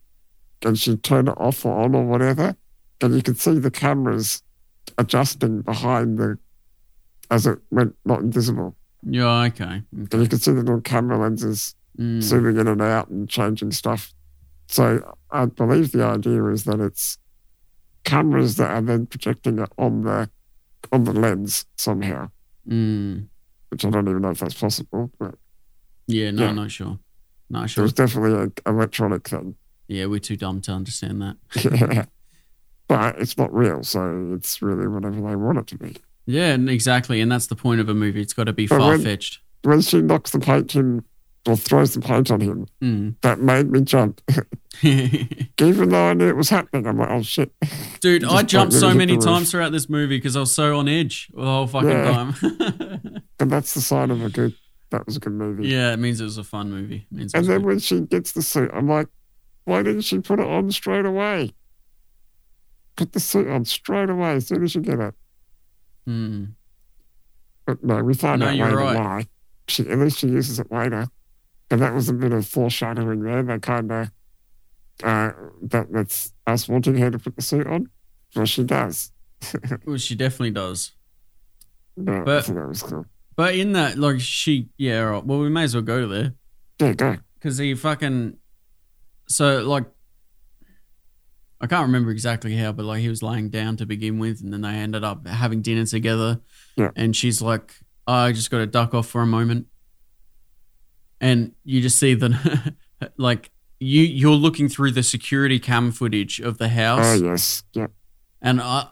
and 0.66 0.78
she 0.78 0.98
turned 0.98 1.30
it 1.30 1.36
off 1.38 1.66
or 1.66 1.80
on 1.84 1.96
or 1.96 2.04
whatever, 2.06 2.58
and 3.00 3.16
you 3.16 3.22
could 3.22 3.40
see 3.40 3.58
the 3.58 3.72
cameras 3.72 4.44
adjusting 4.98 5.62
behind 5.62 6.18
the 6.18 6.38
as 7.30 7.46
it 7.48 7.60
went 7.72 7.96
not 8.06 8.20
invisible, 8.22 8.76
Yeah, 9.04 9.44
okay. 9.46 9.84
and 9.92 10.14
you 10.14 10.28
could 10.28 10.42
see 10.42 10.52
the 10.52 10.62
little 10.62 10.82
camera 10.82 11.18
lenses 11.18 11.76
Mm. 11.98 12.22
zooming 12.22 12.58
in 12.58 12.68
and 12.68 12.82
out 12.82 13.10
and 13.10 13.28
changing 13.28 13.72
stuff. 13.72 14.14
So 14.68 15.16
I 15.32 15.46
believe 15.46 15.92
the 15.92 16.04
idea 16.06 16.46
is 16.46 16.64
that 16.64 16.80
it's 16.80 17.18
cameras 18.06 18.56
that 18.56 18.70
are 18.72 18.82
then 18.82 19.06
projecting 19.06 19.60
it 19.60 19.70
on 19.78 20.04
the 20.04 20.30
on 20.94 21.04
the 21.04 21.12
lens 21.14 21.66
somehow, 21.76 22.30
Mm. 22.68 23.28
which 23.70 23.84
I 23.84 23.90
don't 23.90 24.08
even 24.08 24.22
know 24.22 24.30
if 24.30 24.40
that's 24.40 24.54
possible, 24.60 25.12
but 25.20 25.36
Yeah, 26.08 26.32
no, 26.32 26.46
Yeah. 26.46 26.52
not 26.54 26.72
sure. 26.72 27.00
Not 27.50 27.66
it 27.66 27.68
sure. 27.70 27.84
was 27.84 27.94
definitely 27.94 28.34
an 28.44 28.54
electronic 28.66 29.28
thing. 29.28 29.56
Yeah, 29.88 30.06
we're 30.06 30.20
too 30.20 30.38
dumb 30.38 30.62
to 30.62 30.72
understand 30.72 31.22
that. 31.22 31.38
Yeah. 31.92 32.06
but 32.88 33.20
it's 33.20 33.38
not 33.38 33.54
real, 33.54 33.84
so 33.84 34.32
it's 34.36 34.62
really 34.62 34.88
whatever 34.88 35.20
they 35.22 35.36
want 35.36 35.58
it 35.60 35.68
to 35.68 35.78
be. 35.78 35.98
Yeah, 36.26 36.54
exactly. 36.56 37.22
And 37.22 37.32
that's 37.32 37.48
the 37.48 37.56
point 37.56 37.82
of 37.82 37.90
a 37.90 37.94
movie. 37.94 38.22
It's 38.22 38.34
got 38.34 38.44
to 38.46 38.54
be 38.54 38.68
far 38.68 38.98
fetched. 39.00 39.40
When 39.64 39.82
she 39.82 40.02
knocks 40.02 40.32
the 40.32 40.40
paint 40.40 40.76
in 40.76 41.04
or 41.48 41.56
throws 41.56 41.94
the 41.94 42.02
paint 42.02 42.30
on 42.32 42.42
him, 42.42 42.68
Mm. 42.82 43.16
that 43.22 43.40
made 43.40 43.72
me 43.72 43.82
jump. 43.82 44.22
Even 44.84 45.90
though 45.90 46.10
I 46.10 46.14
knew 46.14 46.28
it 46.28 46.36
was 46.36 46.50
happening, 46.50 46.86
I'm 46.88 46.98
like, 46.98 47.10
oh 47.10 47.22
shit. 47.24 47.52
Dude, 48.02 48.24
I 48.24 48.44
jumped 48.44 48.74
so 48.74 48.94
many 48.94 49.18
times 49.18 49.52
throughout 49.52 49.72
this 49.72 49.90
movie 49.90 50.18
because 50.18 50.36
I 50.36 50.42
was 50.42 50.54
so 50.54 50.78
on 50.78 50.88
edge 50.88 51.30
the 51.34 51.44
whole 51.44 51.68
fucking 51.68 51.90
Yeah. 51.90 52.12
time. 52.14 53.22
And 53.42 53.50
that's 53.50 53.74
the 53.74 53.80
sign 53.82 54.12
of 54.12 54.22
a 54.22 54.30
good, 54.30 54.54
that 54.90 55.06
was 55.06 55.16
a 55.16 55.20
good 55.22 55.32
movie. 55.32 55.68
yeah, 55.70 55.94
it 55.94 55.98
means 55.98 56.20
it 56.20 56.26
was 56.26 56.38
a 56.38 56.44
fun 56.44 56.70
movie. 56.70 57.08
It 57.10 57.16
means 57.18 57.34
it 57.34 57.38
And 57.38 57.48
then 57.48 57.60
good. 57.60 57.66
when 57.66 57.80
she 57.80 58.02
gets 58.02 58.34
the 58.34 58.42
suit, 58.42 58.70
I'm 58.74 58.88
like, 58.90 59.08
why 59.64 59.82
didn't 59.82 60.02
she 60.02 60.20
put 60.20 60.40
it 60.42 60.46
on 60.46 60.70
straight 60.72 61.06
away? 61.06 61.54
Put 62.98 63.14
the 63.14 63.22
suit 63.22 63.48
on 63.48 63.64
straight 63.64 64.10
away 64.10 64.34
as 64.36 64.48
soon 64.48 64.62
as 64.62 64.76
you 64.76 64.82
get 64.82 65.00
it. 65.00 65.14
Mm. 66.08 66.54
But 67.66 67.84
no, 67.84 68.04
we 68.04 68.14
find 68.14 68.40
No, 68.40 68.48
out 68.48 68.56
later 68.58 68.78
right. 68.78 68.96
why. 68.96 69.28
She, 69.68 69.88
at 69.88 69.98
least 70.00 70.20
she 70.20 70.28
uses 70.28 70.60
it 70.60 70.72
later. 70.72 71.08
And 71.72 71.82
that 71.82 71.94
was 71.94 72.10
a 72.10 72.14
bit 72.14 72.32
of 72.34 72.48
foreshadowing 72.48 73.22
there. 73.22 73.44
They 73.44 73.60
kind 73.60 73.92
of, 73.92 74.08
uh, 75.04 75.32
that, 75.64 75.88
that's 75.92 76.34
us 76.48 76.68
wanting 76.68 76.98
her 76.98 77.12
to 77.12 77.20
put 77.20 77.36
the 77.36 77.42
suit 77.44 77.68
on. 77.68 77.90
Well, 78.36 78.46
she 78.46 78.64
does. 78.64 79.12
Well, 79.86 79.98
she 79.98 80.16
definitely 80.16 80.52
does. 80.52 80.92
No, 81.96 82.22
I 82.22 82.24
But- 82.24 82.46
that 82.48 82.68
was 82.68 82.84
cool. 82.84 83.06
But 83.36 83.56
in 83.56 83.72
that, 83.74 83.98
like, 83.98 84.20
she, 84.20 84.68
yeah, 84.78 85.00
right. 85.00 85.24
well, 85.26 85.40
we 85.40 85.48
may 85.50 85.64
as 85.64 85.74
well 85.74 85.82
go 85.84 86.08
there 86.10 86.34
Yeah, 86.82 86.92
go. 86.94 87.18
because 87.36 87.58
he 87.58 87.74
fucking, 87.74 88.36
so 89.30 89.62
like, 89.62 89.86
I 91.62 91.68
can't 91.68 91.86
remember 91.88 92.12
exactly 92.12 92.56
how, 92.56 92.72
but 92.72 92.86
like 92.86 93.02
he 93.02 93.10
was 93.10 93.22
laying 93.22 93.50
down 93.50 93.76
to 93.78 93.86
begin 93.86 94.18
with, 94.18 94.42
and 94.42 94.54
then 94.54 94.62
they 94.62 94.70
ended 94.70 95.04
up 95.04 95.28
having 95.28 95.62
dinner 95.62 95.86
together. 95.86 96.40
Yeah. 96.78 96.92
And 96.96 97.16
she's 97.16 97.42
like, 97.42 97.74
oh, 98.08 98.14
I 98.14 98.32
just 98.32 98.50
got 98.50 98.60
to 98.60 98.66
duck 98.66 98.94
off 98.94 99.08
for 99.08 99.22
a 99.22 99.28
moment. 99.28 99.68
And 101.22 101.54
you 101.66 101.82
just 101.82 102.00
see 102.00 102.14
the, 102.14 102.76
like, 103.18 103.52
you 103.80 104.04
you're 104.04 104.36
looking 104.36 104.70
through 104.70 104.92
the 104.92 105.04
security 105.04 105.60
cam 105.60 105.92
footage 105.92 106.40
of 106.40 106.58
the 106.58 106.70
house, 106.70 107.06
Oh 107.06 107.14
yes, 107.26 107.64
yep. 107.74 107.92
and 108.42 108.62
I 108.62 108.88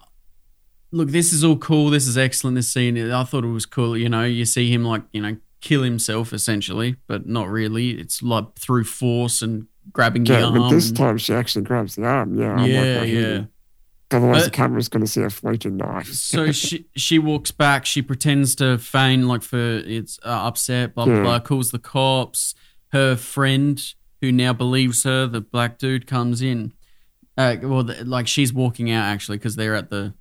look. 0.91 1.09
This 1.09 1.33
is 1.33 1.43
all 1.43 1.57
cool. 1.57 1.89
This 1.89 2.07
is 2.07 2.17
excellent. 2.17 2.55
This 2.55 2.71
scene, 2.71 2.97
I 3.11 3.23
thought 3.25 3.43
it 3.43 3.47
was 3.47 3.65
cool. 3.65 3.97
You 3.97 4.07
know, 4.07 4.23
you 4.23 4.45
see 4.45 4.71
him 4.71 4.85
like 4.85 5.03
you 5.11 5.21
know 5.21 5.35
kill 5.59 5.83
himself 5.83 6.31
essentially, 6.31 6.95
but 7.07 7.27
not 7.27 7.49
really. 7.49 7.91
It's 7.99 8.23
like 8.23 8.55
through 8.55 8.85
force 8.85 9.41
and 9.41 9.67
grabbing 9.93 10.23
the 10.23 10.33
Yeah, 10.33 10.45
arm. 10.45 10.55
but 10.55 10.69
this 10.69 10.91
time 10.91 11.17
she 11.17 11.33
actually 11.33 11.63
grabs 11.63 11.95
the 11.95 12.05
arm. 12.05 12.37
Yeah, 12.39 12.51
I'm 12.51 12.57
like, 12.59 12.69
yeah, 12.69 12.79
"Oh, 12.79 12.83
yeah. 12.83 13.05
here." 13.05 13.47
Otherwise, 14.11 14.45
the 14.45 14.51
camera's 14.51 14.87
going 14.87 15.03
to 15.05 15.11
see 15.11 15.21
a 15.21 15.29
floating 15.29 15.75
knife. 15.75 16.07
so 16.13 16.51
she 16.53 16.85
she 16.95 17.19
walks 17.19 17.51
back. 17.51 17.85
She 17.85 18.01
pretends 18.01 18.55
to 18.55 18.77
feign 18.77 19.27
like 19.27 19.41
for 19.43 19.57
it's 19.85 20.17
uh, 20.23 20.29
upset. 20.29 20.95
Blah 20.95 21.05
blah 21.05 21.15
Yeah. 21.15 21.21
blah. 21.23 21.39
Calls 21.39 21.71
the 21.71 21.79
cops. 21.79 22.55
Her 22.93 23.17
friend, 23.17 23.81
who 24.21 24.31
now 24.31 24.53
believes 24.53 25.03
her, 25.03 25.27
the 25.27 25.41
black 25.41 25.77
dude, 25.77 26.07
comes 26.07 26.41
in. 26.41 26.71
Uh, 27.37 27.57
well, 27.61 27.83
the, 27.83 28.05
like 28.05 28.27
she's 28.27 28.53
walking 28.53 28.89
out 28.89 29.03
actually 29.03 29.37
because 29.39 29.57
they're 29.57 29.75
at 29.75 29.89
the. 29.89 30.13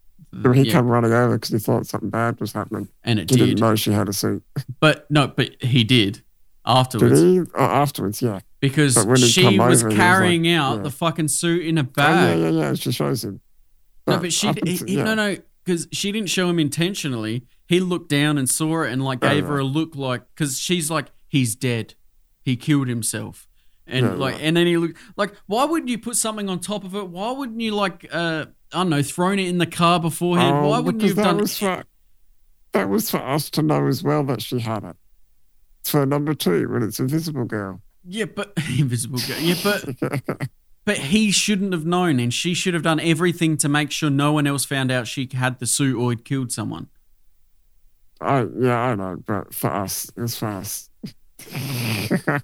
So 0.42 0.50
he 0.50 0.62
yeah, 0.64 0.72
came 0.72 0.88
running 0.88 1.12
over 1.12 1.34
because 1.36 1.50
he 1.50 1.58
thought 1.60 1.86
something 1.86 2.10
bad 2.10 2.40
was 2.40 2.52
happening. 2.52 2.88
and 3.04 3.20
it 3.20 3.30
He 3.30 3.36
did, 3.36 3.46
didn't 3.46 3.60
know 3.60 3.76
she 3.76 3.92
had 3.92 4.08
a 4.08 4.12
suit. 4.12 4.42
but 4.80 5.08
no, 5.10 5.28
but 5.28 5.62
he 5.62 5.84
did 5.84 6.14
Did 6.14 6.22
afterwards 6.66 7.20
he? 7.20 7.40
Oh, 7.54 7.64
afterwards, 7.64 8.20
yeah. 8.20 8.40
Because 8.60 8.94
she 8.94 9.04
was 9.06 9.34
he 9.34 9.58
was 9.58 9.82
carrying 9.94 10.48
out 10.50 10.76
yeah. 10.78 10.82
the 10.82 10.90
fucking 10.90 11.28
suit 11.28 11.66
in 11.66 11.78
a 11.78 11.82
Oh, 11.82 11.84
bag. 11.84 12.38
yeah, 12.38 12.48
yeah, 12.48 12.60
yeah. 12.60 12.74
She 12.74 12.92
shows 12.92 13.24
him. 13.24 13.40
No, 14.06 14.18
but 14.18 14.32
she 14.32 14.52
he, 14.64 14.80
yeah. 14.96 15.04
no 15.04 15.14
no 15.14 15.36
because 15.64 15.88
she 15.92 16.12
didn't 16.12 16.28
show 16.30 16.48
him 16.48 16.58
intentionally. 16.58 17.44
He 17.66 17.80
looked 17.80 18.08
down 18.08 18.38
and 18.38 18.48
saw 18.48 18.82
it 18.82 18.92
and 18.92 19.04
like 19.04 19.18
Oh, 19.22 19.28
gave 19.28 19.46
her 19.46 19.54
right. 19.56 19.60
a 19.62 19.64
look 19.64 19.96
like 19.96 20.22
because 20.34 20.58
she's 20.58 20.90
like 20.90 21.06
he's 21.28 21.56
dead, 21.56 21.94
he 22.42 22.56
killed 22.56 22.86
himself, 22.88 23.48
and 23.86 24.06
Yeah, 24.06 24.12
like 24.12 24.36
and 24.40 24.56
then 24.56 24.66
he 24.66 24.76
looked 24.76 24.98
like 25.16 25.34
why 25.46 25.64
wouldn't 25.64 25.88
you 25.90 25.98
put 25.98 26.16
something 26.16 26.48
on 26.48 26.60
top 26.60 26.84
of 26.84 26.94
it? 26.94 27.08
Why 27.08 27.32
wouldn't 27.32 27.60
you 27.60 27.74
like 27.74 28.06
uh 28.12 28.46
I 28.72 28.78
don't 28.78 28.90
know 28.90 29.02
thrown 29.02 29.38
it 29.38 29.48
in 29.48 29.58
the 29.58 29.66
car 29.66 29.98
beforehand? 30.00 30.56
Oh, 30.56 30.68
why 30.68 30.78
wouldn't 30.78 31.02
you 31.02 31.08
have 31.14 31.16
done? 31.24 31.38
Was 31.38 31.58
for, 31.58 31.84
that 32.72 32.88
was 32.88 33.10
for 33.10 33.18
us 33.18 33.50
to 33.50 33.62
know 33.62 33.86
as 33.86 34.02
well 34.02 34.22
that 34.24 34.42
she 34.42 34.60
had 34.60 34.84
it. 34.84 34.96
For 35.84 36.04
number 36.06 36.34
two 36.34 36.68
when 36.68 36.82
it's 36.82 36.98
Invisible 37.00 37.44
Girl. 37.44 37.80
Yeah, 38.08 38.26
but 38.26 38.52
invisible 38.78 39.18
girl. 39.18 39.38
Yeah, 39.40 39.54
but 39.64 40.48
but 40.84 40.98
he 40.98 41.30
shouldn't 41.32 41.72
have 41.72 41.84
known, 41.84 42.20
and 42.20 42.32
she 42.32 42.54
should 42.54 42.74
have 42.74 42.82
done 42.84 43.00
everything 43.00 43.56
to 43.58 43.68
make 43.68 43.90
sure 43.90 44.10
no 44.10 44.32
one 44.32 44.46
else 44.46 44.64
found 44.64 44.90
out 44.92 45.06
she 45.08 45.28
had 45.32 45.58
the 45.58 45.66
suit 45.66 45.96
or 45.96 46.10
had 46.10 46.24
killed 46.24 46.52
someone. 46.52 46.88
I 48.20 48.46
yeah, 48.58 48.78
I 48.78 48.94
know, 48.94 49.16
but 49.26 49.52
for 49.52 49.70
us, 49.70 50.10
it 50.16 50.20
was 50.20 50.36
for 50.36 50.46
us. 50.46 50.88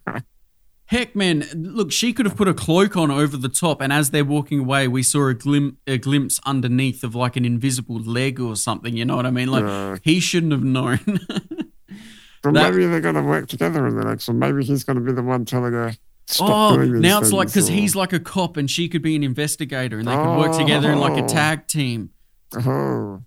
Heck, 0.87 1.17
man, 1.17 1.45
look, 1.55 1.91
she 1.91 2.13
could 2.13 2.27
have 2.27 2.37
put 2.37 2.49
a 2.49 2.53
cloak 2.53 2.97
on 2.99 3.11
over 3.11 3.37
the 3.39 3.49
top, 3.49 3.81
and 3.81 3.91
as 3.93 4.11
they're 4.11 4.27
walking 4.27 4.59
away, 4.59 4.87
we 4.89 5.03
saw 5.03 5.29
a, 5.29 5.33
glim- 5.35 5.79
a 5.87 5.97
glimpse 5.97 6.39
underneath 6.45 7.03
of 7.03 7.15
like 7.15 7.35
an 7.37 7.47
invisible 7.47 7.99
leg 7.99 8.39
or 8.39 8.57
something. 8.57 8.95
You 8.95 9.07
know 9.07 9.17
what 9.17 9.25
I 9.25 9.31
mean? 9.31 9.49
Like 9.51 9.65
Yeah. 9.65 9.97
he 10.03 10.21
shouldn't 10.21 10.53
have 10.53 10.63
known. 10.65 10.99
But 12.43 12.55
That- 12.55 12.72
maybe 12.72 12.86
they're 12.86 13.01
going 13.01 13.14
to 13.14 13.22
work 13.22 13.49
together 13.49 13.86
in 13.86 13.97
the 13.97 14.05
next 14.05 14.26
one. 14.28 14.38
Maybe 14.38 14.64
he's 14.64 14.84
going 14.84 14.97
to 14.97 15.03
be 15.05 15.12
the 15.12 15.22
one 15.22 15.45
telling 15.45 15.72
her 15.74 15.95
stop 16.26 16.72
oh, 16.72 16.76
doing 16.76 16.93
these 16.95 17.03
now 17.03 17.20
it's 17.20 17.32
like 17.32 17.49
because 17.49 17.68
he's 17.68 17.95
like 17.97 18.12
a 18.12 18.20
cop 18.20 18.57
and 18.57 18.70
she 18.70 18.88
could 18.88 19.03
be 19.03 19.14
an 19.16 19.22
investigator, 19.22 19.99
and 19.99 20.09
they 20.09 20.14
could 20.14 20.38
work 20.38 20.57
together 20.57 20.90
in 20.93 20.99
like 20.99 21.18
a 21.20 21.24
Oh. 21.24 21.28
tag 21.28 21.66
team. 21.66 22.11
Oh, 22.55 23.22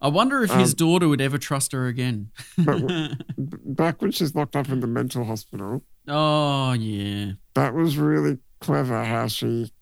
I 0.00 0.08
wonder 0.08 0.42
if 0.42 0.50
his 0.52 0.70
Um, 0.72 0.76
daughter 0.76 1.08
would 1.08 1.20
ever 1.20 1.38
trust 1.38 1.72
her 1.72 1.86
again. 1.86 2.30
but 2.58 2.80
w- 2.80 3.14
back 3.64 4.02
when 4.02 4.10
she's 4.10 4.34
locked 4.34 4.56
up 4.56 4.68
in 4.68 4.80
the 4.80 4.86
mental 4.88 5.24
hospital, 5.24 5.84
oh 6.08 6.72
yeah, 6.72 7.32
that 7.54 7.74
was 7.74 7.96
really 7.96 8.38
clever 8.60 9.04
how 9.04 9.28
she 9.28 9.72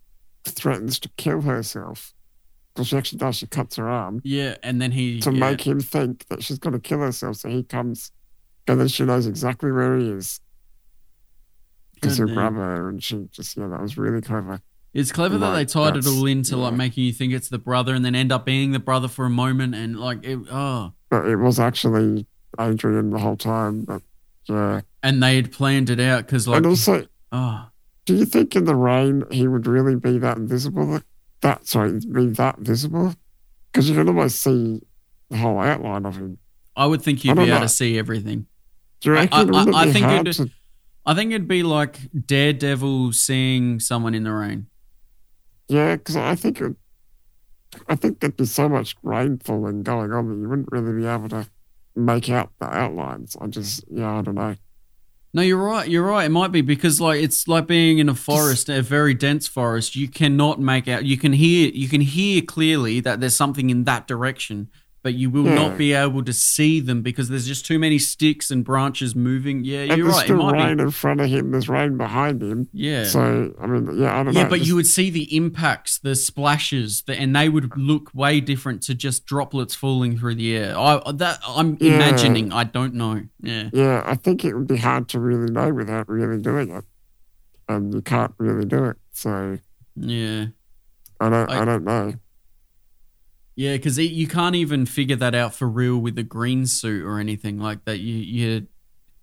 threatens 0.45 0.99
to 1.01 1.09
kill 1.17 1.41
herself. 1.43 2.13
Because 2.75 2.89
she 2.89 2.97
actually 2.97 3.19
does, 3.19 3.37
she 3.37 3.47
cuts 3.47 3.77
her 3.77 3.89
arm 3.89 4.21
yeah, 4.25 4.57
and 4.63 4.81
then 4.81 4.93
he 4.93 5.21
to 5.21 5.33
yeah. 5.33 5.39
make 5.51 5.67
him 5.67 5.81
think 5.81 6.27
that 6.29 6.43
she's 6.43 6.59
going 6.59 6.73
to 6.73 6.79
kill 6.79 7.01
herself. 7.01 7.37
So 7.37 7.49
he 7.49 7.63
comes, 7.63 8.13
and 8.71 8.81
then 8.81 8.89
she 8.89 9.05
knows 9.05 9.27
exactly 9.27 9.71
where 9.73 9.99
he 9.99 10.11
is. 10.11 10.41
Because 11.95 12.17
he'll 12.17 12.29
grab 12.29 12.55
her, 12.55 12.89
and 12.89 13.03
she 13.03 13.29
just, 13.31 13.57
yeah, 13.57 13.67
that 13.67 13.81
was 13.81 13.99
really 13.99 14.23
clever. 14.23 14.63
It's 14.95 15.13
clever 15.13 15.39
that 15.39 15.55
they 15.55 15.65
tied 15.67 15.97
it 15.97 16.07
all 16.07 16.27
into 16.27 16.57
like 16.57 16.75
making 16.75 17.05
you 17.05 17.13
think 17.13 17.33
it's 17.33 17.49
the 17.49 17.59
brother, 17.59 17.95
and 17.95 18.05
then 18.05 18.15
end 18.15 18.33
up 18.33 18.45
being 18.45 18.73
the 18.73 18.79
brother 18.79 19.07
for 19.07 19.27
a 19.27 19.31
moment, 19.31 19.75
and 19.75 19.99
like 19.99 20.25
it, 20.25 20.39
oh. 20.51 20.93
But 21.11 21.27
it 21.27 21.37
was 21.37 21.61
actually 21.61 22.27
Adrian 22.59 23.11
the 23.11 23.19
whole 23.19 23.37
time. 23.37 23.85
But 23.85 24.03
yeah. 24.49 24.81
and 25.03 25.23
they 25.23 25.37
had 25.37 25.53
planned 25.53 25.91
it 25.91 26.01
out 26.01 26.27
because 26.27 26.49
like 26.49 26.59
and 26.59 26.67
also, 26.67 27.07
oh 27.31 27.71
do 28.11 28.17
you 28.17 28.25
think 28.25 28.57
in 28.57 28.65
the 28.65 28.75
rain 28.75 29.25
he 29.31 29.47
would 29.47 29.67
really 29.67 29.95
be 29.95 30.19
that 30.19 30.37
invisible? 30.37 31.01
That, 31.43 31.67
sorry, 31.67 32.01
be 32.01 32.27
that 32.27 32.59
visible? 32.59 33.15
Because 33.71 33.89
you 33.89 33.95
can 33.95 34.09
almost 34.09 34.41
see 34.41 34.83
the 35.29 35.37
whole 35.37 35.61
outline 35.61 36.05
of 36.05 36.17
him. 36.17 36.39
i 36.77 36.87
would 36.87 37.03
think 37.03 37.25
you'd 37.25 37.39
I 37.39 37.45
be 37.45 37.49
able 37.51 37.61
know. 37.61 37.61
to 37.61 37.69
see 37.69 37.99
everything 37.99 38.47
You 39.05 39.17
I- 39.17 39.29
I- 39.33 39.83
I 39.89 39.93
think 39.93 40.07
it'd- 40.07 40.37
to, 40.37 40.51
i 41.07 41.15
think 41.15 41.31
it'd 41.33 41.49
be 41.49 41.63
like 41.63 41.99
daredevil 42.27 43.13
seeing 43.13 43.81
someone 43.81 44.15
in 44.15 44.25
the 44.25 44.33
rain. 44.33 44.67
Yeah, 45.69 45.97
because 45.97 46.17
I 46.17 46.35
think 46.35 46.61
it, 46.61 46.75
I 47.89 47.95
think 47.95 48.21
there'd 48.21 48.37
be 48.37 48.45
so 48.45 48.69
much 48.69 48.97
rainfall 49.03 49.67
and 49.67 49.85
going 49.85 50.13
on 50.13 50.29
that 50.29 50.37
you 50.37 50.49
wouldn't 50.49 50.69
really 50.71 51.01
be 51.01 51.07
able 51.07 51.29
to 51.31 51.47
make 51.97 52.29
out 52.29 52.51
the 52.59 52.67
outlines. 52.67 53.37
I 53.41 53.47
just, 53.47 53.85
yeah, 53.91 54.19
I 54.19 54.23
don't 54.23 54.35
know. 54.35 54.57
no 55.33 55.43
you're 55.43 55.57
right 55.65 55.89
you're 55.89 56.05
right. 56.05 56.25
It 56.27 56.31
might 56.31 56.51
be 56.53 56.61
because 56.61 57.01
like 57.01 57.23
it's 57.23 57.47
like 57.49 57.67
being 57.69 57.99
in 57.99 58.09
a 58.09 58.15
forest 58.15 58.69
a 58.69 58.83
very 58.83 59.15
dense 59.15 59.47
forest. 59.49 59.95
You 59.97 60.09
cannot 60.09 60.61
make 60.61 60.89
out 60.89 61.05
you 61.05 61.17
can 61.17 61.33
hear 61.33 61.71
you 61.73 61.89
can 61.89 62.01
hear 62.01 62.43
clearly 62.43 62.99
that 63.01 63.21
there's 63.21 63.37
something 63.37 63.71
in 63.71 63.85
that 63.85 64.07
direction 64.09 64.69
but 65.03 65.15
you 65.15 65.31
will 65.31 65.45
Yeah. 65.47 65.55
not 65.55 65.71
hmm. 65.73 65.79
be 65.79 65.93
able 65.95 66.23
to 66.25 66.33
see 66.33 66.79
them 66.81 67.01
because 67.03 67.29
there's 67.29 67.47
just 67.47 67.65
too 67.65 67.79
many 67.79 67.99
sticks 67.99 68.51
and 68.51 68.63
branches 68.65 69.15
moving 69.17 69.65
yeah 69.65 69.81
and 69.81 69.97
you're 69.97 70.05
there's 70.07 70.17
right 70.17 70.25
it 70.25 70.27
still 70.27 70.51
rain 70.51 70.77
be 70.77 70.83
in 70.83 70.91
front 70.91 71.21
of 71.21 71.29
him. 71.31 71.51
There's 71.53 71.69
rain 71.69 71.97
behind 71.97 72.43
him. 72.43 72.69
yeah 72.73 73.05
So 73.05 73.55
I 73.61 73.67
mean, 73.67 73.99
yeah, 73.99 74.19
I 74.21 74.23
don't 74.23 74.35
Yeah, 74.35 74.43
know. 74.45 74.49
but 74.51 74.57
Just- 74.59 74.69
you 74.69 74.75
would 74.77 74.87
see 74.87 75.09
the 75.11 75.35
impacts, 75.37 75.99
the 75.99 76.15
splashes, 76.15 77.03
the, 77.07 77.15
and 77.19 77.35
they 77.35 77.49
would 77.49 77.77
look 77.77 78.11
way 78.15 78.41
different 78.41 78.83
to 78.83 78.95
just 78.95 79.25
droplets 79.27 79.75
falling 79.75 80.19
through 80.19 80.35
the 80.35 80.57
air. 80.57 80.77
I 80.79 81.01
that 81.13 81.39
I'm 81.49 81.77
Yeah. 81.81 81.95
imagining. 81.95 82.53
I 82.53 82.65
don't 82.65 82.95
know. 82.95 83.23
Yeah, 83.43 83.71
Yeah, 83.73 84.03
I 84.05 84.15
think 84.17 84.45
it 84.45 84.55
would 84.55 84.67
be 84.67 84.77
hard 84.77 85.09
to 85.11 85.21
really 85.21 85.51
know 85.51 85.73
without 85.73 86.09
really 86.09 86.41
doing 86.43 86.71
it, 86.71 86.85
and 87.69 87.95
you 87.95 88.03
can't 88.03 88.33
really 88.39 88.67
do 88.67 88.85
it. 88.85 88.97
So 89.13 89.59
yeah, 89.97 90.47
I 91.21 91.29
don't, 91.31 91.51
I- 91.51 91.63
I, 91.63 91.65
don't 91.65 91.85
know. 91.85 92.15
Yeah. 93.61 93.75
Because 93.77 93.99
you 93.99 94.27
can't 94.27 94.55
even 94.57 94.87
figure 94.87 95.17
that 95.17 95.35
out 95.35 95.55
for 95.55 95.69
real 95.69 95.99
with 95.99 96.17
a 96.19 96.23
green 96.23 96.67
suit 96.67 97.05
or 97.05 97.19
anything 97.19 97.59
like 97.59 97.85
that. 97.85 97.99
You 98.01 98.15
you 98.15 98.67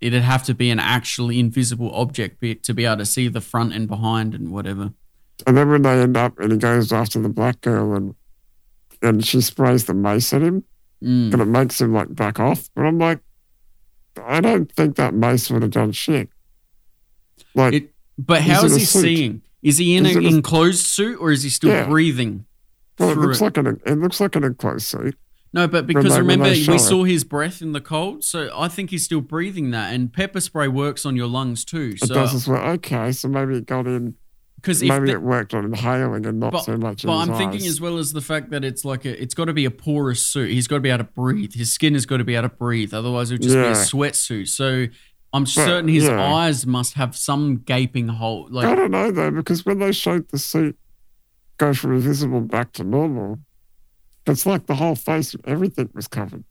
it'd 0.00 0.22
have 0.22 0.44
to 0.44 0.54
be 0.54 0.70
an 0.70 0.78
actually 0.78 1.40
invisible 1.40 1.90
object 1.92 2.38
be, 2.40 2.54
to 2.54 2.72
be 2.72 2.84
able 2.84 2.98
to 2.98 3.06
see 3.06 3.26
the 3.28 3.40
front 3.40 3.72
and 3.74 3.88
behind 3.88 4.32
and 4.34 4.52
whatever. 4.52 4.92
And 5.46 5.56
then 5.56 5.68
when 5.70 5.82
they 5.82 6.00
end 6.00 6.16
up, 6.16 6.38
and 6.38 6.52
he 6.52 6.58
goes 6.58 6.92
after 6.92 7.20
the 7.20 7.28
black 7.28 7.60
girl, 7.62 7.94
and 7.94 8.14
and 9.02 9.24
she 9.26 9.40
sprays 9.40 9.84
the 9.86 9.94
mace 9.94 10.32
at 10.32 10.42
him, 10.42 10.64
Mm. 11.02 11.32
and 11.32 11.40
it 11.42 11.44
makes 11.46 11.80
him 11.80 11.92
like 11.92 12.14
back 12.14 12.38
off. 12.40 12.68
But 12.74 12.82
I'm 12.86 12.98
like, 12.98 13.20
I 14.20 14.40
don't 14.40 14.70
think 14.72 14.96
that 14.96 15.14
mace 15.14 15.48
would 15.50 15.62
have 15.62 15.70
done 15.70 15.92
shit. 15.92 16.28
Like, 17.54 17.74
It- 17.74 17.94
But 18.18 18.42
how 18.42 18.64
is, 18.64 18.72
is 18.72 18.78
he 18.78 18.84
suit. 18.84 19.02
seeing? 19.02 19.42
Is 19.62 19.78
he 19.78 19.96
in 19.96 20.04
He's 20.04 20.16
an 20.16 20.24
a- 20.24 20.28
enclosed 20.28 20.84
suit 20.86 21.18
or 21.20 21.30
is 21.30 21.42
he 21.44 21.50
still 21.50 21.70
Yeah. 21.70 21.88
breathing? 21.88 22.46
Well, 22.98 23.10
it 23.10 23.18
looks 23.18 23.40
like 23.40 23.56
an 23.56 23.80
it 23.86 23.98
looks 23.98 24.20
like 24.20 24.36
an 24.36 24.44
enclosed 24.44 24.86
suit. 24.86 25.16
No, 25.52 25.66
but 25.66 25.86
because 25.86 26.12
they- 26.12 26.20
remember 26.20 26.44
we 26.44 26.50
it. 26.74 26.78
saw 26.78 27.04
his 27.04 27.24
breath 27.24 27.62
in 27.62 27.72
the 27.72 27.80
cold, 27.80 28.22
so 28.22 28.50
I 28.54 28.68
think 28.68 28.90
he's 28.90 29.04
still 29.04 29.22
breathing 29.22 29.70
that. 29.70 29.94
And 29.94 30.12
pepper 30.12 30.40
spray 30.40 30.68
works 30.68 31.06
on 31.06 31.16
your 31.16 31.26
lungs 31.26 31.64
too. 31.64 31.94
It 32.02 32.08
does 32.08 32.30
So 32.32 32.36
as 32.36 32.48
well. 32.48 32.62
Okay, 32.72 33.12
so 33.12 33.28
maybe 33.28 33.56
it 33.56 33.64
got 33.66 33.86
in. 33.86 34.14
because 34.56 34.82
Maybe 34.82 35.06
the- 35.06 35.12
it 35.12 35.22
worked 35.22 35.54
on 35.54 35.64
inhaling 35.64 36.26
and 36.26 36.38
not 36.40 36.52
but, 36.52 36.64
so 36.64 36.76
much. 36.76 37.02
but 37.04 37.16
I'm 37.16 37.28
his 37.30 37.38
thinking 37.38 37.66
as 37.66 37.80
well 37.80 37.96
as 37.96 38.12
the 38.12 38.20
fact 38.20 38.50
that 38.50 38.62
it's 38.64 38.84
like 38.84 39.04
a, 39.06 39.22
it's 39.22 39.32
got 39.32 39.46
to 39.46 39.54
be 39.54 39.64
a 39.64 39.70
porous 39.70 40.22
suit. 40.26 40.50
He's 40.50 40.66
got 40.66 40.76
to 40.76 40.80
be 40.80 40.90
able 40.90 41.04
to 41.04 41.10
breathe. 41.12 41.54
His 41.54 41.72
skin 41.72 41.94
has 41.94 42.04
got 42.04 42.16
to 42.18 42.24
be 42.24 42.34
able 42.34 42.48
to 42.50 42.54
breathe. 42.54 42.92
Otherwise, 42.92 43.30
it 43.30 43.34
would 43.34 43.42
just 43.42 43.54
be 43.54 43.60
a 43.60 43.64
Yeah. 43.68 43.72
sweatsuit. 43.72 44.48
So 44.48 44.86
I'm 45.32 45.46
certain 45.46 45.88
his 45.88 46.04
yeah. 46.04 46.34
eyes 46.34 46.66
must 46.66 46.94
have 46.94 47.16
some 47.16 47.58
gaping 47.64 48.08
hole. 48.08 48.48
Like 48.50 48.66
I 48.66 48.74
don't 48.74 48.90
know 48.90 49.10
though, 49.12 49.30
because 49.30 49.64
when 49.64 49.78
they 49.78 49.92
showed 49.92 50.28
the 50.28 50.38
suit 50.38 50.76
go 51.58 51.74
from 51.74 51.92
invisible 51.94 52.40
back 52.40 52.72
to 52.74 52.84
normal, 52.84 53.38
it's 54.26 54.46
like 54.46 54.66
the 54.66 54.74
whole 54.74 54.94
face, 54.94 55.34
everything 55.44 55.90
was 55.94 56.08
covered. 56.08 56.44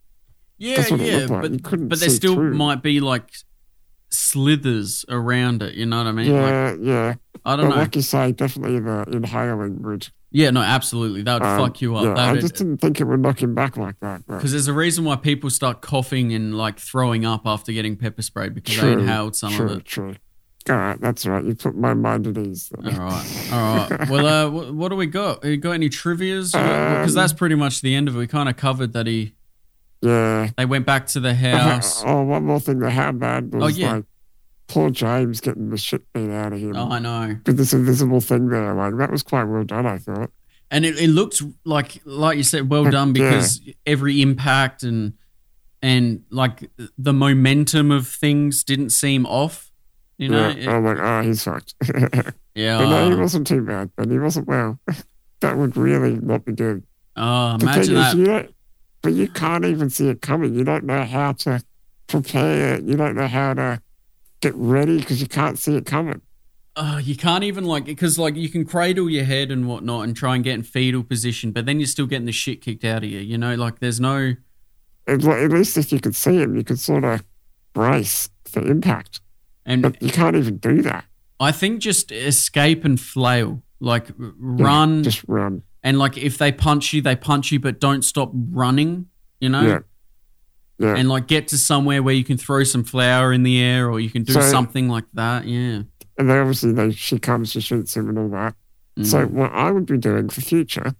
yeah, 0.57 0.85
yeah, 0.95 1.25
like. 1.25 1.41
but 1.41 1.51
You 1.51 1.59
couldn't 1.59 1.87
but 1.89 1.99
there 1.99 2.09
still 2.09 2.35
through. 2.35 2.53
might 2.55 2.81
be 2.83 2.99
like 2.99 3.29
slithers 4.09 5.05
around 5.09 5.63
it. 5.63 5.75
You 5.75 5.85
know 5.85 5.97
what 5.97 6.07
I 6.07 6.11
mean? 6.11 6.31
Like, 6.33 6.51
yeah, 6.51 6.75
yeah. 6.81 7.13
I 7.45 7.55
don't 7.55 7.69
But 7.69 7.75
know. 7.75 7.81
like 7.81 7.95
you 7.95 8.01
say, 8.01 8.31
definitely 8.31 8.79
the 8.79 9.03
inhaling 9.11 9.81
would. 9.83 10.09
yeah, 10.31 10.49
no, 10.49 10.61
absolutely. 10.61 11.21
That 11.23 11.35
would 11.41 11.47
um, 11.47 11.59
fuck 11.59 11.81
you 11.81 11.95
up. 11.95 12.03
Yeah, 12.05 12.13
that 12.15 12.35
I 12.35 12.39
just 12.39 12.55
didn't 12.55 12.77
think 12.77 12.99
it 12.99 13.05
would 13.05 13.19
knock 13.19 13.41
him 13.41 13.53
back 13.55 13.77
like 13.77 13.99
that. 14.01 14.25
Because 14.27 14.51
there's 14.51 14.67
a 14.67 14.73
reason 14.73 15.05
why 15.05 15.15
people 15.15 15.49
start 15.49 15.81
coughing 15.81 16.33
and 16.33 16.57
like 16.57 16.79
throwing 16.79 17.25
up 17.25 17.43
after 17.45 17.71
getting 17.71 17.95
pepper 17.95 18.21
sprayed 18.21 18.53
because 18.53 18.75
they 18.75 18.81
True, 18.81 18.99
inhaled 18.99 19.35
some 19.35 19.53
true, 19.53 19.65
of 19.69 19.77
it. 19.79 19.85
true. 19.85 20.15
All 20.69 20.75
right, 20.75 20.99
that's 20.99 21.25
all 21.25 21.33
right. 21.33 21.45
You 21.45 21.55
put 21.55 21.75
my 21.77 21.93
mind 21.93 22.27
at 22.27 22.37
ease. 22.37 22.71
All 22.77 22.83
right, 22.91 23.49
all 23.53 23.89
right. 23.89 24.09
Well, 24.09 24.25
uh, 24.27 24.71
what, 24.71 24.89
do 24.89 24.95
we 24.95 25.05
got? 25.05 25.43
You 25.45 25.57
got 25.57 25.71
any 25.71 25.89
trivia's? 25.89 26.51
Because 26.51 27.09
Um, 27.11 27.15
that's 27.15 27.33
pretty 27.33 27.55
much 27.55 27.81
the 27.81 27.95
end 27.95 28.07
of 28.07 28.15
it. 28.15 28.19
We 28.19 28.27
kind 28.27 28.49
of 28.49 28.57
covered 28.57 28.93
that 28.93 29.07
he 29.07 29.33
Yeah. 30.01 30.49
they 30.57 30.65
went 30.65 30.85
back 30.85 31.07
to 31.07 31.19
the 31.19 31.33
house. 31.35 32.03
Oh, 32.05 32.23
one 32.23 32.45
more 32.45 32.59
thing. 32.59 32.79
The 32.79 32.89
handbag 32.89 33.53
was 33.53 33.63
Oh, 33.63 33.67
yeah. 33.67 33.93
like 33.93 34.05
poor 34.67 34.89
James 34.89 35.39
getting 35.41 35.69
the 35.69 35.77
shit 35.77 36.01
beat 36.13 36.29
out 36.29 36.53
of 36.53 36.59
him. 36.59 36.75
Oh, 36.75 36.89
I 36.91 36.99
know. 36.99 37.37
With 37.45 37.57
this 37.57 37.73
invisible 37.73 38.19
thing 38.21 38.49
there. 38.49 38.73
Like, 38.73 38.97
that 38.97 39.11
was 39.11 39.23
quite 39.23 39.45
well 39.45 39.63
done, 39.63 39.85
I 39.85 39.97
thought. 39.97 40.31
and 40.69 40.85
it, 40.85 40.99
it 40.99 41.07
looked 41.07 41.41
like 41.63 42.01
like 42.03 42.35
you 42.35 42.43
said 42.43 42.69
well 42.69 42.83
Yeah. 42.83 42.91
done 42.91 43.13
because 43.13 43.61
every 43.85 44.21
impact 44.21 44.83
and 44.83 45.13
and 45.81 46.23
like 46.29 46.69
the 46.97 47.13
momentum 47.13 47.89
of 47.91 48.05
things 48.07 48.65
didn't 48.65 48.89
seem 48.89 49.25
off 49.25 49.66
you 50.17 50.29
know 50.29 50.49
yeah. 50.49 50.75
I'm 50.75 50.85
like, 50.85 50.97
ah, 50.99 51.19
oh, 51.19 51.21
he's 51.23 51.43
fucked. 51.43 51.75
yeah 52.55 52.77
but 52.79 52.89
no, 52.89 53.09
he 53.09 53.15
wasn't 53.15 53.47
too 53.47 53.61
bad, 53.61 53.91
but 53.95 54.09
he 54.09 54.19
wasn't 54.19 54.47
well. 54.47 54.79
that 55.41 55.57
would 55.57 55.77
really 55.77 56.15
not 56.15 56.45
be 56.45 56.53
good. 56.53 56.83
oh, 57.15 57.55
imagine 57.61 57.95
that 57.95 58.15
you 58.15 58.53
but 59.01 59.13
you 59.13 59.27
can't 59.27 59.63
even 59.63 59.89
see 59.89 60.09
it 60.09 60.21
coming. 60.21 60.53
You 60.55 60.63
don't 60.63 60.83
know 60.83 61.03
how 61.03 61.33
to 61.33 61.63
prepare 62.07 62.75
it. 62.75 62.83
You 62.83 62.97
don't 62.97 63.15
know 63.15 63.27
how 63.27 63.53
to 63.53 63.81
get 64.41 64.55
ready 64.55 64.97
because 64.97 65.21
you 65.21 65.27
can't 65.27 65.57
see 65.57 65.75
it 65.75 65.85
coming. 65.85 66.21
oh, 66.75 66.97
you 66.97 67.15
can't 67.15 67.43
even 67.43 67.65
like 67.65 67.85
because 67.85 68.17
like 68.19 68.35
you 68.35 68.49
can 68.49 68.65
cradle 68.65 69.09
your 69.09 69.25
head 69.25 69.51
and 69.51 69.67
whatnot 69.67 70.03
and 70.03 70.15
try 70.15 70.35
and 70.35 70.43
get 70.43 70.53
in 70.53 70.63
fetal 70.63 71.03
position 71.03 71.51
but 71.51 71.65
then 71.65 71.79
you're 71.79 71.87
still 71.87 72.05
getting 72.05 72.25
the 72.25 72.31
shit 72.31 72.61
kicked 72.61 72.83
out 72.85 73.03
of 73.03 73.09
you 73.09 73.19
you 73.19 73.37
know 73.37 73.55
like 73.55 73.79
there's 73.79 73.99
no 73.99 74.35
At 75.07 75.23
at 75.25 75.51
least 75.51 75.77
if 75.77 75.91
you 75.91 75.99
could 75.99 76.15
see 76.15 76.37
him, 76.37 76.55
you 76.55 76.63
could 76.63 76.79
sort 76.79 77.03
of 77.03 77.23
brace 77.73 78.29
for 78.45 78.61
impact. 78.61 79.21
And 79.67 79.81
But 79.83 80.01
you 80.01 80.09
can't 80.09 80.35
even 80.35 80.57
do 80.57 80.81
that. 80.81 81.05
i 81.39 81.51
think 81.51 81.79
just 81.81 82.11
escape 82.11 82.83
and 82.85 82.99
flail 82.99 83.61
like 83.79 84.07
r- 84.19 84.33
Yeah, 84.57 84.65
run 84.65 85.03
Just 85.03 85.23
run. 85.27 85.61
and 85.83 85.99
like 85.99 86.17
if 86.17 86.37
they 86.39 86.51
punch 86.51 86.93
you 86.93 87.01
they 87.03 87.15
punch 87.15 87.51
you 87.51 87.59
but 87.59 87.79
don't 87.79 88.01
stop 88.03 88.31
running 88.33 89.07
you 89.39 89.49
know 89.49 89.61
Yeah. 89.61 89.79
Yeah. 90.79 90.95
and 90.97 91.09
like 91.09 91.27
get 91.27 91.47
to 91.49 91.57
somewhere 91.57 92.01
where 92.01 92.13
you 92.15 92.23
can 92.23 92.37
throw 92.37 92.63
some 92.63 92.83
flour 92.83 93.33
in 93.33 93.43
the 93.43 93.59
air 93.61 93.89
or 93.91 93.99
you 93.99 94.09
can 94.09 94.23
do 94.23 94.33
So- 94.33 94.41
something 94.41 94.87
like 94.89 95.05
that. 95.13 95.45
Yeah. 95.45 95.83
and 96.19 96.29
then 96.29 96.37
obviously 96.37 96.71
they, 96.71 96.91
she 96.91 97.17
comes, 97.19 97.51
she 97.51 97.61
shoots 97.61 97.95
him 97.97 98.09
and 98.09 98.17
all 98.19 98.29
that. 98.29 98.55
So 99.03 99.25
Mm. 99.27 99.31
what 99.31 99.51
I 99.53 99.71
would 99.71 99.85
be 99.85 99.97
doing 99.99 100.29
for 100.29 100.41
future, 100.41 100.93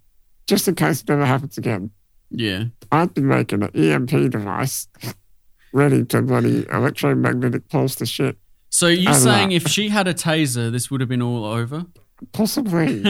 just 0.47 0.67
in 0.67 0.75
case 0.75 1.01
it 1.01 1.09
never 1.09 1.25
happens 1.25 1.57
again, 1.57 1.89
yeah. 2.29 2.65
I'd 2.91 3.13
be 3.15 3.21
making 3.21 3.63
an 3.63 3.71
EMP 3.75 4.29
device 4.31 4.87
ready 5.73 6.03
to 6.05 6.21
bloody 6.21 6.65
electromagnetic 6.71 7.69
pulse 7.69 7.95
the 7.95 8.05
shit. 8.05 8.37
So 8.77 8.85
you're 8.85 9.15
saying 9.15 9.49
know. 9.49 9.55
if 9.55 9.67
she 9.67 9.89
had 9.89 10.07
a 10.07 10.13
taser, 10.13 10.71
this 10.71 10.91
would 10.91 11.01
have 11.01 11.09
been 11.09 11.23
all 11.23 11.45
over? 11.45 11.87
Possibly, 12.31 13.03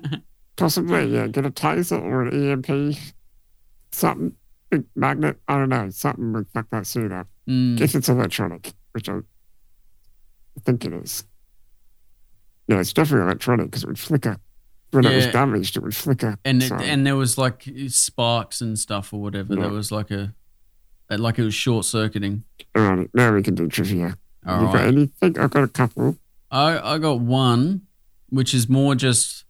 possibly, 0.56 1.12
yeah. 1.12 1.26
Get 1.26 1.44
a 1.44 1.50
taser 1.50 2.02
or 2.02 2.22
an 2.22 2.64
EMP, 2.66 2.96
something, 3.92 4.34
big 4.70 4.84
magnet. 4.96 5.36
I 5.46 5.58
don't 5.58 5.68
know, 5.68 5.90
something 5.90 6.32
would 6.32 6.48
fuck 6.48 6.70
that 6.70 6.86
suit 6.86 7.12
up. 7.12 7.28
Mm. 7.46 7.78
If 7.82 7.94
it's 7.94 8.08
electronic, 8.08 8.72
which 8.92 9.10
I 9.10 9.18
think 10.64 10.86
it 10.86 10.94
is. 10.94 11.24
Yeah, 12.66 12.80
it's 12.80 12.94
definitely 12.94 13.26
electronic 13.26 13.66
because 13.66 13.82
it 13.82 13.88
would 13.88 13.98
flicker. 13.98 14.38
When 14.92 15.04
it 15.04 15.14
was 15.14 15.26
damaged, 15.26 15.76
it 15.76 15.82
would 15.82 15.94
flicker. 15.94 16.38
And 16.46 16.62
it, 16.62 16.72
and 16.72 17.06
there 17.06 17.16
was 17.16 17.36
like 17.36 17.68
sparks 17.88 18.62
and 18.62 18.78
stuff 18.78 19.12
or 19.12 19.20
whatever. 19.20 19.54
There 19.54 19.68
was 19.68 19.92
like 19.92 20.10
a 20.10 20.32
like 21.10 21.38
it 21.38 21.44
was 21.44 21.52
short 21.52 21.84
circuiting. 21.84 22.44
all 22.74 22.82
right, 22.82 23.10
now 23.12 23.34
we 23.34 23.42
can 23.42 23.54
do 23.54 23.68
trivia. 23.68 24.16
All 24.46 24.60
you 24.60 24.66
got 24.66 24.74
right. 24.74 24.84
anything? 24.88 25.38
I've 25.38 25.50
got 25.50 25.64
a 25.64 25.68
couple. 25.68 26.18
I 26.50 26.94
I 26.94 26.98
got 26.98 27.20
one, 27.20 27.82
which 28.28 28.54
is 28.54 28.68
more 28.68 28.94
just 28.94 29.44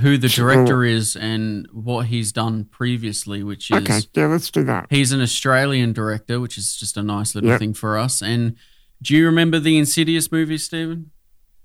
who 0.00 0.16
the 0.16 0.28
Sure. 0.28 0.54
director 0.54 0.84
is 0.84 1.14
and 1.16 1.66
what 1.72 2.06
he's 2.06 2.32
done 2.32 2.64
previously, 2.64 3.42
which 3.42 3.70
is 3.70 3.76
Okay, 3.82 4.00
yeah, 4.14 4.26
let's 4.26 4.50
do 4.50 4.64
that. 4.64 4.86
He's 4.90 5.12
an 5.12 5.20
Australian 5.20 5.92
director, 5.92 6.40
which 6.40 6.56
is 6.56 6.74
just 6.76 6.96
a 6.96 7.02
nice 7.02 7.34
little 7.34 7.50
Yep. 7.50 7.58
thing 7.58 7.74
for 7.74 7.98
us. 7.98 8.22
And 8.22 8.54
do 9.02 9.14
you 9.14 9.26
remember 9.26 9.58
the 9.58 9.76
Insidious 9.76 10.32
movie, 10.32 10.56
Stephen? 10.56 11.10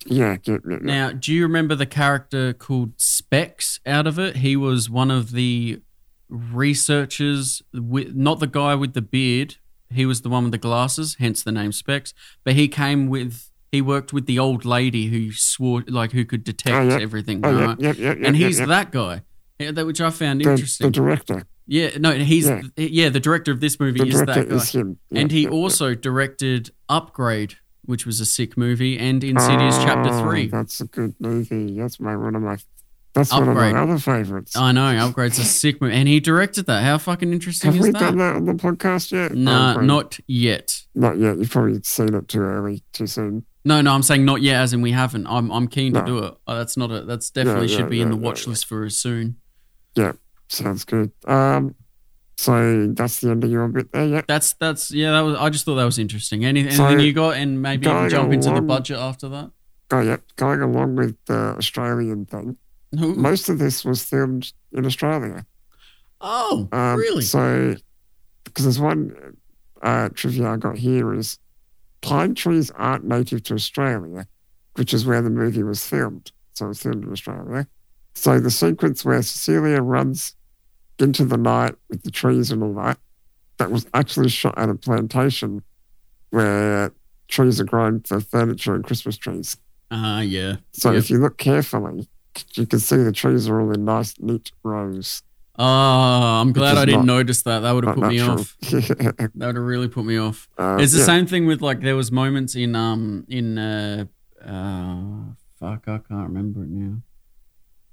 Yeah, 0.06 0.38
yeah, 0.44 0.58
yeah, 0.68 0.72
yeah. 0.72 0.78
Now, 0.82 1.12
do 1.14 1.34
you 1.34 1.44
remember 1.44 1.76
the 1.76 1.86
character 1.86 2.52
called 2.54 2.94
Specs 2.98 3.80
out 3.86 4.06
of 4.08 4.18
it? 4.20 4.38
He 4.38 4.56
was 4.58 4.90
one 4.90 5.12
of 5.12 5.32
the 5.32 5.82
researchers, 6.30 7.62
with, 7.74 8.16
not 8.16 8.40
the 8.40 8.48
guy 8.48 8.76
with 8.76 8.94
the 8.94 9.02
beard. 9.02 9.56
He 9.94 10.06
was 10.06 10.22
the 10.22 10.30
one 10.30 10.44
with 10.44 10.52
the 10.52 10.58
glasses, 10.60 11.16
hence 11.20 11.44
the 11.44 11.52
name 11.52 11.72
Specs. 11.72 12.14
But 12.44 12.54
he 12.54 12.68
came 12.68 13.08
with, 13.08 13.50
he 13.72 13.82
worked 13.82 14.14
with 14.14 14.26
the 14.28 14.38
old 14.40 14.66
lady 14.66 15.08
who 15.08 15.32
swore, 15.32 15.84
like, 15.88 16.12
who 16.12 16.26
could 16.26 16.44
detect 16.44 16.76
Oh, 16.76 16.88
yeah. 16.90 17.00
everything. 17.02 17.46
Oh, 17.46 17.68
right? 17.68 17.80
yeah, 17.80 17.94
yeah. 17.98 18.16
and 18.24 18.36
he's 18.36 18.58
that 18.58 18.92
guy, 18.92 19.24
that 19.60 19.86
which 19.86 20.00
I 20.02 20.10
found 20.12 20.42
the, 20.42 20.50
interesting. 20.52 20.88
the 20.88 20.92
director. 20.92 21.44
yeah, 21.68 21.90
no, 21.98 22.12
he's 22.14 22.48
Yeah. 22.48 22.62
yeah. 22.78 23.10
the 23.10 23.20
director 23.20 23.52
of 23.52 23.60
this 23.62 23.80
movie 23.80 24.00
The 24.00 24.08
is 24.10 24.24
that 24.26 24.50
guy. 24.50 24.56
is 24.56 24.76
and 25.12 25.32
he 25.32 25.48
also 25.48 25.96
directed 25.96 26.72
Upgrade, 26.88 27.56
which 27.86 28.06
was 28.06 28.20
a 28.20 28.26
sick 28.26 28.58
movie, 28.58 28.98
and 29.00 29.24
Insidious 29.24 29.76
oh, 29.78 29.84
Chapter 29.86 30.20
Three. 30.22 30.48
That's 30.48 30.82
a 30.82 30.86
good 30.86 31.16
movie. 31.20 31.78
That's 31.80 32.00
my 32.00 32.16
one 32.16 32.36
of 32.36 32.42
my. 32.44 32.58
That's 33.14 33.32
one 33.34 33.50
Upgrade. 33.50 33.70
of 33.70 33.74
my 33.76 33.82
other 33.82 33.98
favorites. 33.98 34.56
I 34.56 34.72
know 34.72 34.86
Upgrade's 34.96 35.40
a 35.40 35.44
sick 35.44 35.82
movie, 35.82 35.96
and 35.96 36.08
he 36.08 36.20
directed 36.20 36.68
that. 36.68 36.84
How 36.84 36.98
fucking 37.00 37.34
interesting 37.34 37.72
Have 37.72 37.80
is 37.80 37.88
we 37.88 37.92
that? 37.92 38.00
done 38.00 38.18
that 38.20 38.36
on 38.36 38.46
the 38.46 38.54
podcast 38.54 39.12
yet? 39.12 39.34
Nah, 39.34 39.76
Oh, 39.78 39.82
not 39.82 40.20
yet. 40.28 40.84
not 40.94 41.18
yet. 41.18 41.38
You've 41.40 41.50
probably 41.50 41.80
seen 41.84 42.14
it 42.14 42.28
too 42.28 42.42
early, 42.42 42.84
too 42.94 43.08
soon. 43.08 43.46
No, 43.66 43.82
no, 43.82 43.94
I'm 43.94 44.04
saying 44.04 44.24
not 44.26 44.42
yet, 44.42 44.62
as 44.62 44.74
in 44.74 44.82
we 44.82 44.92
haven't. 44.92 45.28
I'm 45.28 45.52
I'm 45.52 45.68
keen 45.68 45.94
to 45.94 46.00
No. 46.02 46.06
do 46.06 46.18
it. 46.20 46.34
Oh, 46.48 46.56
that's 46.56 46.78
not 46.78 46.92
a. 46.92 47.02
That's 47.02 47.30
definitely 47.30 47.68
yeah, 47.68 47.78
should 47.78 47.90
be 47.90 48.00
in 48.02 48.10
the 48.10 48.16
yeah, 48.16 48.22
watch 48.22 48.44
yeah. 48.46 48.52
list 48.52 48.68
for 48.68 48.86
us 48.86 48.96
soon. 48.96 49.38
Yeah, 49.96 50.14
sounds 50.48 50.86
good. 50.86 51.12
Um, 51.28 51.76
so 52.38 52.88
that's 52.94 53.20
the 53.20 53.32
end 53.32 53.44
of 53.44 53.52
your 53.52 53.68
bit 53.68 53.92
there. 53.92 54.06
Yeah. 54.08 54.22
That's 54.28 54.54
that's 54.54 54.92
yeah. 54.92 55.12
That 55.12 55.22
was. 55.22 55.36
I 55.38 55.50
just 55.50 55.66
thought 55.66 55.76
that 55.76 55.84
was 55.84 56.00
interesting. 56.00 56.46
Any, 56.46 56.62
anything 56.62 56.78
So, 56.78 56.90
you 56.98 57.12
got, 57.12 57.36
and 57.36 57.62
maybe 57.62 57.86
you 57.86 57.90
can 57.92 57.98
going 58.00 58.10
jump 58.10 58.34
into 58.34 58.52
the 58.52 58.62
budget 58.62 58.98
after 58.98 59.28
that. 59.30 59.52
Oh 59.92 60.00
yeah. 60.02 60.18
Going 60.38 60.62
along 60.62 60.96
with 60.96 61.18
the 61.26 61.56
Australian 61.58 62.26
thing, 62.28 62.56
Ooh. 63.00 63.14
most 63.16 63.50
of 63.50 63.60
this 63.60 63.86
was 63.86 64.04
filmed 64.04 64.52
in 64.72 64.86
Australia. 64.86 65.46
Oh, 66.22 66.68
Um, 66.72 66.98
really? 67.00 67.22
So, 67.24 67.76
because 68.44 68.66
there's 68.66 68.80
one 68.80 69.36
uh, 69.82 70.10
trivia 70.14 70.50
I 70.50 70.58
got 70.58 70.78
here 70.78 71.14
is 71.14 71.38
pine 72.02 72.34
trees 72.36 72.72
aren't 72.72 73.06
native 73.06 73.44
to 73.44 73.54
Australia, 73.54 74.28
which 74.76 74.94
is 74.94 75.06
where 75.06 75.22
the 75.22 75.30
movie 75.30 75.64
was 75.64 75.86
filmed. 75.86 76.32
So 76.54 76.66
it 76.66 76.70
was 76.70 76.82
filmed 76.82 77.04
in 77.06 77.12
Australia. 77.12 77.68
So 78.16 78.40
the 78.40 78.52
sequence 78.52 79.06
where 79.06 79.22
Cecilia 79.22 79.82
runs 79.82 80.36
into 80.98 81.24
the 81.24 81.38
night 81.38 81.76
with 81.90 82.04
the 82.04 82.12
trees 82.12 82.52
and 82.52 82.62
all 82.64 82.74
that, 82.74 82.98
that 83.58 83.72
was 83.72 83.86
actually 83.94 84.30
shot 84.30 84.58
at 84.58 84.68
a 84.70 84.76
plantation 84.76 85.62
where 86.32 86.92
trees 87.28 87.60
are 87.62 87.66
grown 87.66 88.02
for 88.02 88.20
furniture 88.20 88.76
and 88.76 88.84
Christmas 88.84 89.16
trees. 89.18 89.56
Ah, 89.92 90.20
yeah. 90.22 90.58
So 90.74 90.92
Yep. 90.92 91.00
if 91.00 91.10
you 91.10 91.20
look 91.20 91.38
carefully, 91.38 92.08
you 92.54 92.66
can 92.66 92.80
see 92.80 92.98
the 92.98 93.12
trees 93.12 93.48
are 93.50 93.60
all 93.62 93.72
in 93.74 93.86
nice, 93.86 94.14
neat 94.20 94.52
rows. 94.64 95.22
Oh, 95.58 95.64
I'm 95.66 96.54
glad 96.54 96.78
I 96.78 96.86
didn't 96.86 97.06
not- 97.06 97.18
notice 97.18 97.42
that. 97.44 97.60
That 97.60 97.72
would 97.74 97.86
have 97.86 97.96
put 97.96 98.08
me 98.08 98.18
natural. 98.18 98.40
off. 98.40 98.56
That 99.36 99.48
would 99.48 99.56
have 99.56 99.66
really 99.66 99.90
put 99.90 100.06
me 100.06 100.18
off. 100.18 100.48
Uh, 100.58 100.78
It's 100.80 100.94
the 100.94 101.00
yeah. 101.00 101.06
same 101.06 101.26
thing 101.26 101.46
with 101.48 101.62
like 101.62 101.82
there 101.82 101.96
was 101.98 102.12
moments 102.12 102.56
in 102.56 102.76
um 102.76 103.26
in 103.28 103.58
uh 103.58 104.06
uh 104.46 105.34
fuck 105.60 105.84
I 105.88 105.98
can't 105.98 106.28
remember 106.30 106.64
it 106.64 106.70
now. 106.70 107.02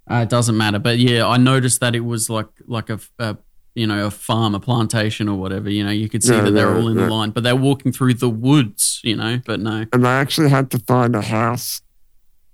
Uh, 0.09 0.23
it 0.23 0.29
doesn't 0.29 0.57
matter, 0.57 0.79
but 0.79 0.99
yeah, 0.99 1.27
I 1.27 1.37
noticed 1.39 1.81
that 1.81 1.97
it 1.97 2.05
was 2.05 2.31
like 2.31 2.47
like 2.69 2.89
a, 2.91 3.01
a 3.19 3.37
you 3.75 3.89
know 3.89 4.07
a 4.07 4.11
farm, 4.13 4.55
a 4.55 4.61
plantation 4.61 5.29
or 5.29 5.37
whatever. 5.37 5.69
You 5.69 5.83
know, 5.83 5.91
you 5.91 6.09
could 6.09 6.23
see 6.23 6.35
Yeah, 6.35 6.43
that 6.43 6.53
they're 6.53 6.73
all 6.73 6.87
in 6.87 6.97
a 6.99 7.09
line, 7.13 7.31
but 7.31 7.43
they're 7.43 7.57
walking 7.57 7.91
through 7.91 8.15
the 8.15 8.31
woods. 8.31 9.01
You 9.03 9.17
know, 9.17 9.41
but 9.45 9.59
no. 9.59 9.87
and 9.93 10.05
they 10.05 10.09
actually 10.09 10.51
had 10.51 10.71
to 10.71 10.79
find 10.79 11.17
a 11.17 11.23
house 11.23 11.83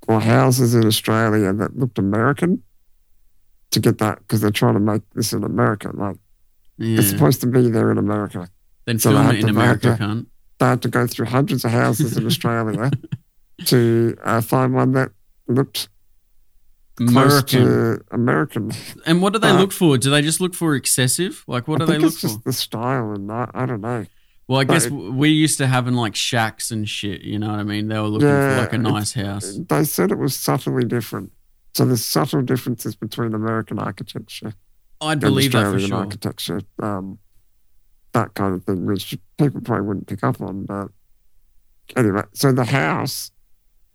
or 0.09 0.21
houses 0.21 0.75
in 0.75 0.85
Australia 0.87 1.53
that 1.53 1.77
looked 1.79 1.99
American 1.99 2.63
to 3.71 3.81
get 3.81 3.99
that 3.99 4.19
because 4.19 4.41
they're 4.41 4.51
trying 4.51 4.75
to 4.75 4.81
make 4.81 5.03
this 5.15 5.33
in 5.33 5.45
America. 5.45 5.91
Like 5.95 6.17
Yeah. 6.79 6.99
it's 6.99 7.09
supposed 7.11 7.41
to 7.43 7.47
be 7.47 7.71
there 7.71 7.91
in 7.91 7.99
America. 7.99 8.49
then 8.87 8.99
so 8.99 9.13
film 9.13 9.27
it 9.31 9.41
in 9.41 9.49
America, 9.49 9.97
cunt. 10.01 10.27
They 10.59 10.67
had 10.67 10.83
to 10.83 10.89
go 10.89 11.07
through 11.07 11.27
hundreds 11.27 11.65
of 11.65 11.71
houses 11.71 12.17
in 12.17 12.27
Australia 12.27 12.91
to 13.67 14.17
uh, 14.25 14.41
find 14.41 14.75
one 14.75 14.93
that 14.93 15.11
looked 15.49 15.89
American. 17.01 18.01
American. 18.11 18.71
And 19.07 19.23
what 19.23 19.33
do 19.33 19.39
they 19.39 19.49
uh, 19.51 19.59
look 19.59 19.73
for? 19.73 19.97
Do 19.99 20.11
they 20.11 20.23
just 20.23 20.41
look 20.41 20.55
for 20.55 20.75
excessive? 20.75 21.43
Like, 21.47 21.67
what 21.69 21.79
do 21.79 21.85
I 21.85 21.93
they 21.93 21.99
look 21.99 22.13
it's 22.13 22.21
for? 22.21 22.27
just 22.29 22.45
the 22.45 22.53
style, 22.53 23.13
and 23.13 23.31
I, 23.33 23.51
I 23.55 23.67
don't 23.67 23.81
know. 23.81 24.07
Well, 24.53 24.61
I 24.61 24.65
guess 24.65 24.85
w 24.85 25.13
we 25.13 25.31
used 25.31 25.57
to 25.59 25.67
having 25.67 25.95
like 25.95 26.15
shacks 26.15 26.71
and 26.71 26.87
shit. 26.87 27.23
You 27.23 27.39
know 27.39 27.49
what 27.49 27.59
I 27.59 27.63
mean? 27.63 27.89
They 27.89 27.99
were 27.99 28.09
looking 28.09 28.29
Yeah, 28.29 28.57
for 28.57 28.61
like 28.61 28.75
a 28.75 28.79
nice 28.79 29.15
house. 29.15 29.59
They 29.67 29.85
said 29.85 30.13
it 30.13 30.19
was 30.19 30.37
subtly 30.37 30.85
different. 30.85 31.33
So 31.73 31.87
there's 31.87 32.05
subtle 32.05 32.43
differences 32.43 32.95
between 32.95 33.33
American 33.33 33.79
architecture 33.79 34.53
I'd 35.01 35.13
and 35.13 35.21
believe 35.23 35.53
that 35.53 35.61
for 35.63 35.67
Australian 35.69 35.89
sure. 35.89 35.99
architecture, 36.01 36.61
um, 36.83 37.19
that 38.13 38.35
kind 38.35 38.55
of 38.55 38.65
thing, 38.65 38.85
which 38.85 39.17
people 39.39 39.63
probably 39.63 39.87
wouldn't 39.87 40.07
pick 40.07 40.23
up 40.23 40.39
on. 40.43 40.67
But 40.67 40.89
anyway, 41.97 42.25
so 42.35 42.53
the 42.53 42.67
house 42.67 43.31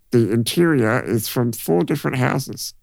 the 0.09 0.31
interior 0.31 1.03
is 1.05 1.27
from 1.27 1.51
four 1.51 1.83
different 1.83 2.17
houses. 2.17 2.73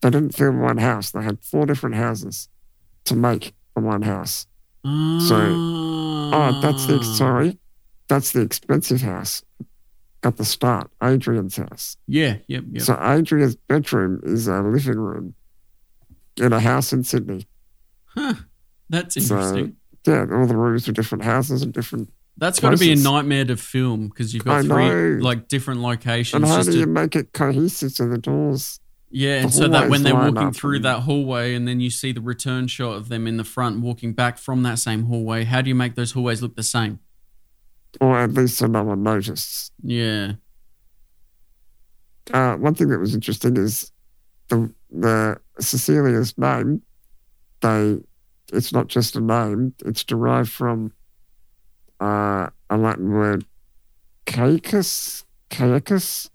They 0.00 0.08
didn't 0.08 0.34
film 0.34 0.60
one 0.60 0.78
house. 0.78 1.10
They 1.10 1.22
had 1.22 1.44
four 1.44 1.66
different 1.66 1.96
houses 1.96 2.48
to 3.04 3.14
make 3.14 3.52
the 3.74 3.82
one 3.82 4.00
house. 4.00 4.46
So, 4.84 5.36
oh, 6.34 6.58
that's 6.62 6.86
the 6.86 6.98
Ah. 6.98 7.14
sorry. 7.14 7.58
That's 8.08 8.32
the 8.32 8.40
expensive 8.40 9.00
house 9.00 9.42
at 10.24 10.36
the 10.36 10.44
start, 10.44 10.90
Adrian's 11.02 11.56
house. 11.56 11.96
Yeah, 12.06 12.38
yep, 12.48 12.64
yep. 12.70 12.82
So 12.82 12.98
Adrian's 13.00 13.56
bedroom 13.56 14.20
is 14.24 14.48
a 14.48 14.60
living 14.62 14.98
room 14.98 15.34
in 16.36 16.52
a 16.52 16.60
house 16.60 16.92
in 16.92 17.04
Sydney. 17.04 17.46
huh. 18.06 18.34
That's 18.90 19.14
So- 19.14 19.36
interesting. 19.36 19.76
Yeah, 20.06 20.26
all 20.32 20.46
the 20.46 20.56
rooms 20.56 20.88
are 20.88 20.92
different 20.92 21.22
houses 21.24 21.62
and 21.62 21.72
different. 21.72 22.12
That's 22.36 22.58
got 22.58 22.70
to 22.70 22.76
be 22.76 22.90
a 22.92 22.96
nightmare 22.96 23.44
to 23.44 23.56
film 23.56 24.08
because 24.08 24.34
you've 24.34 24.44
got 24.44 24.58
I 24.58 24.62
three 24.62 24.88
know. 24.88 25.18
like 25.22 25.48
different 25.48 25.80
locations. 25.80 26.42
And 26.42 26.50
how 26.50 26.62
do 26.62 26.72
to- 26.72 26.78
you 26.78 26.86
make 26.86 27.14
it 27.14 27.32
cohesive 27.32 27.94
to 27.96 28.06
the 28.06 28.18
doors? 28.18 28.80
Yeah, 29.12 29.42
and 29.42 29.52
so 29.52 29.68
that 29.68 29.90
when 29.90 30.02
they're 30.02 30.14
walking 30.14 30.52
through 30.52 30.80
that 30.80 31.00
hallway, 31.00 31.54
and 31.54 31.68
then 31.68 31.80
you 31.80 31.90
see 31.90 32.12
the 32.12 32.22
return 32.22 32.66
shot 32.66 32.96
of 32.96 33.08
them 33.10 33.26
in 33.26 33.36
the 33.36 33.44
front 33.44 33.80
walking 33.80 34.14
back 34.14 34.38
from 34.38 34.62
that 34.62 34.78
same 34.78 35.04
hallway. 35.04 35.44
How 35.44 35.60
do 35.60 35.68
you 35.68 35.74
make 35.74 35.94
those 35.94 36.12
hallways 36.12 36.40
look 36.40 36.56
the 36.56 36.62
same? 36.62 36.98
Or 38.00 38.18
at 38.18 38.32
least 38.32 38.56
so 38.56 38.66
no 38.66 38.82
one 38.84 39.02
noticed. 39.02 39.72
Yeah. 39.82 40.32
Uh, 42.32 42.56
one 42.56 42.74
thing 42.74 42.88
that 42.88 42.98
was 42.98 43.14
interesting 43.14 43.56
is 43.58 43.92
the 44.48 44.72
the 44.90 45.38
Cecilia's 45.60 46.36
name. 46.38 46.82
They, 47.60 47.98
it's 48.52 48.72
not 48.72 48.88
just 48.88 49.14
a 49.14 49.20
name; 49.20 49.74
it's 49.84 50.04
derived 50.04 50.50
from 50.50 50.92
uh, 52.00 52.48
a 52.70 52.76
Latin 52.78 53.12
word, 53.12 53.44
caecus, 54.24 55.24
caecus, 55.50 56.30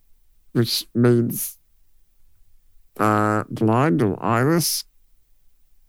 which 0.52 0.86
means 0.94 1.57
uh, 3.00 3.44
blind 3.50 4.02
or 4.02 4.22
eyeless. 4.24 4.84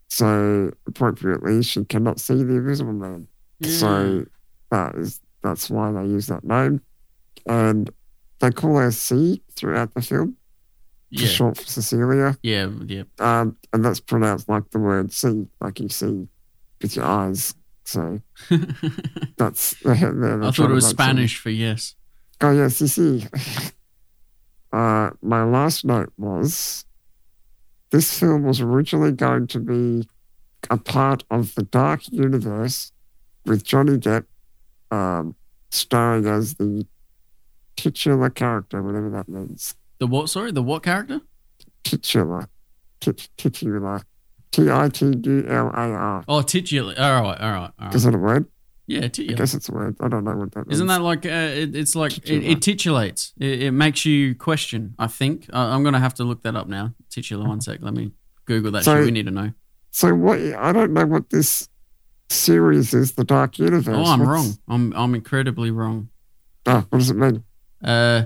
So 0.08 0.72
appropriately, 0.86 1.62
she 1.62 1.84
cannot 1.84 2.18
see 2.18 2.42
the 2.42 2.56
invisible 2.56 2.92
man. 2.92 3.28
yeah. 3.60 3.70
So 3.70 4.24
that 4.70 4.94
is 4.96 5.20
that's 5.42 5.70
why 5.70 5.92
they 5.92 6.02
use 6.02 6.26
that 6.26 6.44
name, 6.44 6.80
and 7.46 7.90
they 8.40 8.50
call 8.50 8.76
her 8.76 8.90
C 8.90 9.42
throughout 9.54 9.94
the 9.94 10.02
film, 10.02 10.36
yeah, 11.10 11.26
short 11.26 11.58
for 11.58 11.64
Cecilia, 11.64 12.36
yeah, 12.42 12.68
yeah. 12.86 13.02
um, 13.18 13.56
and 13.72 13.84
that's 13.84 14.00
pronounced 14.00 14.48
like 14.48 14.70
the 14.70 14.78
word 14.78 15.12
"see," 15.12 15.46
like 15.60 15.80
you 15.80 15.88
see 15.88 16.28
with 16.80 16.96
your 16.96 17.04
eyes. 17.04 17.54
So 17.84 18.20
that's. 19.38 19.74
They're, 19.82 19.94
they're 19.94 20.42
I 20.42 20.50
thought 20.50 20.70
it 20.70 20.74
was 20.74 20.86
Spanish 20.86 21.38
for 21.38 21.50
yes. 21.50 21.94
Oh 22.40 22.52
yes, 22.52 22.80
you 22.80 22.86
see. 22.86 23.26
Uh, 24.70 25.08
my 25.22 25.44
last 25.44 25.82
note 25.86 26.12
was 26.18 26.84
this 27.90 28.18
film 28.18 28.42
was 28.44 28.60
originally 28.60 29.12
going 29.12 29.46
to 29.48 29.60
be 29.60 30.08
a 30.70 30.76
part 30.76 31.24
of 31.30 31.54
the 31.54 31.62
Dark 31.62 32.10
Universe 32.10 32.92
with 33.46 33.64
Johnny 33.64 33.96
Depp 33.96 34.24
um, 34.90 35.34
starring 35.70 36.26
as 36.26 36.54
the 36.54 36.86
titular 37.76 38.30
character, 38.30 38.82
whatever 38.82 39.10
that 39.10 39.28
means. 39.28 39.74
The 39.98 40.06
what? 40.06 40.28
Sorry, 40.28 40.52
the 40.52 40.62
what 40.62 40.82
character? 40.82 41.20
Titular. 41.84 42.48
Tit- 43.00 43.28
titular. 43.36 44.02
T 44.50 44.70
I 44.70 44.88
T 44.88 45.12
U 45.24 45.44
L 45.48 45.68
A 45.68 45.90
R. 45.90 46.24
Oh, 46.26 46.42
titular. 46.42 46.94
All 46.98 47.22
right, 47.22 47.40
all 47.40 47.50
right, 47.52 47.70
all 47.78 47.86
right. 47.86 47.94
Is 47.94 48.04
that 48.04 48.14
a 48.14 48.18
word? 48.18 48.46
Yeah, 48.88 49.04
I 49.04 49.08
guess 49.08 49.52
it's 49.52 49.68
a 49.68 49.72
word. 49.72 49.96
I 50.00 50.08
don't 50.08 50.24
know 50.24 50.34
what 50.34 50.52
that 50.52 50.66
means. 50.66 50.78
Isn't 50.78 50.86
that 50.86 51.02
like 51.02 51.26
uh, 51.26 51.28
it, 51.28 51.76
it's 51.76 51.94
like 51.94 52.16
it, 52.26 52.42
it 52.42 52.62
titulates? 52.62 53.34
It, 53.38 53.64
it 53.64 53.70
makes 53.72 54.06
you 54.06 54.34
question. 54.34 54.94
I 54.98 55.08
think 55.08 55.46
uh, 55.52 55.58
I'm 55.58 55.84
gonna 55.84 56.00
have 56.00 56.14
to 56.14 56.24
look 56.24 56.42
that 56.44 56.56
up 56.56 56.68
now. 56.68 56.94
Titular. 57.10 57.46
One 57.46 57.60
sec. 57.60 57.80
Let 57.82 57.92
me 57.92 58.12
Google 58.46 58.72
that. 58.72 58.84
So- 58.84 58.96
shit. 58.96 59.04
We 59.04 59.10
need 59.10 59.26
to 59.26 59.30
know. 59.30 59.52
So 59.90 60.14
what? 60.14 60.38
I 60.38 60.72
don't 60.72 60.92
know 60.94 61.04
what 61.04 61.28
this 61.28 61.68
series 62.30 62.94
is. 62.94 63.12
The 63.12 63.24
Dark 63.24 63.58
Universe. 63.58 63.94
Oh, 63.94 64.04
I'm 64.10 64.20
What's- 64.20 64.30
wrong. 64.30 64.58
I'm 64.68 64.92
I'm 64.94 65.14
incredibly 65.14 65.70
wrong. 65.70 66.08
Oh, 66.64 66.86
what 66.88 66.98
does 66.98 67.10
it 67.10 67.16
mean? 67.16 67.44
Uh, 67.84 68.24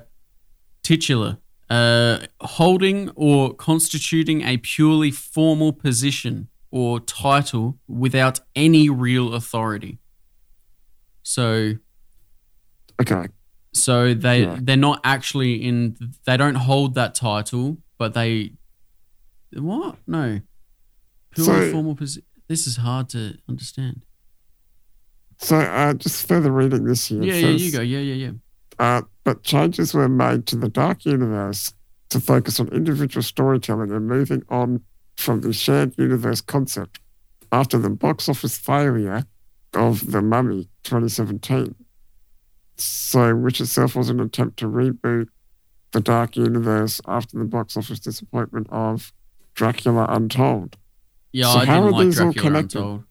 titular. 0.85 1.39
Uh, 1.69 2.19
holding 2.41 3.11
or 3.17 3.55
constituting 3.55 4.43
a 4.43 4.59
purely 4.59 5.11
formal 5.11 5.73
position 5.73 6.49
or 6.71 7.01
title 7.01 7.79
without 7.89 8.41
any 8.55 8.91
real 8.91 9.33
authority. 9.35 9.99
So 11.23 11.75
Okay. 13.01 13.27
So 13.75 14.15
they 14.15 14.43
Yeah. 14.43 14.59
they're 14.61 14.77
not 14.77 15.01
actually 15.03 15.55
in. 15.55 15.97
They 16.27 16.37
don't 16.37 16.55
hold 16.57 16.95
that 16.95 17.15
title, 17.15 17.79
but 17.99 18.15
they. 18.15 18.53
What? 19.55 19.97
No. 20.07 20.41
Purely 21.35 21.67
So- 21.67 21.73
formal 21.73 21.97
position. 21.97 22.25
This 22.49 22.67
is 22.67 22.77
hard 22.77 23.09
to 23.11 23.39
understand. 23.49 24.03
So, 25.39 25.57
uh, 25.59 25.95
just 25.95 26.29
further 26.29 26.53
reading 26.53 26.85
this 26.85 27.07
here. 27.09 27.23
it 27.23 27.27
Yeah, 27.29 27.35
yeah, 27.35 27.49
you 27.49 27.73
go. 27.73 27.81
Yeah, 27.81 27.99
yeah, 28.01 28.15
yeah. 28.15 28.31
Uh, 28.79 29.03
but 29.25 29.43
changes 29.43 29.95
were 29.95 30.09
made 30.09 30.47
to 30.47 30.57
the 30.57 30.69
Dark 30.69 31.05
Universe 31.05 31.73
to 32.11 32.21
focus 32.21 32.61
on 32.61 32.69
individual 32.69 33.23
storytelling 33.23 33.91
and 33.91 34.07
moving 34.07 34.43
on 34.49 34.83
from 35.17 35.41
the 35.41 35.53
shared 35.53 35.95
universe 35.99 36.41
concept 36.41 37.01
after 37.51 37.79
the 37.79 37.91
box 37.91 38.29
office 38.29 38.57
failure 38.59 39.25
of 39.75 40.11
The 40.11 40.23
Mummy 40.23 40.69
2017. 40.85 41.75
So, 42.77 43.35
which 43.35 43.61
itself 43.61 43.95
was 43.95 44.09
an 44.09 44.21
attempt 44.21 44.59
to 44.59 44.67
reboot 44.67 45.29
the 45.93 46.01
Dark 46.01 46.37
Universe 46.37 47.01
after 47.07 47.39
the 47.39 47.45
box 47.45 47.77
office 47.77 48.01
disappointment 48.01 48.67
of 48.71 49.13
Dracula 49.55 50.07
Untold. 50.09 50.77
Yeah, 51.33 51.53
So 51.53 51.59
I 51.61 51.65
how 51.67 51.75
didn't 51.75 51.89
are 51.89 51.93
like 51.93 52.05
these 52.07 52.21
all 52.21 52.33
Dracula 52.33 52.51
connected? 52.51 52.79
Untold. 52.79 53.05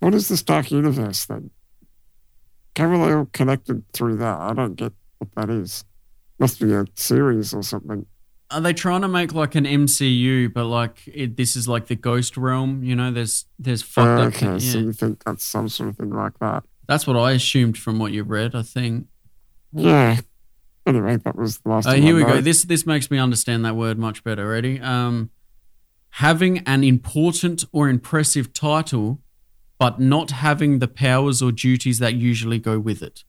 What 0.00 0.14
is 0.14 0.28
this 0.28 0.42
Dark 0.42 0.70
Universe 0.70 1.26
then? 1.26 1.50
How 2.76 2.86
are 2.86 3.06
they 3.06 3.12
all 3.12 3.28
connected 3.32 3.84
through 3.92 4.16
that? 4.16 4.40
I 4.40 4.52
don't 4.54 4.74
get 4.74 4.92
what 5.18 5.30
that 5.36 5.50
is. 5.50 5.84
Must 6.38 6.58
be 6.60 6.72
a 6.72 6.84
series 6.94 7.52
or 7.52 7.62
something. 7.62 8.06
Are 8.52 8.60
they 8.60 8.72
trying 8.72 9.02
to 9.02 9.08
make 9.08 9.32
like 9.34 9.54
an 9.54 9.64
MCU, 9.64 10.52
but 10.52 10.66
like 10.66 11.02
it, 11.06 11.36
this 11.36 11.56
is 11.56 11.66
like 11.68 11.86
the 11.86 11.96
ghost 11.96 12.36
realm? 12.36 12.82
You 12.84 12.94
know, 12.94 13.10
there's 13.10 13.46
there's 13.58 13.82
fucked 13.82 14.20
up. 14.20 14.34
okay, 14.34 14.52
yeah. 14.52 14.58
so 14.58 14.78
you 14.78 14.92
think 14.92 15.22
that's 15.24 15.44
some 15.44 15.68
sort 15.68 15.90
of 15.90 15.96
thing 15.96 16.10
like 16.10 16.38
that? 16.40 16.64
That's 16.86 17.06
what 17.06 17.16
I 17.16 17.32
assumed 17.32 17.78
from 17.78 17.98
what 17.98 18.12
you 18.12 18.22
read. 18.24 18.54
I 18.54 18.62
think. 18.62 19.06
Yeah. 19.72 20.20
Anyway, 20.86 21.16
that 21.16 21.36
was 21.36 21.58
the 21.58 21.68
last. 21.68 21.86
Oh, 21.86 21.92
thing 21.92 22.02
here 22.02 22.16
we 22.16 22.24
go. 22.24 22.40
This 22.40 22.64
this 22.64 22.84
makes 22.86 23.10
me 23.10 23.18
understand 23.18 23.64
that 23.64 23.76
word 23.76 23.98
much 23.98 24.24
better. 24.24 24.48
Ready? 24.48 24.80
Um, 24.80 25.30
having 26.10 26.58
an 26.66 26.84
important 26.84 27.64
or 27.72 27.88
impressive 27.88 28.52
title, 28.52 29.20
but 29.78 30.00
not 30.00 30.30
having 30.32 30.78
the 30.80 30.88
powers 30.88 31.40
or 31.40 31.52
duties 31.52 31.98
that 32.00 32.14
usually 32.14 32.58
go 32.58 32.78
with 32.78 33.02
it. 33.02 33.24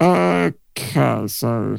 Okay, 0.00 1.26
so 1.26 1.78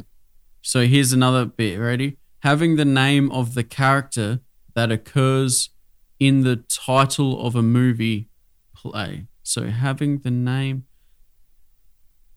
So 0.60 0.86
here's 0.86 1.12
another 1.12 1.44
bit. 1.44 1.78
Ready? 1.78 2.18
Having 2.42 2.76
the 2.76 2.84
name 2.84 3.30
of 3.30 3.54
the 3.54 3.64
character 3.64 4.40
that 4.74 4.90
occurs 4.90 5.70
in 6.18 6.42
the 6.42 6.56
title 6.56 7.44
of 7.44 7.54
a 7.54 7.62
movie 7.62 8.28
play. 8.74 9.26
So 9.42 9.66
having 9.66 10.18
the 10.18 10.30
name, 10.30 10.84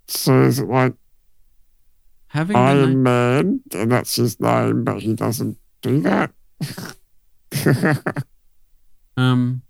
so 0.07 0.43
is 0.43 0.59
it 0.59 0.67
like 0.67 0.93
having 2.27 2.57
Iron 2.57 2.89
name. 2.89 3.03
Man, 3.03 3.61
and 3.73 3.91
that's 3.91 4.15
his 4.15 4.39
name, 4.39 4.83
but 4.83 5.01
he 5.01 5.13
doesn't 5.13 5.57
do 5.81 6.01
that? 6.01 6.31
Um. 9.17 9.61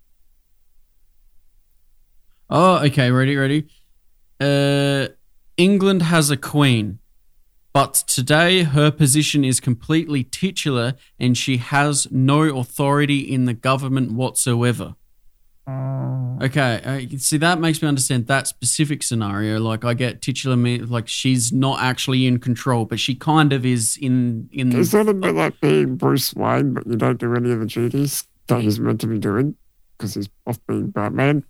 Oh, 2.50 2.84
okay. 2.86 3.12
Ready, 3.12 3.36
ready. 3.36 3.68
Uh, 4.40 5.10
England 5.58 6.02
has 6.02 6.30
a 6.32 6.38
queen, 6.38 7.00
but 7.76 7.94
today 8.08 8.64
her 8.64 8.90
position 8.90 9.44
is 9.44 9.60
completely 9.60 10.24
titular, 10.24 10.94
and 11.20 11.38
she 11.38 11.58
has 11.58 12.08
no 12.10 12.44
authority 12.58 13.20
in 13.20 13.44
the 13.44 13.54
government 13.54 14.14
whatsoever. 14.14 14.96
Okay, 15.68 16.82
uh, 16.86 17.18
see 17.18 17.36
that 17.38 17.60
makes 17.60 17.82
me 17.82 17.88
understand 17.90 18.28
that 18.28 18.48
specific 18.48 19.04
scenario. 19.04 19.60
Like 19.60 19.84
I 19.84 19.94
get 19.94 20.22
titular, 20.22 20.56
me 20.56 20.80
like 20.80 21.10
she's 21.10 21.52
not 21.52 21.82
actually 21.82 22.26
in 22.26 22.40
control, 22.40 22.86
but 22.86 22.98
she 22.98 23.14
kind 23.14 23.52
of 23.52 23.66
is 23.66 23.98
in 24.02 24.48
in. 24.54 24.72
is 24.74 24.92
that 24.92 25.10
a 25.10 25.14
bit 25.14 25.36
like 25.36 25.60
being 25.60 25.98
Bruce 25.98 26.34
Wayne, 26.34 26.74
but 26.76 26.88
you 26.88 26.96
don't 26.96 27.20
do 27.20 27.36
any 27.36 27.52
of 27.52 27.60
the 27.60 27.66
duties 27.66 28.26
that 28.48 28.62
he's 28.62 28.80
meant 28.80 29.02
to 29.02 29.08
be 29.08 29.18
doing 29.20 29.56
because 29.98 30.14
he's 30.14 30.30
off 30.48 30.60
being 30.66 30.92
Batman? 30.92 31.44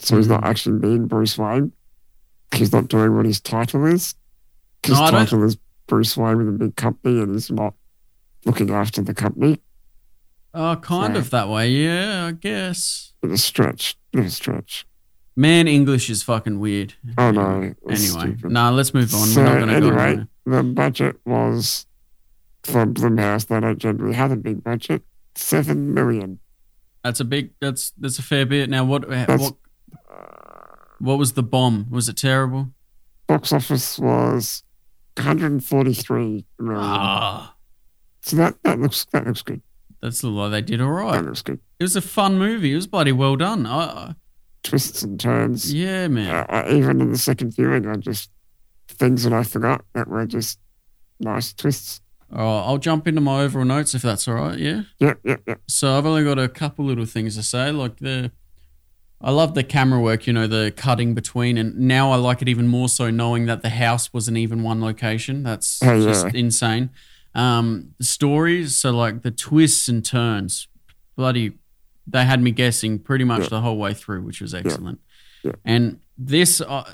So 0.00 0.18
he's 0.18 0.26
Hmm. 0.26 0.32
not 0.32 0.44
actually 0.44 0.78
being 0.80 1.06
Bruce 1.06 1.38
Wayne. 1.38 1.72
He's 2.54 2.72
not 2.72 2.88
doing 2.88 3.16
what 3.16 3.24
his 3.24 3.40
title 3.40 3.86
is. 3.86 4.14
His 4.86 4.98
No, 4.98 5.10
title 5.10 5.44
is 5.44 5.56
Bruce 5.86 6.16
Wayne 6.16 6.38
with 6.38 6.48
a 6.48 6.52
big 6.52 6.76
company, 6.76 7.20
and 7.20 7.32
he's 7.34 7.50
not 7.50 7.74
looking 8.44 8.70
after 8.70 9.02
the 9.02 9.14
company. 9.14 9.60
Oh, 10.54 10.76
kind 10.76 11.14
So- 11.14 11.20
of 11.20 11.30
that 11.30 11.48
way. 11.48 11.70
Yeah, 11.70 12.26
I 12.26 12.32
guess. 12.32 13.12
Of 13.22 13.30
a 13.32 13.38
stretch. 13.38 13.96
Bit 14.12 14.20
of 14.20 14.26
a 14.26 14.30
stretch. 14.30 14.86
Man, 15.36 15.66
English 15.66 16.10
is 16.10 16.22
fucking 16.22 16.58
weird. 16.58 16.94
Oh 17.16 17.30
no. 17.30 17.74
Anyway, 17.88 18.36
no, 18.42 18.48
nah, 18.48 18.70
let's 18.70 18.92
move 18.92 19.14
on. 19.14 19.26
So 19.28 19.40
We're 19.40 19.46
not 19.46 19.54
going 19.66 19.68
to 19.68 19.80
go 19.80 19.86
anyway, 19.98 20.26
there. 20.44 20.62
the 20.62 20.62
budget 20.62 21.16
was 21.24 21.86
for 22.64 22.84
Blumhouse. 22.84 23.46
They 23.46 23.58
don't 23.60 23.78
generally 23.78 24.14
have 24.14 24.30
a 24.30 24.36
big 24.36 24.62
budget. 24.62 25.02
Seven 25.34 25.94
million. 25.94 26.38
That's 27.02 27.20
a 27.20 27.24
big. 27.24 27.52
That's 27.60 27.92
that's 27.98 28.18
a 28.18 28.22
fair 28.22 28.44
bit. 28.44 28.68
Now, 28.68 28.84
what 28.84 29.08
That's- 29.08 29.40
what 29.40 29.56
what 30.98 31.18
was 31.18 31.32
the 31.32 31.42
bomb? 31.42 31.86
Was 31.90 32.08
it 32.08 32.16
terrible? 32.16 32.70
Box 33.26 33.52
office 33.52 33.98
was 33.98 34.62
143 35.16 36.44
million. 36.58 36.80
Ah, 36.82 37.54
So 38.22 38.36
that, 38.36 38.54
that 38.64 38.78
looks 38.80 39.04
that 39.12 39.26
looks 39.26 39.42
good. 39.42 39.60
that's 40.00 40.22
a 40.22 40.28
lot. 40.28 40.48
They 40.50 40.62
did 40.62 40.80
all 40.80 40.90
right. 40.90 41.12
That 41.20 41.24
looks 41.26 41.42
good. 41.42 41.60
It 41.78 41.84
was 41.84 41.96
a 41.96 42.00
fun 42.00 42.38
movie. 42.38 42.72
It 42.72 42.76
was 42.76 42.86
bloody 42.86 43.12
well 43.12 43.36
done. 43.36 43.66
I, 43.66 44.14
Twists 44.62 45.02
and 45.02 45.18
turns. 45.18 45.72
yeah, 45.74 46.06
man. 46.08 46.32
Uh, 46.34 46.46
I- 46.48 46.70
even 46.70 47.00
in 47.00 47.10
the 47.10 47.18
second 47.18 47.54
viewing, 47.54 47.86
I 47.86 47.96
just 47.96 48.30
things 48.88 49.24
that 49.24 49.32
I 49.32 49.42
forgot 49.42 49.84
that 49.94 50.06
were 50.08 50.24
just 50.26 50.58
nice 51.18 51.52
twists. 51.52 52.00
All 52.32 52.38
right, 52.38 52.66
I'll 52.66 52.78
jump 52.78 53.06
into 53.08 53.20
my 53.20 53.42
overall 53.42 53.64
notes 53.66 53.94
if 53.94 54.02
that's 54.02 54.26
all 54.28 54.34
right. 54.34 54.58
Yeah. 54.58 54.82
Yep, 55.00 55.18
yep, 55.24 55.42
yep. 55.46 55.60
So 55.68 55.98
I've 55.98 56.06
only 56.06 56.24
got 56.24 56.38
a 56.38 56.48
couple 56.48 56.84
little 56.84 57.04
things 57.06 57.34
to 57.36 57.42
say. 57.42 57.70
Like 57.72 57.98
the, 57.98 58.30
I 59.22 59.30
love 59.30 59.54
the 59.54 59.62
camera 59.62 60.00
work. 60.00 60.26
You 60.26 60.32
know, 60.32 60.46
the 60.46 60.72
cutting 60.76 61.14
between, 61.14 61.56
and 61.58 61.76
now 61.78 62.10
I 62.12 62.16
like 62.16 62.42
it 62.42 62.48
even 62.48 62.66
more 62.68 62.88
so 62.88 63.10
knowing 63.10 63.46
that 63.46 63.62
the 63.62 63.68
house 63.70 64.12
wasn't 64.12 64.36
even 64.38 64.62
one 64.62 64.80
location. 64.80 65.42
That's 65.42 65.82
Oh, 65.82 65.94
yeah. 65.94 66.04
just 66.06 66.26
insane. 66.34 66.90
Um, 67.34 67.94
stories, 68.00 68.76
so 68.76 68.90
like 68.90 69.22
the 69.22 69.30
twists 69.30 69.88
and 69.88 70.04
turns, 70.04 70.68
bloody, 71.16 71.52
they 72.06 72.24
had 72.24 72.42
me 72.42 72.50
guessing 72.50 72.98
pretty 72.98 73.24
much 73.24 73.42
Yeah. 73.44 73.48
the 73.48 73.60
whole 73.62 73.78
way 73.78 73.94
through, 73.94 74.22
which 74.22 74.40
was 74.40 74.54
excellent. 74.54 75.00
Yeah. 75.42 75.52
And 75.64 76.00
this, 76.18 76.60
uh, 76.60 76.84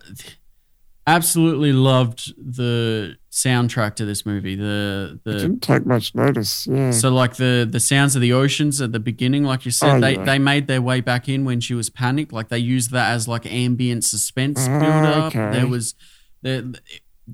absolutely 1.09 1.73
loved 1.73 2.35
the 2.37 3.17
soundtrack 3.31 3.95
to 3.97 4.05
this 4.05 4.25
movie. 4.27 4.55
The 4.57 5.19
the 5.25 5.33
Didn't 5.39 5.61
take 5.61 5.87
much 5.87 6.15
notice. 6.15 6.67
Yeah. 6.67 6.91
so 6.91 7.09
like 7.11 7.37
the 7.37 7.67
the 7.71 7.81
sounds 7.81 8.15
of 8.17 8.23
the 8.23 8.33
oceans 8.33 8.81
at 8.81 8.93
the 8.93 9.01
beginning, 9.01 9.45
like 9.45 9.65
you 9.65 9.71
said, 9.71 9.97
Oh, 9.97 10.01
they 10.01 10.15
yeah. 10.15 10.25
they 10.25 10.39
made 10.39 10.67
their 10.67 10.83
way 10.83 11.01
back 11.01 11.29
in 11.29 11.45
when 11.45 11.61
she 11.61 11.75
was 11.75 11.89
panicked. 11.91 12.33
Like 12.33 12.49
they 12.49 12.59
used 12.59 12.91
that 12.93 13.13
as 13.13 13.27
like 13.27 13.47
ambient 13.47 14.05
suspense 14.05 14.59
Ah, 14.69 14.79
build 14.81 15.05
up. 15.17 15.25
okay. 15.37 15.51
There 15.59 15.67
was 15.67 15.95
the 16.43 16.79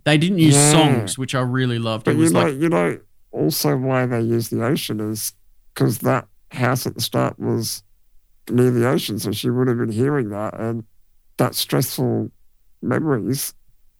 they 0.04 0.18
didn't 0.18 0.38
use 0.38 0.54
Yeah. 0.54 0.72
songs, 0.72 1.18
which 1.18 1.34
I 1.34 1.40
really 1.40 1.78
loved. 1.78 2.04
but 2.04 2.14
It 2.14 2.18
you 2.18 2.30
know, 2.30 2.42
like 2.44 2.54
you 2.60 2.68
know, 2.68 2.98
also 3.32 3.76
why 3.76 4.06
they 4.06 4.20
use 4.20 4.48
the 4.50 4.64
ocean 4.64 5.00
is 5.00 5.32
because 5.74 5.98
that 5.98 6.26
house 6.52 6.86
at 6.86 6.94
the 6.94 7.00
start 7.00 7.38
was 7.38 7.82
near 8.50 8.70
the 8.70 8.86
ocean, 8.88 9.18
so 9.18 9.32
she 9.32 9.50
would 9.50 9.66
have 9.68 9.78
been 9.78 9.90
hearing 9.92 10.28
that, 10.30 10.58
and 10.60 10.84
that 11.38 11.54
stressful 11.54 12.30
memories 12.82 13.54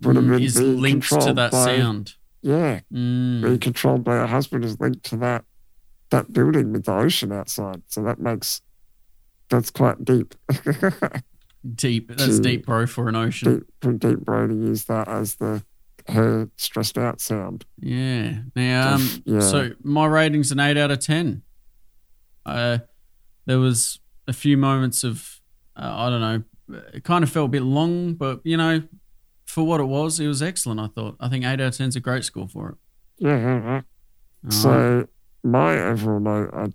would 0.04 0.16
have 0.16 0.24
mm, 0.24 0.30
been 0.30 0.42
is 0.42 0.60
linked 0.60 1.08
to 1.08 1.32
that 1.32 1.50
by, 1.52 1.64
sound. 1.76 2.14
Yeah, 2.42 2.80
Mm. 2.92 3.42
being 3.42 3.58
controlled 3.58 4.04
by 4.04 4.14
her 4.16 4.26
husband 4.26 4.64
is 4.64 4.78
linked 4.80 5.04
to 5.06 5.16
that 5.18 5.44
that 6.10 6.32
building 6.32 6.72
with 6.72 6.84
the 6.84 6.92
ocean 6.92 7.32
outside. 7.32 7.82
So 7.88 8.02
that 8.04 8.20
makes 8.20 8.60
that's 9.48 9.70
quite 9.70 10.04
deep. 10.04 10.34
Deep. 11.74 12.08
That's 12.14 12.40
deep, 12.40 12.66
bro, 12.66 12.86
for 12.86 13.08
an 13.08 13.16
ocean. 13.16 13.64
deep, 13.80 13.98
deep, 14.00 14.18
bro, 14.20 14.46
to 14.46 14.54
use 14.54 14.84
that 14.84 15.08
as 15.08 15.36
the 15.36 15.62
her 16.08 16.50
stressed 16.58 16.98
out 16.98 17.22
sound. 17.22 17.64
Yeah. 17.80 18.40
Now, 18.54 18.96
um, 18.96 19.22
Yeah. 19.24 19.40
so 19.40 19.70
my 19.82 20.04
rating's 20.04 20.52
an 20.52 20.60
eight 20.60 20.76
out 20.76 20.90
of 20.90 20.98
ten. 21.00 21.42
Uh, 22.44 22.78
there 23.46 23.58
was 23.58 23.98
a 24.28 24.34
few 24.34 24.58
moments 24.58 25.04
of 25.04 25.40
uh, 25.76 25.90
I 25.96 26.10
don't 26.10 26.20
know, 26.20 26.42
it 26.92 27.02
kind 27.04 27.24
of 27.24 27.30
felt 27.30 27.46
a 27.46 27.52
bit 27.52 27.62
long, 27.62 28.12
but 28.14 28.40
you 28.44 28.58
know, 28.58 28.82
for 29.54 29.62
what 29.62 29.80
it 29.80 29.84
was, 29.84 30.18
it 30.18 30.26
was 30.26 30.42
excellent. 30.42 30.80
I 30.80 30.88
thought. 30.88 31.14
I 31.20 31.28
think 31.28 31.44
eight 31.44 31.60
out 31.60 31.60
of 31.60 31.76
ten 31.76 31.88
is 31.88 31.94
a 31.94 32.00
great 32.00 32.24
score 32.24 32.48
for 32.48 32.70
it. 32.70 32.76
Yeah, 33.18 33.38
yeah, 33.38 33.56
yeah. 33.62 33.70
All 33.70 33.82
right. 34.42 34.52
So 34.52 35.08
my 35.44 35.78
overall 35.78 36.18
note, 36.18 36.50
I 36.52 36.72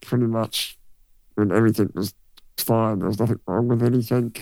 pretty 0.00 0.24
much 0.24 0.78
when 1.34 1.52
everything 1.52 1.90
was 1.94 2.14
fine, 2.56 3.00
there 3.00 3.08
was 3.08 3.20
nothing 3.20 3.38
wrong 3.46 3.68
with 3.68 3.82
anything. 3.82 4.34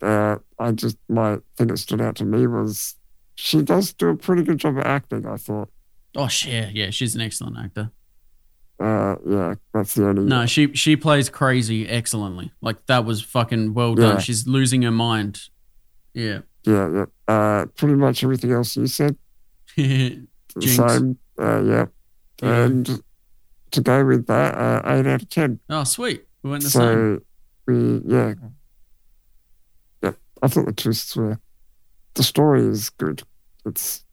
Uh, 0.00 0.36
I 0.58 0.72
just 0.72 0.96
my 1.10 1.38
thing 1.56 1.66
that 1.66 1.76
stood 1.76 2.00
out 2.00 2.16
to 2.16 2.24
me 2.24 2.46
was 2.46 2.96
she 3.34 3.60
does 3.60 3.92
do 3.92 4.08
a 4.08 4.16
pretty 4.16 4.42
good 4.42 4.56
job 4.56 4.78
of 4.78 4.84
acting. 4.86 5.26
I 5.26 5.36
thought. 5.36 5.68
oh 6.16 6.28
shit, 6.28 6.74
yeah, 6.74 6.88
she's 6.88 7.14
an 7.14 7.20
excellent 7.20 7.58
actor. 7.58 7.90
Uh, 8.80 9.16
yeah, 9.26 9.54
that's 9.74 9.92
the 9.94 10.08
only. 10.08 10.22
No, 10.22 10.46
she 10.46 10.72
she 10.72 10.96
plays 10.96 11.28
crazy 11.28 11.86
excellently. 11.86 12.52
Like 12.62 12.86
that 12.86 13.04
was 13.04 13.20
fucking 13.20 13.74
well 13.74 13.94
done. 13.94 14.14
Yeah. 14.14 14.18
She's 14.18 14.46
losing 14.46 14.80
her 14.80 14.90
mind. 14.90 15.50
Yeah. 16.14 16.40
Yeah, 16.68 16.90
yeah. 16.92 17.06
Uh, 17.34 17.66
pretty 17.76 17.94
much 17.94 18.22
everything 18.22 18.52
else 18.52 18.76
you 18.76 18.86
said. 18.86 19.16
The 19.76 20.66
same. 20.66 21.18
Uh, 21.40 21.62
yeah. 21.62 21.86
Yeah. 22.42 22.64
And 22.64 23.02
to 23.70 23.80
go 23.80 24.04
with 24.04 24.26
that, 24.26 24.54
uh, 24.56 24.80
eight 24.86 25.06
out 25.06 25.22
of 25.22 25.28
ten. 25.28 25.60
oh 25.70 25.84
sweet, 25.84 26.26
we 26.42 26.50
went 26.50 26.64
the 26.64 26.70
same. 26.70 26.82
So 27.18 27.22
we, 27.66 28.00
yeah, 28.06 28.34
yeah. 30.02 30.12
I 30.42 30.48
thought 30.48 30.66
the 30.66 30.72
twists 30.72 31.14
were. 31.14 31.38
The 32.14 32.22
story 32.24 32.66
is 32.66 32.90
good. 32.90 33.22
It's 33.66 34.04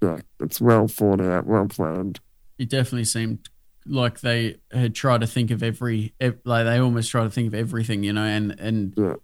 yeah, 0.00 0.18
it's 0.40 0.60
well 0.60 0.88
thought 0.88 1.20
out, 1.20 1.46
well 1.46 1.68
planned. 1.68 2.18
it 2.58 2.68
definitely 2.68 3.04
seemed 3.04 3.48
like 3.86 4.20
they 4.20 4.56
had 4.72 4.94
tried 4.94 5.20
to 5.20 5.26
think 5.28 5.50
of 5.52 5.62
every 5.62 6.14
like 6.44 6.64
they 6.64 6.78
almost 6.78 7.10
try 7.10 7.22
to 7.24 7.30
think 7.30 7.48
of 7.48 7.54
everything 7.54 8.02
you 8.02 8.12
know 8.12 8.24
and 8.24 8.58
and 8.58 8.94
Yeah. 8.96 9.14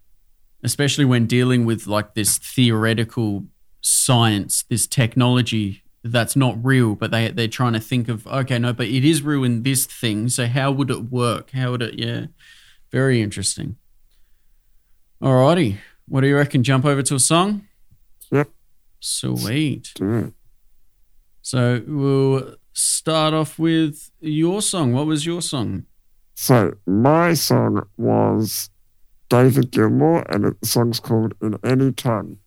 Especially 0.62 1.04
when 1.04 1.26
dealing 1.26 1.64
with 1.64 1.86
like 1.86 2.14
this 2.14 2.38
theoretical 2.38 3.44
science 3.80 4.64
this 4.68 4.86
technology 4.86 5.82
that's 6.02 6.34
not 6.34 6.56
real 6.64 6.94
but 6.94 7.10
they 7.10 7.28
they're 7.30 7.48
trying 7.48 7.72
to 7.72 7.80
think 7.80 8.08
of 8.08 8.26
okay 8.26 8.58
no 8.58 8.72
but 8.72 8.86
it 8.86 9.04
is 9.04 9.22
real 9.22 9.44
in 9.44 9.62
this 9.62 9.86
thing 9.86 10.28
so 10.28 10.46
how 10.46 10.72
would 10.72 10.90
it 10.90 11.10
work? 11.10 11.50
How 11.52 11.70
would 11.70 11.82
it 11.82 11.98
yeah. 11.98 12.26
Very 12.90 13.20
interesting. 13.20 13.76
Alrighty. 15.22 15.78
What 16.06 16.22
do 16.22 16.28
you 16.28 16.36
reckon? 16.36 16.62
Jump 16.62 16.84
over 16.84 17.02
to 17.02 17.14
a 17.16 17.20
song? 17.20 17.66
Yep. 18.30 18.48
sweet. 19.00 19.92
So 21.42 21.82
we'll 21.86 22.56
start 22.72 23.34
off 23.34 23.58
with 23.58 24.10
your 24.20 24.62
song. 24.62 24.92
What 24.92 25.06
was 25.06 25.26
your 25.26 25.42
song? 25.42 25.84
So 26.34 26.74
my 26.86 27.34
song 27.34 27.86
was 27.96 28.70
David 29.28 29.70
Gilmour, 29.70 30.22
and 30.34 30.44
it, 30.46 30.60
the 30.60 30.66
song's 30.66 31.00
called 31.00 31.34
"In 31.42 31.58
Any 31.64 31.92
Tongue." 31.92 32.38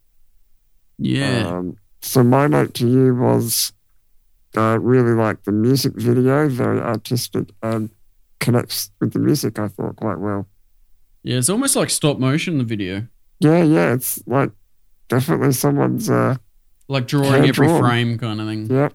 Yeah. 0.98 1.48
Um, 1.48 1.78
so 2.02 2.24
my 2.24 2.48
note 2.48 2.74
to 2.76 2.88
you 2.88 3.16
was, 3.16 3.74
I 4.56 4.74
really 4.74 5.14
like 5.14 5.44
the 5.44 5.52
music 5.52 5.94
video, 5.96 6.48
very 6.50 6.80
artistic, 6.80 7.50
and 7.62 7.90
connects 8.40 8.92
with 9.00 9.14
the 9.14 9.20
music. 9.20 9.60
I 9.60 9.68
thought 9.68 9.96
quite 9.98 10.20
well. 10.20 10.48
yeah, 11.24 11.38
it's 11.38 11.50
almost 11.50 11.76
like 11.76 11.90
stop 11.90 12.18
motion, 12.20 12.58
the 12.58 12.64
video. 12.64 13.08
Yeah, 13.40 13.64
yeah, 13.64 13.94
it's 13.94 14.22
like 14.28 14.52
definitely 15.08 15.52
someone's. 15.54 16.10
uh 16.10 16.38
Like 16.88 17.08
drawing 17.08 17.46
every 17.48 17.68
drawn. 17.68 17.82
frame 17.82 18.18
kind 18.18 18.42
of 18.42 18.48
thing. 18.48 18.66
Yep. 18.68 18.94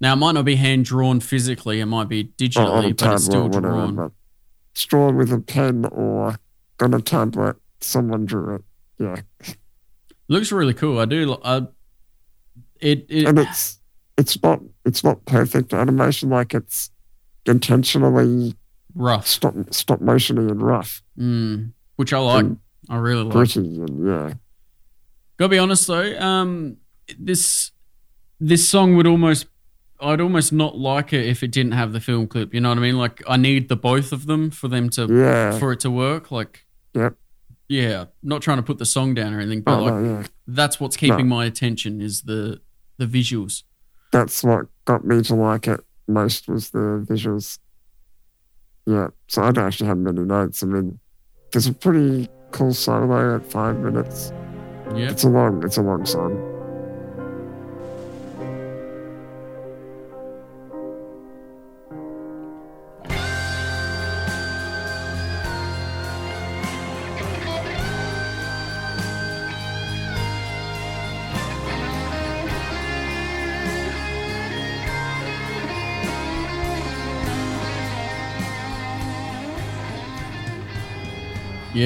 Now, 0.00 0.12
it 0.12 0.16
might 0.16 0.32
not 0.32 0.44
be 0.44 0.56
hand 0.56 0.84
drawn 0.84 1.20
physically, 1.20 1.80
it 1.80 1.86
might 1.86 2.08
be 2.08 2.24
digitally, 2.38 2.90
a 2.90 2.94
but 2.94 3.14
it's 3.14 3.24
still 3.24 3.44
whatever, 3.48 3.68
drawn. 3.68 4.12
it's 4.72 4.84
drawn 4.84 5.16
with 5.16 5.32
a 5.32 5.40
pen 5.40 5.86
or 5.86 6.38
on 6.80 6.94
a 6.94 7.00
tablet. 7.00 7.56
Someone 7.80 8.24
drew 8.26 8.56
it. 8.56 8.62
Yeah, 8.98 9.54
Looks 10.28 10.50
really 10.50 10.74
cool. 10.74 10.98
I 10.98 11.04
do. 11.04 11.36
I, 11.44 11.66
it, 12.80 13.06
it 13.08 13.26
and 13.26 13.38
it's 13.38 13.78
it's 14.18 14.42
not 14.42 14.60
it's 14.84 15.04
not 15.04 15.24
perfect 15.26 15.72
animation. 15.72 16.30
Like 16.30 16.54
it's 16.54 16.90
intentionally 17.46 18.54
rough, 18.94 19.26
stop 19.26 19.54
stop 19.70 20.00
motiony 20.00 20.50
and 20.50 20.62
rough, 20.62 21.02
mm, 21.18 21.72
which 21.96 22.12
I 22.12 22.18
like. 22.18 22.40
and 22.44 22.58
I 22.88 22.96
really 22.96 23.22
like. 23.22 23.32
gritty, 23.32 23.60
and 23.60 24.06
yeah, 24.06 24.32
Gotta 25.36 25.50
be 25.50 25.58
honest 25.58 25.86
though, 25.86 26.18
um, 26.18 26.78
this 27.18 27.70
this 28.40 28.68
song 28.68 28.96
would 28.96 29.06
almost, 29.06 29.46
I'd 30.00 30.20
almost 30.20 30.52
not 30.52 30.76
like 30.76 31.12
it 31.12 31.26
if 31.26 31.42
it 31.42 31.50
didn't 31.52 31.72
have 31.72 31.92
the 31.92 32.00
film 32.00 32.26
clip. 32.26 32.52
You 32.52 32.60
know 32.60 32.70
what 32.70 32.78
I 32.78 32.80
mean? 32.82 32.98
Like 32.98 33.22
I 33.28 33.36
need 33.36 33.68
the 33.68 33.76
both 33.76 34.12
of 34.12 34.26
them 34.26 34.50
for 34.50 34.68
them 34.68 34.88
to 34.90 35.06
yeah, 35.06 35.58
for 35.58 35.72
it 35.72 35.80
to 35.80 35.90
work. 35.90 36.30
Like, 36.30 36.65
Yep. 36.96 37.14
yeah, 37.68 38.06
not 38.22 38.42
trying 38.42 38.56
to 38.56 38.62
put 38.62 38.78
the 38.78 38.86
song 38.86 39.14
down 39.14 39.34
or 39.34 39.40
anything, 39.40 39.60
but 39.60 39.78
oh, 39.78 39.82
like 39.84 39.94
no, 39.94 40.20
yeah. 40.20 40.26
that's 40.46 40.80
what's 40.80 40.96
keeping 40.96 41.28
my 41.28 41.44
attention 41.44 42.00
is 42.00 42.22
the 42.22 42.60
the 42.98 43.06
visuals. 43.06 43.62
That's 44.12 44.42
what 44.42 44.66
got 44.86 45.04
me 45.04 45.22
to 45.22 45.34
like 45.34 45.68
it 45.68 45.80
most 46.08 46.48
was 46.48 46.70
the 46.70 47.04
visuals. 47.08 47.58
Yeah, 48.86 49.08
so 49.28 49.42
I 49.42 49.50
don't 49.50 49.66
actually 49.66 49.88
have 49.88 49.98
many 49.98 50.20
notes. 50.20 50.62
I 50.62 50.66
mean, 50.66 50.98
there's 51.52 51.66
a 51.66 51.72
pretty 51.72 52.28
cool 52.52 52.72
solo 52.72 53.36
at 53.36 53.44
five 53.46 53.76
minutes. 53.78 54.32
Yeah, 54.94 55.10
It's 55.10 55.24
a 55.24 55.28
long, 55.28 55.64
it's 55.64 55.76
a 55.76 55.82
long 55.82 56.06
song. 56.06 56.55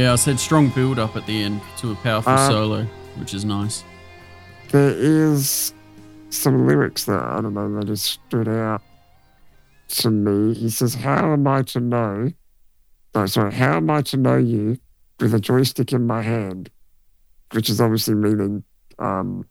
Yeah, 0.01 0.12
I 0.12 0.16
said 0.16 0.40
strong 0.40 0.70
build 0.70 0.98
up 0.98 1.14
at 1.16 1.27
the 1.27 1.43
end 1.43 1.60
to 1.78 1.93
a 1.93 1.94
powerful 1.97 2.32
Uh, 2.32 2.48
solo, 2.48 2.85
which 3.16 3.35
is 3.35 3.44
nice. 3.44 3.85
There 4.70 4.94
is 4.97 5.74
some 6.31 6.66
lyrics 6.66 7.05
that 7.05 7.22
I 7.22 7.40
don't 7.43 7.52
know 7.55 7.68
that 7.78 7.86
just 7.86 8.05
stood 8.06 8.48
out 8.48 8.81
to 9.89 10.10
me. 10.10 10.55
He 10.55 10.70
says, 10.70 10.94
"How 10.94 11.32
am 11.35 11.47
I 11.47 11.62
to 11.74 11.81
know?" 11.81 12.32
No, 13.14 13.27
sorry. 13.27 13.52
How 13.52 13.77
am 13.77 13.90
I 13.90 14.01
to 14.02 14.16
know 14.16 14.36
you 14.39 14.78
with 15.18 15.35
a 15.35 15.40
joystick 15.40 15.93
in 15.93 16.06
my 16.06 16.22
hand? 16.22 16.70
Which 17.52 17.68
is 17.68 17.78
obviously 17.81 18.14
meaning 18.14 18.62
um, 19.01 19.44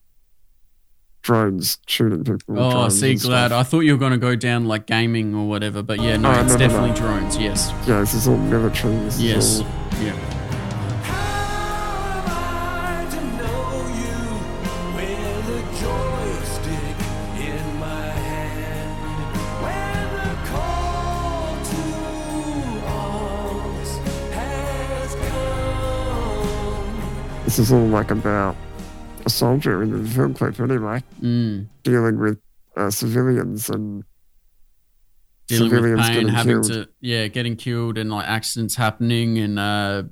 drones 1.21 1.77
shooting 1.85 2.23
people. 2.23 2.57
Oh, 2.57 2.71
drones 2.71 2.99
see, 2.99 3.15
glad. 3.15 3.47
stuff. 3.49 3.51
I 3.59 3.63
thought 3.63 3.81
you 3.81 3.91
were 3.91 3.99
going 3.99 4.13
to 4.13 4.17
go 4.17 4.35
down 4.35 4.65
like 4.65 4.87
gaming 4.87 5.35
or 5.35 5.47
whatever, 5.47 5.83
but 5.83 5.99
yeah, 6.01 6.17
no, 6.17 6.29
Oh, 6.29 6.41
it's 6.41 6.41
no, 6.41 6.45
no, 6.47 6.53
no. 6.53 6.57
definitely 6.57 6.95
drones. 6.99 7.37
Yes. 7.37 7.71
Yeah, 7.85 7.99
this 7.99 8.13
is 8.15 8.27
all 8.27 8.37
military. 8.37 8.95
Yes. 9.17 9.59
all- 9.59 9.67
Yeah. 10.01 10.35
This 27.59 27.67
is 27.67 27.73
all 27.73 27.85
like 27.87 28.09
about 28.09 28.55
a 29.25 29.29
soldier 29.29 29.83
in 29.83 29.91
the 30.03 30.09
film 30.09 30.33
clip, 30.33 30.57
anyway, 30.61 31.03
Mm. 31.21 31.67
dealing 31.83 32.17
with 32.17 32.39
uh, 32.77 32.89
civilians 32.89 33.69
and 33.69 34.05
Dealing 35.47 35.69
with 35.69 35.99
pain, 35.99 36.13
getting 36.13 36.27
having 36.29 36.61
killed. 36.61 36.71
to 36.71 36.89
yeah, 37.01 37.27
getting 37.27 37.57
killed 37.57 37.97
and 37.97 38.09
like 38.09 38.25
accidents 38.29 38.75
happening 38.75 39.39
and 39.39 39.59
uh, 39.59 40.03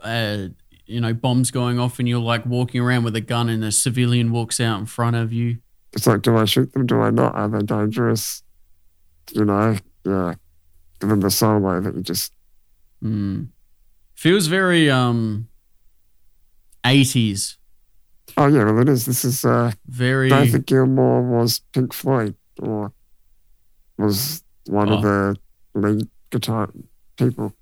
uh, 0.00 0.46
you 0.86 1.00
know, 1.00 1.12
bombs 1.12 1.50
going 1.50 1.80
off 1.80 1.98
and 1.98 2.08
you're 2.08 2.20
like 2.20 2.46
walking 2.46 2.80
around 2.80 3.02
with 3.02 3.16
a 3.16 3.20
gun 3.20 3.48
and 3.48 3.64
a 3.64 3.72
civilian 3.72 4.30
walks 4.30 4.60
out 4.60 4.78
in 4.78 4.86
front 4.86 5.16
of 5.16 5.32
you. 5.32 5.58
It's 5.94 6.06
like, 6.06 6.22
do 6.22 6.36
I 6.36 6.44
shoot 6.44 6.72
them? 6.72 6.86
Do 6.86 7.00
I 7.00 7.10
not? 7.10 7.34
Are 7.34 7.48
they 7.48 7.62
dangerous? 7.64 8.44
You 9.32 9.44
know, 9.44 9.76
yeah. 10.04 10.34
Give 11.00 11.10
them 11.10 11.20
the 11.20 11.30
solo 11.32 11.80
that 11.80 11.96
you 11.96 12.02
just, 12.02 12.32
Mm. 13.02 13.48
Feels 14.14 14.46
very 14.46 14.88
um 14.88 15.48
80s. 16.84 17.56
oh 18.36 18.46
yeah, 18.46 18.64
well 18.64 18.80
it 18.80 18.88
is. 18.88 19.06
This 19.06 19.24
is, 19.24 19.44
uh, 19.44 19.72
Very 19.86 20.28
David 20.28 20.66
Gilmour 20.66 21.22
was 21.22 21.60
Pink 21.72 21.92
Floyd 21.92 22.34
or 22.60 22.92
was 23.98 24.42
one 24.66 24.90
Oh. 24.90 24.96
of 24.96 25.02
the 25.02 25.36
lead 25.74 26.08
guitar 26.30 26.70
people. 27.16 27.54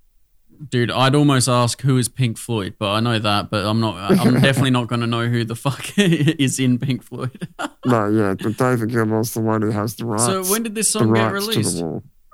dude, 0.68 0.90
I'd 0.90 1.14
almost 1.14 1.48
ask 1.48 1.80
who 1.80 1.96
is 1.96 2.08
Pink 2.08 2.36
Floyd, 2.38 2.74
but 2.78 2.90
I 2.92 3.00
know 3.00 3.18
that, 3.18 3.50
but 3.50 3.64
I'm 3.64 3.80
not 3.80 3.96
I'm 4.20 4.34
definitely 4.42 4.70
not 4.70 4.88
going 4.88 5.00
to 5.00 5.06
know 5.06 5.26
who 5.28 5.44
the 5.44 5.56
fuck 5.56 5.86
is 5.98 6.58
in 6.60 6.78
Pink 6.78 7.02
Floyd. 7.02 7.48
No, 7.86 8.08
yeah, 8.10 8.34
but 8.34 8.58
David 8.58 8.90
Gilmour's 8.90 9.32
the 9.32 9.40
one 9.40 9.62
who 9.62 9.70
has 9.70 9.96
the 9.96 10.04
rights. 10.04 10.26
so 10.26 10.44
when 10.44 10.62
did 10.62 10.74
this 10.74 10.90
song 10.90 11.14
get 11.14 11.32
released? 11.32 11.82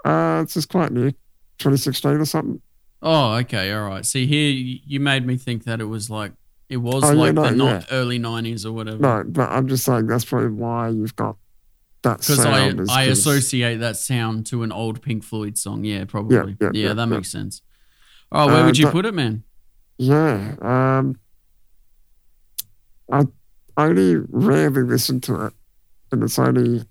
Uh, 0.05 0.41
it's 0.43 0.55
just 0.55 0.69
quite 0.69 0.91
new, 0.91 1.13
2016 1.59 2.11
or 2.11 2.25
something. 2.25 2.61
Oh, 3.01 3.35
okay, 3.35 3.71
all 3.73 3.87
right. 3.87 4.05
See 4.05 4.27
here, 4.27 4.51
you 4.85 4.99
made 4.99 5.25
me 5.25 5.37
think 5.37 5.63
that 5.65 5.81
it 5.81 5.85
was 5.85 6.11
like 6.11 6.33
it 6.69 6.79
was 6.79 7.05
Oh, 7.05 7.13
yeah, 7.13 7.19
like 7.19 7.35
no, 7.35 7.43
the 7.45 7.51
not 7.53 7.83
yeah. 7.83 7.87
early 7.97 8.19
'90s 8.19 8.65
or 8.67 8.73
whatever. 8.73 8.99
No, 8.99 9.25
but 9.27 9.51
I'm 9.51 9.69
just 9.69 9.85
saying 9.85 10.07
that's 10.07 10.25
probably 10.25 10.51
why 10.51 10.89
you've 10.89 11.15
got 11.17 11.37
that 12.03 12.19
Because 12.21 12.45
I, 12.45 12.73
I 12.91 13.05
associate 13.05 13.77
that 13.79 13.97
sound 13.97 14.47
to 14.47 14.63
an 14.63 14.73
old 14.73 15.03
Pink 15.03 15.25
Floyd 15.25 15.57
song. 15.59 15.85
Yeah, 15.85 16.05
probably. 16.05 16.57
yeah, 16.61 16.71
yeah, 16.73 16.89
that 16.93 16.97
yeah. 17.03 17.05
makes 17.07 17.31
sense. 17.31 17.63
Oh, 18.33 18.47
where 18.47 18.57
Uh, 18.63 18.67
would 18.67 18.79
you 18.79 18.87
but- 18.87 18.93
put 18.93 19.07
it, 19.07 19.15
man? 19.15 19.43
Yeah, 19.99 20.57
um, 20.61 21.19
I 23.11 23.25
only 23.77 24.17
rarely 24.29 24.83
listen 24.83 25.21
to 25.23 25.47
it, 25.47 25.53
and 26.13 26.23
it's 26.23 26.39
only 26.39 26.83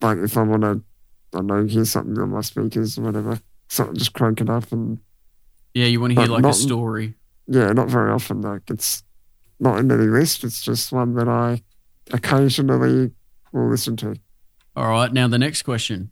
like 0.00 0.18
if 0.18 0.36
I 0.36 0.42
want 0.42 0.62
to, 0.62 0.82
I 1.32 1.36
don't 1.38 1.46
know, 1.46 1.64
hear 1.66 1.84
something 1.84 2.18
on 2.18 2.30
my 2.30 2.40
speakers 2.40 2.98
or 2.98 3.02
whatever. 3.02 3.40
So 3.68 3.88
I 3.88 3.92
just 3.92 4.12
crank 4.14 4.40
it 4.40 4.48
up, 4.50 4.72
and 4.72 4.98
Yeah, 5.74 5.86
you 5.86 6.00
want 6.00 6.14
to 6.14 6.20
hear 6.20 6.28
but 6.28 6.42
like 6.42 6.52
a 6.52 6.56
story. 6.56 7.14
Yeah, 7.46 7.72
not 7.72 7.88
very 7.88 8.10
often. 8.10 8.42
Like 8.42 8.62
it's 8.70 9.02
not 9.60 9.78
in 9.78 9.90
any 9.90 10.06
list. 10.06 10.44
It's 10.44 10.62
just 10.62 10.92
one 10.92 11.14
that 11.14 11.28
I 11.28 11.62
occasionally 12.12 13.12
will 13.52 13.70
listen 13.70 13.96
to. 13.98 14.16
All 14.76 14.88
right. 14.90 15.12
Now 15.12 15.28
the 15.28 15.38
next 15.38 15.62
question: 15.62 16.10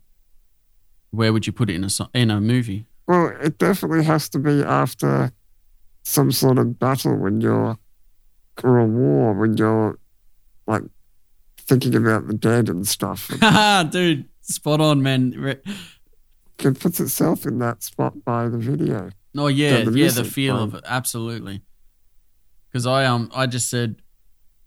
Where 1.11 1.33
would 1.33 1.47
you 1.47 1.53
put 1.53 1.69
it 1.69 1.75
in 1.75 1.83
a 1.83 1.89
in 2.13 2.31
a 2.31 2.39
movie? 2.39 2.85
Well, 3.07 3.33
it 3.41 3.57
definitely 3.57 4.05
has 4.05 4.29
to 4.29 4.39
be 4.39 4.63
after 4.63 5.31
some 6.03 6.31
sort 6.31 6.57
of 6.57 6.79
battle 6.79 7.17
when 7.17 7.41
you're, 7.41 7.77
or 8.63 8.79
a 8.79 8.85
war 8.85 9.33
when 9.33 9.57
you're 9.57 9.99
like 10.67 10.83
thinking 11.57 11.95
about 11.95 12.27
the 12.27 12.33
dead 12.33 12.69
and 12.69 12.87
stuff. 12.87 13.29
Dude, 13.91 14.25
spot 14.41 14.79
on, 14.79 15.01
man. 15.01 15.33
It 16.59 16.79
puts 16.79 16.99
itself 16.99 17.45
in 17.45 17.59
that 17.59 17.83
spot 17.83 18.23
by 18.23 18.47
the 18.47 18.57
video. 18.57 19.09
Oh 19.37 19.47
yeah, 19.47 19.83
the 19.83 19.91
yeah, 19.97 20.09
the 20.09 20.23
feel 20.23 20.55
um, 20.57 20.63
of 20.63 20.75
it, 20.75 20.83
absolutely. 20.85 21.61
Because 22.69 22.85
I 22.87 23.05
um, 23.05 23.29
I 23.35 23.45
just 23.47 23.69
said, 23.69 24.01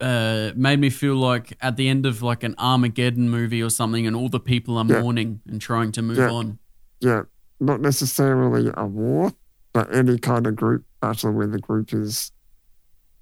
uh, 0.01 0.53
made 0.57 0.79
me 0.81 0.91
feel 0.91 1.17
like 1.17 1.57
at 1.61 1.77
the 1.77 1.89
end 1.89 2.07
of 2.07 2.23
like 2.23 2.43
an 2.43 2.55
Armageddon 2.59 3.29
movie 3.31 3.63
or 3.63 3.71
something, 3.71 4.07
and 4.07 4.15
all 4.17 4.29
the 4.29 4.41
people 4.41 4.77
are 4.79 4.85
Yeah. 4.87 5.01
mourning 5.03 5.41
and 5.47 5.61
trying 5.61 5.93
to 5.93 6.03
move 6.03 6.19
Yeah. 6.19 6.31
on. 6.31 6.59
Yeah, 7.01 7.23
not 7.61 7.81
necessarily 7.81 8.71
a 8.77 8.87
war, 8.87 9.33
but 9.73 9.95
any 9.95 10.19
kind 10.19 10.47
of 10.47 10.57
group 10.57 10.85
battle 11.01 11.33
where 11.33 11.47
the 11.47 11.59
group 11.59 11.93
is 11.93 12.33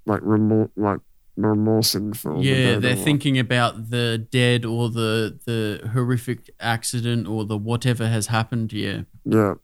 like 0.07 0.21
remor- 0.23 0.71
like 0.77 1.01
remorsing 1.37 2.15
for 2.17 2.37
the 2.39 2.45
yeah, 2.45 2.55
dead 2.75 2.83
they're 2.83 2.95
thinking 2.97 3.39
about 3.39 3.91
the 3.91 4.27
dead 4.31 4.65
or 4.65 4.89
the 4.89 5.39
the 5.47 5.89
horrific 5.93 6.49
accident 6.61 7.27
or 7.27 7.45
the 7.45 7.59
whatever 7.59 8.07
has 8.09 8.29
happened. 8.29 8.73
Yeah. 8.73 9.03
Yeah, 9.25 9.55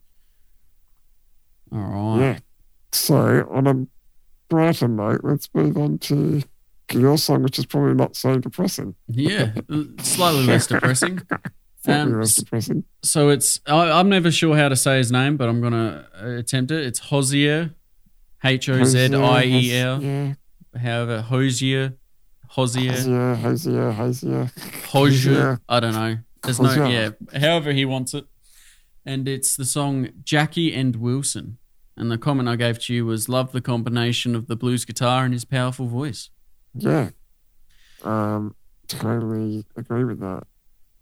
All 1.71 1.79
right. 2.17 2.19
yeah. 2.21 2.39
So 2.91 3.47
on 3.51 3.67
a 3.67 3.87
brighter 4.49 4.87
note, 4.87 5.21
let's 5.23 5.49
move 5.53 5.77
on 5.77 5.97
to 5.99 6.41
your 6.91 7.17
song, 7.17 7.43
which 7.43 7.57
is 7.57 7.65
probably 7.65 7.93
not 7.93 8.15
so 8.15 8.37
depressing. 8.37 8.95
Yeah, 9.07 9.53
slightly 9.99 10.45
less 10.45 10.67
depressing. 10.67 11.21
Um, 11.87 12.19
less 12.19 12.35
depressing. 12.35 12.83
So 13.01 13.29
it's 13.29 13.59
I, 13.65 13.89
I'm 13.89 14.07
never 14.07 14.29
sure 14.29 14.55
how 14.55 14.69
to 14.69 14.75
say 14.75 14.97
his 14.99 15.11
name, 15.11 15.35
but 15.35 15.49
I'm 15.49 15.61
gonna 15.61 16.05
attempt 16.37 16.69
it. 16.69 16.85
It's 16.85 16.99
Hozier, 16.99 17.73
H 18.43 18.69
O 18.69 18.83
Z 18.83 19.15
I 19.15 19.43
E 19.45 19.75
L. 19.79 20.03
Yeah, 20.03 20.33
However, 20.79 21.21
Hosier, 21.21 21.93
Hosier, 22.49 22.91
Hosier, 22.91 23.33
Hosier, 23.35 23.91
Hosier. 23.93 24.51
Hosier. 24.89 25.59
I 25.67 25.79
don't 25.79 25.93
know. 25.95 26.17
There's 26.43 26.59
no 26.59 26.87
yeah. 26.87 27.09
However 27.39 27.71
he 27.71 27.83
wants 27.85 28.13
it, 28.13 28.25
and 29.03 29.27
it's 29.27 29.55
the 29.55 29.65
song 29.65 30.09
Jackie 30.23 30.75
and 30.75 30.95
Wilson. 30.97 31.57
And 32.01 32.09
the 32.11 32.17
comment 32.17 32.49
I 32.49 32.55
gave 32.55 32.79
to 32.79 32.93
you 32.95 33.05
was 33.05 33.29
love 33.29 33.51
the 33.51 33.61
combination 33.61 34.35
of 34.35 34.47
the 34.47 34.55
blues 34.55 34.85
guitar 34.85 35.23
and 35.23 35.31
his 35.33 35.45
powerful 35.45 35.85
voice. 35.85 36.31
Yeah. 36.73 37.11
Um, 38.03 38.55
totally 38.87 39.65
agree 39.77 40.03
with 40.03 40.19
that. 40.19 40.43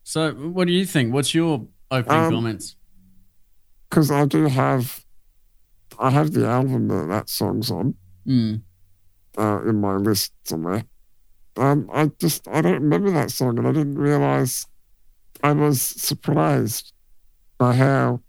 So, 0.03 0.33
what 0.33 0.67
do 0.67 0.73
you 0.73 0.85
think? 0.85 1.13
What's 1.13 1.33
your 1.33 1.65
opening 1.89 2.25
Um, 2.25 2.33
comments? 2.33 2.75
Because 3.89 4.11
I 4.11 4.25
do 4.25 4.47
have, 4.47 5.05
I 5.97 6.09
have 6.09 6.33
the 6.33 6.45
album 6.45 6.89
that 6.89 7.07
that 7.07 7.29
song's 7.29 7.71
on 7.71 7.95
Mm. 8.27 8.61
uh, 9.37 9.61
in 9.69 9.79
my 9.79 9.95
list 9.95 10.33
somewhere. 10.43 10.83
Um, 11.55 11.89
I 11.93 12.11
just 12.19 12.45
I 12.49 12.59
don't 12.61 12.73
remember 12.73 13.09
that 13.11 13.31
song, 13.31 13.57
and 13.57 13.65
I 13.67 13.71
didn't 13.71 13.97
realize. 13.97 14.67
I 15.41 15.53
was 15.53 15.81
surprised 15.81 16.91
by 17.57 17.75
how 17.75 18.21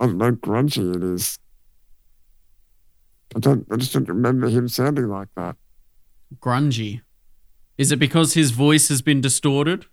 I 0.00 0.06
don't 0.06 0.18
know 0.18 0.32
grungy 0.32 0.96
it 0.96 1.02
is. 1.04 1.38
I 3.34 3.38
don't. 3.38 3.66
I 3.70 3.76
just 3.76 3.92
don't 3.92 4.08
remember 4.08 4.48
him 4.48 4.68
sounding 4.68 5.08
like 5.08 5.28
that. 5.36 5.56
Grungy. 6.40 7.02
Is 7.78 7.92
it 7.92 7.98
because 7.98 8.34
his 8.34 8.50
voice 8.50 8.88
has 8.88 9.02
been 9.02 9.20
distorted? 9.20 9.86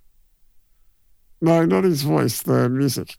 No, 1.41 1.65
not 1.65 1.83
his 1.83 2.03
voice. 2.03 2.41
The 2.41 2.67
music. 2.69 3.17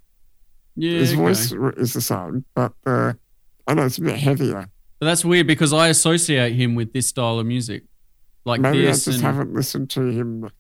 Yeah. 0.77 0.99
his 0.99 1.13
okay. 1.13 1.21
voice 1.21 1.53
is 1.77 1.93
the 1.93 2.01
same, 2.01 2.45
but 2.55 2.73
uh, 2.87 3.15
I 3.67 3.75
know 3.75 3.87
it's 3.87 3.99
a 3.99 4.03
bit 4.03 4.17
heavier. 4.17 4.69
But 4.99 5.07
that's 5.07 5.25
weird 5.25 5.47
because 5.47 5.73
I 5.73 5.89
associate 5.89 6.55
him 6.55 6.75
with 6.75 6.93
this 6.93 7.07
style 7.07 7.39
of 7.39 7.47
music, 7.47 7.85
like 8.45 8.61
Maybe 8.61 8.87
I 8.87 8.91
this, 8.91 9.05
just 9.05 9.19
and 9.19 9.27
haven't 9.27 9.55
listened 9.55 9.91
to 9.91 10.03
him 10.09 10.51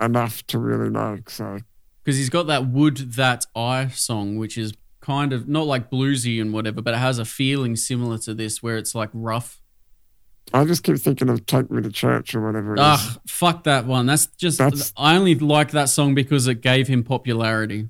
enough 0.00 0.46
to 0.48 0.58
really 0.58 0.90
know. 0.90 1.20
So 1.28 1.60
because 2.02 2.16
he's 2.16 2.30
got 2.30 2.46
that 2.46 2.66
"Would 2.68 3.14
That 3.14 3.46
I" 3.54 3.88
song, 3.88 4.36
which 4.36 4.56
is 4.56 4.72
kind 5.08 5.32
of 5.32 5.48
not 5.48 5.66
like 5.66 5.90
bluesy 5.90 6.40
and 6.40 6.52
whatever, 6.52 6.82
but 6.82 6.92
it 6.94 6.98
has 6.98 7.18
a 7.18 7.24
feeling 7.24 7.74
similar 7.76 8.18
to 8.18 8.34
this, 8.34 8.62
where 8.62 8.76
it's 8.76 8.94
like 8.94 9.10
rough. 9.14 9.60
I 10.52 10.64
just 10.64 10.82
keep 10.82 10.98
thinking 10.98 11.28
of 11.30 11.44
"Take 11.46 11.70
Me 11.70 11.80
to 11.82 11.90
Church" 11.90 12.34
or 12.34 12.44
whatever 12.46 12.74
it 12.74 12.80
is. 12.80 12.84
Ugh, 12.86 13.20
fuck 13.26 13.64
that 13.64 13.86
one. 13.86 14.06
That's 14.06 14.26
just 14.44 14.58
That's- 14.58 14.92
I 14.96 15.16
only 15.16 15.34
like 15.34 15.70
that 15.72 15.88
song 15.88 16.14
because 16.14 16.46
it 16.46 16.60
gave 16.62 16.88
him 16.88 17.02
popularity. 17.04 17.88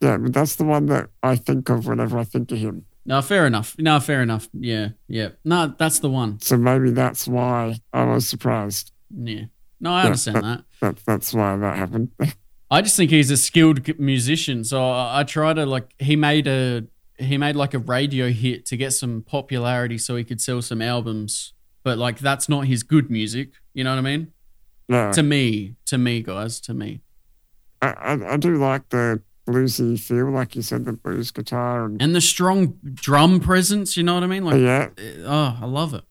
Yeah, 0.00 0.16
but 0.18 0.32
that's 0.32 0.56
the 0.56 0.64
one 0.64 0.86
that 0.86 1.10
I 1.22 1.36
think 1.36 1.68
of 1.70 1.86
whenever 1.86 2.18
I 2.18 2.24
think 2.24 2.50
of 2.52 2.58
him. 2.58 2.84
No, 3.04 3.20
fair 3.22 3.46
enough. 3.46 3.74
No, 3.78 3.98
fair 4.00 4.22
enough. 4.22 4.48
Yeah, 4.52 4.90
yeah. 5.08 5.30
No, 5.44 5.74
that's 5.78 5.98
the 6.00 6.10
one. 6.10 6.40
So 6.40 6.56
maybe 6.58 6.90
that's 6.90 7.26
why 7.26 7.78
I 7.92 8.04
was 8.04 8.28
surprised. 8.28 8.92
Yeah. 9.10 9.44
No, 9.80 9.92
I 9.92 10.00
Yeah, 10.00 10.06
understand 10.06 10.44
that. 10.44 10.64
That 10.80 10.96
that's 11.06 11.32
why 11.34 11.56
that 11.56 11.76
happened. 11.76 12.10
I 12.70 12.82
just 12.82 12.96
think 12.96 13.10
he's 13.10 13.30
a 13.30 13.36
skilled 13.36 13.98
musician. 13.98 14.64
So 14.64 14.90
I, 14.90 15.20
I 15.20 15.24
try 15.24 15.54
to 15.54 15.64
like 15.64 15.94
he 15.98 16.16
made 16.16 16.46
a 16.46 16.84
he 17.18 17.38
made 17.38 17.56
like 17.56 17.74
a 17.74 17.78
radio 17.78 18.30
hit 18.30 18.66
to 18.66 18.76
get 18.76 18.92
some 18.92 19.22
popularity 19.22 19.98
so 19.98 20.16
he 20.16 20.24
could 20.24 20.40
sell 20.40 20.62
some 20.62 20.82
albums. 20.82 21.54
But 21.82 21.98
like 21.98 22.18
that's 22.18 22.48
not 22.48 22.66
his 22.66 22.82
good 22.82 23.10
music. 23.10 23.50
You 23.74 23.84
know 23.84 23.90
what 23.90 23.98
I 23.98 24.02
mean? 24.02 24.32
no, 24.88 25.12
To 25.12 25.22
me, 25.22 25.76
to 25.86 25.98
me, 25.98 26.22
guys, 26.22 26.60
to 26.60 26.74
me. 26.74 27.00
I, 27.80 27.88
I 27.88 28.34
I 28.34 28.36
do 28.36 28.56
like 28.56 28.88
the 28.90 29.22
bluesy 29.48 29.98
feel, 29.98 30.30
like 30.30 30.54
you 30.54 30.62
said, 30.62 30.84
the 30.84 30.92
blues 30.92 31.30
guitar 31.30 31.86
and 31.86 32.00
And 32.02 32.14
the 32.14 32.20
strong 32.20 32.78
drum 32.94 33.40
presence, 33.40 33.96
you 33.96 34.02
know 34.02 34.14
what 34.14 34.22
I 34.22 34.26
mean? 34.26 34.44
Like 34.44 34.60
yeah, 34.60 34.88
eh, 34.98 35.22
oh, 35.24 35.58
I 35.62 35.66
love 35.66 35.94
it. 35.94 36.04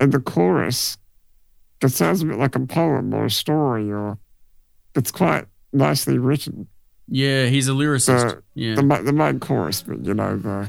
And 0.00 0.12
the 0.12 0.20
chorus. 0.20 0.98
It 1.82 1.90
sounds 1.90 2.22
a 2.22 2.26
bit 2.26 2.38
like 2.38 2.56
a 2.56 2.60
poem 2.60 3.12
or 3.14 3.26
a 3.26 3.30
story, 3.30 3.92
or 3.92 4.18
it's 4.94 5.10
quite 5.12 5.44
nicely 5.72 6.18
written. 6.18 6.68
Yeah, 7.08 7.46
he's 7.46 7.68
a 7.68 7.72
lyricist. 7.72 8.30
The- 8.30 8.42
yeah. 8.54 8.74
The 8.76 8.82
the 9.04 9.12
main 9.12 9.38
chorus, 9.40 9.82
but 9.82 10.04
you 10.04 10.14
know 10.14 10.36
the 10.36 10.68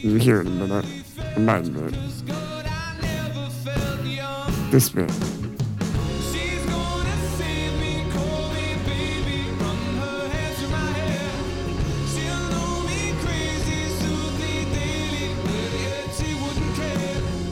you 0.00 0.14
hear 0.16 0.40
it 0.40 0.46
in 0.46 0.60
a 0.60 0.66
minute. 0.66 0.86
The 1.34 1.40
main 1.40 1.72
bit, 1.72 1.94
this 4.70 4.88
bit. 4.90 5.10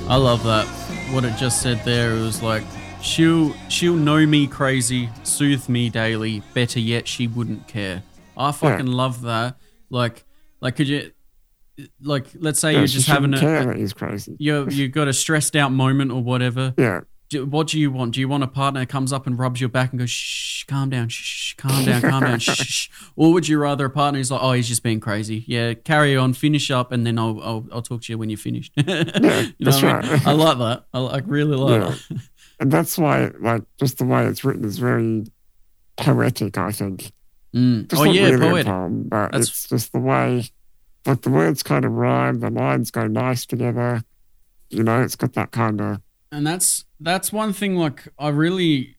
I 0.08 0.16
love 0.16 0.44
that. 0.44 0.66
What 1.12 1.24
it 1.24 1.36
just 1.36 1.62
said 1.62 1.84
there 1.84 2.12
it 2.12 2.20
was 2.20 2.42
like 2.42 2.62
she'll 3.02 3.52
she'll 3.68 3.94
know 3.96 4.24
me 4.24 4.46
crazy, 4.46 5.08
soothe 5.24 5.68
me 5.68 5.90
daily. 5.90 6.42
Better 6.54 6.78
yet, 6.80 7.08
she 7.08 7.26
wouldn't 7.26 7.66
care. 7.66 8.02
I 8.36 8.52
fucking 8.52 8.86
love 8.86 9.22
that. 9.22 9.56
Like 9.90 10.24
like 10.60 10.76
could 10.76 10.88
you 10.88 11.10
like 12.00 12.26
let's 12.36 12.60
say 12.60 12.72
Yeah, 12.72 12.78
you're 12.78 12.86
just 12.86 13.08
having 13.08 13.34
a, 13.34 13.40
care 13.40 13.70
a 13.70 13.76
he's 13.76 13.92
crazy. 13.92 14.36
you 14.38 14.68
you 14.68 14.88
got 14.88 15.08
a 15.08 15.12
stressed 15.12 15.56
out 15.56 15.72
moment 15.72 16.12
or 16.12 16.22
whatever. 16.22 16.72
Yeah, 16.78 17.00
Do, 17.28 17.44
what 17.44 17.66
do 17.68 17.80
you 17.80 17.90
want? 17.90 18.14
Do 18.14 18.20
you 18.20 18.28
want 18.28 18.44
a 18.44 18.46
partner 18.46 18.80
that 18.80 18.86
comes 18.88 19.12
up 19.12 19.26
and 19.26 19.36
rubs 19.36 19.60
your 19.60 19.68
back 19.68 19.90
and 19.90 19.98
goes, 19.98 20.10
shh, 20.10 20.62
calm 20.64 20.90
down, 20.90 21.08
shh, 21.08 21.54
calm 21.54 21.84
down, 21.84 22.00
calm 22.00 22.22
down, 22.22 22.38
shh, 22.38 22.50
shh. 22.56 22.88
Or 23.16 23.32
would 23.32 23.48
you 23.48 23.58
rather 23.58 23.86
a 23.86 23.90
partner 23.90 24.18
who's 24.20 24.30
like, 24.30 24.40
oh, 24.42 24.52
he's 24.52 24.68
just 24.68 24.82
being 24.84 25.00
crazy? 25.00 25.44
Yeah, 25.48 25.74
carry 25.74 26.16
on, 26.16 26.34
finish 26.34 26.70
up, 26.70 26.92
and 26.92 27.04
then 27.06 27.18
I'll 27.18 27.40
I'll, 27.42 27.66
I'll 27.72 27.82
talk 27.82 28.02
to 28.02 28.12
you 28.12 28.18
when 28.18 28.30
you're 28.30 28.36
finished. 28.38 28.72
you 28.76 28.84
that's 28.84 29.82
what 29.82 29.84
I 29.84 30.02
mean? 30.02 30.10
right. 30.12 30.26
I 30.26 30.32
like 30.32 30.58
that. 30.58 30.84
I 30.94 30.98
like 31.00 31.24
really 31.26 31.56
like 31.56 31.80
Yeah. 31.82 31.88
that. 32.10 32.20
and 32.60 32.70
that's 32.70 32.96
why, 32.96 33.30
like, 33.40 33.62
just 33.80 33.98
the 33.98 34.04
way 34.04 34.24
it's 34.26 34.44
written 34.44 34.64
is 34.64 34.78
very 34.78 35.24
poetic. 35.96 36.58
I 36.58 36.70
think. 36.72 37.12
Mm. 37.54 37.84
It's 37.84 37.94
Oh 38.00 38.04
yeah, 38.04 38.28
really 38.30 38.38
poetic. 38.50 38.66
poem, 38.66 39.02
but 39.08 39.32
That's- 39.32 39.48
it's 39.48 39.68
just 39.68 39.92
the 39.92 39.98
way, 39.98 40.44
like 41.06 41.22
the 41.22 41.30
words 41.30 41.62
kind 41.62 41.84
of 41.84 41.92
rhyme, 41.92 42.40
the 42.40 42.50
lines 42.50 42.90
go 42.90 43.06
nice 43.06 43.46
together. 43.46 44.02
You 44.70 44.82
know, 44.82 45.02
it's 45.02 45.16
got 45.16 45.32
that 45.34 45.52
kind 45.52 45.80
of 45.80 46.00
and 46.32 46.46
that's 46.46 46.84
that's 47.00 47.32
one 47.32 47.52
thing 47.52 47.76
like 47.76 48.08
i 48.18 48.28
really 48.28 48.96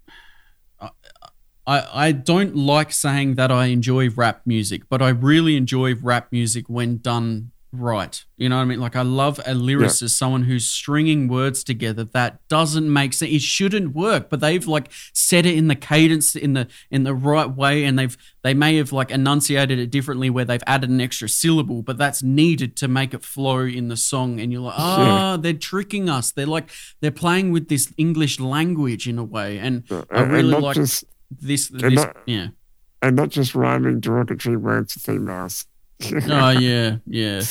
I, 1.70 2.08
I 2.08 2.12
don't 2.14 2.56
like 2.56 2.94
saying 2.94 3.36
that 3.36 3.52
i 3.52 3.66
enjoy 3.66 4.10
rap 4.10 4.42
music 4.46 4.84
but 4.90 5.02
i 5.02 5.10
really 5.10 5.58
enjoy 5.58 5.96
rap 5.96 6.32
music 6.32 6.70
when 6.70 6.98
done 6.98 7.52
right. 7.72 8.24
You 8.38 8.50
know 8.50 8.58
what 8.58 8.62
i 8.64 8.66
mean? 8.66 8.80
Like 8.80 8.96
i 8.96 9.02
love 9.02 9.40
a 9.40 9.54
lyricist 9.54 10.12
someone 10.12 10.44
who's 10.44 10.66
stringing 10.66 11.28
words 11.28 11.64
together 11.64 12.04
that 12.04 12.48
doesn't 12.48 12.92
make 12.92 13.14
sense. 13.14 13.32
It 13.32 13.42
shouldn't 13.42 13.94
work 13.96 14.30
but 14.30 14.40
they've 14.40 14.66
like 14.66 14.90
said 15.14 15.46
it 15.46 15.56
in 15.56 15.68
the 15.68 15.76
cadence 15.76 16.36
in 16.36 16.54
the 16.54 16.68
in 16.90 17.04
the 17.04 17.14
right 17.14 17.50
way 17.50 17.84
and 17.84 17.98
they've 18.00 18.18
they 18.44 18.54
may 18.54 18.78
have 18.78 18.92
like 18.92 19.12
enunciated 19.12 19.80
it 19.80 19.92
differently 19.92 20.30
where 20.30 20.46
they've 20.46 20.64
added 20.66 20.90
an 20.90 21.02
extra 21.02 21.28
syllable 21.28 21.82
but 21.82 21.98
that's 21.98 22.24
needed 22.24 22.76
to 22.78 22.88
make 22.88 23.14
it 23.14 23.24
flow 23.24 23.60
in 23.62 23.88
the 23.90 23.98
song 23.98 24.40
and 24.40 24.52
you're 24.52 24.62
like 24.62 24.78
ah 24.78 25.38
they're 25.40 25.54
tricking 25.54 26.10
us. 26.10 26.32
They're 26.32 26.46
like 26.46 26.70
they're 27.02 27.12
playing 27.12 27.52
with 27.52 27.68
this 27.68 27.94
english 27.98 28.40
language 28.40 29.08
in 29.08 29.18
a 29.18 29.24
way 29.24 29.60
and 29.60 29.84
i 30.12 30.22
really 30.22 30.60
like 30.60 30.76
this 30.76 31.04
this 31.30 31.72
not- 31.72 32.16
yeah. 32.26 32.48
and 33.02 33.16
not 33.16 33.30
just 33.30 33.54
rhyming 33.56 34.00
derogatory 34.00 34.58
words 34.58 34.94
to 34.94 35.00
females. 35.00 35.66
Oh 36.30 36.50
yeah 36.52 36.98
yeah 37.08 37.42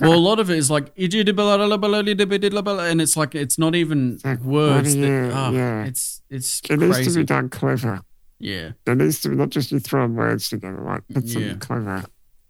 well 0.00 0.14
a 0.14 0.20
lot 0.20 0.38
of 0.38 0.50
it 0.50 0.58
is 0.58 0.70
like 0.70 0.92
and 0.96 3.00
it's 3.00 3.16
like 3.16 3.34
it's 3.34 3.58
not 3.58 3.74
even 3.74 4.18
like, 4.22 4.40
words 4.40 4.94
that, 4.94 5.32
oh, 5.34 5.50
yeah. 5.52 5.84
it's 5.84 6.20
it's 6.28 6.60
it 6.68 6.78
needs 6.78 7.06
to 7.06 7.14
be 7.18 7.24
done 7.24 7.48
clever. 7.48 8.02
yeah 8.38 8.72
It 8.86 8.96
needs 8.98 9.20
to 9.22 9.30
be 9.30 9.36
not 9.36 9.48
just 9.50 9.72
you 9.72 9.78
throwing 9.80 10.14
words 10.14 10.48
together, 10.50 10.80
like 10.82 11.02
put 11.12 11.24
Yeah. 11.24 11.54
clever. 11.54 12.04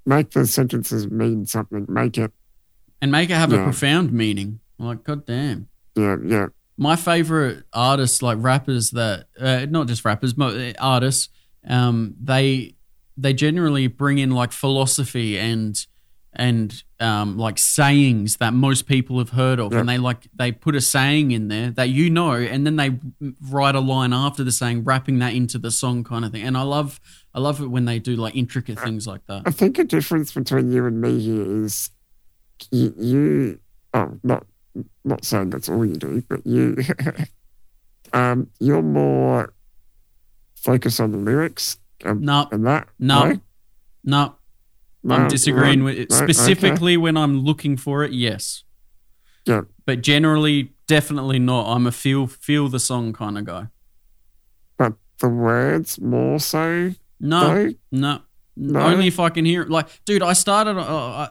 Make 0.04 0.30
the 0.30 0.46
sentences 0.46 1.08
mean 1.10 1.46
something. 1.46 1.86
Make 1.88 2.16
it, 2.18 2.32
and 3.00 3.10
make 3.12 3.30
it 3.30 3.34
have 3.34 3.52
a 3.52 3.62
profound 3.62 4.12
meaning 4.12 4.60
like 4.78 5.04
god 5.04 5.24
damn 5.26 5.68
yeah, 5.94 6.16
yeah, 6.24 6.46
my 6.76 6.96
favorite 6.96 7.64
artists 7.72 8.20
like 8.20 8.36
rappers 8.40 8.90
that 8.90 9.26
uh, 9.40 9.64
not 9.70 9.86
just 9.86 10.04
rappers 10.04 10.36
mo- 10.36 10.48
uh, 10.48 10.72
artists 10.78 11.28
um 11.68 12.14
they 12.22 12.74
they 13.16 13.32
generally 13.32 13.86
bring 13.86 14.18
in 14.18 14.30
like 14.30 14.52
philosophy 14.52 15.38
and 15.38 15.86
and 16.38 16.82
um 17.00 17.38
like 17.38 17.56
sayings 17.56 18.36
that 18.36 18.52
most 18.52 18.86
people 18.86 19.18
have 19.18 19.30
heard 19.30 19.58
of. 19.58 19.72
Yeah. 19.72 19.80
and 19.80 19.88
they 19.88 19.98
like 19.98 20.28
they 20.34 20.52
put 20.52 20.74
a 20.74 20.80
saying 20.80 21.30
in 21.30 21.48
there 21.48 21.70
that 21.70 21.88
you 21.88 22.10
know 22.10 22.32
and 22.32 22.66
then 22.66 22.76
they 22.76 22.98
write 23.50 23.74
a 23.74 23.80
line 23.80 24.12
after 24.12 24.44
the 24.44 24.52
saying 24.52 24.84
wrapping 24.84 25.18
that 25.20 25.32
into 25.34 25.58
the 25.58 25.70
song 25.70 26.04
kind 26.04 26.24
of 26.24 26.32
thing. 26.32 26.42
And 26.42 26.56
i 26.56 26.62
love 26.62 27.00
i 27.34 27.40
love 27.40 27.60
it 27.60 27.68
when 27.68 27.86
they 27.86 27.98
do 27.98 28.16
like 28.16 28.36
intricate 28.36 28.78
things 28.78 29.06
like 29.06 29.26
that. 29.26 29.42
I 29.46 29.50
think 29.50 29.78
a 29.78 29.84
difference 29.84 30.32
between 30.32 30.70
you 30.70 30.84
and 30.86 31.00
me 31.00 31.18
here 31.20 31.64
is 31.64 31.90
you, 32.70 32.94
you 32.98 33.60
oh, 33.94 34.18
not 34.22 34.46
not 35.04 35.24
saying 35.24 35.50
that's 35.50 35.68
all 35.68 35.84
you 35.84 35.96
do, 35.96 36.22
but 36.28 36.46
you, 36.46 36.76
um, 38.12 38.50
you're 38.60 38.82
more 38.82 39.54
focused 40.54 41.00
on 41.00 41.12
the 41.12 41.18
lyrics 41.18 41.78
and, 42.04 42.20
no. 42.20 42.48
And 42.50 42.66
that. 42.66 42.88
no. 42.98 43.40
No. 44.04 44.36
No? 45.02 45.14
i'm 45.14 45.28
disagreeing 45.28 45.80
no, 45.80 45.84
with 45.86 45.98
it 45.98 46.10
no, 46.10 46.16
okay. 46.16 46.32
specifically 46.32 46.96
when 46.96 47.16
i'm 47.16 47.40
looking 47.40 47.76
for 47.76 48.02
it 48.02 48.12
yes. 48.12 48.64
Yeah, 49.46 49.62
but 49.84 50.02
generally 50.02 50.72
definitely 50.88 51.38
not. 51.38 51.72
I'm 51.72 51.86
a 51.86 51.92
feel 51.92 52.26
feel 52.26 52.68
the 52.68 52.80
song 52.80 53.12
kind 53.12 53.38
of 53.38 53.44
guy. 53.44 53.68
But 54.76 54.94
the 55.20 55.28
words 55.28 56.00
more 56.00 56.40
so. 56.40 56.92
no. 57.20 57.72
no, 57.92 58.20
No? 58.56 58.80
only 58.80 59.06
if 59.06 59.20
i 59.20 59.28
can 59.28 59.44
hear 59.44 59.62
it. 59.62 59.70
Like 59.70 59.88
dude 60.04 60.22
i 60.22 60.32
started 60.32 60.76
uh, 60.76 60.82
uh, 60.82 61.28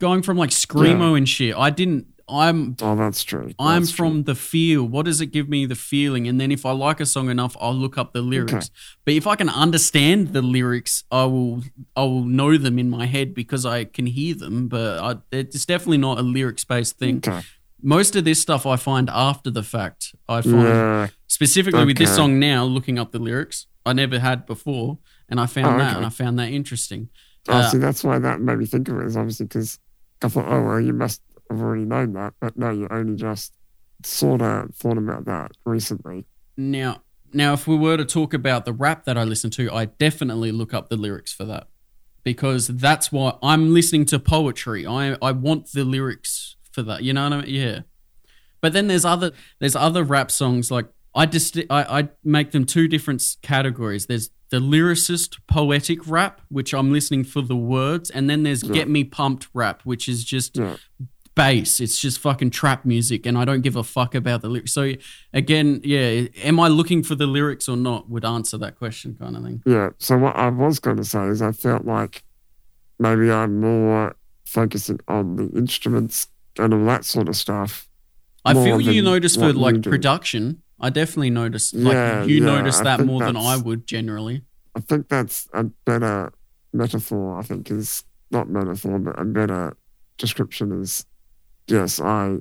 going 0.00 0.22
from 0.22 0.36
like 0.36 0.50
screamo 0.50 1.16
and 1.16 1.28
shit. 1.28 1.56
I 1.56 1.70
didn't 1.70 2.06
i'm 2.32 2.76
Oh, 2.80 2.96
that's 2.96 3.22
true. 3.22 3.52
I'm 3.58 3.84
from 3.86 4.12
true. 4.14 4.22
the 4.22 4.34
feel. 4.34 4.84
What 4.84 5.04
does 5.04 5.20
it 5.20 5.26
give 5.26 5.48
me 5.48 5.66
the 5.66 5.74
feeling? 5.74 6.26
And 6.28 6.40
then 6.40 6.50
if 6.50 6.64
I 6.66 6.72
like 6.72 6.98
a 7.00 7.06
song 7.06 7.28
enough, 7.30 7.56
I'll 7.60 7.74
look 7.74 7.96
up 7.98 8.12
the 8.12 8.22
lyrics. 8.22 8.70
But 9.04 9.14
if 9.14 9.26
I 9.26 9.36
can 9.36 9.48
understand 9.48 10.28
the 10.32 10.42
lyrics, 10.42 11.04
I 11.10 11.24
will 11.24 11.62
I 11.96 12.02
will 12.02 12.24
know 12.24 12.56
them 12.56 12.78
in 12.78 12.88
my 12.90 13.06
head 13.06 13.34
because 13.34 13.64
I 13.66 13.84
can 13.84 14.06
hear 14.06 14.34
them. 14.34 14.68
But 14.68 14.98
I, 14.98 15.36
it's 15.36 15.64
definitely 15.66 15.98
not 15.98 16.18
a 16.18 16.22
lyrics 16.22 16.64
based 16.64 16.98
thing. 16.98 17.18
Okay. 17.18 17.40
Most 17.82 18.14
of 18.16 18.24
this 18.24 18.40
stuff 18.40 18.64
I 18.66 18.76
find 18.76 19.10
after 19.10 19.50
the 19.50 19.62
fact. 19.64 20.14
I 20.28 20.40
find 20.42 20.54
Yeah. 20.68 21.08
specifically 21.26 21.84
with 21.84 21.98
this 21.98 22.14
song 22.14 22.38
now, 22.38 22.64
looking 22.64 22.98
up 22.98 23.10
the 23.12 23.18
lyrics. 23.18 23.66
I 23.84 23.92
never 23.92 24.18
had 24.20 24.46
before, 24.46 24.98
and 25.28 25.40
I 25.40 25.46
found 25.46 25.74
Oh, 25.74 25.78
that, 25.78 25.88
okay. 25.88 25.96
and 25.96 26.06
I 26.06 26.10
found 26.10 26.38
that 26.38 26.50
interesting. 26.50 27.08
Oh, 27.48 27.54
Uh, 27.54 27.68
see, 27.70 27.78
that's 27.78 28.04
why 28.04 28.20
that 28.20 28.40
made 28.40 28.58
me 28.58 28.66
think 28.66 28.88
of 28.88 29.00
it. 29.00 29.06
Is 29.06 29.16
obviously 29.16 29.46
because 29.46 29.80
I 30.22 30.28
thought, 30.28 30.46
oh 30.46 30.62
well, 30.62 30.80
you 30.80 30.92
must 30.92 31.20
have 31.52 31.60
already 31.62 31.84
known 31.84 32.12
that, 32.14 32.34
but 32.40 32.56
no, 32.56 32.70
you 32.70 32.88
only 32.90 33.16
just 33.16 33.54
sort 34.04 34.42
of 34.42 34.74
thought 34.74 34.98
about 34.98 35.24
that 35.26 35.52
recently. 35.64 36.24
Now, 36.56 37.02
now, 37.32 37.54
if 37.54 37.66
we 37.66 37.76
were 37.76 37.96
to 37.96 38.04
talk 38.04 38.34
about 38.34 38.64
the 38.66 38.72
rap 38.72 39.04
that 39.04 39.16
I 39.16 39.24
listen 39.24 39.50
to, 39.52 39.72
I 39.72 39.86
definitely 39.86 40.52
look 40.52 40.74
up 40.74 40.90
the 40.90 40.96
lyrics 40.96 41.32
for 41.32 41.44
that 41.46 41.66
because 42.24 42.66
that's 42.68 43.10
why 43.10 43.36
I'm 43.42 43.72
listening 43.72 44.04
to 44.06 44.18
poetry. 44.18 44.86
I 44.86 45.16
I 45.22 45.32
want 45.32 45.72
the 45.72 45.84
lyrics 45.84 46.56
for 46.72 46.82
that. 46.82 47.02
You 47.02 47.12
know 47.14 47.24
what 47.24 47.32
I 47.32 47.40
mean? 47.42 47.54
Yeah. 47.54 47.80
But 48.60 48.72
then 48.74 48.86
there's 48.86 49.04
other 49.04 49.32
there's 49.60 49.74
other 49.76 50.04
rap 50.04 50.30
songs 50.30 50.70
like 50.70 50.86
I 51.14 51.26
just 51.26 51.56
I, 51.70 52.00
I 52.00 52.08
make 52.22 52.50
them 52.50 52.64
two 52.66 52.86
different 52.86 53.22
categories. 53.42 54.06
There's 54.06 54.30
the 54.50 54.58
lyricist 54.58 55.38
poetic 55.48 56.06
rap, 56.06 56.42
which 56.50 56.74
I'm 56.74 56.92
listening 56.92 57.24
for 57.24 57.40
the 57.40 57.56
words, 57.56 58.10
and 58.10 58.28
then 58.28 58.42
there's 58.42 58.62
Yeah. 58.62 58.74
get 58.74 58.88
me 58.90 59.04
pumped 59.04 59.48
rap, 59.54 59.80
which 59.84 60.06
is 60.06 60.22
just 60.24 60.58
Yeah. 60.58 60.76
Bass. 61.34 61.80
It's 61.80 61.98
just 61.98 62.18
fucking 62.18 62.50
trap 62.50 62.84
music, 62.84 63.26
and 63.26 63.38
I 63.38 63.44
don't 63.44 63.62
give 63.62 63.76
a 63.76 63.84
fuck 63.84 64.14
about 64.14 64.42
the 64.42 64.48
lyrics. 64.48 64.72
So 64.72 64.92
again, 65.32 65.80
yeah, 65.84 66.26
am 66.42 66.60
I 66.60 66.68
looking 66.68 67.02
for 67.02 67.14
the 67.14 67.26
lyrics 67.26 67.68
or 67.68 67.76
not? 67.76 68.08
Would 68.08 68.24
answer 68.24 68.58
that 68.58 68.76
question, 68.78 69.16
kind 69.18 69.36
of 69.36 69.42
thing. 69.42 69.62
Yeah. 69.66 69.90
So 69.98 70.18
what 70.18 70.36
I 70.36 70.48
was 70.48 70.78
going 70.78 70.96
to 70.98 71.04
say 71.04 71.26
is 71.26 71.42
I 71.42 71.52
felt 71.52 71.84
like 71.84 72.22
maybe 72.98 73.30
I'm 73.30 73.60
more 73.60 74.16
focusing 74.44 75.00
on 75.08 75.36
the 75.36 75.58
instruments 75.58 76.28
and 76.58 76.74
all 76.74 76.84
that 76.86 77.04
sort 77.04 77.28
of 77.28 77.36
stuff. 77.36 77.88
I 78.44 78.54
feel 78.54 78.80
you 78.80 79.02
notice 79.02 79.36
for 79.36 79.52
like 79.52 79.82
production. 79.82 80.62
I 80.80 80.90
definitely 80.90 81.30
notice 81.30 81.72
like 81.72 81.94
Yeah, 81.94 82.24
you 82.24 82.44
yeah, 82.44 82.56
notice 82.56 82.80
that 82.80 83.00
more 83.00 83.20
than 83.20 83.36
I 83.36 83.56
would 83.56 83.86
generally. 83.86 84.42
I 84.74 84.80
think 84.80 85.08
that's 85.08 85.48
a 85.52 85.64
better 85.64 86.32
metaphor. 86.72 87.38
I 87.38 87.42
think 87.42 87.70
is 87.70 88.04
not 88.30 88.48
metaphor, 88.48 88.98
but 88.98 89.18
a 89.18 89.24
better 89.24 89.76
description 90.18 90.82
is 90.82 91.06
yes, 91.66 92.00
I 92.00 92.38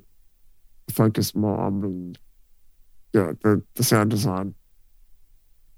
focus 0.89 1.35
more 1.35 1.57
on 1.59 1.81
the 1.81 3.19
yeah 3.19 3.31
the 3.43 3.61
the 3.75 3.83
sound 3.83 4.11
design. 4.11 4.55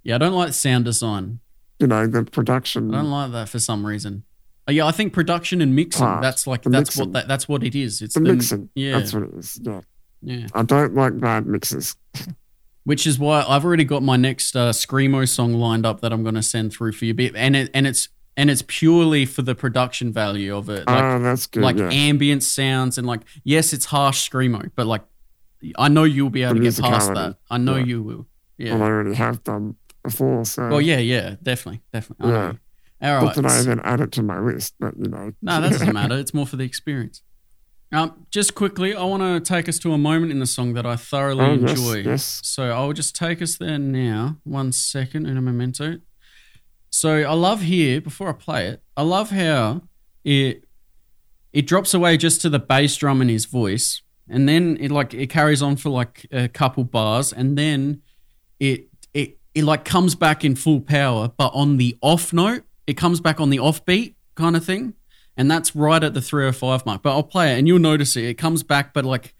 Yeah, 0.03 0.15
I 0.15 0.17
don't 0.17 0.33
like 0.33 0.53
sound 0.53 0.85
design. 0.85 1.39
You 1.79 1.87
know 1.87 2.07
the 2.07 2.23
production. 2.23 2.93
I 2.93 2.97
don't 2.97 3.11
like 3.11 3.31
that 3.31 3.49
for 3.49 3.59
some 3.59 3.85
reason. 3.85 4.23
Uh, 4.67 4.71
yeah, 4.71 4.85
I 4.85 4.91
think 4.91 5.13
production 5.13 5.61
and 5.61 5.75
mixing. 5.75 6.05
Part. 6.05 6.21
That's 6.21 6.47
like 6.47 6.63
that's 6.63 6.71
mixing. 6.73 7.05
what 7.05 7.13
that, 7.13 7.27
that's 7.27 7.47
what 7.49 7.63
it 7.63 7.75
is. 7.75 8.01
It's 8.01 8.15
the 8.15 8.21
mixing. 8.21 8.69
Yeah, 8.75 8.99
That's 8.99 9.13
what 9.13 9.23
it 9.23 9.33
is. 9.35 9.59
Yeah. 9.61 9.81
yeah. 10.21 10.47
I 10.53 10.63
don't 10.63 10.95
like 10.95 11.19
bad 11.19 11.45
mixes. 11.45 11.95
Which 12.85 13.07
is 13.07 13.17
why 13.17 13.45
I've 13.47 13.63
already 13.63 13.85
got 13.85 14.03
my 14.03 14.17
next 14.17 14.57
uh, 14.57 14.71
screamo 14.71 15.27
song 15.27 15.53
lined 15.53 15.85
up 15.85 16.01
that 16.01 16.11
I'm 16.11 16.21
going 16.21 16.35
to 16.35 16.43
send 16.43 16.73
through 16.73 16.91
for 16.91 17.05
you. 17.05 17.15
And 17.33 17.55
it 17.55 17.69
and 17.73 17.87
it's 17.87 18.09
and 18.35 18.49
it's 18.49 18.63
purely 18.67 19.25
for 19.25 19.41
the 19.41 19.55
production 19.55 20.11
value 20.13 20.55
of 20.55 20.69
it. 20.69 20.87
Like 20.87 21.03
oh, 21.03 21.19
that's 21.19 21.45
good. 21.47 21.63
like 21.63 21.77
yeah. 21.77 21.89
ambient 21.91 22.43
sounds 22.43 22.97
and 22.97 23.05
like 23.07 23.21
yes, 23.43 23.73
it's 23.73 23.85
harsh 23.85 24.29
screamo, 24.29 24.71
but 24.75 24.87
like 24.87 25.03
I 25.77 25.87
know 25.87 26.03
you'll 26.03 26.29
be 26.29 26.43
able 26.43 26.55
The 26.55 26.71
to 26.71 26.81
get 26.81 26.81
past 26.91 27.13
that. 27.13 27.37
I 27.49 27.57
know 27.57 27.75
Yeah. 27.77 27.85
you 27.85 28.03
will. 28.03 28.27
Yeah. 28.57 28.73
Well, 28.73 28.83
I 28.83 28.87
already 28.87 29.15
have 29.15 29.43
done 29.43 29.75
before, 30.03 30.45
so 30.45 30.67
Well, 30.69 30.81
yeah, 30.81 30.97
yeah, 30.99 31.35
definitely, 31.41 31.81
definitely. 31.93 32.31
I 32.31 32.35
Yeah. 33.01 33.19
All 33.19 33.25
not 33.25 33.35
that 33.35 33.45
I 33.45 33.59
even 33.61 33.79
add 33.81 33.99
it 33.99 34.11
to 34.13 34.23
my 34.23 34.39
list, 34.39 34.75
but 34.79 34.95
you 34.97 35.09
know. 35.09 35.33
No, 35.41 35.59
that 35.61 35.71
doesn't 35.71 35.93
matter. 36.01 36.17
It's 36.17 36.33
more 36.33 36.45
for 36.47 36.55
the 36.55 36.63
experience. 36.63 37.21
Um, 37.91 38.25
just 38.31 38.55
quickly, 38.55 38.95
I 38.95 39.03
want 39.03 39.21
to 39.23 39.39
take 39.39 39.69
us 39.69 39.77
to 39.79 39.93
a 39.93 39.97
moment 39.97 40.31
in 40.31 40.39
the 40.39 40.45
song 40.47 40.73
that 40.73 40.85
I 40.85 40.95
thoroughly 40.95 41.45
Oh, 41.45 41.53
yes, 41.53 41.69
enjoy. 41.77 41.97
yes. 42.09 42.39
So 42.43 42.71
I'll 42.71 42.91
just 42.93 43.15
take 43.15 43.41
us 43.41 43.57
there 43.57 43.77
now. 43.77 44.37
One 44.43 44.71
second 44.71 45.25
in 45.27 45.37
a 45.37 45.41
memento. 45.41 45.99
So 46.93 47.23
I 47.23 47.33
love 47.33 47.61
here 47.63 47.99
before 47.99 48.29
I 48.29 48.33
play 48.33 48.67
it. 48.67 48.83
I 48.95 49.01
love 49.01 49.31
how 49.31 49.81
it 50.23 50.65
it 51.51 51.65
drops 51.65 51.95
away 51.95 52.17
just 52.17 52.39
to 52.41 52.49
the 52.49 52.59
bass 52.59 52.95
drum 52.95 53.19
in 53.19 53.29
his 53.29 53.45
voice, 53.45 54.03
and 54.29 54.47
then 54.47 54.77
it 54.79 54.91
like 54.91 55.11
it 55.15 55.27
carries 55.31 55.63
on 55.63 55.75
for 55.75 55.89
like 55.89 56.27
a 56.31 56.47
couple 56.47 56.83
bars, 56.83 57.33
and 57.33 57.57
then 57.57 58.03
it 58.59 58.89
it 59.11 59.39
it 59.55 59.63
like 59.63 59.85
comes 59.85 60.13
back 60.13 60.45
in 60.45 60.55
full 60.55 60.81
power, 60.81 61.31
but 61.35 61.51
on 61.55 61.77
the 61.77 61.97
off 62.01 62.31
note, 62.31 62.63
it 62.85 62.93
comes 62.93 63.19
back 63.19 63.41
on 63.41 63.49
the 63.49 63.57
off 63.57 63.83
beat 63.85 64.15
kind 64.35 64.55
of 64.55 64.63
thing, 64.63 64.93
and 65.35 65.49
that's 65.49 65.75
right 65.75 66.03
at 66.03 66.13
the 66.13 66.21
three 66.21 66.45
or 66.45 66.53
five 66.53 66.85
mark. 66.85 67.01
But 67.01 67.13
I'll 67.13 67.23
play 67.23 67.55
it, 67.55 67.57
and 67.57 67.67
you'll 67.67 67.79
notice 67.79 68.15
it. 68.15 68.25
It 68.25 68.35
comes 68.35 68.61
back, 68.61 68.93
but 68.93 69.03
like 69.03 69.33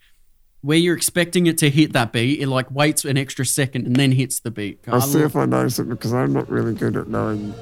where 0.63 0.77
you're 0.77 0.95
expecting 0.95 1.45
it 1.45 1.57
to 1.59 1.69
hit 1.69 1.91
that 1.93 2.11
beat, 2.13 2.39
it 2.39 2.47
like 2.47 2.71
waits 2.71 3.03
an 3.05 3.17
extra 3.17 3.45
second 3.45 3.85
and 3.85 3.95
then 3.97 4.13
hits 4.13 4.39
the 4.39 4.49
beat. 4.49 4.79
I 4.87 4.91
I'll 4.93 5.01
see 5.01 5.19
if 5.19 5.35
I 5.35 5.45
notice 5.45 5.77
it 5.77 5.89
because 5.89 6.13
I'm 6.13 6.31
not 6.33 6.49
really 6.49 6.73
good 6.73 6.95
at 6.95 7.09
knowing 7.09 7.53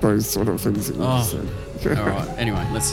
those 0.00 0.28
sort 0.28 0.48
of 0.48 0.60
things 0.60 0.88
that 0.88 0.96
you 0.96 1.02
Oh, 1.04 1.22
said. 1.22 1.96
All 1.98 2.04
right. 2.06 2.28
Anyway, 2.38 2.66
let's. 2.72 2.92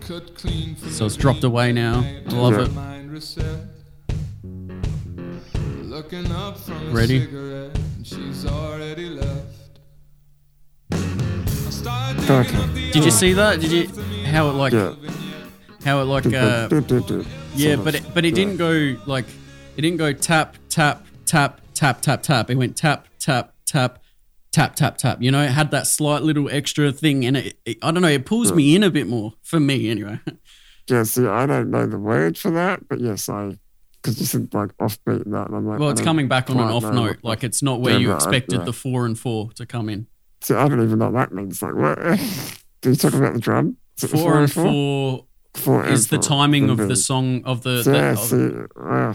Cut 0.00 0.34
clean 0.36 0.76
So 0.76 1.06
it's 1.06 1.16
dropped 1.16 1.44
away 1.44 1.72
now. 1.72 2.00
I 2.00 2.30
love 2.32 2.54
Yeah. 2.54 2.64
it. 2.64 2.70
Looking 5.84 6.30
up 6.32 6.58
from 6.58 6.88
a 6.88 6.90
Ready? 6.92 7.26
Did 12.92 13.04
you 13.04 13.10
see 13.10 13.32
that? 13.34 13.60
Did 13.60 13.70
you 13.72 13.88
how 14.24 14.48
it 14.50 14.52
like 14.54 14.72
Yeah. 14.72 14.94
how 15.84 16.00
it 16.00 16.04
like 16.04 16.26
uh 16.26 16.68
yeah, 17.54 17.76
but 17.76 17.94
it, 17.96 18.14
but 18.14 18.24
it 18.24 18.34
didn't 18.34 18.56
go 18.56 18.96
like 19.06 19.26
it 19.76 19.82
didn't 19.82 19.98
go 19.98 20.12
tap 20.12 20.56
tap 20.68 21.06
tap 21.26 21.60
tap 21.74 22.00
tap 22.00 22.22
tap. 22.22 22.50
It 22.50 22.56
went 22.56 22.76
tap 22.76 23.06
tap 23.18 23.54
tap 23.66 24.02
tap 24.52 24.76
tap 24.76 24.98
tap. 24.98 25.22
You 25.22 25.30
know, 25.30 25.42
it 25.42 25.50
had 25.50 25.70
that 25.72 25.86
slight 25.86 26.22
little 26.22 26.48
extra 26.50 26.92
thing, 26.92 27.24
and 27.24 27.36
it, 27.36 27.58
it 27.64 27.78
I 27.82 27.90
don't 27.90 28.02
know. 28.02 28.08
It 28.08 28.24
pulls 28.26 28.52
me 28.52 28.74
in 28.74 28.82
a 28.82 28.90
bit 28.90 29.06
more 29.06 29.34
for 29.42 29.60
me 29.60 29.90
anyway. 29.90 30.20
Yeah, 30.90 31.02
see, 31.02 31.26
I 31.26 31.44
don't 31.44 31.70
know 31.70 31.84
the 31.84 31.98
word 31.98 32.38
for 32.38 32.50
that, 32.52 32.88
but 32.88 32.98
yes, 32.98 33.28
I 33.28 33.58
because 34.00 34.18
you 34.20 34.24
said 34.24 34.54
like 34.54 34.74
offbeat 34.78 35.22
and 35.26 35.34
that, 35.34 35.48
and 35.48 35.56
I'm 35.56 35.66
like, 35.66 35.78
Well, 35.78 35.90
it's 35.90 36.00
coming 36.00 36.28
back 36.28 36.48
on 36.48 36.56
an 36.56 36.62
off 36.70 36.82
note. 36.82 37.18
Like 37.22 37.44
it's 37.44 37.62
not 37.62 37.82
where 37.82 37.92
Yeah, 37.92 37.98
you 37.98 38.14
expected 38.14 38.60
yeah. 38.60 38.64
the 38.64 38.72
four 38.72 39.04
and 39.04 39.18
four 39.18 39.50
to 39.56 39.66
come 39.66 39.90
in. 39.90 40.06
See, 40.40 40.54
I 40.54 40.68
don't 40.68 40.82
even 40.82 40.98
know 40.98 41.10
what 41.10 41.30
that 41.30 41.34
means. 41.34 41.62
Like, 41.62 41.74
what? 41.74 41.98
Do 42.80 42.90
you 42.90 42.96
talk 42.96 43.14
about 43.14 43.34
the 43.34 43.40
drum? 43.40 43.76
Is 43.96 44.02
the 44.10 44.16
Four 44.16 44.38
and 44.40 44.52
four? 44.52 44.64
four 44.64 45.24
Four 45.54 45.84
and 45.84 45.92
is 45.94 46.08
the 46.08 46.16
four, 46.16 46.22
timing 46.22 46.70
of 46.70 46.76
the 46.78 46.94
song 46.96 47.42
of 47.44 47.62
the. 47.62 47.82
Yeah, 47.84 48.12
the- 48.12 48.16
see, 48.16 48.80
uh, 48.80 49.14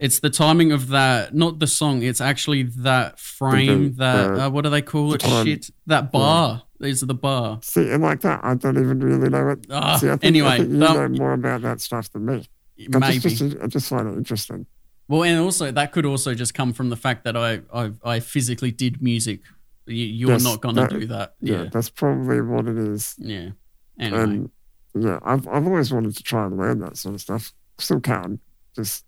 it's 0.00 0.18
the 0.18 0.30
timing 0.30 0.72
of 0.72 0.88
that, 0.88 1.34
not 1.34 1.60
the 1.60 1.68
song. 1.68 2.02
It's 2.02 2.20
actually 2.20 2.64
that 2.64 3.20
frame. 3.20 3.90
beat, 3.90 3.96
that 3.98 4.30
uh, 4.30 4.46
uh, 4.46 4.50
what 4.50 4.62
do 4.64 4.70
they 4.70 4.82
call 4.82 5.10
the 5.10 5.14
it? 5.14 5.20
time. 5.20 5.46
Shit, 5.46 5.70
that 5.86 6.10
bar. 6.10 6.62
These 6.80 7.02
are 7.04 7.06
the 7.06 7.14
bar. 7.14 7.60
see, 7.62 7.88
and 7.90 8.02
like 8.02 8.20
that, 8.22 8.40
I 8.42 8.54
don't 8.54 8.76
even 8.76 8.98
really 8.98 9.28
know 9.28 9.50
it. 9.50 9.66
Ah, 9.70 9.96
see, 9.96 10.08
I 10.08 10.12
think, 10.12 10.24
anyway, 10.24 10.48
I 10.48 10.56
think 10.58 10.70
you 10.70 10.78
that- 10.78 10.94
know 10.94 11.08
more 11.08 11.32
about 11.34 11.62
that 11.62 11.80
stuff 11.80 12.10
than 12.10 12.26
me. 12.26 12.48
I 12.92 12.98
Maybe. 12.98 13.20
just, 13.20 13.36
just, 13.36 13.56
I 13.62 13.66
just 13.68 13.88
find 13.88 14.08
it 14.08 14.16
interesting. 14.18 14.66
well, 15.06 15.22
and 15.22 15.38
also 15.38 15.70
that 15.70 15.92
could 15.92 16.04
also 16.04 16.34
just 16.34 16.54
come 16.54 16.72
from 16.72 16.90
the 16.90 16.96
fact 16.96 17.22
that 17.24 17.36
I 17.36 17.60
I, 17.72 17.92
I 18.04 18.18
physically 18.20 18.72
did 18.72 19.00
music. 19.00 19.40
You, 19.86 20.06
you're 20.06 20.38
not 20.40 20.60
gonna 20.60 20.82
that- 20.82 20.90
do 21.00 21.06
that. 21.08 21.34
Yeah, 21.40 21.62
Yeah, 21.64 21.68
that's 21.72 21.90
probably 21.90 22.40
what 22.40 22.66
it 22.66 22.76
is. 22.78 23.14
yeah. 23.18 23.50
Anyway, 23.98 24.22
And 24.22 24.50
yeah, 24.94 25.18
I've 25.22 25.46
I've 25.48 25.66
always 25.66 25.92
wanted 25.92 26.16
to 26.16 26.22
try 26.22 26.46
and 26.46 26.56
learn 26.56 26.78
that 26.80 26.96
sort 26.96 27.14
of 27.14 27.20
stuff. 27.20 27.52
Still 27.78 28.00
can. 28.00 28.38
Just 28.74 29.04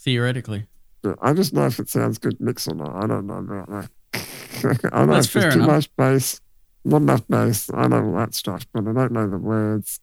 theoretically, 0.00 0.66
yeah, 1.04 1.14
I 1.22 1.32
just 1.32 1.52
know 1.54 1.66
if 1.66 1.78
it 1.78 1.88
sounds 1.88 2.18
good 2.18 2.38
mix 2.40 2.68
or 2.68 2.74
not. 2.74 2.94
I 3.02 3.06
don't 3.06 3.26
know 3.26 3.38
about 3.38 3.68
that. 3.70 3.90
I 4.92 5.04
know 5.06 5.14
That's 5.14 5.26
if 5.28 5.32
there's 5.34 5.54
too 5.54 5.60
enough. 5.60 5.70
much 5.70 5.96
bass, 5.96 6.40
not 6.84 7.02
enough 7.02 7.26
bass. 7.28 7.70
I 7.72 7.86
know 7.88 8.04
all 8.04 8.12
that 8.18 8.34
stuff, 8.34 8.66
but 8.72 8.86
I 8.86 8.92
don't 8.92 9.12
know 9.12 9.28
the 9.28 9.38
words 9.38 10.00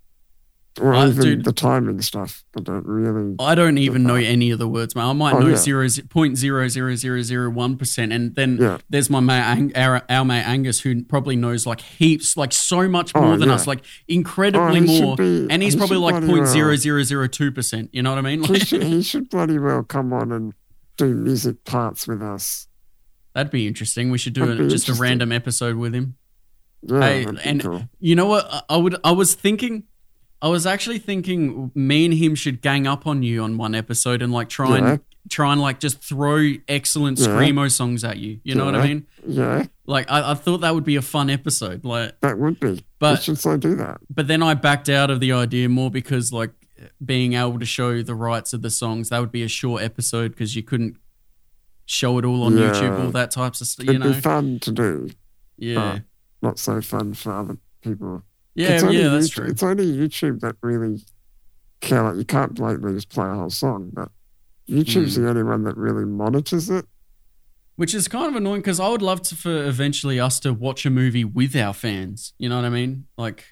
or 0.80 0.94
Uh, 0.94 1.08
even 1.08 1.22
dude. 1.24 1.44
the 1.46 1.54
timing 1.54 2.02
stuff. 2.02 2.44
I 2.58 2.62
don't 2.62 2.86
really. 2.86 3.36
I 3.40 3.56
don't 3.56 3.78
even 3.78 4.04
know 4.04 4.16
any 4.16 4.52
of 4.52 4.60
the 4.60 4.68
words, 4.68 4.94
man. 4.96 5.06
I 5.08 5.14
might 5.14 5.34
Oh, 5.36 5.40
know 5.40 5.56
zero 5.56 5.88
point 6.10 6.38
zero 6.38 6.68
zero 6.68 6.96
zero 6.96 7.22
zero 7.22 7.50
one 7.50 7.78
percent, 7.78 8.12
and 8.12 8.36
then 8.36 8.58
Yeah. 8.60 8.78
there's 8.90 9.10
my 9.10 9.20
mate, 9.22 9.42
Ang- 9.42 9.72
our, 9.76 10.02
our 10.10 10.26
mate 10.26 10.44
Angus, 10.44 10.82
who 10.82 11.04
probably 11.04 11.36
knows 11.36 11.66
like 11.66 11.80
heaps, 11.82 12.36
like 12.36 12.52
so 12.52 12.88
much 12.90 13.12
Oh, 13.16 13.22
more 13.22 13.38
than 13.38 13.50
yeah. 13.50 13.56
us, 13.56 13.68
like 13.68 13.82
incredibly 14.08 14.80
Oh, 14.80 15.02
more, 15.02 15.16
be- 15.16 15.48
and 15.50 15.64
he's 15.64 15.74
he 15.74 15.80
probably 15.80 15.98
like 15.98 16.26
point 16.26 16.48
zero 16.48 16.76
zero 16.76 17.04
zero 17.04 17.28
two 17.28 17.52
percent. 17.52 17.90
You 17.94 18.04
know 18.04 18.10
what 18.10 18.20
I 18.20 18.22
mean? 18.22 18.44
He 18.56 18.60
should, 18.60 18.84
he 18.84 19.02
should 19.02 19.30
bloody 19.30 19.58
well 19.60 19.84
come 19.84 20.12
on 20.14 20.32
and 20.32 20.54
do 20.98 21.14
music 21.14 21.64
parts 21.66 22.08
with 22.08 22.22
us. 22.22 22.68
that'd 23.34 23.52
be 23.52 23.68
interesting. 23.68 24.12
We 24.12 24.18
should 24.18 24.34
do 24.34 24.50
a, 24.50 24.68
just 24.70 24.88
a 24.90 24.94
random 24.94 25.32
episode 25.32 25.76
with 25.76 25.94
him. 25.94 26.16
Yeah, 26.84 27.00
Hey, 27.02 27.26
and 27.44 27.62
cool. 27.62 27.90
you 28.00 28.16
know 28.16 28.28
what? 28.28 28.66
I 28.70 28.78
would. 28.78 28.96
I 29.04 29.12
was 29.12 29.34
thinking. 29.34 29.84
I 30.46 30.48
was 30.48 30.66
actually 30.68 31.00
thinking 31.00 31.72
me 31.74 32.06
and 32.06 32.14
him 32.14 32.36
should 32.36 32.62
gang 32.62 32.86
up 32.86 33.08
on 33.08 33.24
you 33.24 33.42
on 33.44 33.58
one 33.58 33.74
episode 33.74 34.22
and 34.22 34.32
like 34.32 34.48
try 34.48 34.78
and 34.78 35.00
try 35.28 35.52
and 35.52 35.60
like 35.60 35.80
just 35.80 36.04
throw 36.04 36.52
excellent 36.68 37.18
screamo 37.18 37.72
songs 37.72 38.04
at 38.04 38.18
you. 38.18 38.40
You 38.44 38.54
know 38.54 38.66
what 38.66 38.76
I 38.76 38.86
mean? 38.88 39.08
Yeah, 39.26 39.66
Like 39.88 40.06
I, 40.12 40.32
I 40.32 40.34
thought 40.36 40.60
that 40.62 40.76
would 40.76 40.84
be 40.84 40.98
a 40.98 41.02
fun 41.02 41.32
episode. 41.32 41.84
Like, 41.84 42.20
that 42.22 42.38
would 42.38 42.60
be. 42.60 42.86
But- 43.00 43.18
we 43.20 43.24
should 43.24 43.40
so 43.40 43.58
do 43.58 43.76
that. 43.78 43.98
but 44.10 44.28
then 44.28 44.44
I 44.44 44.54
backed 44.54 44.88
out 44.88 45.10
of 45.10 45.20
the 45.20 45.32
idea 45.32 45.68
more 45.68 45.90
because 45.90 46.32
like 46.32 46.52
being 47.04 47.34
able 47.34 47.58
to 47.58 47.66
show 47.66 48.04
the 48.04 48.14
rights 48.14 48.54
of 48.54 48.62
the 48.62 48.70
songs 48.70 49.10
that 49.10 49.20
would 49.20 49.32
be 49.32 49.42
a 49.42 49.48
short 49.48 49.82
episode 49.82 50.30
because 50.34 50.56
you 50.56 50.62
couldn't 50.62 50.98
show 51.88 52.20
it 52.20 52.26
all 52.26 52.44
on 52.44 52.56
Yeah. 52.56 52.72
YouTube, 52.72 53.04
all 53.06 53.12
that 53.12 53.32
types 53.32 53.62
of 53.62 53.68
stuff. 53.68 53.86
It'd 53.86 53.94
You 53.96 54.00
know? 54.10 54.14
be 54.14 54.22
fun 54.22 54.60
to 54.60 54.72
do. 54.72 55.10
Yeah, 55.58 56.00
Not 56.44 56.60
so 56.60 56.82
fun 56.82 57.16
for 57.16 57.32
other 57.32 57.58
people. 57.82 58.22
Yeah, 58.56 58.70
it's 58.70 58.84
only 58.84 59.02
yeah. 59.02 59.10
That's 59.10 59.30
YouTube, 59.30 59.34
true. 59.34 59.48
It's 59.48 59.64
only 59.64 59.86
YouTube 59.86 60.40
that 60.42 60.56
really 60.62 61.04
can. 61.82 62.06
Like, 62.06 62.16
you 62.18 62.26
can't 62.26 62.54
blatantly 62.54 62.94
just 62.94 63.10
play 63.10 63.28
a 63.28 63.34
whole 63.36 63.50
song, 63.50 63.92
but 63.94 64.10
YouTube's 64.68 65.16
Hmm. 65.16 65.24
the 65.24 65.30
only 65.30 65.44
one 65.44 65.64
that 65.64 65.78
really 65.78 66.06
monitors 66.06 66.70
it. 66.70 66.86
Which 67.76 67.94
is 67.94 68.08
kind 68.08 68.28
of 68.28 68.36
annoying 68.36 68.62
because 68.62 68.80
I 68.80 68.88
would 68.88 69.02
love 69.02 69.22
to 69.24 69.36
for 69.36 69.66
eventually 69.66 70.20
us 70.20 70.40
to 70.42 70.54
watch 70.54 70.86
a 70.86 70.90
movie 70.90 71.26
with 71.26 71.56
our 71.58 71.74
fans. 71.74 72.34
You 72.40 72.48
know 72.50 72.56
what 72.56 72.66
I 72.66 72.70
mean? 72.70 73.06
Like 73.18 73.44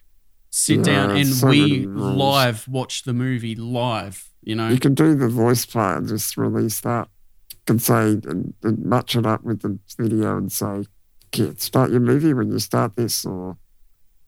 sit 0.49 0.77
Yeah, 0.77 0.84
down 0.84 1.11
and 1.11 1.27
so 1.27 1.47
we 1.49 1.85
live 1.85 2.67
watch 2.67 3.03
the 3.03 3.13
movie 3.13 3.55
live. 3.55 4.30
You 4.41 4.55
know? 4.55 4.69
You 4.69 4.80
can 4.80 4.93
do 4.93 5.13
the 5.15 5.27
voice 5.27 5.65
part 5.65 5.97
and 5.99 6.07
just 6.07 6.38
release 6.38 6.80
that. 6.81 7.09
You 7.51 7.57
can 7.65 7.80
say 7.80 8.11
and, 8.11 8.53
and 8.63 8.80
match 8.85 9.15
it 9.17 9.25
up 9.25 9.43
with 9.43 9.61
the 9.61 9.77
video 9.97 10.38
and 10.38 10.51
say, 10.51 10.85
can't 11.31 11.59
start 11.59 11.91
your 11.91 11.99
movie 11.99 12.34
when 12.34 12.49
you 12.51 12.59
start 12.59 12.95
this, 12.95 13.25
or 13.25 13.57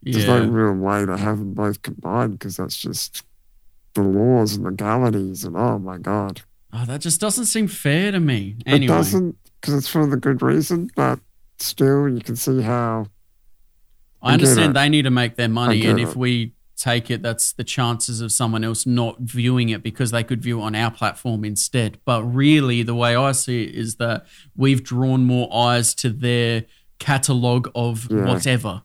there's 0.05 0.27
no 0.27 0.45
real 0.45 0.73
way 0.73 1.05
to 1.05 1.17
have 1.17 1.39
them 1.39 1.53
both 1.53 1.81
combined 1.81 2.37
because 2.37 2.57
that's 2.57 2.77
just 2.77 3.23
the 3.93 4.01
laws 4.03 4.55
and 4.55 4.65
legalities, 4.65 5.43
and 5.43 5.55
oh 5.57 5.79
my 5.79 5.97
god, 5.97 6.41
Oh, 6.73 6.83
that 6.85 6.99
just 7.01 7.21
doesn't 7.21 7.45
seem 7.45 7.67
fair 7.67 8.11
to 8.11 8.19
me. 8.19 8.57
it 8.65 8.85
doesn't 8.87 9.37
because 9.61 9.73
it's 9.73 9.87
for 9.87 10.05
the 10.05 10.17
good 10.17 10.41
reason, 10.41 10.89
but 10.95 11.19
still, 11.57 12.07
you 12.09 12.19
can 12.19 12.35
see 12.35 12.61
how 12.61 13.07
I 14.21 14.31
I 14.31 14.33
understand 14.33 14.75
they 14.75 14.89
need 14.89 15.03
to 15.03 15.11
make 15.11 15.35
their 15.35 15.49
money, 15.49 15.85
and 15.85 15.99
if 15.99 16.09
it. 16.09 16.15
we 16.17 16.53
take 16.77 17.09
it, 17.09 17.21
that's 17.21 17.53
the 17.53 17.63
chances 17.63 18.19
of 18.19 18.33
someone 18.33 18.63
else 18.65 18.85
not 18.85 19.17
viewing 19.21 19.69
it 19.69 19.81
because 19.81 20.11
they 20.11 20.23
could 20.25 20.41
view 20.41 20.59
it 20.59 20.63
on 20.63 20.75
our 20.75 20.91
platform 20.91 21.45
instead. 21.45 21.97
But 22.03 22.23
really, 22.23 22.83
the 22.83 22.93
way 22.95 23.15
I 23.15 23.31
see 23.31 23.63
it 23.63 23.75
is 23.75 23.95
that 23.95 24.25
we've 24.57 24.83
drawn 24.83 25.23
more 25.25 25.47
eyes 25.55 25.95
to 25.95 26.09
their 26.09 26.65
catalog 26.99 27.69
of 27.75 28.09
Yeah. 28.11 28.25
whatever. 28.25 28.81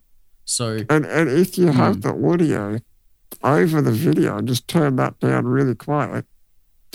So 0.50 0.78
And 0.88 1.06
and 1.06 1.30
if 1.30 1.56
you 1.56 1.68
have 1.68 1.96
Hmm. 1.96 2.00
the 2.00 2.14
audio 2.28 2.78
over 3.44 3.80
the 3.80 3.92
video, 3.92 4.40
just 4.40 4.66
turn 4.66 4.96
that 4.96 5.18
down 5.20 5.46
really 5.46 5.76
quiet, 5.76 6.26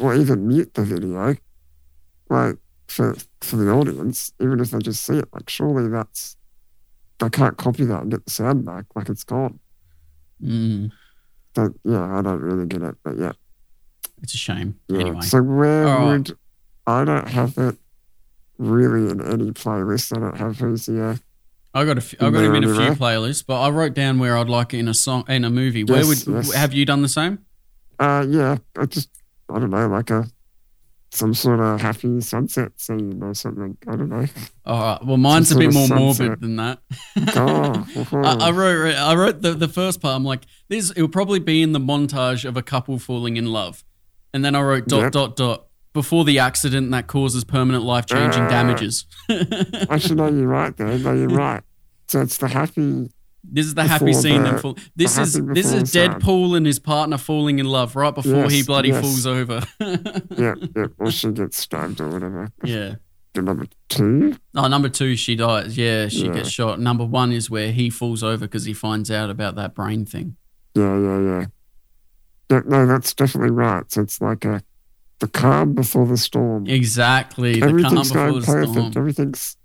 or 0.02 0.14
even 0.14 0.48
mute 0.48 0.74
the 0.74 0.84
video, 0.84 1.36
like 2.30 2.58
for 2.88 3.16
for 3.42 3.56
the 3.56 3.70
audience, 3.72 4.34
even 4.42 4.60
if 4.60 4.72
they 4.72 4.80
just 4.80 5.04
see 5.06 5.18
it. 5.20 5.30
Like 5.32 5.50
surely 5.50 5.88
that's 5.90 6.36
they 7.20 7.30
can't 7.30 7.58
copy 7.58 7.86
that 7.86 8.02
and 8.02 8.12
get 8.12 8.26
the 8.26 8.32
sound 8.32 8.66
back. 8.66 8.86
Like 8.94 9.08
it's 9.08 9.24
gone. 9.24 9.60
mm, 10.44 10.92
So 11.56 11.74
yeah, 11.86 12.18
I 12.18 12.22
don't 12.22 12.42
really 12.42 12.68
get 12.68 12.82
it, 12.82 12.96
but 13.06 13.18
yeah. 13.18 13.32
it's 14.22 14.34
a 14.34 14.38
shame. 14.38 14.76
yeah. 14.90 15.00
Anyway, 15.00 15.22
So 15.22 15.42
where 15.42 15.86
right. 15.86 16.04
would 16.08 16.38
I 16.86 17.06
don't 17.06 17.30
have 17.30 17.58
it 17.58 17.78
really 18.58 19.10
in 19.10 19.22
any 19.22 19.52
playlist. 19.52 20.16
I 20.16 20.20
don't 20.20 20.38
have 20.38 20.60
who's 20.60 20.88
here. 20.88 21.18
I 21.76 21.84
got 21.86 21.98
a 21.98 22.02
few, 22.02 22.18
I 22.22 22.30
got 22.30 22.44
him 22.44 22.56
in 22.56 22.64
a 22.64 22.68
few 22.74 22.92
playlists, 22.96 23.44
but 23.46 23.60
I 23.62 23.70
wrote 23.70 23.94
down 23.94 24.18
where 24.18 24.38
I'd 24.38 24.48
like 24.50 24.74
it 24.74 24.80
in 24.80 24.88
a 24.88 24.94
song 24.94 25.26
in 25.28 25.44
a 25.44 25.50
movie. 25.50 25.84
Where 25.84 25.98
Yes, 26.04 26.26
would 26.26 26.36
yes. 26.36 26.54
have 26.54 26.74
you 26.74 26.86
done 26.86 27.02
the 27.02 27.10
same? 27.10 27.40
Uh, 28.00 28.26
yeah, 28.28 28.58
I 28.78 28.86
just, 28.86 29.10
I 29.54 29.60
don't 29.60 29.70
know, 29.72 29.88
like 29.88 30.10
a, 30.10 30.26
some 31.12 31.34
sort 31.34 31.60
of 31.60 31.80
happy 31.82 32.20
sunset 32.22 32.72
scene 32.78 33.22
or 33.22 33.34
something. 33.34 33.78
I 33.88 33.96
don't 33.96 34.10
know. 34.10 34.26
All 34.66 34.82
right. 34.82 35.06
Well, 35.06 35.18
mine's 35.18 35.52
a 35.52 35.58
bit 35.58 35.74
more 35.74 35.84
of 35.84 35.90
morbid 35.92 36.42
than 36.42 36.56
that. 36.58 36.80
Oh, 37.36 37.88
I, 38.24 38.48
I 38.48 38.52
wrote 38.52 38.96
I 38.96 39.16
wrote 39.16 39.42
the, 39.42 39.54
the 39.54 39.68
first 39.70 40.02
part. 40.02 40.16
I'm 40.16 40.26
like, 40.26 40.42
this 40.68 40.92
it 40.92 41.02
will 41.02 41.08
probably 41.10 41.40
be 41.40 41.62
in 41.62 41.72
the 41.74 41.80
montage 41.80 42.44
of 42.44 42.58
a 42.58 42.62
couple 42.62 43.00
falling 43.00 43.38
in 43.38 43.46
love, 43.46 43.84
and 44.34 44.44
then 44.44 44.56
I 44.56 44.62
wrote 44.62 44.88
dot 44.88 45.02
Yep. 45.04 45.12
dot 45.14 45.36
dot 45.38 45.66
before 45.96 46.24
the 46.26 46.38
accident 46.38 46.92
that 46.92 47.08
causes 47.08 47.44
permanent 47.44 47.84
life 47.84 48.06
changing 48.06 48.44
Ah. 48.44 48.50
damages. 48.50 49.06
Actually, 49.90 50.16
no, 50.16 50.28
you're 50.28 50.48
right 50.48 50.78
there. 50.78 50.96
No, 51.00 51.14
you're 51.14 51.28
right. 51.46 51.64
So 52.08 52.22
it's 52.22 52.38
the 52.38 52.48
happy, 52.48 53.10
this 53.44 53.66
is 53.66 53.74
the 53.74 53.86
happy 53.86 54.14
scene. 54.14 54.44
the- 54.44 54.60
fall. 54.60 54.78
This 54.96 55.16
the 55.16 55.22
is 55.24 55.34
this 55.34 55.66
is 55.66 55.74
before 55.74 55.86
sad. 55.88 56.12
Deadpool 56.22 56.56
and 56.56 56.66
his 56.68 56.78
partner 56.78 57.18
falling 57.18 57.58
in 57.58 57.66
love 57.66 57.96
right 57.96 58.14
before 58.14 58.48
he 58.52 58.62
bloody 58.62 58.90
yes. 58.90 59.02
falls 59.02 59.26
over. 59.26 59.64
yeah, 59.80 60.54
yeah, 60.76 60.86
or 61.00 61.10
she 61.10 61.32
gets 61.32 61.58
stabbed 61.58 62.00
or 62.00 62.10
whatever. 62.10 62.52
yeah. 62.64 62.96
Number 63.36 63.66
two? 63.90 64.38
Oh, 64.56 64.68
number 64.70 64.88
two, 64.88 65.18
she 65.18 65.36
dies. 65.36 65.78
Yeah, 65.78 66.08
she 66.08 66.28
Yeah. 66.28 66.36
gets 66.36 66.50
shot. 66.50 66.80
Number 66.80 67.04
one 67.04 67.34
is 67.34 67.50
where 67.50 67.72
he 67.74 67.90
falls 67.90 68.24
over 68.24 68.46
because 68.46 68.64
he 68.64 68.74
finds 68.74 69.12
out 69.12 69.30
about 69.30 69.56
that 69.56 69.74
brain 69.76 70.06
thing. 70.06 70.38
Yeah, 70.74 70.98
yeah. 71.00 71.46
Yeah, 72.50 72.62
no, 72.66 72.86
that's 72.86 73.14
definitely 73.14 73.52
right. 73.52 73.92
So 73.92 74.04
it's 74.04 74.22
like 74.22 74.46
a, 74.46 74.62
the 75.20 75.28
calm 75.28 75.74
before 75.74 76.06
the 76.06 76.18
storm. 76.18 76.68
Exactly. 76.68 77.54
The 77.56 77.60
calm 77.62 77.70
Everything's 77.70 78.10
before 78.12 78.28
going 78.30 78.40
the 78.42 78.46
perfect. 78.46 78.72
storm. 78.74 78.94
Everything's, 78.96 79.58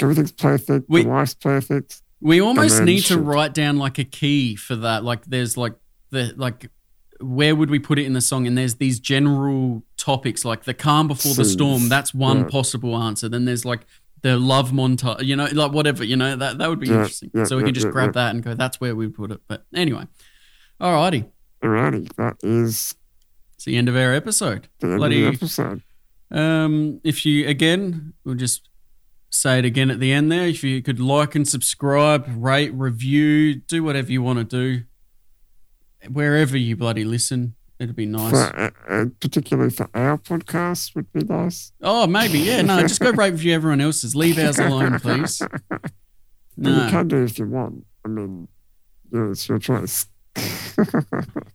everything's 0.00 0.32
perfect. 0.32 0.86
We- 0.88 1.02
the 1.02 1.08
wife's 1.08 1.34
perfect. 1.34 2.00
We 2.20 2.40
almost 2.40 2.80
need 2.82 3.00
to 3.06 3.18
write 3.18 3.52
down 3.52 3.76
like 3.76 3.98
a 3.98 4.04
key 4.04 4.56
for 4.56 4.76
that. 4.76 5.04
Like 5.04 5.26
there's 5.26 5.58
like 5.58 5.74
the 6.10 6.32
like 6.36 6.70
where 7.20 7.54
would 7.54 7.68
we 7.70 7.78
put 7.78 7.98
it 7.98 8.06
in 8.06 8.14
the 8.14 8.20
song? 8.22 8.46
And 8.46 8.56
there's 8.56 8.76
these 8.76 8.98
general 8.98 9.82
topics 9.98 10.42
like 10.44 10.64
the 10.64 10.72
calm 10.72 11.06
before 11.06 11.34
the 11.34 11.44
storm. 11.44 11.90
That's 11.90 12.14
one 12.14 12.38
Yeah. 12.40 12.44
possible 12.44 12.96
answer. 12.96 13.28
Then 13.28 13.44
there's 13.44 13.66
like 13.66 13.80
the 14.22 14.38
love 14.38 14.70
montage. 14.70 15.22
You 15.24 15.36
know, 15.36 15.48
like 15.52 15.72
whatever. 15.72 16.02
You 16.02 16.16
know 16.16 16.34
that 16.34 16.56
that 16.58 16.68
would 16.70 16.80
be 16.80 16.86
Yeah, 16.88 16.94
interesting. 16.94 17.30
yeah, 17.34 17.44
so 17.44 17.58
we 17.58 17.62
can 17.64 17.74
just 17.74 17.90
grab 17.90 18.14
that 18.14 18.34
and 18.34 18.42
go. 18.42 18.54
That's 18.54 18.80
where 18.80 18.96
we 18.96 19.08
put 19.08 19.30
it. 19.30 19.40
But 19.46 19.66
anyway, 19.74 20.06
alrighty. 20.80 21.26
Alrighty, 21.62 22.10
that 22.16 22.36
is 22.42 22.94
It's 23.64 23.70
the 23.70 23.78
end 23.78 23.88
of 23.88 23.96
our 23.96 24.12
episode. 24.12 24.68
Bloody- 24.78 25.24
episode. 25.24 25.80
Um, 26.30 27.00
if 27.02 27.24
you 27.24 27.48
again, 27.48 28.12
we'll 28.22 28.34
just 28.34 28.68
say 29.30 29.58
it 29.58 29.64
again 29.64 29.90
at 29.90 30.00
the 30.00 30.12
end 30.12 30.30
there. 30.30 30.46
If 30.46 30.62
you 30.62 30.82
could 30.82 31.00
like 31.00 31.34
and 31.34 31.48
subscribe, 31.48 32.26
rate, 32.36 32.74
review, 32.74 33.54
do 33.54 33.82
whatever 33.82 34.12
you 34.12 34.20
want 34.20 34.38
to 34.40 34.44
do, 34.44 34.84
wherever 36.12 36.58
you 36.58 36.76
bloody 36.76 37.04
listen, 37.04 37.54
it'd 37.78 37.96
be 37.96 38.04
nice. 38.04 38.32
For, 38.32 38.54
uh, 38.60 38.70
uh, 38.86 39.04
particularly 39.18 39.70
for 39.70 39.88
our 39.94 40.18
podcast 40.18 40.94
would 40.94 41.10
be 41.14 41.20
nice. 41.24 41.72
Oh, 41.80 42.06
maybe 42.06 42.40
yeah. 42.40 42.60
No, 42.60 42.82
just 42.82 43.00
go 43.00 43.12
rate, 43.14 43.30
review 43.30 43.54
everyone 43.54 43.80
else's. 43.80 44.14
Leave 44.14 44.38
ours 44.38 44.58
alone, 44.58 45.00
please. 45.00 45.38
But 45.70 45.80
you 46.58 46.64
No, 46.64 46.86
can 46.90 47.08
do 47.08 47.24
if 47.24 47.38
you 47.38 47.46
want. 47.46 47.86
I 48.04 48.08
mean, 48.08 48.46
yeah, 49.10 49.30
it's 49.30 49.48
your 49.48 49.58
choice. 49.58 50.06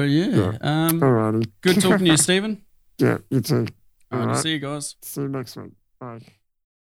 but 0.00 0.08
yeah. 0.08 0.26
Yeah. 0.26 0.58
Um, 0.62 1.00
Alrighty. 1.00 1.50
good 1.60 1.80
talking 1.80 2.06
to 2.06 2.12
you, 2.12 2.16
Stephen. 2.28 2.62
Yeah, 2.98 3.18
you 3.28 3.40
too. 3.42 3.66
All 4.10 4.18
right, 4.18 4.26
Alright. 4.28 4.42
see 4.42 4.52
you 4.52 4.58
guys. 4.58 4.96
See 5.02 5.20
you 5.20 5.28
next 5.28 5.56
week. 5.56 5.72
Bye. 6.00 6.20